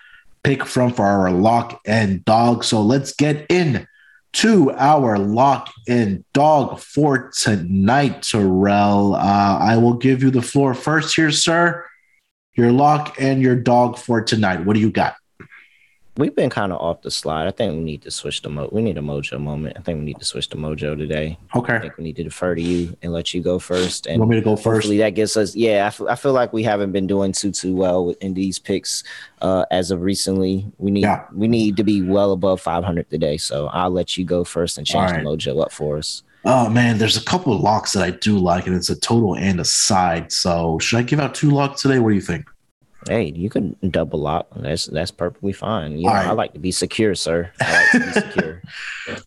pick 0.43 0.65
from 0.65 0.93
for 0.93 1.05
our 1.05 1.29
lock 1.31 1.81
and 1.85 2.23
dog. 2.25 2.63
So 2.63 2.81
let's 2.81 3.13
get 3.13 3.45
in 3.49 3.85
to 4.33 4.71
our 4.71 5.17
lock 5.17 5.71
and 5.87 6.23
dog 6.33 6.79
for 6.79 7.31
tonight, 7.37 8.23
Terrell. 8.23 9.15
Uh, 9.15 9.57
I 9.59 9.77
will 9.77 9.95
give 9.95 10.23
you 10.23 10.31
the 10.31 10.41
floor 10.41 10.73
first 10.73 11.15
here, 11.15 11.31
sir. 11.31 11.85
Your 12.55 12.71
lock 12.71 13.15
and 13.19 13.41
your 13.41 13.55
dog 13.55 13.97
for 13.97 14.21
tonight. 14.21 14.65
What 14.65 14.73
do 14.73 14.79
you 14.79 14.91
got? 14.91 15.15
We've 16.17 16.35
been 16.35 16.49
kind 16.49 16.73
of 16.73 16.81
off 16.81 17.03
the 17.03 17.09
slide. 17.09 17.47
I 17.47 17.51
think 17.51 17.73
we 17.73 17.79
need 17.79 18.01
to 18.01 18.11
switch 18.11 18.41
the 18.41 18.49
mo. 18.49 18.67
We 18.69 18.81
need 18.81 18.97
a 18.97 19.01
mojo 19.01 19.39
moment. 19.39 19.77
I 19.77 19.81
think 19.81 19.99
we 19.99 20.03
need 20.05 20.19
to 20.19 20.25
switch 20.25 20.49
to 20.49 20.57
mojo 20.57 20.97
today. 20.97 21.37
Okay. 21.55 21.75
I 21.75 21.79
think 21.79 21.97
we 21.97 22.03
need 22.03 22.17
to 22.17 22.23
defer 22.25 22.53
to 22.53 22.61
you 22.61 22.97
and 23.01 23.13
let 23.13 23.33
you 23.33 23.41
go 23.41 23.59
first. 23.59 24.05
You 24.07 24.11
And 24.11 24.19
want 24.19 24.31
me 24.31 24.35
to 24.35 24.41
go 24.41 24.57
first? 24.57 24.83
hopefully 24.83 24.97
that 24.97 25.11
gets 25.11 25.37
us. 25.37 25.55
Yeah, 25.55 25.87
I 25.87 25.89
feel, 25.89 26.09
I 26.09 26.15
feel 26.15 26.33
like 26.33 26.51
we 26.51 26.63
haven't 26.63 26.91
been 26.91 27.07
doing 27.07 27.31
too 27.31 27.51
too 27.51 27.73
well 27.73 28.13
in 28.19 28.33
these 28.33 28.59
picks 28.59 29.05
uh, 29.41 29.63
as 29.71 29.89
of 29.89 30.01
recently. 30.01 30.65
We 30.79 30.91
need 30.91 31.03
Yeah. 31.03 31.23
we 31.33 31.47
need 31.47 31.77
to 31.77 31.83
be 31.85 32.01
well 32.01 32.33
above 32.33 32.59
500 32.59 33.09
today. 33.09 33.37
So 33.37 33.67
I'll 33.67 33.89
let 33.89 34.17
you 34.17 34.25
go 34.25 34.43
first 34.43 34.77
and 34.77 34.85
change 34.85 35.11
All 35.11 35.17
the 35.17 35.23
mojo 35.37 35.63
up 35.63 35.71
for 35.71 35.97
us. 35.97 36.23
Oh 36.43 36.67
man, 36.69 36.97
there's 36.97 37.15
a 37.17 37.23
couple 37.23 37.53
of 37.53 37.61
locks 37.61 37.93
that 37.93 38.03
I 38.03 38.11
do 38.11 38.37
like, 38.37 38.67
and 38.67 38.75
it's 38.75 38.89
a 38.89 38.99
total 38.99 39.37
and 39.37 39.61
a 39.61 39.65
side. 39.65 40.33
So 40.33 40.77
should 40.79 40.97
I 40.99 41.03
give 41.03 41.21
out 41.21 41.35
two 41.35 41.51
locks 41.51 41.83
today? 41.83 41.99
What 41.99 42.09
do 42.09 42.15
you 42.15 42.21
think? 42.21 42.49
Hey, 43.07 43.31
you 43.35 43.49
can 43.49 43.75
double 43.89 44.19
lock. 44.19 44.47
That's 44.55 44.85
that's 44.85 45.11
perfectly 45.11 45.53
fine. 45.53 45.97
You 45.97 46.05
know, 46.05 46.13
right. 46.13 46.27
I 46.27 46.31
like 46.31 46.53
to 46.53 46.59
be 46.59 46.71
secure, 46.71 47.15
sir. 47.15 47.51
I 47.59 47.73
like 47.73 47.91
to 47.91 47.99
be 47.99 48.11
secure. 48.27 48.61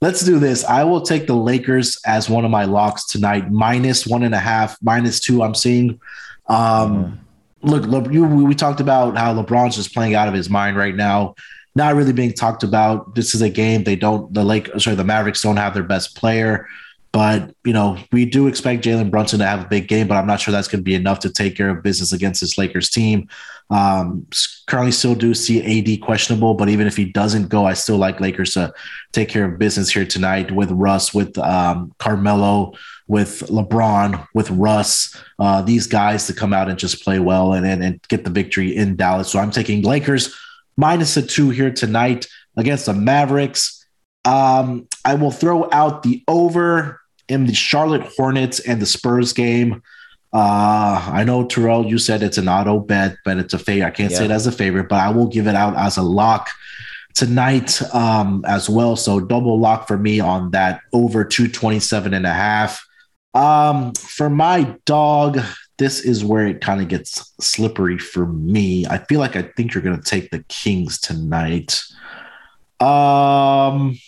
Let's 0.00 0.24
do 0.24 0.38
this. 0.38 0.64
I 0.64 0.84
will 0.84 1.00
take 1.02 1.26
the 1.26 1.34
Lakers 1.34 1.98
as 2.06 2.30
one 2.30 2.44
of 2.44 2.50
my 2.50 2.64
locks 2.64 3.06
tonight, 3.06 3.50
minus 3.50 4.06
one 4.06 4.22
and 4.22 4.34
a 4.34 4.38
half, 4.38 4.76
minus 4.82 5.20
two. 5.20 5.42
I'm 5.42 5.54
seeing. 5.54 6.00
Um, 6.46 7.20
Look, 7.62 7.86
Le- 7.86 8.12
you, 8.12 8.26
we 8.26 8.54
talked 8.54 8.80
about 8.80 9.16
how 9.16 9.34
LeBron's 9.34 9.76
just 9.76 9.94
playing 9.94 10.14
out 10.14 10.28
of 10.28 10.34
his 10.34 10.50
mind 10.50 10.76
right 10.76 10.94
now, 10.94 11.34
not 11.74 11.94
really 11.94 12.12
being 12.12 12.34
talked 12.34 12.62
about. 12.62 13.14
This 13.14 13.34
is 13.34 13.40
a 13.40 13.48
game 13.48 13.84
they 13.84 13.96
don't. 13.96 14.32
The 14.34 14.44
Lake, 14.44 14.68
sorry, 14.76 14.96
the 14.96 15.04
Mavericks 15.04 15.40
don't 15.40 15.56
have 15.56 15.72
their 15.72 15.82
best 15.82 16.14
player. 16.14 16.68
But 17.14 17.54
you 17.64 17.72
know, 17.72 17.96
we 18.10 18.24
do 18.24 18.48
expect 18.48 18.82
Jalen 18.82 19.08
Brunson 19.08 19.38
to 19.38 19.46
have 19.46 19.64
a 19.64 19.68
big 19.68 19.86
game, 19.86 20.08
but 20.08 20.16
I'm 20.16 20.26
not 20.26 20.40
sure 20.40 20.50
that's 20.50 20.66
going 20.66 20.80
to 20.80 20.84
be 20.84 20.96
enough 20.96 21.20
to 21.20 21.30
take 21.30 21.56
care 21.56 21.70
of 21.70 21.80
business 21.80 22.12
against 22.12 22.40
this 22.40 22.58
Lakers 22.58 22.90
team. 22.90 23.28
Um, 23.70 24.26
currently, 24.66 24.90
still 24.90 25.14
do 25.14 25.32
see 25.32 25.62
AD 25.62 26.00
questionable, 26.00 26.54
but 26.54 26.68
even 26.68 26.88
if 26.88 26.96
he 26.96 27.04
doesn't 27.04 27.50
go, 27.50 27.66
I 27.66 27.74
still 27.74 27.98
like 27.98 28.20
Lakers 28.20 28.54
to 28.54 28.74
take 29.12 29.28
care 29.28 29.44
of 29.44 29.60
business 29.60 29.90
here 29.90 30.04
tonight 30.04 30.50
with 30.50 30.72
Russ, 30.72 31.14
with 31.14 31.38
um, 31.38 31.92
Carmelo, 32.00 32.72
with 33.06 33.44
LeBron, 33.46 34.26
with 34.34 34.50
Russ. 34.50 35.16
Uh, 35.38 35.62
these 35.62 35.86
guys 35.86 36.26
to 36.26 36.34
come 36.34 36.52
out 36.52 36.68
and 36.68 36.80
just 36.80 37.04
play 37.04 37.20
well 37.20 37.52
and, 37.52 37.64
and 37.64 37.84
and 37.84 38.02
get 38.08 38.24
the 38.24 38.30
victory 38.30 38.74
in 38.74 38.96
Dallas. 38.96 39.30
So 39.30 39.38
I'm 39.38 39.52
taking 39.52 39.82
Lakers 39.82 40.34
minus 40.76 41.16
a 41.16 41.22
two 41.22 41.50
here 41.50 41.70
tonight 41.70 42.26
against 42.56 42.86
the 42.86 42.92
Mavericks. 42.92 43.86
Um, 44.24 44.88
I 45.04 45.14
will 45.14 45.30
throw 45.30 45.68
out 45.70 46.02
the 46.02 46.24
over 46.26 47.02
in 47.28 47.46
the 47.46 47.54
Charlotte 47.54 48.10
Hornets 48.16 48.60
and 48.60 48.80
the 48.80 48.86
Spurs 48.86 49.32
game. 49.32 49.82
Uh, 50.32 51.10
I 51.12 51.22
know 51.24 51.46
Terrell, 51.46 51.86
you 51.86 51.98
said 51.98 52.22
it's 52.22 52.38
an 52.38 52.48
auto 52.48 52.80
bet, 52.80 53.16
but 53.24 53.38
it's 53.38 53.54
a 53.54 53.58
favorite. 53.58 53.86
I 53.86 53.90
can't 53.90 54.10
yeah. 54.10 54.18
say 54.18 54.24
it 54.24 54.30
as 54.30 54.46
a 54.46 54.52
favorite, 54.52 54.88
but 54.88 55.00
I 55.00 55.10
will 55.10 55.28
give 55.28 55.46
it 55.46 55.54
out 55.54 55.76
as 55.76 55.96
a 55.96 56.02
lock 56.02 56.50
tonight 57.14 57.80
um, 57.94 58.44
as 58.46 58.68
well. 58.68 58.96
So 58.96 59.20
double 59.20 59.58
lock 59.58 59.86
for 59.86 59.96
me 59.96 60.18
on 60.20 60.50
that 60.50 60.80
over 60.92 61.24
227 61.24 62.12
and 62.12 62.26
a 62.26 62.32
half. 62.32 62.84
Um, 63.34 63.92
for 63.94 64.28
my 64.28 64.76
dog, 64.84 65.40
this 65.78 66.00
is 66.00 66.24
where 66.24 66.46
it 66.46 66.60
kind 66.60 66.80
of 66.80 66.88
gets 66.88 67.32
slippery 67.40 67.98
for 67.98 68.26
me. 68.26 68.86
I 68.86 68.98
feel 68.98 69.20
like 69.20 69.36
I 69.36 69.42
think 69.42 69.74
you're 69.74 69.82
going 69.82 70.00
to 70.00 70.02
take 70.02 70.30
the 70.30 70.44
Kings 70.48 70.98
tonight. 70.98 71.80
Um, 72.80 73.98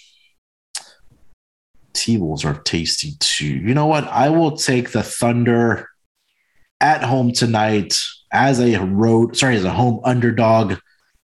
T 1.97 2.19
Wolves 2.19 2.45
are 2.45 2.61
tasty 2.63 3.13
too. 3.19 3.47
You 3.47 3.75
know 3.75 3.87
what? 3.87 4.05
I 4.05 4.29
will 4.29 4.57
take 4.57 4.93
the 4.93 5.03
Thunder 5.03 5.89
at 6.81 7.03
home 7.03 7.33
tonight 7.33 7.99
as 8.31 8.61
a 8.61 8.79
road, 8.79 9.37
sorry, 9.37 9.57
as 9.57 9.65
a 9.65 9.71
home 9.71 10.01
underdog, 10.05 10.75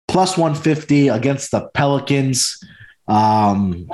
plus 0.06 0.36
150 0.36 1.08
against 1.08 1.50
the 1.50 1.68
Pelicans. 1.74 2.62
Um, 3.08 3.90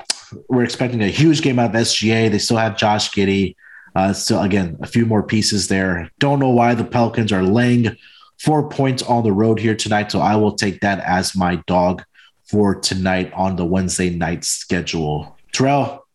we're 0.49 0.65
expecting 0.65 1.03
a 1.03 1.09
huge 1.09 1.41
game 1.41 1.59
out 1.59 1.75
of 1.75 1.81
SGA. 1.81 2.31
They 2.31 2.39
still 2.39 2.57
have 2.57 2.77
Josh 2.77 3.11
Giddey. 3.11 3.55
Uh, 3.95 4.13
so 4.13 4.43
again, 4.43 4.77
a 4.83 4.87
few 4.87 5.07
more 5.07 5.23
pieces 5.23 5.69
there. 5.69 6.11
Don't 6.19 6.41
know 6.41 6.51
why 6.51 6.75
the 6.75 6.85
Pelicans 6.85 7.33
are 7.33 7.43
laying 7.43 7.97
four 8.39 8.69
points 8.69 9.03
on 9.03 9.23
the 9.25 9.33
road 9.33 9.59
here 9.59 9.75
tonight. 9.75 10.13
So 10.13 10.21
I 10.21 10.37
will 10.37 10.57
take 10.57 10.81
that 10.81 11.01
as 11.01 11.37
my 11.37 11.57
dog 11.67 12.03
for 12.45 12.75
tonight 12.75 13.33
on 13.35 13.57
the 13.57 13.65
Wednesday 13.65 14.11
night 14.11 14.45
schedule. 14.45 15.37
Terrell, 15.53 16.06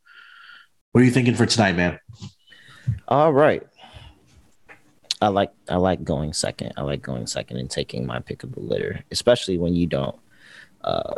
what 0.91 1.01
are 1.01 1.05
you 1.05 1.11
thinking 1.11 1.35
for 1.35 1.45
tonight, 1.45 1.76
man? 1.76 1.99
All 3.07 3.31
right. 3.31 3.63
I 5.22 5.27
like 5.27 5.51
I 5.69 5.76
like 5.76 6.03
going 6.03 6.34
second. 6.34 6.73
I 6.77 6.81
like 6.81 7.01
going 7.01 7.27
second 7.27 7.57
and 7.57 7.69
taking 7.69 8.05
my 8.05 8.19
pick 8.19 8.43
of 8.43 8.53
the 8.53 8.59
litter, 8.59 9.03
especially 9.11 9.57
when 9.57 9.76
you 9.76 9.85
don't. 9.85 10.18
Uh, 10.84 11.15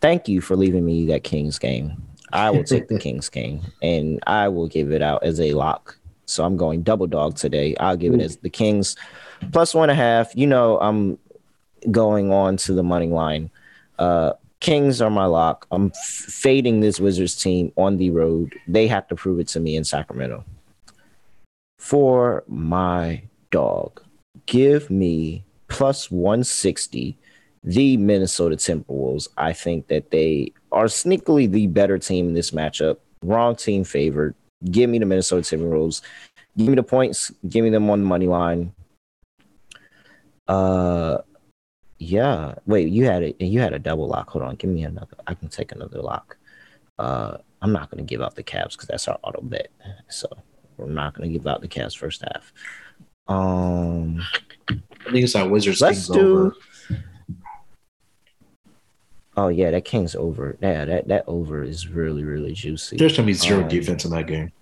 thank 0.00 0.28
you 0.28 0.40
for 0.40 0.56
leaving 0.56 0.84
me 0.84 1.06
that 1.06 1.24
Kings 1.24 1.58
game. 1.58 2.00
I 2.32 2.50
will 2.50 2.62
take 2.62 2.86
the 2.86 2.98
Kings 3.00 3.28
game 3.28 3.60
and 3.82 4.20
I 4.26 4.48
will 4.48 4.68
give 4.68 4.92
it 4.92 5.02
out 5.02 5.24
as 5.24 5.40
a 5.40 5.52
lock. 5.52 5.98
So 6.26 6.44
I'm 6.44 6.56
going 6.56 6.82
double 6.82 7.08
dog 7.08 7.36
today. 7.36 7.74
I'll 7.80 7.96
give 7.96 8.14
it 8.14 8.20
as 8.20 8.36
the 8.36 8.50
Kings 8.50 8.94
plus 9.50 9.74
one 9.74 9.90
and 9.90 9.98
a 9.98 10.02
half. 10.02 10.34
You 10.36 10.46
know, 10.46 10.78
I'm 10.78 11.18
going 11.90 12.32
on 12.32 12.56
to 12.58 12.72
the 12.72 12.84
money 12.84 13.08
line. 13.08 13.50
Uh, 13.98 14.34
Kings 14.60 15.00
are 15.00 15.10
my 15.10 15.24
lock. 15.24 15.66
I'm 15.70 15.86
f- 15.86 15.96
fading 15.96 16.80
this 16.80 17.00
Wizards 17.00 17.34
team 17.34 17.72
on 17.76 17.96
the 17.96 18.10
road. 18.10 18.54
They 18.68 18.86
have 18.88 19.08
to 19.08 19.14
prove 19.14 19.40
it 19.40 19.48
to 19.48 19.60
me 19.60 19.76
in 19.76 19.84
Sacramento. 19.84 20.44
For 21.78 22.44
my 22.46 23.22
dog, 23.50 24.02
give 24.46 24.90
me 24.90 25.44
plus 25.68 26.10
160 26.10 27.16
the 27.64 27.96
Minnesota 27.96 28.56
Timberwolves. 28.56 29.28
I 29.36 29.52
think 29.52 29.88
that 29.88 30.10
they 30.10 30.52
are 30.72 30.86
sneakily 30.86 31.50
the 31.50 31.66
better 31.66 31.98
team 31.98 32.28
in 32.28 32.34
this 32.34 32.50
matchup. 32.50 32.98
Wrong 33.22 33.56
team 33.56 33.84
favored. 33.84 34.34
Give 34.70 34.90
me 34.90 34.98
the 34.98 35.06
Minnesota 35.06 35.56
Timberwolves. 35.56 36.02
Give 36.56 36.68
me 36.68 36.74
the 36.74 36.82
points. 36.82 37.32
Give 37.48 37.64
me 37.64 37.70
them 37.70 37.88
on 37.90 38.00
the 38.00 38.06
money 38.06 38.26
line. 38.26 38.74
Uh, 40.48 41.18
yeah. 42.00 42.54
Wait, 42.66 42.88
you 42.88 43.04
had 43.04 43.22
it. 43.22 43.40
You 43.40 43.60
had 43.60 43.74
a 43.74 43.78
double 43.78 44.08
lock. 44.08 44.30
Hold 44.30 44.44
on. 44.44 44.56
Give 44.56 44.70
me 44.70 44.82
another. 44.82 45.16
I 45.26 45.34
can 45.34 45.48
take 45.48 45.70
another 45.70 46.00
lock. 46.00 46.38
Uh, 46.98 47.36
I'm 47.62 47.72
not 47.72 47.90
going 47.90 48.04
to 48.04 48.08
give 48.08 48.22
out 48.22 48.34
the 48.34 48.42
Cavs 48.42 48.72
because 48.72 48.88
that's 48.88 49.06
our 49.06 49.18
auto 49.22 49.42
bet. 49.42 49.68
So 50.08 50.26
we're 50.76 50.86
not 50.86 51.14
going 51.14 51.30
to 51.30 51.38
give 51.38 51.46
out 51.46 51.60
the 51.60 51.68
Cavs 51.68 51.96
first 51.96 52.22
half. 52.22 52.52
Um, 53.28 54.22
I 54.68 55.10
think 55.10 55.24
it's 55.24 55.34
that 55.34 55.50
Wizards. 55.50 55.80
Let's 55.80 56.08
do. 56.08 56.20
Over. 56.20 56.56
Oh 59.36 59.48
yeah, 59.48 59.70
that 59.70 59.84
King's 59.84 60.16
over. 60.16 60.56
Yeah, 60.60 60.84
that 60.84 61.08
that 61.08 61.24
over 61.28 61.62
is 61.62 61.86
really 61.86 62.24
really 62.24 62.52
juicy. 62.52 62.96
There's 62.96 63.16
gonna 63.16 63.26
be 63.26 63.32
zero 63.32 63.62
um, 63.62 63.68
defense 63.68 64.04
in 64.04 64.10
that 64.10 64.26
game. 64.26 64.52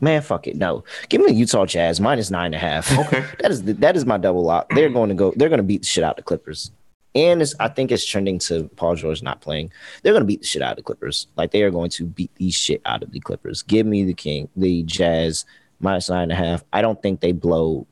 Man, 0.00 0.22
fuck 0.22 0.46
it. 0.46 0.56
No, 0.56 0.84
give 1.08 1.20
me 1.22 1.28
the 1.28 1.32
Utah 1.32 1.66
Jazz 1.66 2.00
minus 2.00 2.30
nine 2.30 2.46
and 2.46 2.54
a 2.54 2.58
half. 2.58 2.96
Okay, 2.98 3.24
that 3.40 3.50
is 3.50 3.62
the, 3.64 3.72
that 3.74 3.96
is 3.96 4.04
my 4.04 4.18
double 4.18 4.44
lock. 4.44 4.68
They're 4.74 4.88
going 4.90 5.08
to 5.08 5.14
go. 5.14 5.32
They're 5.34 5.48
going 5.48 5.58
to 5.58 5.64
beat 5.64 5.80
the 5.82 5.86
shit 5.86 6.04
out 6.04 6.16
the 6.16 6.22
Clippers, 6.22 6.70
and 7.14 7.42
it's, 7.42 7.54
I 7.58 7.68
think 7.68 7.90
it's 7.90 8.04
trending 8.04 8.38
to 8.40 8.68
Paul 8.76 8.94
George 8.94 9.22
not 9.22 9.40
playing. 9.40 9.72
They're 10.02 10.12
going 10.12 10.22
to 10.22 10.26
beat 10.26 10.40
the 10.40 10.46
shit 10.46 10.62
out 10.62 10.72
of 10.72 10.76
the 10.76 10.82
Clippers. 10.82 11.26
Like 11.36 11.50
they 11.50 11.62
are 11.62 11.70
going 11.70 11.90
to 11.90 12.04
beat 12.04 12.34
the 12.36 12.50
shit 12.50 12.80
out 12.84 13.02
of 13.02 13.12
the 13.12 13.20
Clippers. 13.20 13.62
Give 13.62 13.86
me 13.86 14.04
the 14.04 14.14
King, 14.14 14.48
the 14.56 14.82
Jazz 14.84 15.44
minus 15.80 16.08
nine 16.08 16.24
and 16.24 16.32
a 16.32 16.36
half. 16.36 16.64
I 16.72 16.82
don't 16.82 17.00
think 17.02 17.20
they 17.20 17.32
blow. 17.32 17.86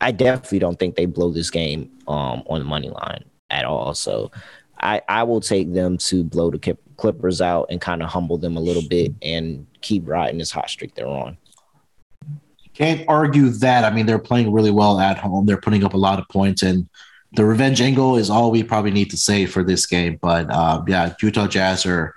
I 0.00 0.10
definitely 0.10 0.58
don't 0.58 0.78
think 0.78 0.96
they 0.96 1.06
blow 1.06 1.30
this 1.30 1.50
game 1.50 1.90
um, 2.08 2.42
on 2.46 2.58
the 2.58 2.64
money 2.64 2.90
line 2.90 3.24
at 3.50 3.64
all. 3.64 3.94
So 3.94 4.30
I, 4.80 5.00
I 5.08 5.22
will 5.22 5.40
take 5.40 5.72
them 5.72 5.96
to 5.98 6.24
blow 6.24 6.50
the 6.50 6.76
Clippers 6.96 7.40
out 7.40 7.66
and 7.70 7.80
kind 7.80 8.02
of 8.02 8.08
humble 8.08 8.36
them 8.36 8.56
a 8.56 8.60
little 8.60 8.86
bit 8.88 9.14
and 9.22 9.66
keep 9.80 10.08
riding 10.08 10.38
this 10.38 10.50
hot 10.50 10.68
streak 10.68 10.94
they're 10.94 11.06
on. 11.06 11.36
Can't 12.74 13.04
argue 13.06 13.50
that. 13.50 13.84
I 13.84 13.94
mean, 13.94 14.06
they're 14.06 14.18
playing 14.18 14.52
really 14.52 14.70
well 14.70 14.98
at 14.98 15.18
home. 15.18 15.44
They're 15.46 15.60
putting 15.60 15.84
up 15.84 15.94
a 15.94 15.98
lot 15.98 16.18
of 16.18 16.26
points, 16.28 16.62
and 16.62 16.88
the 17.34 17.44
revenge 17.44 17.80
angle 17.80 18.16
is 18.16 18.30
all 18.30 18.50
we 18.50 18.62
probably 18.62 18.90
need 18.90 19.10
to 19.10 19.16
say 19.16 19.46
for 19.46 19.62
this 19.62 19.86
game. 19.86 20.18
But 20.20 20.50
uh, 20.50 20.82
yeah, 20.86 21.14
Utah 21.20 21.46
Jazz 21.46 21.86
are 21.86 22.14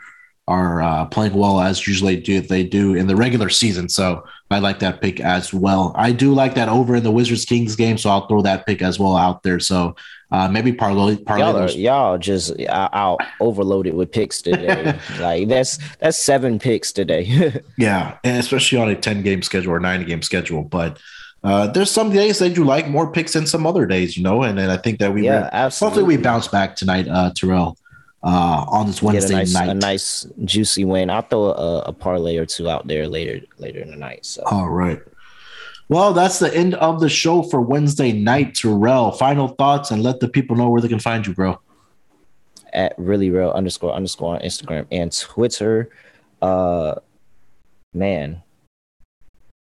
are 0.47 0.81
uh, 0.81 1.05
playing 1.05 1.33
well 1.33 1.59
as 1.59 1.87
usually 1.87 2.17
do 2.17 2.39
they 2.39 2.63
do 2.63 2.93
in 2.93 3.07
the 3.07 3.15
regular 3.15 3.49
season. 3.49 3.89
So 3.89 4.23
I 4.51 4.59
like 4.59 4.77
that 4.79 5.01
pick 5.01 5.19
as 5.19 5.51
well. 5.51 5.91
I 5.95 6.11
do 6.11 6.33
like 6.33 6.53
that 6.53 6.69
over 6.69 6.95
in 6.95 7.03
the 7.03 7.11
Wizards 7.11 7.45
Kings 7.45 7.75
game, 7.75 7.97
so 7.97 8.11
I'll 8.11 8.27
throw 8.27 8.43
that 8.43 8.67
pick 8.67 8.83
as 8.83 8.99
well 8.99 9.17
out 9.17 9.41
there. 9.41 9.59
So 9.59 9.95
uh, 10.31 10.47
maybe 10.47 10.71
parlay, 10.71 11.17
parlay 11.17 11.41
y'all, 11.41 11.57
are, 11.57 11.69
y'all 11.69 12.17
just 12.19 12.59
uh, 12.59 12.89
out 12.93 13.21
overloaded 13.39 13.95
with 13.95 14.11
picks 14.11 14.41
today. 14.41 14.99
like 15.19 15.47
that's 15.47 15.79
that's 15.97 16.17
seven 16.17 16.59
picks 16.59 16.91
today. 16.91 17.59
yeah, 17.77 18.17
and 18.23 18.37
especially 18.37 18.77
on 18.77 18.89
a 18.89 18.95
ten 18.95 19.23
game 19.23 19.41
schedule 19.41 19.73
or 19.73 19.79
nine 19.79 20.05
game 20.05 20.21
schedule, 20.21 20.63
but. 20.63 20.99
Uh, 21.45 21.67
there's 21.67 21.91
some 21.91 22.11
days 22.11 22.39
that 22.39 22.57
you 22.57 22.65
like 22.65 22.87
more 22.89 23.11
picks 23.11 23.33
than 23.33 23.45
some 23.45 23.67
other 23.67 23.85
days, 23.85 24.17
you 24.17 24.23
know, 24.23 24.41
and, 24.41 24.59
and 24.59 24.71
I 24.71 24.77
think 24.77 24.97
that 24.99 25.13
we 25.13 25.25
yeah, 25.25 25.49
absolutely. 25.51 26.01
hopefully 26.01 26.17
we 26.17 26.23
bounce 26.23 26.47
back 26.47 26.75
tonight, 26.75 27.07
uh, 27.07 27.31
Terrell 27.35 27.77
uh, 28.25 28.65
on 28.67 28.87
this 28.87 29.03
Wednesday 29.03 29.35
a 29.35 29.37
nice, 29.37 29.53
night. 29.53 29.69
A 29.69 29.73
nice 29.75 30.27
juicy 30.43 30.83
win. 30.83 31.11
I'll 31.11 31.21
throw 31.21 31.51
a, 31.51 31.79
a, 31.81 31.93
parlay 31.93 32.37
or 32.37 32.45
two 32.45 32.67
out 32.67 32.87
there 32.87 33.07
later 33.07 33.45
later 33.59 33.79
in 33.79 33.91
the 33.91 33.95
night. 33.95 34.25
So 34.25 34.41
all 34.49 34.69
right. 34.69 34.99
Well, 35.87 36.13
that's 36.13 36.39
the 36.39 36.53
end 36.53 36.73
of 36.75 36.99
the 36.99 37.09
show 37.09 37.43
for 37.43 37.61
Wednesday 37.61 38.11
night. 38.11 38.55
Terrell, 38.55 39.11
final 39.11 39.49
thoughts 39.49 39.91
and 39.91 40.01
let 40.01 40.19
the 40.19 40.27
people 40.27 40.55
know 40.55 40.69
where 40.69 40.81
they 40.81 40.87
can 40.87 40.99
find 40.99 41.25
you, 41.27 41.35
bro. 41.35 41.59
At 42.73 42.95
really 42.97 43.29
real 43.29 43.51
underscore 43.51 43.93
underscore 43.93 44.35
on 44.35 44.41
Instagram 44.41 44.87
and 44.91 45.15
Twitter. 45.15 45.91
Uh 46.41 46.95
man, 47.93 48.41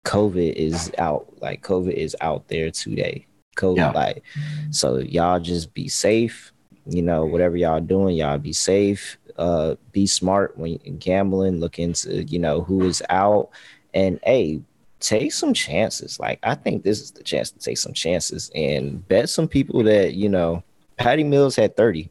COVID 0.05 0.53
is 0.53 0.93
out. 0.99 1.27
Like 1.41 1.63
COVID 1.63 1.93
is 1.95 2.17
out 2.21 2.49
there 2.49 2.71
today. 2.71 3.27
COVID, 3.57 3.77
yeah. 3.77 3.91
like 3.93 4.23
so 4.71 4.99
y'all 4.99 5.41
just 5.41 5.75
be 5.75 5.89
safe 5.89 6.53
you 6.87 7.03
know, 7.03 7.25
whatever 7.25 7.57
y'all 7.57 7.81
doing, 7.81 8.17
y'all 8.17 8.39
be 8.39 8.53
safe. 8.53 9.19
Uh, 9.37 9.75
be 9.93 10.07
smart 10.07 10.57
when 10.57 10.79
gambling. 10.99 11.61
Look 11.61 11.79
into 11.79 12.25
you 12.25 12.39
know 12.39 12.63
who 12.63 12.85
is 12.85 13.03
out, 13.09 13.51
and 13.93 14.21
hey, 14.23 14.61
take 15.01 15.33
some 15.33 15.55
chances. 15.55 16.21
Like 16.21 16.39
I 16.43 16.55
think 16.55 16.85
this 16.85 17.01
is 17.01 17.11
the 17.11 17.23
chance 17.23 17.51
to 17.51 17.59
take 17.59 17.79
some 17.79 17.95
chances 17.95 18.51
and 18.55 19.07
bet 19.09 19.29
some 19.29 19.49
people 19.49 19.83
that 19.85 20.15
you 20.15 20.29
know. 20.29 20.63
Patty 20.97 21.25
Mills 21.25 21.57
had 21.57 21.77
thirty 21.77 22.09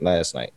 last 0.00 0.34
night. 0.34 0.52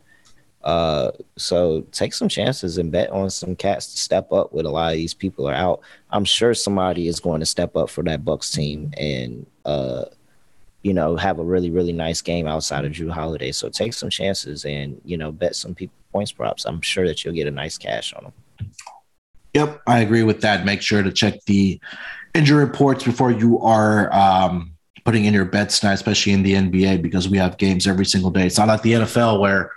Uh, 0.64 1.12
so 1.36 1.82
take 1.92 2.12
some 2.14 2.28
chances 2.28 2.78
and 2.78 2.90
bet 2.90 3.10
on 3.10 3.30
some 3.30 3.54
cats 3.54 3.92
to 3.92 3.98
step 3.98 4.32
up 4.32 4.52
with 4.52 4.66
a 4.66 4.70
lot 4.70 4.92
of 4.92 4.96
these 4.96 5.14
people 5.14 5.48
are 5.48 5.54
out. 5.54 5.80
I'm 6.10 6.24
sure 6.24 6.54
somebody 6.54 7.06
is 7.06 7.20
going 7.20 7.40
to 7.40 7.46
step 7.46 7.76
up 7.76 7.90
for 7.90 8.02
that 8.04 8.24
Bucks 8.24 8.50
team 8.50 8.92
and 8.96 9.46
uh 9.64 10.06
you 10.84 10.92
know, 10.92 11.16
have 11.16 11.38
a 11.38 11.42
really, 11.42 11.70
really 11.70 11.94
nice 11.94 12.20
game 12.20 12.46
outside 12.46 12.84
of 12.84 12.92
Jrue 12.92 13.10
Holiday. 13.10 13.52
So 13.52 13.70
take 13.70 13.94
some 13.94 14.10
chances 14.10 14.66
and, 14.66 15.00
you 15.02 15.16
know, 15.16 15.32
bet 15.32 15.56
some 15.56 15.74
people 15.74 15.96
points 16.12 16.30
props. 16.30 16.66
I'm 16.66 16.82
sure 16.82 17.06
that 17.08 17.24
you'll 17.24 17.34
get 17.34 17.48
a 17.48 17.50
nice 17.50 17.78
cash 17.78 18.12
on 18.12 18.24
them. 18.24 18.32
Yep, 19.54 19.80
I 19.86 20.00
agree 20.00 20.22
with 20.22 20.42
that. 20.42 20.66
Make 20.66 20.82
sure 20.82 21.02
to 21.02 21.10
check 21.10 21.42
the 21.46 21.80
injury 22.34 22.62
reports 22.62 23.02
before 23.02 23.30
you 23.30 23.58
are 23.60 24.12
um, 24.12 24.72
putting 25.06 25.24
in 25.24 25.32
your 25.32 25.46
bets 25.46 25.80
tonight, 25.80 25.94
especially 25.94 26.32
in 26.32 26.42
the 26.42 26.52
NBA, 26.52 27.00
because 27.00 27.30
we 27.30 27.38
have 27.38 27.56
games 27.56 27.86
every 27.86 28.04
single 28.04 28.30
day. 28.30 28.46
It's 28.46 28.58
not 28.58 28.68
like 28.68 28.82
the 28.82 28.92
NFL 28.92 29.40
where 29.40 29.72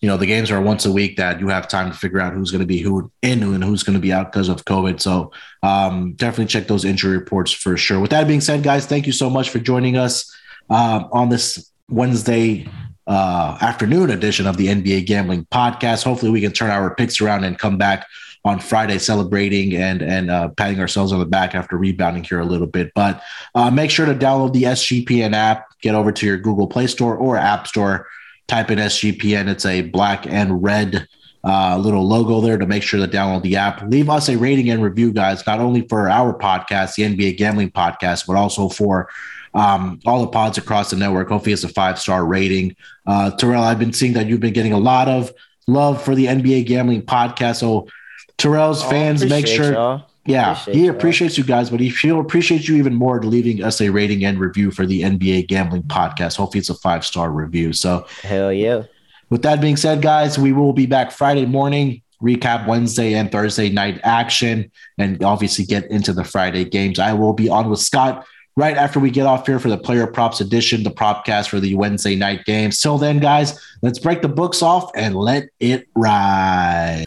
you 0.00 0.08
know 0.08 0.16
the 0.16 0.26
games 0.26 0.50
are 0.50 0.60
once 0.60 0.86
a 0.86 0.92
week 0.92 1.16
that 1.16 1.40
you 1.40 1.48
have 1.48 1.66
time 1.66 1.90
to 1.90 1.96
figure 1.96 2.20
out 2.20 2.32
who's 2.32 2.50
going 2.50 2.60
to 2.60 2.66
be 2.66 2.78
who 2.78 3.10
in 3.22 3.42
and 3.42 3.64
who's 3.64 3.82
going 3.82 3.94
to 3.94 4.00
be 4.00 4.12
out 4.12 4.30
because 4.30 4.48
of 4.48 4.64
COVID. 4.64 5.00
So 5.00 5.32
um, 5.62 6.12
definitely 6.12 6.46
check 6.46 6.68
those 6.68 6.84
injury 6.84 7.18
reports 7.18 7.52
for 7.52 7.76
sure. 7.76 7.98
With 7.98 8.10
that 8.10 8.28
being 8.28 8.40
said, 8.40 8.62
guys, 8.62 8.86
thank 8.86 9.06
you 9.06 9.12
so 9.12 9.28
much 9.28 9.50
for 9.50 9.58
joining 9.58 9.96
us 9.96 10.32
uh, 10.70 11.04
on 11.12 11.28
this 11.30 11.70
Wednesday 11.88 12.68
uh, 13.08 13.58
afternoon 13.60 14.10
edition 14.10 14.46
of 14.46 14.56
the 14.56 14.68
NBA 14.68 15.06
Gambling 15.06 15.46
Podcast. 15.46 16.04
Hopefully, 16.04 16.30
we 16.30 16.40
can 16.40 16.52
turn 16.52 16.70
our 16.70 16.94
picks 16.94 17.20
around 17.20 17.44
and 17.44 17.58
come 17.58 17.78
back 17.78 18.06
on 18.44 18.60
Friday 18.60 18.98
celebrating 18.98 19.74
and 19.74 20.00
and 20.00 20.30
uh, 20.30 20.48
patting 20.50 20.78
ourselves 20.78 21.12
on 21.12 21.18
the 21.18 21.26
back 21.26 21.54
after 21.54 21.76
rebounding 21.76 22.22
here 22.22 22.38
a 22.38 22.44
little 22.44 22.66
bit. 22.66 22.92
But 22.94 23.22
uh, 23.54 23.70
make 23.70 23.90
sure 23.90 24.06
to 24.06 24.14
download 24.14 24.52
the 24.52 24.64
SGPN 24.64 25.32
app. 25.32 25.66
Get 25.80 25.94
over 25.94 26.12
to 26.12 26.26
your 26.26 26.36
Google 26.36 26.66
Play 26.66 26.86
Store 26.86 27.16
or 27.16 27.36
App 27.36 27.66
Store. 27.66 28.06
Type 28.48 28.70
in 28.70 28.78
SGPN. 28.78 29.48
It's 29.48 29.66
a 29.66 29.82
black 29.82 30.26
and 30.26 30.62
red 30.62 31.06
uh, 31.44 31.78
little 31.78 32.06
logo 32.06 32.40
there 32.40 32.58
to 32.58 32.66
make 32.66 32.82
sure 32.82 32.98
to 32.98 33.10
download 33.10 33.42
the 33.42 33.56
app. 33.56 33.82
Leave 33.82 34.10
us 34.10 34.28
a 34.28 34.36
rating 34.36 34.70
and 34.70 34.82
review, 34.82 35.12
guys, 35.12 35.46
not 35.46 35.60
only 35.60 35.86
for 35.88 36.10
our 36.10 36.36
podcast, 36.36 36.94
the 36.94 37.04
NBA 37.04 37.36
Gambling 37.36 37.70
Podcast, 37.70 38.26
but 38.26 38.36
also 38.36 38.68
for 38.68 39.08
um, 39.54 40.00
all 40.04 40.20
the 40.20 40.28
pods 40.28 40.58
across 40.58 40.90
the 40.90 40.96
network. 40.96 41.28
Hopefully, 41.28 41.52
it's 41.52 41.64
a 41.64 41.68
five 41.68 41.98
star 41.98 42.24
rating. 42.24 42.74
Uh, 43.06 43.30
Terrell, 43.30 43.62
I've 43.62 43.78
been 43.78 43.92
seeing 43.92 44.14
that 44.14 44.26
you've 44.26 44.40
been 44.40 44.52
getting 44.52 44.72
a 44.72 44.78
lot 44.78 45.08
of 45.08 45.32
love 45.66 46.02
for 46.02 46.14
the 46.14 46.26
NBA 46.26 46.66
Gambling 46.66 47.02
Podcast. 47.02 47.56
So 47.56 47.88
Terrell's 48.36 48.84
oh, 48.84 48.90
fans, 48.90 49.24
make 49.24 49.46
sure. 49.46 49.72
Y'all. 49.72 50.04
Yeah, 50.28 50.52
appreciate 50.52 50.76
he 50.76 50.86
appreciates 50.88 51.38
you 51.38 51.44
guys, 51.44 51.70
but 51.70 51.80
he 51.80 52.12
will 52.12 52.20
appreciate 52.20 52.68
you 52.68 52.76
even 52.76 52.94
more 52.94 53.22
leaving 53.22 53.62
us 53.62 53.80
a 53.80 53.88
rating 53.88 54.26
and 54.26 54.38
review 54.38 54.70
for 54.70 54.84
the 54.84 55.00
NBA 55.00 55.48
Gambling 55.48 55.84
Podcast. 55.84 56.36
Hopefully, 56.36 56.60
it's 56.60 56.68
a 56.68 56.74
five 56.74 57.06
star 57.06 57.30
review. 57.30 57.72
So, 57.72 58.06
hell 58.22 58.52
yeah. 58.52 58.82
With 59.30 59.40
that 59.42 59.62
being 59.62 59.78
said, 59.78 60.02
guys, 60.02 60.38
we 60.38 60.52
will 60.52 60.74
be 60.74 60.84
back 60.84 61.12
Friday 61.12 61.46
morning, 61.46 62.02
recap 62.22 62.66
Wednesday 62.66 63.14
and 63.14 63.32
Thursday 63.32 63.70
night 63.70 64.00
action, 64.04 64.70
and 64.98 65.22
obviously 65.24 65.64
get 65.64 65.90
into 65.90 66.12
the 66.12 66.24
Friday 66.24 66.66
games. 66.66 66.98
I 66.98 67.14
will 67.14 67.32
be 67.32 67.48
on 67.48 67.70
with 67.70 67.80
Scott 67.80 68.26
right 68.54 68.76
after 68.76 69.00
we 69.00 69.10
get 69.10 69.24
off 69.24 69.46
here 69.46 69.58
for 69.58 69.70
the 69.70 69.78
player 69.78 70.06
props 70.06 70.42
edition, 70.42 70.82
the 70.82 70.90
propcast 70.90 71.48
for 71.48 71.58
the 71.58 71.74
Wednesday 71.74 72.16
night 72.16 72.44
games. 72.44 72.82
Till 72.82 72.98
then, 72.98 73.18
guys, 73.18 73.58
let's 73.80 73.98
break 73.98 74.20
the 74.20 74.28
books 74.28 74.60
off 74.60 74.90
and 74.94 75.14
let 75.14 75.48
it 75.58 75.88
ride. 75.94 77.06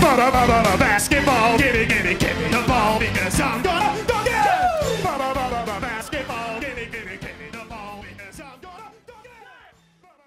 Basketball, 0.00 1.24
give 1.24 1.25
me, 1.58 1.86
give 1.86 2.04
me, 2.04 2.14
give 2.14 2.38
me 2.38 2.48
the 2.48 2.64
ball 2.66 2.98
because 2.98 3.40
I'm 3.40 3.62
gonna 3.62 3.75